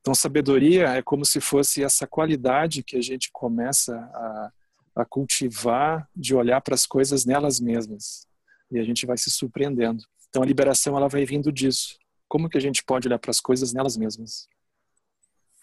Então, 0.00 0.12
sabedoria 0.12 0.88
é 0.88 1.00
como 1.00 1.24
se 1.24 1.40
fosse 1.40 1.84
essa 1.84 2.04
qualidade 2.04 2.82
que 2.82 2.96
a 2.96 3.00
gente 3.00 3.30
começa 3.32 3.94
a, 3.96 4.52
a 4.96 5.04
cultivar 5.04 6.08
de 6.16 6.34
olhar 6.34 6.60
para 6.62 6.74
as 6.74 6.84
coisas 6.84 7.24
nelas 7.24 7.60
mesmas. 7.60 8.26
E 8.68 8.80
a 8.80 8.82
gente 8.82 9.06
vai 9.06 9.16
se 9.16 9.30
surpreendendo. 9.30 10.02
Então, 10.28 10.42
a 10.42 10.46
liberação 10.46 10.96
ela 10.96 11.08
vai 11.08 11.24
vindo 11.24 11.52
disso 11.52 11.96
como 12.26 12.50
que 12.50 12.58
a 12.58 12.60
gente 12.60 12.82
pode 12.82 13.06
olhar 13.06 13.20
para 13.20 13.30
as 13.30 13.40
coisas 13.40 13.72
nelas 13.72 13.96
mesmas. 13.96 14.48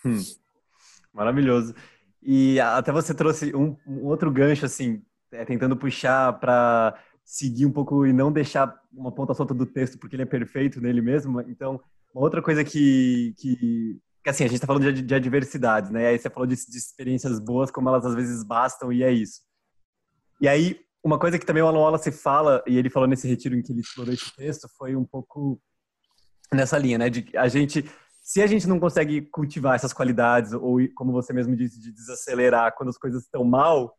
Hum, 0.05 0.23
maravilhoso. 1.13 1.75
E 2.23 2.57
até 2.57 2.93
você 2.93 3.13
trouxe 3.13 3.53
um, 3.53 3.75
um 3.85 4.05
outro 4.05 4.31
gancho, 4.31 4.65
assim, 4.65 5.03
é, 5.31 5.45
tentando 5.45 5.75
puxar 5.75 6.33
para 6.39 6.97
seguir 7.23 7.65
um 7.65 7.71
pouco 7.71 8.05
e 8.05 8.13
não 8.13 8.31
deixar 8.31 8.79
uma 8.93 9.11
ponta 9.11 9.33
solta 9.33 9.53
do 9.53 9.65
texto, 9.65 9.97
porque 9.97 10.15
ele 10.15 10.23
é 10.23 10.27
perfeito 10.27 10.79
nele 10.79 11.01
mesmo. 11.01 11.41
Então, 11.41 11.81
uma 12.13 12.23
outra 12.23 12.41
coisa 12.41 12.63
que, 12.63 13.33
que, 13.37 13.99
que 14.23 14.29
assim, 14.29 14.43
a 14.43 14.47
gente 14.47 14.57
está 14.57 14.67
falando 14.67 14.93
de, 14.93 15.01
de 15.01 15.15
adversidades, 15.15 15.89
né? 15.89 16.03
E 16.03 16.05
aí 16.07 16.19
você 16.19 16.29
falou 16.29 16.47
de, 16.47 16.55
de, 16.55 16.77
experiências 16.77 17.39
boas, 17.39 17.71
como 17.71 17.89
elas 17.89 18.05
às 18.05 18.13
vezes 18.13 18.43
bastam, 18.43 18.93
e 18.93 19.03
é 19.03 19.11
isso. 19.11 19.41
E 20.39 20.47
aí, 20.47 20.79
uma 21.03 21.17
coisa 21.17 21.39
que 21.39 21.45
também 21.45 21.63
o 21.63 21.67
Alan 21.67 21.79
Wallace 21.79 22.11
fala, 22.11 22.63
e 22.67 22.77
ele 22.77 22.89
falou 22.89 23.09
nesse 23.09 23.27
retiro 23.27 23.55
em 23.55 23.61
que 23.61 23.71
ele 23.71 23.81
explorou 23.81 24.13
esse 24.13 24.33
texto, 24.35 24.67
foi 24.77 24.95
um 24.95 25.03
pouco 25.03 25.59
nessa 26.53 26.77
linha, 26.77 26.99
né? 26.99 27.09
De 27.09 27.25
a 27.35 27.47
gente, 27.47 27.89
se 28.21 28.41
a 28.41 28.47
gente 28.47 28.67
não 28.67 28.79
consegue 28.79 29.21
cultivar 29.23 29.75
essas 29.75 29.93
qualidades, 29.93 30.53
ou 30.53 30.77
como 30.95 31.11
você 31.11 31.33
mesmo 31.33 31.55
disse, 31.55 31.79
de 31.79 31.91
desacelerar 31.91 32.75
quando 32.77 32.89
as 32.89 32.97
coisas 32.97 33.23
estão 33.23 33.43
mal, 33.43 33.95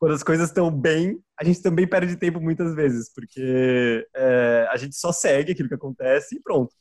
quando 0.00 0.14
as 0.14 0.22
coisas 0.24 0.48
estão 0.48 0.68
bem, 0.68 1.22
a 1.38 1.44
gente 1.44 1.62
também 1.62 1.86
perde 1.86 2.16
tempo 2.16 2.40
muitas 2.40 2.74
vezes, 2.74 3.12
porque 3.14 4.04
é, 4.16 4.66
a 4.70 4.76
gente 4.76 4.96
só 4.96 5.12
segue 5.12 5.52
aquilo 5.52 5.68
que 5.68 5.74
acontece 5.74 6.36
e 6.36 6.40
pronto. 6.40 6.74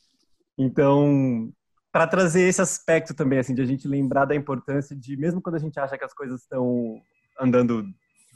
Então, 0.58 1.52
para 1.91 2.08
trazer 2.08 2.48
esse 2.48 2.62
aspecto 2.62 3.14
também, 3.14 3.38
assim, 3.38 3.54
de 3.54 3.62
a 3.62 3.66
gente 3.66 3.88
lembrar 3.88 4.26
da 4.26 4.36
importância 4.36 4.96
de, 4.96 5.16
mesmo 5.18 5.41
quando 5.41 5.56
a 5.56 5.60
gente 5.60 5.80
acha 5.80 5.98
que 5.98 6.06
as 6.06 6.14
coisas 6.14 6.41
estão 6.41 7.00
andando 7.40 7.86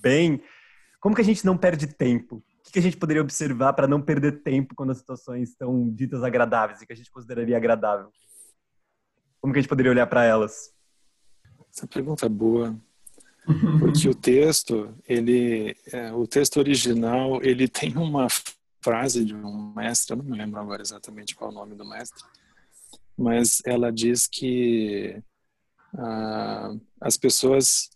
bem, 0.02 0.44
como 1.00 1.16
que 1.16 1.22
a 1.22 1.26
gente 1.26 1.46
não 1.46 1.58
perde 1.58 1.88
tempo? 1.88 2.44
o 2.68 2.72
que 2.72 2.80
a 2.80 2.82
gente 2.82 2.98
poderia 2.98 3.22
observar 3.22 3.74
para 3.74 3.88
não 3.88 4.02
perder 4.02 4.42
tempo 4.42 4.74
quando 4.74 4.92
as 4.92 4.98
situações 4.98 5.50
estão 5.50 5.90
ditas 5.90 6.24
agradáveis 6.24 6.82
e 6.82 6.88
que 6.88 6.94
a 6.94 6.96
gente 6.96 7.12
consideraria 7.12 7.58
agradável? 7.58 8.10
Como 9.42 9.52
que 9.52 9.60
a 9.60 9.62
gente 9.62 9.70
poderia 9.70 9.92
olhar 9.92 10.08
para 10.08 10.24
elas? 10.24 10.74
Essa 11.70 11.86
pergunta 11.86 12.26
é 12.26 12.30
boa, 12.30 12.80
porque 13.80 14.08
o 14.08 14.16
texto, 14.16 14.96
ele, 15.08 15.76
é, 15.92 16.12
o 16.14 16.26
texto 16.26 16.58
original, 16.58 17.42
ele 17.44 17.68
tem 17.68 17.98
uma 17.98 18.28
frase 18.82 19.24
de 19.24 19.36
um 19.36 19.74
mestre, 19.74 20.14
eu 20.14 20.18
não 20.18 20.26
me 20.26 20.38
lembro 20.38 20.60
agora 20.60 20.82
exatamente 20.82 21.36
qual 21.36 21.50
é 21.50 21.54
o 21.54 21.56
nome 21.56 21.76
do 21.76 21.86
mestre, 21.86 22.24
mas 23.18 23.62
ela 23.66 23.92
diz 23.92 24.28
que 24.28 25.22
ah, 25.98 26.74
as 27.00 27.18
pessoas 27.18 27.90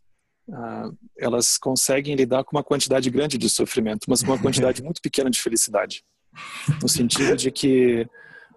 ah, 0.52 0.90
elas 1.18 1.58
conseguem 1.58 2.16
lidar 2.16 2.44
com 2.44 2.56
uma 2.56 2.64
quantidade 2.64 3.10
grande 3.10 3.38
de 3.38 3.50
sofrimento, 3.50 4.06
mas 4.08 4.22
com 4.22 4.32
uma 4.32 4.42
quantidade 4.42 4.82
muito 4.82 5.02
pequena 5.02 5.30
de 5.30 5.42
felicidade. 5.42 6.04
No 6.82 6.88
sentido 6.88 7.36
de 7.36 7.52
que 7.52 8.08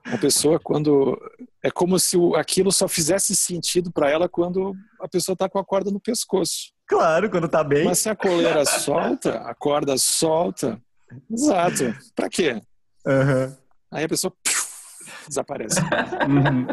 a 0.04 0.18
pessoa 0.18 0.60
quando 0.60 1.18
é 1.62 1.70
como 1.70 1.98
se 1.98 2.16
aquilo 2.36 2.72
só 2.72 2.88
fizesse 2.88 3.34
sentido 3.34 3.90
para 3.90 4.10
ela 4.10 4.28
quando 4.28 4.74
a 5.00 5.08
pessoa 5.08 5.34
está 5.34 5.48
com 5.48 5.58
a 5.58 5.64
corda 5.64 5.90
no 5.90 6.00
pescoço. 6.00 6.72
Claro, 6.90 7.30
quando 7.30 7.46
está 7.46 7.62
bem. 7.62 7.84
Mas 7.84 8.00
se 8.00 8.08
a 8.08 8.16
coleira 8.16 8.64
solta, 8.66 9.38
a 9.42 9.54
corda 9.54 9.96
solta, 9.96 10.82
exato. 11.30 11.94
Para 12.16 12.28
quê? 12.28 12.60
Uhum. 13.06 13.56
Aí 13.92 14.04
a 14.04 14.08
pessoa 14.08 14.34
desaparece. 15.28 15.78
Uhum. 15.80 16.66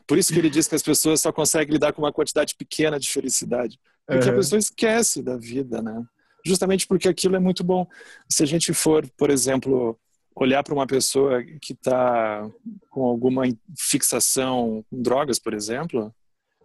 Por 0.08 0.16
isso 0.16 0.32
que 0.32 0.38
ele 0.38 0.48
diz 0.48 0.66
que 0.66 0.74
as 0.74 0.82
pessoas 0.82 1.20
só 1.20 1.30
conseguem 1.30 1.74
lidar 1.74 1.92
com 1.92 2.00
uma 2.00 2.12
quantidade 2.12 2.54
pequena 2.56 2.98
de 2.98 3.10
felicidade. 3.10 3.78
Porque 4.06 4.28
uhum. 4.28 4.32
a 4.32 4.36
pessoa 4.36 4.58
esquece 4.58 5.22
da 5.22 5.36
vida, 5.36 5.82
né? 5.82 6.02
Justamente 6.42 6.86
porque 6.86 7.06
aquilo 7.06 7.36
é 7.36 7.38
muito 7.38 7.62
bom. 7.62 7.86
Se 8.30 8.42
a 8.42 8.46
gente 8.46 8.72
for, 8.72 9.06
por 9.18 9.28
exemplo, 9.28 10.00
olhar 10.34 10.64
para 10.64 10.72
uma 10.72 10.86
pessoa 10.86 11.44
que 11.60 11.74
está 11.74 12.48
com 12.88 13.04
alguma 13.04 13.42
fixação 13.78 14.82
com 14.90 15.02
drogas, 15.02 15.38
por 15.38 15.52
exemplo, 15.52 16.14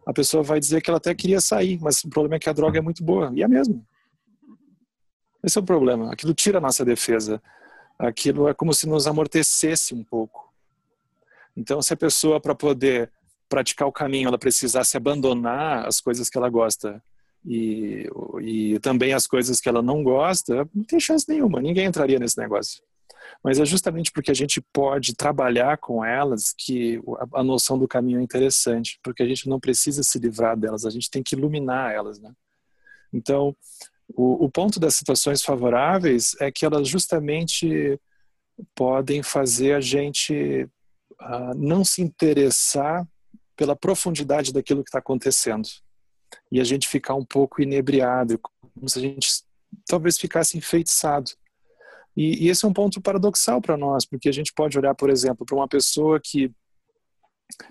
a 0.06 0.14
pessoa 0.14 0.44
vai 0.44 0.60
dizer 0.60 0.82
que 0.82 0.90
ela 0.90 0.98
até 0.98 1.14
queria 1.16 1.40
sair, 1.40 1.80
mas 1.82 2.04
o 2.04 2.10
problema 2.10 2.36
é 2.36 2.40
que 2.40 2.50
a 2.50 2.54
droga 2.54 2.78
é 2.78 2.82
muito 2.82 3.04
boa. 3.04 3.32
E 3.34 3.44
é 3.44 3.48
mesmo. 3.48 3.86
Esse 5.44 5.58
é 5.58 5.62
o 5.62 5.66
problema. 5.66 6.12
Aquilo 6.12 6.34
tira 6.34 6.58
a 6.58 6.62
nossa 6.62 6.84
defesa. 6.86 7.42
Aquilo 7.98 8.48
é 8.48 8.54
como 8.54 8.74
se 8.74 8.88
nos 8.88 9.08
amortecesse 9.08 9.94
um 9.94 10.04
pouco. 10.04 10.52
Então, 11.56 11.82
se 11.82 11.94
a 11.94 11.98
pessoa, 11.98 12.40
para 12.40 12.56
poder 12.56 13.12
praticar 13.48 13.88
o 13.88 13.92
caminho, 13.92 14.28
ela 14.28 14.38
precisasse 14.38 14.98
abandonar 14.98 15.86
as 15.88 16.02
coisas 16.02 16.30
que 16.30 16.38
ela 16.38 16.50
gosta 16.50 17.02
e, 17.46 18.10
e 18.42 18.80
também 18.80 19.14
as 19.14 19.28
coisas 19.28 19.60
que 19.60 19.70
ela 19.70 19.82
não 19.82 20.04
gosta, 20.04 20.68
não 20.74 20.84
tem 20.84 21.00
chance 21.00 21.28
nenhuma. 21.30 21.62
Ninguém 21.62 21.86
entraria 21.86 22.18
nesse 22.18 22.38
negócio. 22.38 22.82
Mas 23.44 23.60
é 23.60 23.66
justamente 23.66 24.12
porque 24.12 24.32
a 24.32 24.34
gente 24.34 24.62
pode 24.74 25.16
trabalhar 25.16 25.78
com 25.78 26.04
elas 26.04 26.54
que 26.58 27.02
a 27.34 27.44
noção 27.44 27.78
do 27.78 27.88
caminho 27.88 28.20
é 28.20 28.24
interessante, 28.24 29.00
porque 29.04 29.22
a 29.22 29.28
gente 29.28 29.50
não 29.50 29.60
precisa 29.60 30.02
se 30.02 30.18
livrar 30.18 30.58
delas, 30.58 30.86
a 30.86 30.90
gente 30.90 31.10
tem 31.10 31.22
que 31.22 31.36
iluminar 31.36 31.92
elas, 31.92 32.20
né? 32.20 32.32
Então, 33.12 33.56
o, 34.16 34.46
o 34.46 34.50
ponto 34.50 34.80
das 34.80 34.96
situações 34.96 35.44
favoráveis 35.44 36.36
é 36.40 36.52
que 36.52 36.66
elas 36.66 36.88
justamente 36.88 38.00
podem 38.76 39.22
fazer 39.22 39.74
a 39.74 39.82
gente 39.82 40.70
uh, 41.22 41.56
não 41.56 41.84
se 41.84 42.02
interessar 42.02 43.08
pela 43.56 43.76
profundidade 43.76 44.54
daquilo 44.54 44.84
que 44.84 44.90
está 44.90 45.00
acontecendo 45.00 45.68
e 46.52 46.60
a 46.60 46.64
gente 46.64 46.88
ficar 46.88 47.16
um 47.16 47.26
pouco 47.26 47.62
inebriado, 47.62 48.40
como 48.40 48.90
se 48.90 49.00
a 49.00 49.02
gente 49.02 49.44
talvez 49.88 50.18
ficasse 50.18 50.58
enfeitiçado. 50.58 51.32
E, 52.16 52.46
e 52.46 52.50
esse 52.50 52.64
é 52.66 52.68
um 52.68 52.74
ponto 52.74 53.02
paradoxal 53.02 53.62
para 53.62 53.76
nós, 53.76 54.06
porque 54.06 54.30
a 54.30 54.32
gente 54.32 54.54
pode 54.54 54.78
olhar, 54.78 54.94
por 54.94 55.10
exemplo, 55.10 55.46
para 55.46 55.56
uma 55.56 55.68
pessoa 55.68 56.20
que 56.20 56.52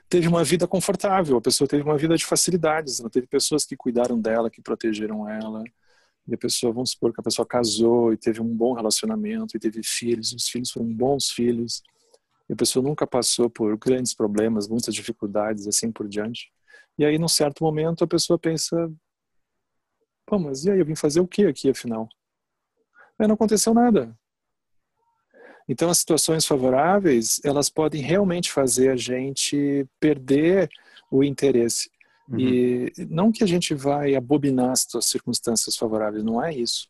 teve 0.09 0.29
uma 0.29 0.45
vida 0.45 0.67
confortável, 0.67 1.37
a 1.37 1.41
pessoa 1.41 1.67
teve 1.69 1.83
uma 1.83 1.97
vida 1.97 2.17
de 2.17 2.25
facilidades, 2.25 3.01
ela 3.01 3.11
teve 3.11 3.27
pessoas 3.27 3.65
que 3.65 3.77
cuidaram 3.77 4.21
dela, 4.21 4.51
que 4.51 4.61
protegeram 4.61 5.29
ela, 5.29 5.63
e 6.27 6.35
a 6.35 6.39
pessoa, 6.39 6.73
vamos 6.73 6.93
supor 6.93 7.13
que 7.13 7.21
a 7.21 7.23
pessoa 7.23 7.47
casou 7.47 8.13
e 8.13 8.17
teve 8.17 8.41
um 8.41 8.57
bom 8.57 8.75
relacionamento 8.75 9.57
e 9.57 9.61
teve 9.61 9.83
filhos, 9.83 10.33
os 10.33 10.49
filhos 10.49 10.71
foram 10.71 10.93
bons 10.93 11.31
filhos, 11.31 11.83
e 12.49 12.53
a 12.53 12.57
pessoa 12.57 12.83
nunca 12.83 13.07
passou 13.07 13.51
por 13.51 13.77
grandes 13.77 14.15
problemas, 14.15 14.69
muitas 14.69 14.95
dificuldades, 14.95 15.67
assim 15.67 15.91
por 15.91 16.09
diante. 16.09 16.53
E 16.99 17.05
aí, 17.05 17.19
num 17.19 17.29
certo 17.29 17.65
momento, 17.65 18.05
a 18.05 18.07
pessoa 18.07 18.39
pensa: 18.39 18.93
Pô, 20.27 20.39
mas 20.39 20.65
e 20.65 20.71
aí, 20.71 20.79
eu 20.79 20.85
vim 20.85 20.95
fazer 20.95 21.21
o 21.21 21.27
que 21.27 21.47
aqui 21.47 21.71
afinal? 21.71 22.09
Mas 23.19 23.29
não 23.29 23.35
aconteceu 23.35 23.73
nada. 23.73 24.17
Então, 25.69 25.91
as 25.91 25.99
situações 25.99 26.45
favoráveis, 26.45 27.41
elas 27.45 27.69
podem 27.69 28.03
realmente 28.03 28.51
fazer 28.51 28.91
a 28.91 28.97
gente 28.97 29.87
perder 30.01 30.69
o 31.11 31.23
interesse. 31.23 31.91
Uhum. 32.29 32.39
E 32.39 32.93
não 33.09 33.31
que 33.31 33.45
a 33.45 33.47
gente 33.47 33.75
vai 33.75 34.15
abominar 34.15 34.73
as 34.73 34.89
circunstâncias 35.03 35.77
favoráveis, 35.77 36.25
não 36.25 36.43
é 36.43 36.55
isso. 36.55 36.89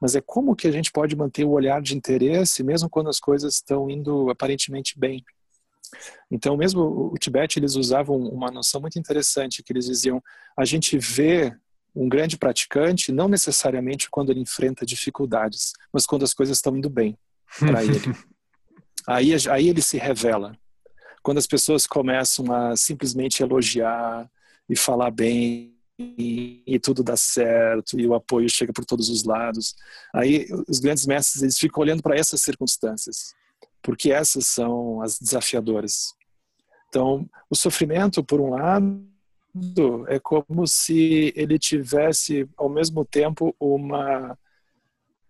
Mas 0.00 0.14
é 0.14 0.20
como 0.20 0.54
que 0.54 0.68
a 0.68 0.70
gente 0.70 0.92
pode 0.92 1.16
manter 1.16 1.44
o 1.44 1.50
olhar 1.50 1.82
de 1.82 1.96
interesse 1.96 2.62
mesmo 2.62 2.88
quando 2.88 3.08
as 3.08 3.18
coisas 3.18 3.54
estão 3.54 3.90
indo 3.90 4.30
aparentemente 4.30 4.98
bem. 4.98 5.24
Então, 6.30 6.56
mesmo 6.56 7.10
o 7.12 7.18
Tibete, 7.18 7.58
eles 7.58 7.74
usavam 7.74 8.16
uma 8.16 8.50
noção 8.50 8.80
muito 8.80 8.98
interessante, 8.98 9.62
que 9.62 9.72
eles 9.72 9.86
diziam, 9.86 10.22
a 10.56 10.64
gente 10.64 10.96
vê 10.96 11.54
um 11.94 12.08
grande 12.08 12.38
praticante 12.38 13.12
não 13.12 13.28
necessariamente 13.28 14.08
quando 14.08 14.30
ele 14.30 14.40
enfrenta 14.40 14.86
dificuldades, 14.86 15.72
mas 15.92 16.06
quando 16.06 16.22
as 16.22 16.32
coisas 16.32 16.56
estão 16.56 16.76
indo 16.76 16.88
bem 16.88 17.18
para 17.58 17.84
ele. 17.84 18.00
Aí, 19.06 19.30
aí 19.50 19.68
ele 19.68 19.82
se 19.82 19.98
revela. 19.98 20.56
Quando 21.22 21.38
as 21.38 21.46
pessoas 21.46 21.86
começam 21.86 22.52
a 22.52 22.76
simplesmente 22.76 23.42
elogiar 23.42 24.30
e 24.68 24.76
falar 24.76 25.10
bem 25.10 25.76
e, 25.98 26.80
tudo 26.82 27.02
dá 27.02 27.16
certo 27.16 27.98
e 27.98 28.06
o 28.06 28.14
apoio 28.14 28.48
chega 28.48 28.72
por 28.72 28.84
todos 28.84 29.08
os 29.08 29.24
lados, 29.24 29.74
aí 30.12 30.48
os 30.68 30.80
grandes 30.80 31.06
mestres 31.06 31.42
eles 31.42 31.58
ficam 31.58 31.82
olhando 31.82 32.02
para 32.02 32.16
essas 32.16 32.42
circunstâncias, 32.42 33.34
porque 33.80 34.10
essas 34.10 34.46
são 34.46 35.00
as 35.00 35.18
desafiadoras. 35.18 36.14
Então, 36.88 37.28
o 37.48 37.54
sofrimento, 37.54 38.24
por 38.24 38.40
um 38.40 38.50
lado, 38.50 39.06
é 40.08 40.18
como 40.18 40.66
se 40.66 41.32
ele 41.36 41.58
tivesse 41.58 42.48
ao 42.56 42.68
mesmo 42.68 43.04
tempo 43.04 43.54
uma 43.60 44.36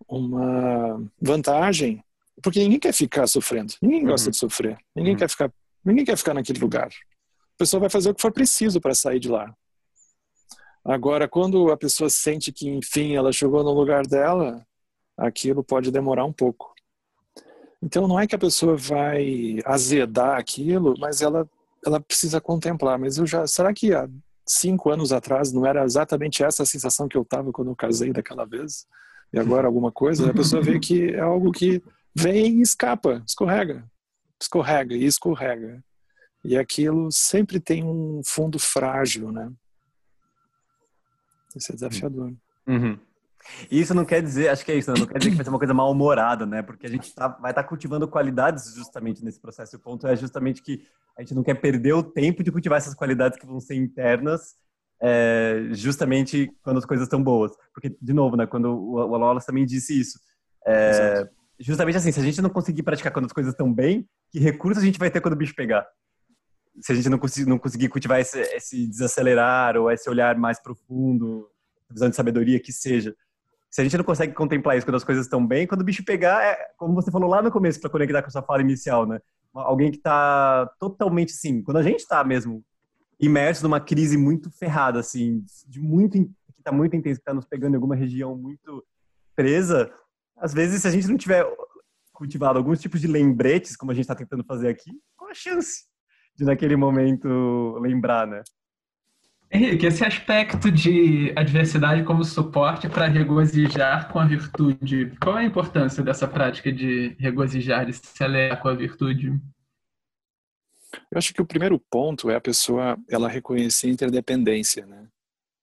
uma 0.08 1.10
vantagem, 1.20 2.04
porque 2.40 2.60
ninguém 2.60 2.78
quer 2.78 2.92
ficar 2.92 3.26
sofrendo, 3.26 3.74
ninguém 3.82 4.04
gosta 4.04 4.28
uhum. 4.28 4.30
de 4.30 4.36
sofrer, 4.36 4.78
ninguém 4.94 5.12
uhum. 5.12 5.18
quer 5.18 5.28
ficar, 5.28 5.52
ninguém 5.84 6.04
quer 6.04 6.16
ficar 6.16 6.34
naquele 6.34 6.60
lugar. 6.60 6.88
A 6.88 7.58
pessoa 7.58 7.80
vai 7.80 7.90
fazer 7.90 8.10
o 8.10 8.14
que 8.14 8.22
for 8.22 8.32
preciso 8.32 8.80
para 8.80 8.94
sair 8.94 9.18
de 9.18 9.28
lá. 9.28 9.52
Agora, 10.84 11.28
quando 11.28 11.70
a 11.70 11.76
pessoa 11.76 12.10
sente 12.10 12.50
que, 12.50 12.68
enfim, 12.68 13.14
ela 13.14 13.32
chegou 13.32 13.62
no 13.62 13.72
lugar 13.72 14.06
dela, 14.06 14.66
aquilo 15.16 15.62
pode 15.62 15.90
demorar 15.92 16.24
um 16.24 16.32
pouco. 16.32 16.72
Então, 17.80 18.08
não 18.08 18.18
é 18.18 18.26
que 18.26 18.34
a 18.34 18.38
pessoa 18.38 18.76
vai 18.76 19.58
azedar 19.64 20.38
aquilo, 20.38 20.94
mas 20.98 21.20
ela, 21.20 21.48
ela 21.84 22.00
precisa 22.00 22.40
contemplar. 22.40 22.98
Mas 22.98 23.18
eu 23.18 23.26
já, 23.26 23.46
será 23.46 23.72
que 23.72 23.92
há 23.94 24.08
cinco 24.46 24.90
anos 24.90 25.12
atrás 25.12 25.52
não 25.52 25.64
era 25.64 25.84
exatamente 25.84 26.42
essa 26.42 26.64
a 26.64 26.66
sensação 26.66 27.06
que 27.06 27.16
eu 27.16 27.22
estava 27.22 27.52
quando 27.52 27.70
eu 27.70 27.76
casei 27.76 28.12
daquela 28.12 28.44
vez? 28.44 28.86
e 29.32 29.38
agora 29.38 29.66
alguma 29.68 29.90
coisa, 29.90 30.30
a 30.30 30.34
pessoa 30.34 30.62
vê 30.62 30.78
que 30.78 31.10
é 31.10 31.20
algo 31.20 31.50
que 31.50 31.82
vem 32.14 32.58
e 32.58 32.62
escapa, 32.62 33.22
escorrega, 33.26 33.84
escorrega 34.40 34.94
e 34.94 35.04
escorrega. 35.04 35.82
E 36.44 36.56
aquilo 36.56 37.10
sempre 37.12 37.60
tem 37.60 37.84
um 37.84 38.20
fundo 38.24 38.58
frágil, 38.58 39.30
né? 39.30 39.50
Isso 41.54 41.70
é 41.70 41.74
desafiador. 41.74 42.32
Uhum. 42.66 42.98
Isso 43.70 43.94
não 43.94 44.04
quer 44.04 44.22
dizer, 44.22 44.48
acho 44.48 44.64
que 44.64 44.72
é 44.72 44.76
isso, 44.76 44.90
né? 44.90 44.98
não 44.98 45.06
quer 45.06 45.18
dizer 45.18 45.30
que 45.30 45.36
vai 45.36 45.44
ser 45.44 45.50
uma 45.50 45.58
coisa 45.58 45.74
mal-humorada, 45.74 46.46
né? 46.46 46.62
Porque 46.62 46.86
a 46.86 46.88
gente 46.88 47.14
tá, 47.14 47.28
vai 47.28 47.52
estar 47.52 47.62
tá 47.62 47.68
cultivando 47.68 48.08
qualidades 48.08 48.74
justamente 48.74 49.24
nesse 49.24 49.40
processo. 49.40 49.76
O 49.76 49.80
ponto 49.80 50.06
é 50.06 50.16
justamente 50.16 50.62
que 50.62 50.84
a 51.16 51.22
gente 51.22 51.34
não 51.34 51.42
quer 51.42 51.54
perder 51.54 51.92
o 51.92 52.02
tempo 52.02 52.42
de 52.42 52.50
cultivar 52.50 52.78
essas 52.78 52.94
qualidades 52.94 53.38
que 53.38 53.46
vão 53.46 53.60
ser 53.60 53.74
internas 53.74 54.56
é, 55.00 55.68
justamente 55.72 56.50
quando 56.62 56.78
as 56.78 56.86
coisas 56.86 57.06
estão 57.06 57.22
boas. 57.22 57.52
Porque, 57.74 57.94
de 58.00 58.12
novo, 58.12 58.36
né, 58.36 58.46
quando 58.46 58.66
o, 58.66 58.94
o 58.94 59.10
Wallace 59.10 59.46
também 59.46 59.66
disse 59.66 59.98
isso, 59.98 60.18
é, 60.64 61.28
justamente 61.62 61.96
assim, 61.96 62.12
se 62.12 62.20
a 62.20 62.22
gente 62.22 62.42
não 62.42 62.50
conseguir 62.50 62.82
praticar 62.82 63.12
quando 63.12 63.26
as 63.26 63.32
coisas 63.32 63.52
estão 63.52 63.72
bem, 63.72 64.08
que 64.30 64.38
recursos 64.38 64.82
a 64.82 64.86
gente 64.86 64.98
vai 64.98 65.10
ter 65.10 65.20
quando 65.20 65.34
o 65.34 65.36
bicho 65.36 65.54
pegar? 65.54 65.86
Se 66.80 66.92
a 66.92 66.94
gente 66.94 67.08
não 67.08 67.18
conseguir, 67.18 67.48
não 67.48 67.58
conseguir 67.58 67.88
cultivar 67.88 68.20
esse, 68.20 68.40
esse 68.40 68.86
desacelerar 68.86 69.76
ou 69.76 69.90
esse 69.90 70.08
olhar 70.08 70.36
mais 70.36 70.60
profundo, 70.60 71.48
visão 71.90 72.08
de 72.08 72.16
sabedoria 72.16 72.58
que 72.58 72.72
seja, 72.72 73.14
se 73.72 73.80
a 73.80 73.84
gente 73.84 73.96
não 73.96 74.04
consegue 74.04 74.34
contemplar 74.34 74.76
isso 74.76 74.86
quando 74.86 74.96
as 74.96 75.04
coisas 75.04 75.24
estão 75.24 75.44
bem, 75.46 75.66
quando 75.66 75.80
o 75.80 75.84
bicho 75.84 76.04
pegar, 76.04 76.44
é, 76.44 76.58
como 76.76 76.94
você 76.94 77.10
falou 77.10 77.28
lá 77.28 77.40
no 77.40 77.50
começo, 77.50 77.80
para 77.80 77.88
conectar 77.88 78.20
com 78.20 78.28
a 78.28 78.30
sua 78.30 78.42
fala 78.42 78.60
inicial, 78.60 79.06
né? 79.06 79.18
Alguém 79.54 79.90
que 79.90 79.96
está 79.96 80.70
totalmente 80.78 81.30
assim, 81.30 81.62
quando 81.62 81.78
a 81.78 81.82
gente 81.82 82.00
está 82.00 82.22
mesmo 82.22 82.62
imerso 83.18 83.62
numa 83.62 83.80
crise 83.80 84.18
muito 84.18 84.50
ferrada, 84.50 85.00
assim, 85.00 85.42
de 85.66 85.80
muito 85.80 86.18
que 86.18 86.60
está 86.60 86.70
muito 86.70 86.94
intenso, 86.94 87.18
que 87.18 87.22
está 87.22 87.32
nos 87.32 87.46
pegando 87.46 87.72
em 87.72 87.76
alguma 87.76 87.96
região 87.96 88.36
muito 88.36 88.84
presa. 89.34 89.90
Às 90.42 90.52
vezes, 90.52 90.82
se 90.82 90.88
a 90.88 90.90
gente 90.90 91.06
não 91.06 91.16
tiver 91.16 91.46
cultivado 92.12 92.58
alguns 92.58 92.80
tipos 92.80 93.00
de 93.00 93.06
lembretes, 93.06 93.76
como 93.76 93.92
a 93.92 93.94
gente 93.94 94.02
está 94.02 94.14
tentando 94.16 94.42
fazer 94.42 94.68
aqui, 94.68 94.90
qual 95.16 95.30
a 95.30 95.34
chance 95.34 95.84
de 96.36 96.44
naquele 96.44 96.74
momento 96.74 97.78
lembrar, 97.78 98.26
né? 98.26 98.42
Henrique, 99.52 99.86
esse 99.86 100.04
aspecto 100.04 100.68
de 100.68 101.32
adversidade 101.36 102.02
como 102.02 102.24
suporte 102.24 102.88
para 102.88 103.06
regozijar 103.06 104.10
com 104.10 104.18
a 104.18 104.24
virtude, 104.24 105.16
qual 105.22 105.38
é 105.38 105.42
a 105.42 105.44
importância 105.44 106.02
dessa 106.02 106.26
prática 106.26 106.72
de 106.72 107.14
regozijar, 107.20 107.86
de 107.86 107.92
se 107.92 108.24
alegrar 108.24 108.60
com 108.60 108.68
a 108.68 108.74
virtude? 108.74 109.28
Eu 111.08 111.18
acho 111.18 111.32
que 111.32 111.40
o 111.40 111.46
primeiro 111.46 111.78
ponto 111.78 112.28
é 112.28 112.34
a 112.34 112.40
pessoa 112.40 112.98
ela 113.08 113.28
reconhecer 113.28 113.86
a 113.86 113.90
interdependência, 113.90 114.86
né? 114.86 115.06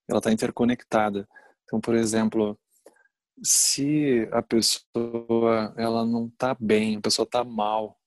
Ela 0.07 0.19
está 0.19 0.31
interconectada. 0.31 1.27
Então, 1.65 1.81
por 1.81 1.95
exemplo, 1.95 2.57
se 3.41 4.27
a 4.31 4.41
pessoa 4.41 5.73
ela 5.77 6.05
não 6.05 6.27
está 6.27 6.55
bem, 6.59 6.97
a 6.97 7.01
pessoa 7.01 7.23
está 7.25 7.43
mal 7.43 7.97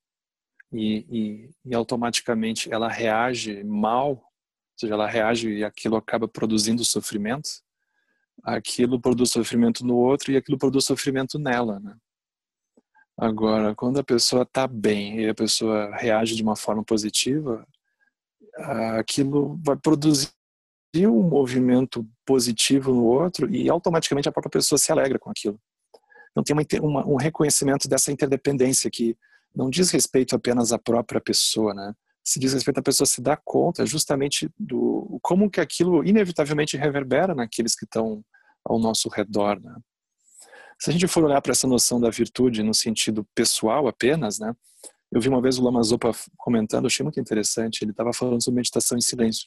e, 0.72 1.06
e, 1.10 1.50
e, 1.64 1.74
automaticamente 1.74 2.72
ela 2.72 2.88
reage 2.88 3.62
mal, 3.64 4.10
ou 4.10 4.22
seja, 4.76 4.94
ela 4.94 5.06
reage 5.06 5.50
e 5.50 5.64
aquilo 5.64 5.96
acaba 5.96 6.26
produzindo 6.26 6.84
sofrimento, 6.84 7.48
aquilo 8.42 9.00
produz 9.00 9.30
sofrimento 9.30 9.84
no 9.84 9.96
outro 9.96 10.32
e 10.32 10.36
aquilo 10.36 10.58
produz 10.58 10.84
sofrimento 10.84 11.38
nela, 11.38 11.78
né? 11.80 11.96
Agora, 13.16 13.74
quando 13.74 13.98
a 14.00 14.04
pessoa 14.04 14.42
está 14.42 14.66
bem 14.66 15.20
e 15.20 15.28
a 15.28 15.34
pessoa 15.34 15.94
reage 15.96 16.34
de 16.34 16.42
uma 16.42 16.56
forma 16.56 16.82
positiva, 16.82 17.66
aquilo 18.98 19.60
vai 19.62 19.76
produzir 19.76 20.30
um 20.94 21.22
movimento 21.22 22.06
positivo 22.24 22.92
no 22.92 23.04
outro 23.04 23.52
e 23.52 23.68
automaticamente 23.68 24.28
a 24.28 24.32
própria 24.32 24.50
pessoa 24.50 24.78
se 24.78 24.92
alegra 24.92 25.18
com 25.18 25.30
aquilo. 25.30 25.58
Então 26.30 26.42
tem 26.42 26.80
uma, 26.80 27.06
um 27.06 27.16
reconhecimento 27.16 27.88
dessa 27.88 28.12
interdependência 28.12 28.90
que 28.90 29.16
não 29.54 29.68
diz 29.68 29.90
respeito 29.90 30.34
apenas 30.34 30.72
à 30.72 30.78
própria 30.78 31.20
pessoa, 31.20 31.74
né? 31.74 31.94
Se 32.24 32.38
diz 32.38 32.52
respeito 32.52 32.78
à 32.78 32.82
pessoa 32.82 33.06
se 33.06 33.20
dar 33.20 33.40
conta 33.44 33.84
justamente 33.84 34.48
do 34.58 35.18
como 35.22 35.50
que 35.50 35.60
aquilo 35.60 36.04
inevitavelmente 36.04 36.76
reverbera 36.76 37.34
naqueles 37.34 37.74
que 37.74 37.84
estão 37.84 38.24
ao 38.64 38.78
nosso 38.78 39.08
redor, 39.08 39.60
né? 39.60 39.74
Se 40.78 40.90
a 40.90 40.92
gente 40.92 41.06
for 41.06 41.24
olhar 41.24 41.40
para 41.40 41.52
essa 41.52 41.66
noção 41.66 42.00
da 42.00 42.10
virtude 42.10 42.62
no 42.62 42.74
sentido 42.74 43.26
pessoal 43.34 43.86
apenas, 43.86 44.38
né? 44.38 44.54
Eu 45.12 45.20
vi 45.20 45.28
uma 45.28 45.42
vez 45.42 45.58
o 45.58 45.62
Lama 45.62 45.82
Zopa 45.82 46.10
comentando, 46.38 46.86
achei 46.86 47.04
muito 47.04 47.20
interessante. 47.20 47.82
Ele 47.82 47.90
estava 47.90 48.12
falando 48.14 48.42
sobre 48.42 48.56
meditação 48.56 48.96
em 48.96 49.00
silêncio. 49.00 49.46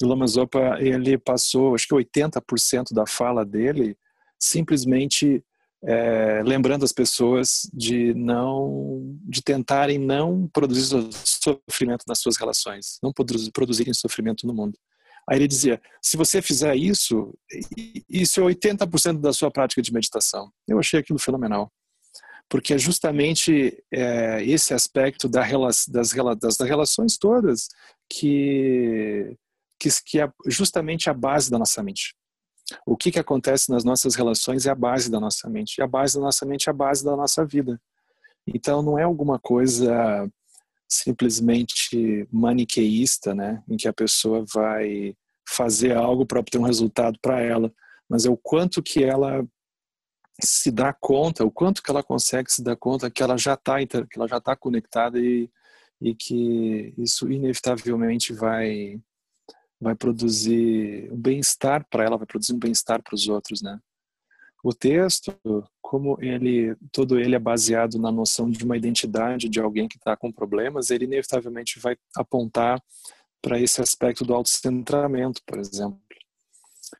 E 0.00 0.04
o 0.04 0.08
Lama 0.08 0.26
Zopa 0.26 0.78
ele 0.80 1.18
passou, 1.18 1.74
acho 1.74 1.88
que 1.88 1.94
80% 1.94 2.92
da 2.92 3.06
fala 3.06 3.44
dele 3.44 3.96
simplesmente 4.38 5.44
é, 5.84 6.42
lembrando 6.44 6.84
as 6.84 6.92
pessoas 6.92 7.68
de 7.72 8.12
não, 8.14 9.16
de 9.24 9.42
tentarem 9.42 9.98
não 9.98 10.48
produzir 10.52 11.08
sofrimento 11.24 12.04
nas 12.06 12.18
suas 12.20 12.36
relações, 12.36 12.98
não 13.02 13.12
produzirem 13.52 13.94
sofrimento 13.94 14.46
no 14.46 14.54
mundo. 14.54 14.76
Aí 15.28 15.38
ele 15.38 15.46
dizia: 15.46 15.80
se 16.02 16.16
você 16.16 16.40
fizer 16.40 16.74
isso, 16.74 17.34
isso 18.08 18.40
é 18.40 18.44
80% 18.44 19.20
da 19.20 19.32
sua 19.32 19.50
prática 19.50 19.82
de 19.82 19.92
meditação. 19.92 20.50
Eu 20.66 20.78
achei 20.78 20.98
aquilo 20.98 21.18
fenomenal, 21.18 21.70
porque 22.48 22.74
é 22.74 22.78
justamente 22.78 23.82
é, 23.92 24.42
esse 24.44 24.72
aspecto 24.72 25.28
da, 25.28 25.42
das, 25.42 25.86
das 26.56 26.60
relações 26.60 27.18
todas 27.18 27.68
que, 28.10 29.36
que, 29.78 29.88
que 30.04 30.20
é 30.20 30.30
justamente 30.46 31.08
a 31.08 31.14
base 31.14 31.50
da 31.50 31.58
nossa 31.58 31.82
mente. 31.82 32.14
O 32.86 32.96
que, 32.96 33.10
que 33.10 33.18
acontece 33.18 33.70
nas 33.70 33.84
nossas 33.84 34.14
relações 34.14 34.66
é 34.66 34.70
a 34.70 34.74
base 34.74 35.10
da 35.10 35.18
nossa 35.18 35.48
mente. 35.48 35.78
E 35.78 35.82
a 35.82 35.86
base 35.86 36.14
da 36.14 36.20
nossa 36.20 36.44
mente 36.44 36.68
é 36.68 36.70
a 36.70 36.74
base 36.74 37.04
da 37.04 37.16
nossa 37.16 37.44
vida. 37.44 37.80
Então 38.46 38.82
não 38.82 38.98
é 38.98 39.02
alguma 39.02 39.38
coisa 39.38 40.28
simplesmente 40.88 42.26
maniqueísta, 42.32 43.34
né, 43.34 43.62
em 43.68 43.76
que 43.76 43.86
a 43.86 43.92
pessoa 43.92 44.44
vai 44.52 45.14
fazer 45.46 45.94
algo 45.94 46.24
para 46.24 46.40
obter 46.40 46.58
um 46.58 46.64
resultado 46.64 47.18
para 47.20 47.40
ela, 47.40 47.72
mas 48.08 48.24
é 48.24 48.30
o 48.30 48.36
quanto 48.36 48.82
que 48.82 49.04
ela 49.04 49.46
se 50.42 50.70
dá 50.70 50.92
conta, 50.92 51.44
o 51.44 51.50
quanto 51.50 51.82
que 51.82 51.90
ela 51.90 52.02
consegue 52.02 52.50
se 52.50 52.62
dar 52.62 52.76
conta 52.76 53.10
que 53.10 53.22
ela 53.22 53.36
já 53.36 53.54
está 53.54 53.84
que 53.84 54.16
ela 54.16 54.28
já 54.28 54.38
está 54.38 54.54
conectada 54.56 55.18
e, 55.18 55.50
e 56.00 56.14
que 56.14 56.94
isso 56.96 57.30
inevitavelmente 57.30 58.32
vai 58.32 59.00
vai 59.80 59.94
produzir 59.94 61.10
um 61.12 61.16
bem-estar 61.16 61.86
para 61.88 62.04
ela, 62.04 62.16
vai 62.16 62.26
produzir 62.26 62.52
um 62.52 62.58
bem-estar 62.58 63.02
para 63.02 63.14
os 63.14 63.28
outros, 63.28 63.62
né? 63.62 63.78
O 64.62 64.74
texto, 64.74 65.32
como 65.80 66.18
ele 66.20 66.76
todo 66.90 67.18
ele 67.18 67.36
é 67.36 67.38
baseado 67.38 67.98
na 67.98 68.10
noção 68.10 68.50
de 68.50 68.64
uma 68.64 68.76
identidade 68.76 69.48
de 69.48 69.60
alguém 69.60 69.86
que 69.86 69.96
está 69.96 70.16
com 70.16 70.32
problemas, 70.32 70.90
ele 70.90 71.04
inevitavelmente 71.04 71.78
vai 71.78 71.96
apontar 72.16 72.82
para 73.40 73.60
esse 73.60 73.80
aspecto 73.80 74.24
do 74.24 74.34
autocentramento, 74.34 75.40
por 75.46 75.58
exemplo. 75.58 76.00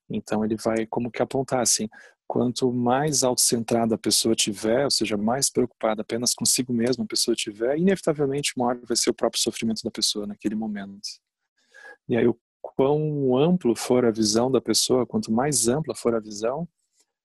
Então 0.08 0.44
ele 0.44 0.56
vai 0.56 0.86
como 0.86 1.10
que 1.10 1.20
apontar 1.20 1.60
assim, 1.60 1.88
quanto 2.28 2.72
mais 2.72 3.24
autocentrada 3.24 3.96
a 3.96 3.98
pessoa 3.98 4.36
tiver, 4.36 4.84
ou 4.84 4.90
seja, 4.90 5.16
mais 5.16 5.50
preocupada 5.50 6.02
apenas 6.02 6.34
consigo 6.34 6.72
mesma 6.72 7.04
a 7.04 7.08
pessoa 7.08 7.34
tiver, 7.34 7.76
inevitavelmente 7.76 8.56
maior 8.56 8.78
vai 8.86 8.96
ser 8.96 9.10
o 9.10 9.14
próprio 9.14 9.42
sofrimento 9.42 9.82
da 9.82 9.90
pessoa 9.90 10.26
naquele 10.26 10.54
momento. 10.54 11.08
E 12.08 12.16
aí 12.16 12.26
o 12.26 12.38
quão 12.76 13.36
amplo 13.36 13.74
for 13.74 14.04
a 14.04 14.10
visão 14.10 14.50
da 14.50 14.60
pessoa, 14.60 15.06
quanto 15.06 15.32
mais 15.32 15.68
ampla 15.68 15.94
for 15.94 16.14
a 16.14 16.20
visão, 16.20 16.68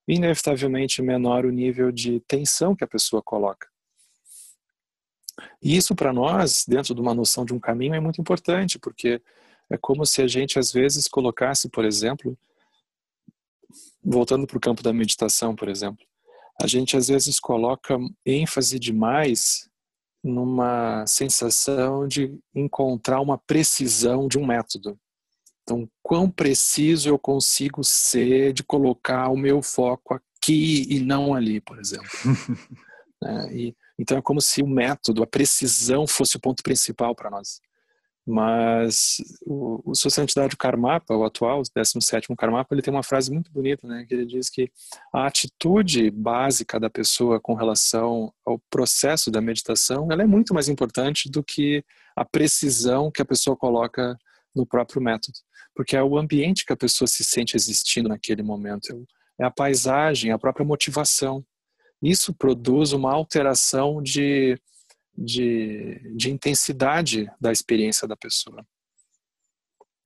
inevitavelmente 0.06 1.02
menor 1.02 1.44
o 1.44 1.50
nível 1.50 1.90
de 1.90 2.20
tensão 2.20 2.74
que 2.74 2.84
a 2.84 2.88
pessoa 2.88 3.22
coloca. 3.22 3.68
E 5.62 5.76
isso 5.76 5.94
para 5.94 6.12
nós, 6.12 6.64
dentro 6.66 6.94
de 6.94 7.00
uma 7.00 7.14
noção 7.14 7.44
de 7.44 7.52
um 7.52 7.58
caminho, 7.58 7.94
é 7.94 8.00
muito 8.00 8.20
importante, 8.20 8.78
porque 8.78 9.20
é 9.70 9.76
como 9.76 10.04
se 10.04 10.22
a 10.22 10.28
gente 10.28 10.58
às 10.58 10.72
vezes 10.72 11.08
colocasse, 11.08 11.68
por 11.68 11.84
exemplo, 11.84 12.36
voltando 14.02 14.46
para 14.46 14.56
o 14.56 14.60
campo 14.60 14.82
da 14.82 14.92
meditação, 14.92 15.56
por 15.56 15.68
exemplo, 15.68 16.04
a 16.62 16.66
gente 16.66 16.96
às 16.96 17.08
vezes 17.08 17.40
coloca 17.40 17.98
ênfase 18.24 18.78
demais 18.78 19.68
numa 20.22 21.06
sensação 21.06 22.06
de 22.06 22.38
encontrar 22.54 23.20
uma 23.20 23.36
precisão 23.36 24.28
de 24.28 24.38
um 24.38 24.46
método. 24.46 24.98
Então, 25.64 25.88
quão 26.02 26.30
preciso 26.30 27.08
eu 27.08 27.18
consigo 27.18 27.82
ser 27.82 28.52
de 28.52 28.62
colocar 28.62 29.30
o 29.30 29.36
meu 29.36 29.62
foco 29.62 30.14
aqui 30.14 30.86
e 30.88 31.00
não 31.00 31.34
ali, 31.34 31.58
por 31.60 31.78
exemplo. 31.80 32.06
é, 33.24 33.56
e, 33.56 33.76
então, 33.98 34.18
é 34.18 34.22
como 34.22 34.42
se 34.42 34.62
o 34.62 34.66
método, 34.66 35.22
a 35.22 35.26
precisão 35.26 36.06
fosse 36.06 36.36
o 36.36 36.40
ponto 36.40 36.62
principal 36.62 37.14
para 37.14 37.30
nós. 37.30 37.60
Mas 38.26 39.16
o, 39.44 39.90
o 39.90 39.94
Sua 39.94 40.10
Santidade 40.10 40.56
Karmapa, 40.56 41.14
o 41.14 41.24
atual, 41.24 41.60
o 41.60 41.62
17º 41.62 42.34
Karmapa, 42.36 42.74
ele 42.74 42.82
tem 42.82 42.92
uma 42.92 43.02
frase 43.02 43.30
muito 43.30 43.50
bonita, 43.50 43.86
né? 43.86 44.04
Que 44.06 44.14
ele 44.14 44.26
diz 44.26 44.48
que 44.50 44.70
a 45.12 45.26
atitude 45.26 46.10
básica 46.10 46.80
da 46.80 46.88
pessoa 46.88 47.38
com 47.40 47.54
relação 47.54 48.32
ao 48.44 48.58
processo 48.70 49.30
da 49.30 49.42
meditação, 49.42 50.08
ela 50.10 50.22
é 50.22 50.26
muito 50.26 50.54
mais 50.54 50.68
importante 50.68 51.30
do 51.30 51.42
que 51.42 51.84
a 52.16 52.24
precisão 52.24 53.10
que 53.10 53.20
a 53.20 53.26
pessoa 53.26 53.56
coloca 53.56 54.18
no 54.54 54.66
próprio 54.66 55.02
método 55.02 55.38
porque 55.74 55.96
é 55.96 56.02
o 56.02 56.16
ambiente 56.16 56.64
que 56.64 56.72
a 56.72 56.76
pessoa 56.76 57.08
se 57.08 57.24
sente 57.24 57.56
existindo 57.56 58.08
naquele 58.08 58.42
momento, 58.42 59.06
é 59.38 59.44
a 59.44 59.50
paisagem, 59.50 60.30
a 60.30 60.38
própria 60.38 60.64
motivação. 60.64 61.44
Isso 62.00 62.32
produz 62.32 62.92
uma 62.92 63.12
alteração 63.12 64.00
de, 64.00 64.58
de, 65.16 66.00
de 66.16 66.30
intensidade 66.30 67.30
da 67.40 67.50
experiência 67.50 68.06
da 68.06 68.16
pessoa. 68.16 68.64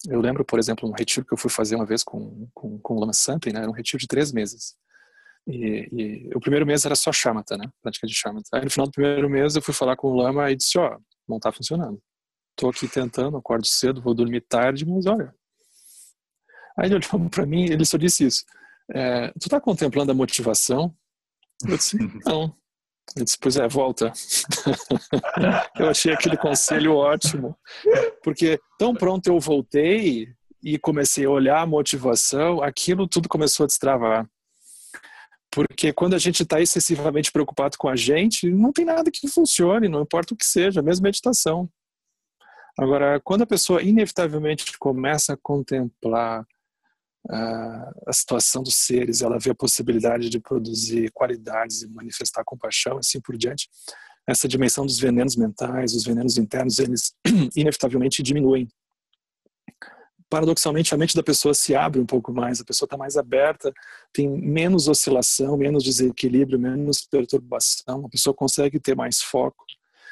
Eu 0.09 0.21
lembro, 0.21 0.45
por 0.45 0.59
exemplo, 0.59 0.89
um 0.89 0.93
retiro 0.93 1.27
que 1.27 1.35
eu 1.35 1.39
fui 1.39 1.51
fazer 1.51 1.77
uma 1.77 1.85
vez 1.85 2.03
com, 2.03 2.49
com, 2.55 2.79
com 2.79 2.95
o 2.95 3.01
Lama 3.01 3.13
Sampin, 3.13 3.51
né? 3.51 3.61
era 3.61 3.69
um 3.69 3.75
retiro 3.75 3.99
de 3.99 4.07
três 4.07 4.33
meses. 4.33 4.75
E, 5.47 5.89
e, 5.93 6.31
o 6.35 6.41
primeiro 6.41 6.65
mês 6.65 6.85
era 6.85 6.95
só 6.95 7.13
chamata, 7.13 7.57
né? 7.57 7.65
Prática 7.83 8.07
de 8.07 8.15
chamata. 8.15 8.47
Aí 8.53 8.65
no 8.65 8.71
final 8.71 8.87
do 8.87 8.93
primeiro 8.93 9.29
mês 9.29 9.57
eu 9.57 9.63
fui 9.63 9.75
falar 9.75 9.97
com 9.97 10.09
o 10.09 10.15
Lama 10.15 10.51
e 10.51 10.57
disse, 10.57 10.79
ó, 10.79 10.95
oh, 10.95 11.03
não 11.27 11.39
está 11.39 11.51
funcionando. 11.51 12.01
Estou 12.59 12.71
aqui 12.71 12.89
tentando, 12.89 13.37
acordo 13.37 13.65
cedo, 13.69 14.03
vou 14.03 14.15
dormir 14.15 14.41
tarde, 14.41 14.85
mas 14.85 15.07
olha, 15.07 15.33
Aí 16.77 16.87
ele 16.87 16.95
olhou 17.13 17.31
para 17.31 17.47
mim 17.47 17.65
ele 17.65 17.85
só 17.85 17.97
disse 17.97 18.25
isso. 18.25 18.45
É, 18.93 19.29
tu 19.33 19.47
está 19.47 19.61
contemplando 19.61 20.11
a 20.11 20.15
motivação? 20.15 20.93
Eu 21.65 21.77
disse, 21.77 21.97
não. 22.27 22.53
Ele 23.17 23.25
disse, 23.25 23.39
pois 23.39 23.57
é, 23.57 23.67
volta. 23.69 24.13
eu 25.79 25.89
achei 25.89 26.13
aquele 26.13 26.37
conselho 26.37 26.95
ótimo, 26.95 27.57
porque 28.23 28.61
tão 28.77 28.93
pronto 28.93 29.29
eu 29.29 29.39
voltei 29.41 30.29
e 30.63 30.79
comecei 30.79 31.25
a 31.25 31.31
olhar 31.31 31.63
a 31.63 31.67
motivação, 31.67 32.61
aquilo 32.61 33.09
tudo 33.09 33.29
começou 33.29 33.65
a 33.65 33.67
destravar. 33.67 34.29
Porque 35.51 35.93
quando 35.93 36.15
a 36.15 36.19
gente 36.19 36.43
está 36.43 36.61
excessivamente 36.61 37.33
preocupado 37.33 37.79
com 37.79 37.89
a 37.89 37.97
gente, 37.97 38.51
não 38.51 38.73
tem 38.73 38.85
nada 38.85 39.11
que 39.11 39.27
funcione, 39.29 39.89
não 39.89 40.03
importa 40.03 40.35
o 40.35 40.37
que 40.37 40.45
seja, 40.45 40.83
mesmo 40.83 41.05
meditação. 41.05 41.71
Agora, 42.79 43.21
quando 43.21 43.43
a 43.43 43.47
pessoa 43.47 43.83
inevitavelmente 43.83 44.79
começa 44.79 45.33
a 45.33 45.37
contemplar 45.37 46.47
a 47.29 48.13
situação 48.13 48.63
dos 48.63 48.77
seres, 48.77 49.21
ela 49.21 49.39
vê 49.39 49.51
a 49.51 49.55
possibilidade 49.55 50.31
de 50.31 50.41
produzir 50.41 51.11
qualidades 51.13 51.83
e 51.83 51.89
manifestar 51.89 52.45
compaixão, 52.45 52.99
assim 52.99 53.21
por 53.21 53.37
diante. 53.37 53.69
Essa 54.27 54.47
dimensão 54.47 54.87
dos 54.87 54.99
venenos 54.99 55.35
mentais, 55.37 55.93
os 55.93 56.05
venenos 56.05 56.39
internos, 56.39 56.79
eles 56.79 57.13
inevitavelmente 57.57 58.23
diminuem. 58.23 58.69
Paradoxalmente, 60.31 60.95
a 60.95 60.99
mente 60.99 61.17
da 61.17 61.23
pessoa 61.23 61.55
se 61.55 61.75
abre 61.75 62.01
um 62.01 62.07
pouco 62.07 62.33
mais, 62.33 62.61
a 62.61 62.65
pessoa 62.65 62.87
está 62.87 62.97
mais 62.97 63.17
aberta, 63.17 63.73
tem 64.13 64.29
menos 64.29 64.87
oscilação, 64.87 65.57
menos 65.57 65.83
desequilíbrio, 65.83 66.59
menos 66.59 67.03
perturbação, 67.03 68.07
a 68.07 68.09
pessoa 68.09 68.35
consegue 68.35 68.79
ter 68.79 68.95
mais 68.95 69.21
foco. 69.21 69.65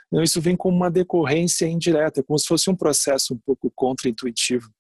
Então, 0.09 0.23
isso 0.23 0.41
vem 0.41 0.57
como 0.57 0.77
uma 0.77 0.91
decorrência 0.91 1.67
indireta, 1.67 2.23
como 2.23 2.39
se 2.39 2.47
fosse 2.47 2.71
um 2.71 2.77
processo 2.77 3.35
um 3.35 3.39
pouco 3.45 3.71
contra-intuitivo 3.75 4.71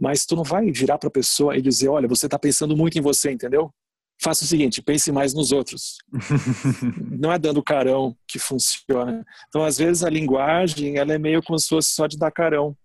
mas 0.00 0.24
tu 0.24 0.36
não 0.36 0.44
vai 0.44 0.70
virar 0.70 0.96
para 0.98 1.08
a 1.08 1.12
pessoa 1.12 1.56
e 1.56 1.62
dizer, 1.62 1.88
olha, 1.88 2.06
você 2.06 2.26
está 2.26 2.38
pensando 2.38 2.76
muito 2.76 2.96
em 2.96 3.02
você, 3.02 3.32
entendeu? 3.32 3.72
faça 4.20 4.44
o 4.44 4.46
seguinte, 4.46 4.82
pense 4.82 5.12
mais 5.12 5.32
nos 5.32 5.52
outros. 5.52 5.98
não 7.18 7.32
é 7.32 7.38
dando 7.38 7.62
carão 7.62 8.16
que 8.26 8.38
funciona. 8.38 9.24
Então, 9.48 9.64
às 9.64 9.78
vezes, 9.78 10.02
a 10.02 10.10
linguagem 10.10 10.96
ela 10.96 11.14
é 11.14 11.18
meio 11.18 11.42
como 11.42 11.58
se 11.58 11.68
fosse 11.68 11.90
só 11.92 12.06
de 12.06 12.18
dar 12.18 12.32
carão. 12.32 12.76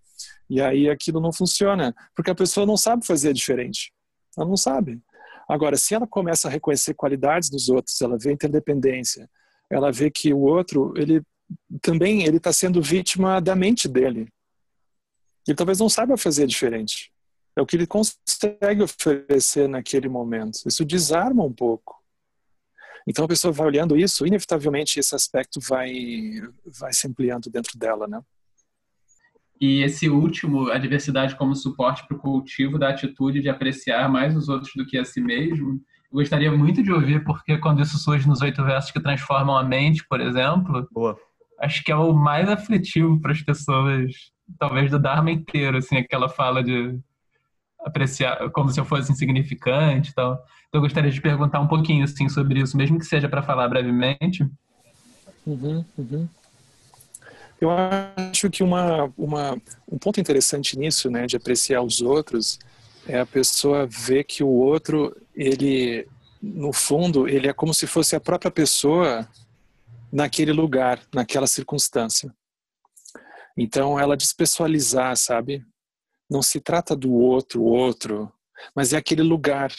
E 0.50 0.62
aí 0.62 0.90
aquilo 0.90 1.20
não 1.20 1.34
funciona, 1.34 1.94
porque 2.16 2.30
a 2.30 2.36
pessoa 2.36 2.66
não 2.66 2.78
sabe 2.78 3.06
fazer 3.06 3.34
diferente. 3.34 3.92
Ela 4.38 4.48
não 4.48 4.58
sabe. 4.58 5.02
Agora, 5.50 5.76
se 5.76 5.96
ela 5.96 6.08
começa 6.08 6.48
a 6.48 6.52
reconhecer 6.52 6.94
qualidades 6.94 7.50
dos 7.50 7.68
outros, 7.68 8.00
ela 8.02 8.18
vê 8.18 8.32
interdependência, 8.32 9.28
ela 9.70 9.92
vê 9.92 10.12
que 10.12 10.34
o 10.34 10.40
outro, 10.40 10.94
ele 10.96 11.22
também 11.82 12.24
ele 12.24 12.38
está 12.38 12.54
sendo 12.54 12.82
vítima 12.82 13.40
da 13.40 13.56
mente 13.56 13.88
dele. 13.88 14.28
Ele 15.48 15.56
talvez 15.56 15.80
não 15.80 15.90
saiba 15.90 16.18
fazer 16.18 16.48
diferente. 16.48 17.12
É 17.56 17.62
o 17.62 17.66
que 17.66 17.76
ele 17.76 17.88
consegue 17.88 18.82
oferecer 18.82 19.68
naquele 19.68 20.10
momento. 20.10 20.60
Isso 20.66 20.84
desarma 20.86 21.44
um 21.44 21.54
pouco. 21.54 22.02
Então 23.08 23.26
a 23.26 23.28
pessoa 23.28 23.52
vai 23.52 23.68
olhando 23.68 23.98
isso, 23.98 24.26
inevitavelmente 24.26 25.00
esse 25.00 25.14
aspecto 25.14 25.60
vai 25.60 25.94
vai 26.80 26.94
se 26.94 27.06
ampliando 27.06 27.50
dentro 27.50 27.78
dela, 27.78 28.08
né? 28.08 28.22
E 29.60 29.82
esse 29.84 30.10
último, 30.10 30.70
a 30.70 30.78
diversidade 30.78 31.36
como 31.36 31.56
suporte 31.56 32.06
para 32.08 32.18
o 32.18 32.20
cultivo 32.20 32.80
da 32.80 32.90
atitude 32.90 33.42
de 33.42 33.50
apreciar 33.50 34.10
mais 34.10 34.36
os 34.36 34.50
outros 34.50 34.72
do 34.76 34.86
que 34.86 34.98
a 34.98 35.06
si 35.06 35.22
mesmo, 35.22 35.82
eu 36.12 36.18
gostaria 36.20 36.52
muito 36.52 36.84
de 36.84 36.92
ouvir, 36.92 37.24
porque 37.24 37.58
quando 37.58 37.82
isso 37.82 37.98
surge 37.98 38.28
nos 38.28 38.42
oito 38.42 38.64
versos 38.64 38.92
que 38.92 39.00
transformam 39.00 39.58
a 39.58 39.64
mente, 39.64 40.06
por 40.08 40.20
exemplo, 40.20 40.88
Boa. 40.92 41.18
Acho 41.64 41.84
que 41.84 41.92
é 41.92 41.96
o 41.96 42.14
mais 42.14 42.50
aflitivo 42.50 43.20
para 43.20 43.32
as 43.32 43.42
pessoas, 43.42 44.12
talvez 44.60 44.92
do 44.92 45.00
Dharma 45.00 45.32
inteiro, 45.32 45.78
assim, 45.78 45.98
aquela 45.98 46.28
fala 46.28 46.64
de 46.64 47.00
apreciar 47.80 48.50
como 48.52 48.70
se 48.70 48.80
eu 48.80 48.86
fosse 48.86 49.12
insignificante 49.12 50.12
e 50.12 50.14
tal. 50.14 50.34
Então 50.68 50.80
eu 50.80 50.82
gostaria 50.82 51.12
de 51.12 51.22
perguntar 51.22 51.60
um 51.60 51.68
pouquinho 51.68 52.04
assim 52.04 52.28
sobre 52.28 52.60
isso, 52.60 52.76
mesmo 52.76 53.00
que 53.00 53.06
seja 53.06 53.30
para 53.30 53.42
falar 53.42 53.68
brevemente. 53.68 54.46
Uhum, 55.46 55.84
uhum. 55.98 56.28
Eu 57.60 57.70
acho 57.72 58.50
que 58.50 58.62
uma, 58.62 59.12
uma, 59.18 59.58
um 59.90 59.98
ponto 59.98 60.20
interessante 60.20 60.78
nisso, 60.78 61.10
né, 61.10 61.26
de 61.26 61.38
apreciar 61.38 61.82
os 61.82 62.02
outros, 62.02 62.60
é 63.08 63.20
a 63.20 63.26
pessoa 63.26 63.88
ver 63.88 64.26
que 64.26 64.44
o 64.44 64.50
outro, 64.50 65.16
ele, 65.34 66.06
no 66.42 66.74
fundo, 66.74 67.28
ele 67.28 67.48
é 67.48 67.54
como 67.54 67.74
se 67.74 67.88
fosse 67.88 68.16
a 68.16 68.20
própria 68.20 68.52
pessoa 68.52 69.28
naquele 70.14 70.52
lugar, 70.52 71.02
naquela 71.12 71.48
circunstância. 71.48 72.32
Então, 73.58 74.00
ela 74.00 74.16
despessoalizar, 74.16 75.18
sabe? 75.18 75.66
Não 76.30 76.44
se 76.44 76.62
trata 76.62 76.96
do 76.96 77.12
outro, 77.12 77.64
outro, 77.64 78.32
mas 78.76 78.94
é 78.94 78.98
aquele 78.98 79.24
lugar. 79.24 79.74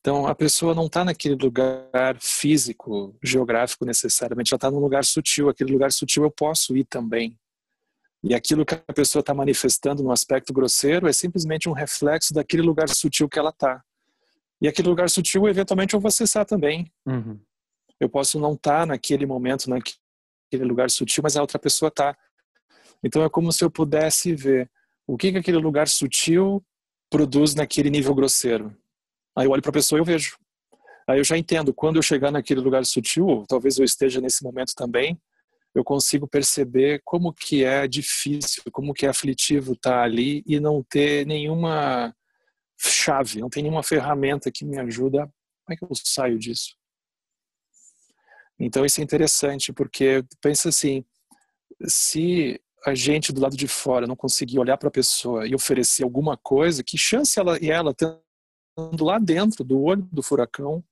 Então, 0.00 0.26
a 0.26 0.34
pessoa 0.34 0.74
não 0.74 0.86
está 0.86 1.04
naquele 1.04 1.34
lugar 1.34 2.18
físico, 2.18 3.14
geográfico 3.22 3.84
necessariamente, 3.84 4.54
ela 4.54 4.56
está 4.56 4.70
num 4.70 4.78
lugar 4.78 5.04
sutil. 5.04 5.50
Aquele 5.50 5.72
lugar 5.72 5.92
sutil 5.92 6.22
eu 6.24 6.30
posso 6.30 6.74
ir 6.74 6.84
também. 6.84 7.38
E 8.22 8.34
aquilo 8.34 8.64
que 8.64 8.74
a 8.74 8.92
pessoa 8.94 9.20
está 9.20 9.34
manifestando 9.34 10.02
no 10.02 10.12
aspecto 10.12 10.52
grosseiro 10.52 11.06
é 11.06 11.12
simplesmente 11.12 11.68
um 11.68 11.72
reflexo 11.72 12.32
daquele 12.32 12.62
lugar 12.62 12.88
sutil 12.88 13.28
que 13.28 13.38
ela 13.38 13.50
está. 13.50 13.82
E 14.62 14.68
aquele 14.68 14.88
lugar 14.88 15.10
sutil, 15.10 15.46
eventualmente, 15.46 15.94
eu 15.94 16.00
vou 16.00 16.08
acessar 16.08 16.46
também. 16.46 16.90
Uhum. 17.06 17.38
Eu 18.00 18.08
posso 18.08 18.40
não 18.40 18.54
estar 18.54 18.80
tá 18.80 18.86
naquele 18.86 19.26
momento, 19.26 19.68
naquele 19.68 20.64
lugar 20.64 20.90
sutil, 20.90 21.22
mas 21.22 21.36
a 21.36 21.42
outra 21.42 21.58
pessoa 21.58 21.88
está. 21.88 22.16
Então, 23.04 23.22
é 23.22 23.28
como 23.28 23.52
se 23.52 23.62
eu 23.62 23.70
pudesse 23.70 24.34
ver 24.34 24.70
o 25.06 25.16
que, 25.16 25.32
que 25.32 25.38
aquele 25.38 25.58
lugar 25.58 25.88
sutil 25.88 26.64
produz 27.10 27.54
naquele 27.54 27.90
nível 27.90 28.14
grosseiro. 28.14 28.74
Aí 29.36 29.46
eu 29.46 29.50
olho 29.50 29.62
para 29.62 29.70
a 29.70 29.74
pessoa 29.74 29.98
e 29.98 30.00
eu 30.00 30.04
vejo. 30.04 30.38
Aí 31.08 31.18
eu 31.18 31.24
já 31.24 31.36
entendo, 31.36 31.74
quando 31.74 31.96
eu 31.96 32.02
chegar 32.02 32.30
naquele 32.30 32.60
lugar 32.60 32.84
sutil, 32.84 33.44
talvez 33.48 33.78
eu 33.78 33.84
esteja 33.84 34.20
nesse 34.20 34.44
momento 34.44 34.74
também, 34.76 35.20
eu 35.74 35.84
consigo 35.84 36.26
perceber 36.26 37.00
como 37.04 37.32
que 37.32 37.64
é 37.64 37.86
difícil, 37.86 38.62
como 38.72 38.94
que 38.94 39.06
é 39.06 39.08
aflitivo 39.08 39.72
estar 39.72 39.90
tá 39.90 40.02
ali 40.02 40.42
e 40.46 40.60
não 40.60 40.82
ter 40.82 41.26
nenhuma 41.26 42.14
chave, 42.78 43.40
não 43.40 43.50
tem 43.50 43.62
nenhuma 43.62 43.82
ferramenta 43.82 44.50
que 44.50 44.64
me 44.64 44.78
ajuda. 44.78 45.30
Como 45.64 45.74
é 45.74 45.76
que 45.76 45.84
eu 45.84 45.88
saio 45.94 46.38
disso? 46.38 46.79
Então 48.60 48.84
isso 48.84 49.00
é 49.00 49.04
interessante, 49.04 49.72
porque 49.72 50.22
pensa 50.42 50.68
assim, 50.68 51.02
se 51.86 52.60
a 52.86 52.94
gente 52.94 53.32
do 53.32 53.40
lado 53.40 53.56
de 53.56 53.66
fora 53.66 54.06
não 54.06 54.14
conseguir 54.14 54.58
olhar 54.58 54.76
para 54.76 54.88
a 54.88 54.92
pessoa 54.92 55.46
e 55.46 55.54
oferecer 55.54 56.04
alguma 56.04 56.36
coisa, 56.36 56.84
que 56.84 56.98
chance 56.98 57.38
ela 57.38 57.58
e 57.58 57.70
ela 57.70 57.92
estando 57.92 59.04
lá 59.04 59.18
dentro 59.18 59.64
do 59.64 59.82
olho 59.82 60.06
do 60.12 60.22
furacão, 60.22 60.84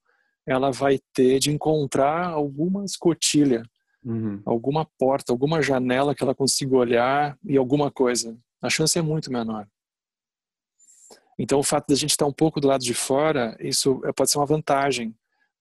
ela 0.47 0.70
vai 0.70 0.99
ter 1.12 1.39
de 1.39 1.51
encontrar 1.51 2.28
alguma 2.28 2.85
escotilha, 2.85 3.62
uhum. 4.03 4.40
alguma 4.47 4.86
porta, 4.99 5.31
alguma 5.31 5.61
janela 5.61 6.15
que 6.15 6.23
ela 6.23 6.35
consiga 6.35 6.74
olhar 6.74 7.39
e 7.45 7.57
alguma 7.57 7.90
coisa. 7.90 8.36
A 8.62 8.70
chance 8.70 8.99
é 8.99 9.03
muito 9.03 9.31
menor. 9.31 9.69
Então, 11.39 11.61
o 11.61 11.62
fato 11.62 11.89
de 11.89 11.95
a 11.95 11.97
gente 11.97 12.11
estar 12.11 12.27
um 12.27 12.32
pouco 12.32 12.61
do 12.61 12.66
lado 12.66 12.82
de 12.82 12.95
fora, 12.95 13.57
isso 13.61 14.01
pode 14.16 14.31
ser 14.31 14.39
uma 14.39 14.47
vantagem, 14.47 15.15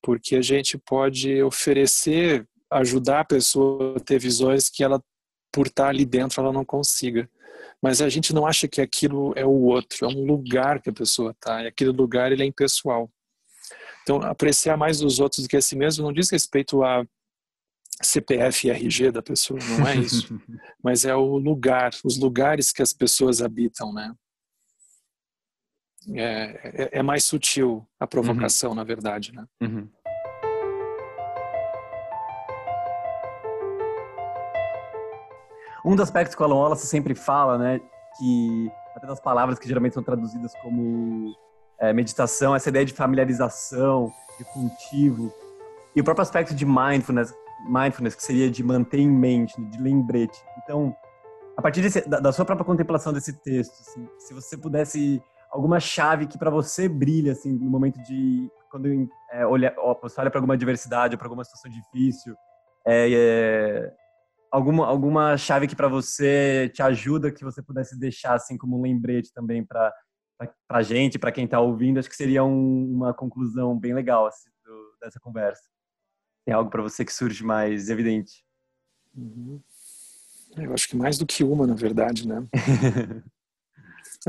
porque 0.07 0.37
a 0.37 0.41
gente 0.41 0.77
pode 0.77 1.43
oferecer, 1.43 2.47
ajudar 2.71 3.19
a 3.19 3.25
pessoa 3.25 3.97
a 3.97 3.99
ter 3.99 4.17
visões 4.17 4.69
que 4.69 4.81
ela, 4.81 5.03
por 5.51 5.67
estar 5.67 5.89
ali 5.89 6.05
dentro, 6.05 6.41
ela 6.41 6.53
não 6.53 6.63
consiga 6.63 7.29
mas 7.81 8.01
a 8.01 8.09
gente 8.09 8.33
não 8.33 8.47
acha 8.47 8.67
que 8.67 8.81
aquilo 8.81 9.33
é 9.35 9.45
o 9.45 9.65
outro, 9.65 10.05
é 10.05 10.07
um 10.07 10.25
lugar 10.25 10.81
que 10.81 10.89
a 10.89 10.93
pessoa 10.93 11.31
está, 11.31 11.61
e 11.61 11.67
aquele 11.67 11.91
lugar 11.91 12.31
ele 12.31 12.43
é 12.43 12.45
impessoal. 12.45 13.11
Então, 14.01 14.21
apreciar 14.23 14.77
mais 14.77 15.01
os 15.01 15.19
outros 15.19 15.43
do 15.43 15.49
que 15.49 15.57
a 15.57 15.61
si 15.61 15.75
mesmo 15.75 16.03
não 16.03 16.13
diz 16.13 16.29
respeito 16.29 16.83
a 16.83 17.05
CPF 18.01 18.67
e 18.67 18.71
RG 18.71 19.11
da 19.11 19.21
pessoa, 19.21 19.59
não 19.77 19.87
é 19.87 19.95
isso. 19.97 20.27
mas 20.83 21.05
é 21.05 21.13
o 21.13 21.37
lugar, 21.37 21.91
os 22.03 22.17
lugares 22.17 22.71
que 22.71 22.81
as 22.81 22.93
pessoas 22.93 23.41
habitam, 23.41 23.93
né? 23.93 24.13
É, 26.15 26.85
é, 26.85 26.99
é 26.99 27.03
mais 27.03 27.25
sutil 27.25 27.85
a 27.99 28.07
provocação, 28.07 28.69
uhum. 28.69 28.75
na 28.75 28.83
verdade, 28.83 29.33
né? 29.33 29.45
Uhum. 29.61 29.89
Um 35.87 35.95
dos 35.95 36.03
aspectos 36.03 36.35
que 36.35 36.41
o 36.41 36.45
Alan 36.45 36.55
Wallace 36.55 36.85
sempre 36.85 37.15
fala, 37.15 37.57
né, 37.57 37.79
que 38.19 38.69
até 38.93 39.07
das 39.07 39.21
palavras 39.21 39.57
que 39.57 39.65
geralmente 39.65 39.93
são 39.93 40.03
traduzidas 40.03 40.51
como 40.61 41.33
é, 41.79 41.93
meditação, 41.93 42.53
essa 42.53 42.67
ideia 42.67 42.83
de 42.83 42.91
familiarização, 42.91 44.11
de 44.37 44.43
cultivo, 44.51 45.33
e 45.95 46.01
o 46.01 46.03
próprio 46.03 46.23
aspecto 46.23 46.53
de 46.53 46.65
mindfulness, 46.65 47.33
mindfulness 47.69 48.15
que 48.15 48.23
seria 48.23 48.51
de 48.51 48.61
manter 48.65 48.99
em 48.99 49.09
mente, 49.09 49.55
de 49.69 49.81
lembrete. 49.81 50.43
Então, 50.61 50.93
a 51.55 51.61
partir 51.61 51.81
desse, 51.81 52.05
da, 52.05 52.19
da, 52.19 52.33
sua 52.33 52.43
própria 52.43 52.65
contemplação 52.65 53.13
desse 53.13 53.31
texto, 53.41 53.79
assim, 53.79 54.09
se 54.19 54.33
você 54.33 54.57
pudesse 54.57 55.23
alguma 55.49 55.79
chave 55.79 56.27
que 56.27 56.37
para 56.37 56.49
você 56.49 56.89
brilha 56.89 57.31
assim 57.31 57.53
no 57.53 57.69
momento 57.69 57.97
de 58.03 58.51
quando 58.69 58.87
é, 59.31 59.45
olha, 59.45 59.73
você 60.01 60.19
olha 60.19 60.29
para 60.29 60.39
alguma 60.39 60.57
diversidade 60.57 61.15
ou 61.15 61.17
para 61.17 61.27
alguma 61.27 61.45
situação 61.45 61.71
difícil, 61.71 62.35
é, 62.85 63.09
é, 63.09 63.93
alguma, 64.51 64.87
alguma 64.87 65.37
chave 65.37 65.67
que 65.67 65.75
para 65.75 65.87
você 65.87 66.69
te 66.73 66.81
ajuda 66.81 67.31
que 67.31 67.43
você 67.43 67.61
pudesse 67.61 67.97
deixar 67.97 68.33
assim 68.35 68.57
como 68.57 68.77
um 68.77 68.81
lembrete 68.81 69.31
também 69.33 69.65
para 69.65 69.93
para 70.67 70.83
gente, 70.83 71.17
para 71.17 71.31
quem 71.31 71.45
está 71.45 71.59
ouvindo, 71.59 71.99
acho 71.99 72.09
que 72.09 72.15
seria 72.15 72.43
um, 72.43 72.93
uma 72.93 73.11
conclusão 73.11 73.75
bem 73.75 73.93
legal 73.93 74.27
assim, 74.27 74.49
do, 74.63 74.95
dessa 75.01 75.19
conversa. 75.19 75.63
Tem 76.45 76.53
algo 76.53 76.69
para 76.69 76.83
você 76.83 77.03
que 77.03 77.11
surge 77.11 77.43
mais 77.43 77.89
evidente? 77.89 78.45
Uhum. 79.15 79.59
Eu 80.55 80.73
acho 80.73 80.87
que 80.87 80.95
mais 80.95 81.17
do 81.17 81.25
que 81.25 81.43
uma, 81.43 81.65
na 81.65 81.73
verdade, 81.73 82.27
né? 82.27 82.47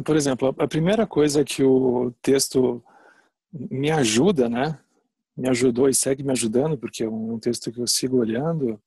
Por 0.04 0.16
exemplo, 0.16 0.54
a 0.58 0.66
primeira 0.66 1.06
coisa 1.06 1.44
que 1.44 1.62
o 1.62 2.10
texto 2.22 2.82
me 3.52 3.90
ajuda, 3.90 4.48
né? 4.48 4.78
Me 5.36 5.48
ajudou 5.48 5.88
e 5.88 5.94
segue 5.94 6.22
me 6.22 6.32
ajudando, 6.32 6.76
porque 6.76 7.04
é 7.04 7.08
um 7.08 7.38
texto 7.38 7.70
que 7.70 7.80
eu 7.80 7.86
sigo 7.86 8.18
olhando, 8.18 8.80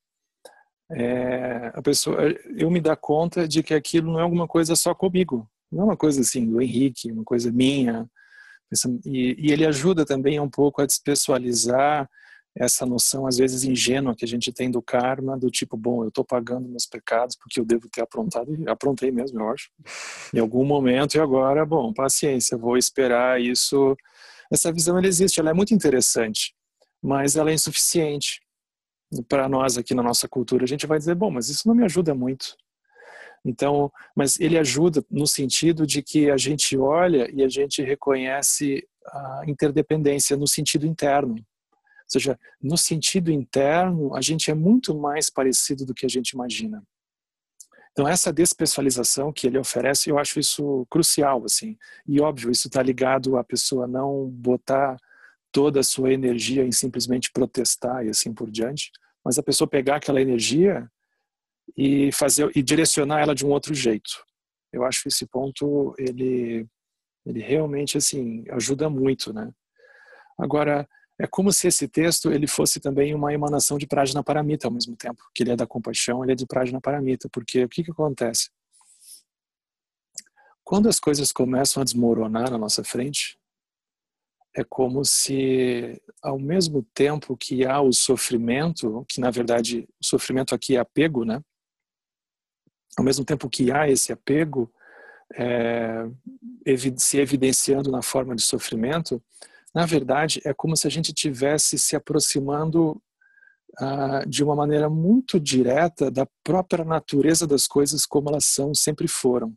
é, 0.94 1.72
a 1.74 1.80
pessoa, 1.80 2.18
eu 2.56 2.70
me 2.70 2.80
dar 2.80 2.96
conta 2.96 3.48
de 3.48 3.62
que 3.62 3.72
aquilo 3.72 4.12
não 4.12 4.20
é 4.20 4.22
alguma 4.22 4.46
coisa 4.46 4.76
só 4.76 4.94
comigo, 4.94 5.48
não 5.70 5.82
é 5.82 5.84
uma 5.84 5.96
coisa 5.96 6.20
assim 6.20 6.46
do 6.46 6.60
Henrique, 6.60 7.10
uma 7.10 7.24
coisa 7.24 7.50
minha. 7.50 8.06
E, 9.04 9.36
e 9.38 9.52
ele 9.52 9.66
ajuda 9.66 10.04
também 10.04 10.38
um 10.38 10.48
pouco 10.48 10.82
a 10.82 10.86
despessoalizar 10.86 12.08
essa 12.54 12.84
noção 12.84 13.26
às 13.26 13.38
vezes 13.38 13.64
ingênua 13.64 14.14
que 14.14 14.26
a 14.26 14.28
gente 14.28 14.52
tem 14.52 14.70
do 14.70 14.82
karma, 14.82 15.38
do 15.38 15.50
tipo, 15.50 15.74
bom, 15.74 16.02
eu 16.02 16.08
estou 16.08 16.22
pagando 16.22 16.68
meus 16.68 16.84
pecados 16.84 17.34
porque 17.36 17.58
eu 17.58 17.64
devo 17.64 17.88
ter 17.88 18.02
aprontado, 18.02 18.54
e 18.54 18.68
aprontei 18.68 19.10
mesmo, 19.10 19.40
eu 19.40 19.48
acho, 19.48 19.70
em 20.34 20.38
algum 20.38 20.64
momento, 20.64 21.14
e 21.14 21.20
agora, 21.20 21.64
bom, 21.64 21.92
paciência, 21.94 22.58
vou 22.58 22.76
esperar 22.76 23.40
isso. 23.40 23.96
Essa 24.52 24.70
visão, 24.70 24.98
ela 24.98 25.06
existe, 25.06 25.40
ela 25.40 25.48
é 25.48 25.54
muito 25.54 25.72
interessante, 25.72 26.54
mas 27.02 27.36
ela 27.36 27.50
é 27.50 27.54
insuficiente 27.54 28.42
para 29.28 29.48
nós 29.48 29.76
aqui 29.76 29.94
na 29.94 30.02
nossa 30.02 30.28
cultura, 30.28 30.64
a 30.64 30.68
gente 30.68 30.86
vai 30.86 30.98
dizer, 30.98 31.14
bom, 31.14 31.30
mas 31.30 31.48
isso 31.48 31.66
não 31.68 31.74
me 31.74 31.84
ajuda 31.84 32.14
muito. 32.14 32.56
Então, 33.44 33.90
mas 34.16 34.38
ele 34.38 34.56
ajuda 34.56 35.04
no 35.10 35.26
sentido 35.26 35.86
de 35.86 36.02
que 36.02 36.30
a 36.30 36.36
gente 36.36 36.76
olha 36.76 37.28
e 37.32 37.42
a 37.42 37.48
gente 37.48 37.82
reconhece 37.82 38.86
a 39.06 39.42
interdependência 39.46 40.36
no 40.36 40.46
sentido 40.46 40.86
interno. 40.86 41.34
Ou 41.34 41.44
seja, 42.06 42.38
no 42.62 42.76
sentido 42.76 43.32
interno, 43.32 44.14
a 44.14 44.20
gente 44.20 44.50
é 44.50 44.54
muito 44.54 44.96
mais 44.96 45.28
parecido 45.28 45.84
do 45.84 45.94
que 45.94 46.06
a 46.06 46.08
gente 46.08 46.30
imagina. 46.30 46.82
Então 47.92 48.08
essa 48.08 48.32
despessoalização 48.32 49.32
que 49.32 49.46
ele 49.46 49.58
oferece, 49.58 50.08
eu 50.08 50.18
acho 50.18 50.40
isso 50.40 50.86
crucial, 50.88 51.44
assim. 51.44 51.76
E 52.06 52.20
óbvio, 52.20 52.50
isso 52.50 52.68
está 52.68 52.82
ligado 52.82 53.36
a 53.36 53.44
pessoa 53.44 53.86
não 53.86 54.28
botar 54.28 54.96
toda 55.50 55.80
a 55.80 55.84
sua 55.84 56.12
energia 56.12 56.64
em 56.64 56.72
simplesmente 56.72 57.30
protestar 57.30 58.06
e 58.06 58.08
assim 58.08 58.32
por 58.32 58.50
diante, 58.50 58.90
mas 59.24 59.38
a 59.38 59.42
pessoa 59.42 59.68
pegar 59.68 59.96
aquela 59.96 60.20
energia 60.20 60.90
e 61.76 62.10
fazer 62.12 62.50
e 62.54 62.62
direcionar 62.62 63.20
ela 63.20 63.34
de 63.34 63.46
um 63.46 63.50
outro 63.50 63.74
jeito. 63.74 64.24
Eu 64.72 64.84
acho 64.84 65.02
que 65.02 65.08
esse 65.08 65.26
ponto 65.26 65.94
ele 65.98 66.66
ele 67.24 67.40
realmente 67.40 67.96
assim 67.96 68.44
ajuda 68.50 68.90
muito, 68.90 69.32
né? 69.32 69.52
Agora 70.38 70.88
é 71.18 71.26
como 71.26 71.52
se 71.52 71.68
esse 71.68 71.86
texto 71.86 72.32
ele 72.32 72.46
fosse 72.46 72.80
também 72.80 73.14
uma 73.14 73.32
emanação 73.32 73.78
de 73.78 73.86
Prajna 73.86 74.24
Paramita 74.24 74.66
ao 74.66 74.72
mesmo 74.72 74.96
tempo, 74.96 75.22
que 75.34 75.42
ele 75.42 75.52
é 75.52 75.56
da 75.56 75.66
compaixão, 75.66 76.24
ele 76.24 76.32
é 76.32 76.34
de 76.34 76.46
Prajna 76.46 76.80
Paramita, 76.80 77.28
porque 77.30 77.64
o 77.64 77.68
que 77.68 77.84
que 77.84 77.92
acontece? 77.92 78.50
Quando 80.64 80.88
as 80.88 80.98
coisas 80.98 81.30
começam 81.30 81.80
a 81.80 81.84
desmoronar 81.84 82.50
na 82.50 82.58
nossa 82.58 82.82
frente, 82.82 83.38
é 84.54 84.62
como 84.62 85.04
se, 85.04 86.00
ao 86.22 86.38
mesmo 86.38 86.82
tempo 86.94 87.36
que 87.36 87.64
há 87.64 87.80
o 87.80 87.92
sofrimento, 87.92 89.04
que 89.08 89.20
na 89.20 89.30
verdade 89.30 89.88
o 90.00 90.04
sofrimento 90.04 90.54
aqui 90.54 90.76
é 90.76 90.80
apego, 90.80 91.24
né? 91.24 91.42
Ao 92.96 93.04
mesmo 93.04 93.24
tempo 93.24 93.48
que 93.48 93.72
há 93.72 93.88
esse 93.88 94.12
apego 94.12 94.70
é, 95.34 96.04
se 96.98 97.18
evidenciando 97.18 97.90
na 97.90 98.02
forma 98.02 98.36
de 98.36 98.42
sofrimento, 98.42 99.22
na 99.74 99.86
verdade 99.86 100.42
é 100.44 100.52
como 100.52 100.76
se 100.76 100.86
a 100.86 100.90
gente 100.90 101.14
tivesse 101.14 101.78
se 101.78 101.96
aproximando 101.96 103.02
ah, 103.78 104.22
de 104.26 104.44
uma 104.44 104.54
maneira 104.54 104.90
muito 104.90 105.40
direta 105.40 106.10
da 106.10 106.26
própria 106.44 106.84
natureza 106.84 107.46
das 107.46 107.66
coisas 107.66 108.04
como 108.04 108.28
elas 108.28 108.44
são, 108.44 108.74
sempre 108.74 109.08
foram 109.08 109.56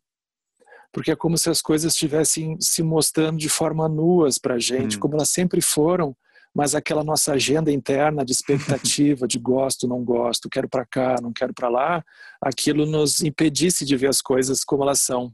porque 0.95 1.11
é 1.11 1.15
como 1.15 1.37
se 1.37 1.49
as 1.49 1.61
coisas 1.61 1.91
estivessem 1.91 2.55
se 2.61 2.81
mostrando 2.81 3.37
de 3.37 3.49
forma 3.49 3.85
nuas 3.89 4.37
para 4.37 4.53
a 4.53 4.59
gente, 4.59 4.95
hum. 4.95 4.99
como 5.01 5.15
elas 5.15 5.29
sempre 5.29 5.59
foram, 5.59 6.15
mas 6.55 6.73
aquela 6.73 7.03
nossa 7.03 7.33
agenda 7.33 7.69
interna 7.69 8.23
de 8.23 8.31
expectativa, 8.31 9.27
de 9.27 9.37
gosto, 9.37 9.89
não 9.89 10.01
gosto, 10.05 10.49
quero 10.49 10.69
para 10.69 10.85
cá, 10.85 11.17
não 11.21 11.33
quero 11.33 11.53
para 11.53 11.67
lá, 11.67 12.01
aquilo 12.41 12.85
nos 12.85 13.21
impedisse 13.21 13.83
de 13.83 13.97
ver 13.97 14.07
as 14.07 14.21
coisas 14.21 14.63
como 14.63 14.83
elas 14.83 15.01
são. 15.01 15.33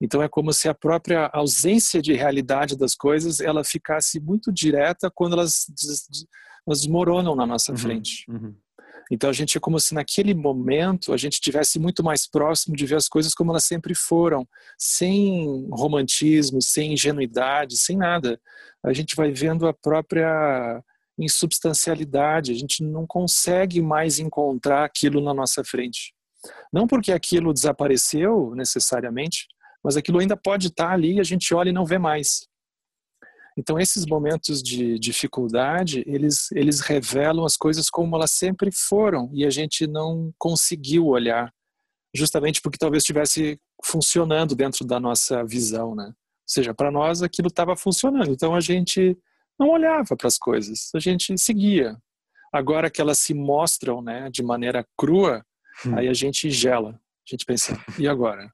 Então 0.00 0.20
é 0.20 0.28
como 0.28 0.52
se 0.52 0.68
a 0.68 0.74
própria 0.74 1.30
ausência 1.32 2.02
de 2.02 2.12
realidade 2.12 2.76
das 2.76 2.96
coisas 2.96 3.38
ela 3.38 3.62
ficasse 3.62 4.18
muito 4.18 4.52
direta 4.52 5.08
quando 5.14 5.34
elas, 5.34 5.66
elas 6.66 6.80
desmoronam 6.80 7.36
na 7.36 7.46
nossa 7.46 7.70
uhum, 7.70 7.78
frente. 7.78 8.24
Uhum. 8.28 8.52
Então 9.10 9.30
a 9.30 9.32
gente 9.32 9.56
é 9.56 9.60
como 9.60 9.78
se 9.78 9.94
naquele 9.94 10.34
momento 10.34 11.12
a 11.12 11.16
gente 11.16 11.40
tivesse 11.40 11.78
muito 11.78 12.02
mais 12.02 12.26
próximo 12.26 12.74
de 12.74 12.84
ver 12.86 12.96
as 12.96 13.08
coisas 13.08 13.34
como 13.34 13.52
elas 13.52 13.64
sempre 13.64 13.94
foram, 13.94 14.46
sem 14.76 15.68
romantismo, 15.70 16.60
sem 16.60 16.94
ingenuidade, 16.94 17.76
sem 17.78 17.96
nada. 17.96 18.40
A 18.84 18.92
gente 18.92 19.14
vai 19.14 19.30
vendo 19.30 19.66
a 19.66 19.72
própria 19.72 20.82
insubstancialidade, 21.18 22.52
a 22.52 22.54
gente 22.54 22.82
não 22.82 23.06
consegue 23.06 23.80
mais 23.80 24.18
encontrar 24.18 24.84
aquilo 24.84 25.22
na 25.22 25.32
nossa 25.32 25.64
frente. 25.64 26.12
Não 26.72 26.86
porque 26.86 27.12
aquilo 27.12 27.54
desapareceu 27.54 28.54
necessariamente, 28.54 29.46
mas 29.82 29.96
aquilo 29.96 30.18
ainda 30.18 30.36
pode 30.36 30.66
estar 30.66 30.90
ali 30.90 31.14
e 31.14 31.20
a 31.20 31.24
gente 31.24 31.54
olha 31.54 31.70
e 31.70 31.72
não 31.72 31.86
vê 31.86 31.98
mais. 31.98 32.48
Então 33.56 33.78
esses 33.78 34.04
momentos 34.04 34.62
de 34.62 34.98
dificuldade, 34.98 36.04
eles 36.06 36.50
eles 36.52 36.80
revelam 36.80 37.44
as 37.44 37.56
coisas 37.56 37.88
como 37.88 38.14
elas 38.14 38.32
sempre 38.32 38.70
foram 38.70 39.30
e 39.32 39.46
a 39.46 39.50
gente 39.50 39.86
não 39.86 40.32
conseguiu 40.38 41.06
olhar, 41.06 41.50
justamente 42.14 42.60
porque 42.60 42.78
talvez 42.78 43.02
estivesse 43.02 43.58
funcionando 43.82 44.54
dentro 44.54 44.84
da 44.84 45.00
nossa 45.00 45.44
visão, 45.44 45.94
né? 45.94 46.06
Ou 46.06 46.14
seja, 46.46 46.74
para 46.74 46.90
nós 46.90 47.22
aquilo 47.22 47.48
estava 47.48 47.74
funcionando, 47.76 48.30
então 48.30 48.54
a 48.54 48.60
gente 48.60 49.16
não 49.58 49.70
olhava 49.70 50.16
para 50.16 50.28
as 50.28 50.38
coisas, 50.38 50.90
a 50.94 50.98
gente 50.98 51.36
seguia. 51.38 51.96
Agora 52.52 52.90
que 52.90 53.00
elas 53.00 53.18
se 53.18 53.34
mostram, 53.34 54.00
né, 54.00 54.30
de 54.30 54.42
maneira 54.42 54.86
crua, 54.96 55.44
hum. 55.84 55.96
aí 55.96 56.08
a 56.08 56.14
gente 56.14 56.50
gela. 56.50 56.90
A 56.92 57.30
gente 57.30 57.44
pensa, 57.44 57.76
e 57.98 58.06
agora? 58.06 58.50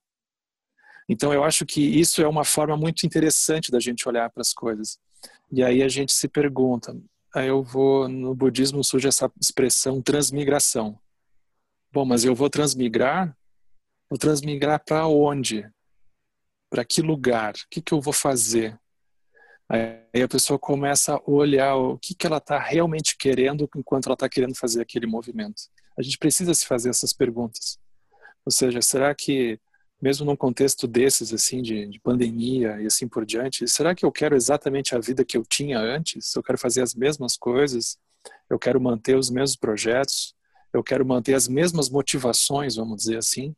Então 1.12 1.32
eu 1.32 1.44
acho 1.44 1.66
que 1.66 1.82
isso 1.82 2.22
é 2.22 2.26
uma 2.26 2.42
forma 2.42 2.74
muito 2.74 3.04
interessante 3.04 3.70
da 3.70 3.78
gente 3.78 4.08
olhar 4.08 4.30
para 4.30 4.40
as 4.40 4.54
coisas. 4.54 4.98
E 5.50 5.62
aí 5.62 5.82
a 5.82 5.88
gente 5.88 6.10
se 6.10 6.26
pergunta, 6.26 6.96
aí 7.34 7.48
eu 7.48 7.62
vou 7.62 8.08
no 8.08 8.34
budismo 8.34 8.82
surge 8.82 9.08
essa 9.08 9.30
expressão 9.38 10.00
transmigração. 10.00 10.98
Bom, 11.92 12.06
mas 12.06 12.24
eu 12.24 12.34
vou 12.34 12.48
transmigrar? 12.48 13.36
Vou 14.08 14.18
transmigrar 14.18 14.82
para 14.82 15.06
onde? 15.06 15.70
Para 16.70 16.82
que 16.82 17.02
lugar? 17.02 17.52
O 17.52 17.68
que, 17.70 17.82
que 17.82 17.92
eu 17.92 18.00
vou 18.00 18.14
fazer? 18.14 18.80
Aí 19.68 20.22
a 20.22 20.28
pessoa 20.28 20.58
começa 20.58 21.14
a 21.14 21.30
olhar 21.30 21.76
o 21.76 21.98
que, 21.98 22.14
que 22.14 22.26
ela 22.26 22.38
está 22.38 22.58
realmente 22.58 23.18
querendo 23.18 23.68
enquanto 23.76 24.06
ela 24.06 24.14
está 24.14 24.30
querendo 24.30 24.54
fazer 24.54 24.80
aquele 24.80 25.06
movimento. 25.06 25.62
A 25.98 26.00
gente 26.00 26.16
precisa 26.16 26.54
se 26.54 26.66
fazer 26.66 26.88
essas 26.88 27.12
perguntas. 27.12 27.78
Ou 28.46 28.50
seja, 28.50 28.80
será 28.80 29.14
que 29.14 29.60
mesmo 30.02 30.26
num 30.26 30.34
contexto 30.34 30.88
desses, 30.88 31.32
assim, 31.32 31.62
de, 31.62 31.86
de, 31.86 32.00
pandemia 32.00 32.80
e 32.80 32.86
assim 32.86 33.06
por 33.06 33.24
diante, 33.24 33.68
será 33.68 33.94
que 33.94 34.04
eu 34.04 34.10
quero 34.10 34.34
exatamente 34.34 34.96
a 34.96 34.98
vida 34.98 35.24
que 35.24 35.36
eu 35.36 35.44
tinha 35.44 35.78
antes? 35.78 36.34
Eu 36.34 36.42
quero 36.42 36.58
fazer 36.58 36.82
as 36.82 36.92
mesmas 36.92 37.36
coisas? 37.36 37.96
Eu 38.50 38.58
quero 38.58 38.80
manter 38.80 39.16
os 39.16 39.30
mesmos 39.30 39.56
projetos? 39.56 40.34
Eu 40.72 40.82
quero 40.82 41.06
manter 41.06 41.34
as 41.34 41.46
mesmas 41.46 41.88
motivações, 41.88 42.74
vamos 42.74 42.96
dizer 42.96 43.16
assim? 43.16 43.54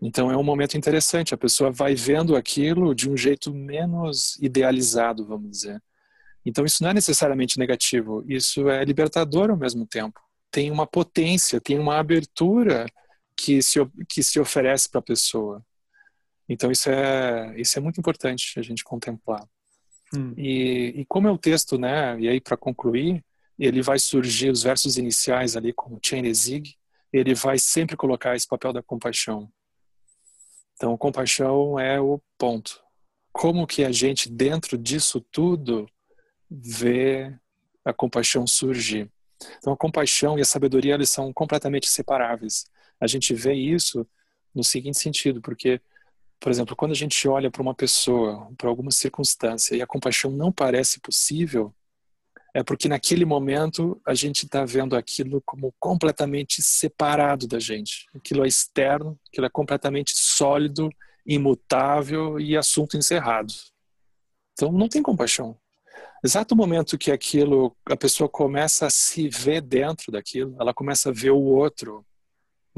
Então 0.00 0.30
é 0.30 0.36
um 0.36 0.44
momento 0.44 0.78
interessante, 0.78 1.34
a 1.34 1.38
pessoa 1.38 1.70
vai 1.70 1.94
vendo 1.94 2.34
aquilo 2.34 2.94
de 2.94 3.10
um 3.10 3.16
jeito 3.16 3.52
menos 3.52 4.38
idealizado, 4.40 5.26
vamos 5.26 5.50
dizer. 5.50 5.82
Então 6.46 6.64
isso 6.64 6.82
não 6.82 6.90
é 6.90 6.94
necessariamente 6.94 7.58
negativo, 7.58 8.24
isso 8.26 8.70
é 8.70 8.82
libertador 8.84 9.50
ao 9.50 9.56
mesmo 9.56 9.86
tempo. 9.86 10.18
Tem 10.50 10.70
uma 10.70 10.86
potência, 10.86 11.60
tem 11.60 11.78
uma 11.78 11.98
abertura 11.98 12.86
que 13.38 13.62
se, 13.62 13.78
que 14.08 14.20
se 14.20 14.40
oferece 14.40 14.90
para 14.90 14.98
a 14.98 15.02
pessoa. 15.02 15.64
Então 16.48 16.72
isso 16.72 16.90
é 16.90 17.54
isso 17.56 17.78
é 17.78 17.80
muito 17.80 18.00
importante 18.00 18.58
a 18.58 18.62
gente 18.62 18.82
contemplar. 18.82 19.46
Hum. 20.12 20.34
E, 20.36 20.94
e 20.96 21.04
como 21.06 21.28
é 21.28 21.30
o 21.30 21.38
texto, 21.38 21.78
né? 21.78 22.18
E 22.18 22.28
aí 22.28 22.40
para 22.40 22.56
concluir, 22.56 23.24
ele 23.56 23.80
vai 23.80 23.98
surgir 23.98 24.50
os 24.50 24.62
versos 24.62 24.96
iniciais 24.96 25.56
ali 25.56 25.72
com 25.72 25.94
o 25.94 26.00
Zig, 26.34 26.74
ele 27.12 27.34
vai 27.34 27.58
sempre 27.58 27.96
colocar 27.96 28.34
esse 28.34 28.46
papel 28.46 28.72
da 28.72 28.82
compaixão. 28.82 29.50
Então, 30.74 30.96
compaixão 30.96 31.78
é 31.78 32.00
o 32.00 32.20
ponto. 32.36 32.80
Como 33.32 33.66
que 33.66 33.84
a 33.84 33.90
gente 33.90 34.30
dentro 34.30 34.78
disso 34.78 35.20
tudo 35.20 35.88
vê 36.48 37.36
a 37.84 37.92
compaixão 37.92 38.46
surgir? 38.46 39.10
Então, 39.58 39.72
a 39.72 39.76
compaixão 39.76 40.38
e 40.38 40.42
a 40.42 40.44
sabedoria 40.44 40.94
eles 40.94 41.10
são 41.10 41.32
completamente 41.32 41.88
separáveis 41.88 42.64
a 43.00 43.06
gente 43.06 43.34
vê 43.34 43.54
isso 43.54 44.06
no 44.54 44.64
seguinte 44.64 44.98
sentido, 44.98 45.40
porque, 45.40 45.80
por 46.40 46.50
exemplo, 46.50 46.74
quando 46.74 46.92
a 46.92 46.96
gente 46.96 47.28
olha 47.28 47.50
para 47.50 47.62
uma 47.62 47.74
pessoa, 47.74 48.50
para 48.56 48.68
alguma 48.68 48.90
circunstância 48.90 49.76
e 49.76 49.82
a 49.82 49.86
compaixão 49.86 50.30
não 50.30 50.50
parece 50.50 51.00
possível, 51.00 51.74
é 52.54 52.62
porque 52.62 52.88
naquele 52.88 53.24
momento 53.24 54.00
a 54.06 54.14
gente 54.14 54.44
está 54.44 54.64
vendo 54.64 54.96
aquilo 54.96 55.40
como 55.44 55.72
completamente 55.78 56.62
separado 56.62 57.46
da 57.46 57.60
gente. 57.60 58.06
Aquilo 58.14 58.44
é 58.44 58.48
externo, 58.48 59.18
aquilo 59.28 59.46
é 59.46 59.50
completamente 59.50 60.12
sólido, 60.16 60.88
imutável 61.26 62.40
e 62.40 62.56
assunto 62.56 62.96
encerrado. 62.96 63.52
Então 64.54 64.72
não 64.72 64.88
tem 64.88 65.02
compaixão. 65.02 65.56
Exato 66.24 66.56
momento 66.56 66.98
que 66.98 67.12
aquilo, 67.12 67.76
a 67.86 67.96
pessoa 67.96 68.28
começa 68.28 68.86
a 68.86 68.90
se 68.90 69.28
ver 69.28 69.60
dentro 69.60 70.10
daquilo, 70.10 70.56
ela 70.58 70.74
começa 70.74 71.10
a 71.10 71.12
ver 71.12 71.30
o 71.30 71.40
outro 71.40 72.04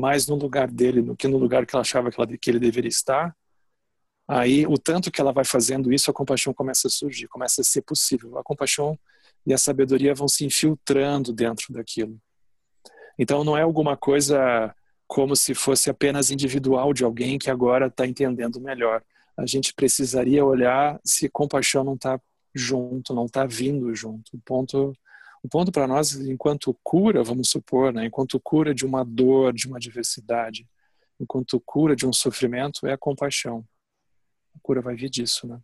mais 0.00 0.26
no 0.26 0.34
lugar 0.34 0.68
dele 0.68 1.02
do 1.02 1.16
que 1.16 1.28
no 1.28 1.38
lugar 1.38 1.66
que 1.66 1.74
ela 1.74 1.82
achava 1.82 2.10
que, 2.10 2.20
ela, 2.20 2.36
que 2.36 2.50
ele 2.50 2.58
deveria 2.58 2.88
estar, 2.88 3.36
aí 4.26 4.66
o 4.66 4.78
tanto 4.78 5.10
que 5.10 5.20
ela 5.20 5.32
vai 5.32 5.44
fazendo 5.44 5.92
isso, 5.92 6.10
a 6.10 6.14
compaixão 6.14 6.54
começa 6.54 6.88
a 6.88 6.90
surgir, 6.90 7.28
começa 7.28 7.60
a 7.60 7.64
ser 7.64 7.82
possível. 7.82 8.38
A 8.38 8.42
compaixão 8.42 8.98
e 9.46 9.52
a 9.52 9.58
sabedoria 9.58 10.14
vão 10.14 10.28
se 10.28 10.44
infiltrando 10.44 11.32
dentro 11.32 11.72
daquilo. 11.72 12.18
Então 13.18 13.44
não 13.44 13.56
é 13.56 13.62
alguma 13.62 13.96
coisa 13.96 14.74
como 15.06 15.34
se 15.34 15.54
fosse 15.54 15.90
apenas 15.90 16.30
individual 16.30 16.92
de 16.94 17.04
alguém 17.04 17.38
que 17.38 17.50
agora 17.50 17.88
está 17.88 18.06
entendendo 18.06 18.60
melhor. 18.60 19.02
A 19.36 19.44
gente 19.44 19.74
precisaria 19.74 20.44
olhar 20.44 21.00
se 21.04 21.28
compaixão 21.28 21.82
não 21.82 21.94
está 21.94 22.20
junto, 22.54 23.14
não 23.14 23.26
está 23.26 23.44
vindo 23.44 23.94
junto. 23.94 24.36
O 24.36 24.40
ponto 24.40 24.92
o 25.42 25.48
ponto 25.48 25.72
para 25.72 25.86
nós, 25.86 26.14
enquanto 26.14 26.76
cura, 26.82 27.22
vamos 27.22 27.48
supor, 27.50 27.92
né, 27.92 28.06
enquanto 28.06 28.38
cura 28.40 28.74
de 28.74 28.84
uma 28.84 29.04
dor, 29.04 29.52
de 29.52 29.66
uma 29.66 29.78
diversidade, 29.78 30.66
enquanto 31.18 31.60
cura 31.64 31.96
de 31.96 32.06
um 32.06 32.12
sofrimento, 32.12 32.86
é 32.86 32.92
a 32.92 32.98
compaixão. 32.98 33.64
A 34.54 34.58
cura 34.62 34.80
vai 34.80 34.94
vir 34.94 35.08
disso, 35.08 35.46
né? 35.46 35.60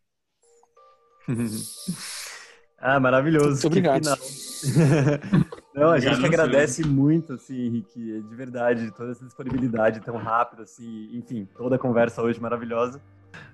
ah, 2.78 3.01
maravilhoso. 3.01 3.51
Muito 3.51 3.66
obrigado. 3.66 4.05
Não, 5.74 5.90
a 5.90 5.98
gente 5.98 6.24
agradece 6.24 6.86
muito, 6.86 7.35
assim, 7.35 7.66
Henrique, 7.66 8.23
de 8.23 8.35
verdade, 8.35 8.90
toda 8.93 9.12
essa 9.12 9.24
disponibilidade 9.24 10.01
tão 10.01 10.16
rápida, 10.16 10.62
assim, 10.62 11.11
enfim, 11.12 11.47
toda 11.57 11.77
a 11.77 11.78
conversa 11.78 12.23
hoje 12.23 12.40
maravilhosa. 12.40 13.03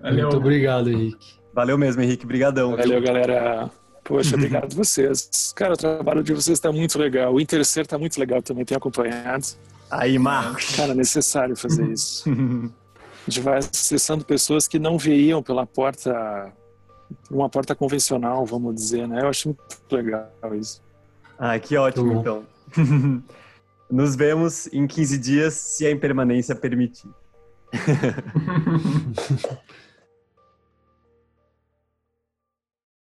Valeu. 0.01 0.29
Muito 0.29 0.37
obrigado, 0.37 0.89
Henrique. 0.89 1.41
Valeu 1.53 1.77
mesmo, 1.77 2.03
Henrique, 2.03 2.25
brigadão. 2.25 2.77
Valeu, 2.77 3.03
galera. 3.03 3.71
Poxa, 4.05 4.35
obrigado 4.35 4.73
a 4.73 4.77
vocês. 4.77 5.53
Cara, 5.55 5.75
o 5.75 5.77
trabalho 5.77 6.23
de 6.23 6.33
vocês 6.33 6.59
está 6.59 6.73
muito 6.73 6.99
legal. 6.99 7.35
O 7.35 7.41
Intercer 7.41 7.83
está 7.83 7.97
muito 7.97 8.19
legal 8.19 8.43
também, 8.43 8.65
tenho 8.65 8.79
acompanhado. 8.79 9.47
Aí, 9.91 10.19
Marcos. 10.19 10.75
Cara, 10.75 10.93
é 10.93 10.95
necessário 10.95 11.57
fazer 11.57 11.87
isso. 11.93 12.29
a 12.29 13.31
gente 13.31 13.41
vai 13.41 13.59
acessando 13.59 14.25
pessoas 14.25 14.67
que 14.67 14.79
não 14.79 14.99
veiam 14.99 15.43
pela 15.43 15.67
porta, 15.67 16.53
uma 17.31 17.49
porta 17.49 17.75
convencional, 17.75 18.45
vamos 18.45 18.75
dizer, 18.75 19.07
né? 19.07 19.23
Eu 19.23 19.29
acho 19.29 19.49
muito 19.49 19.61
legal 19.91 20.31
isso. 20.55 20.83
Ah, 21.39 21.59
que 21.59 21.77
ótimo, 21.77 22.21
então. 22.21 22.45
Nos 23.91 24.17
vemos 24.17 24.69
em 24.73 24.87
15 24.87 25.19
dias, 25.19 25.55
se 25.55 25.87
a 25.87 25.91
impermanência 25.91 26.55
permitir. 26.55 27.09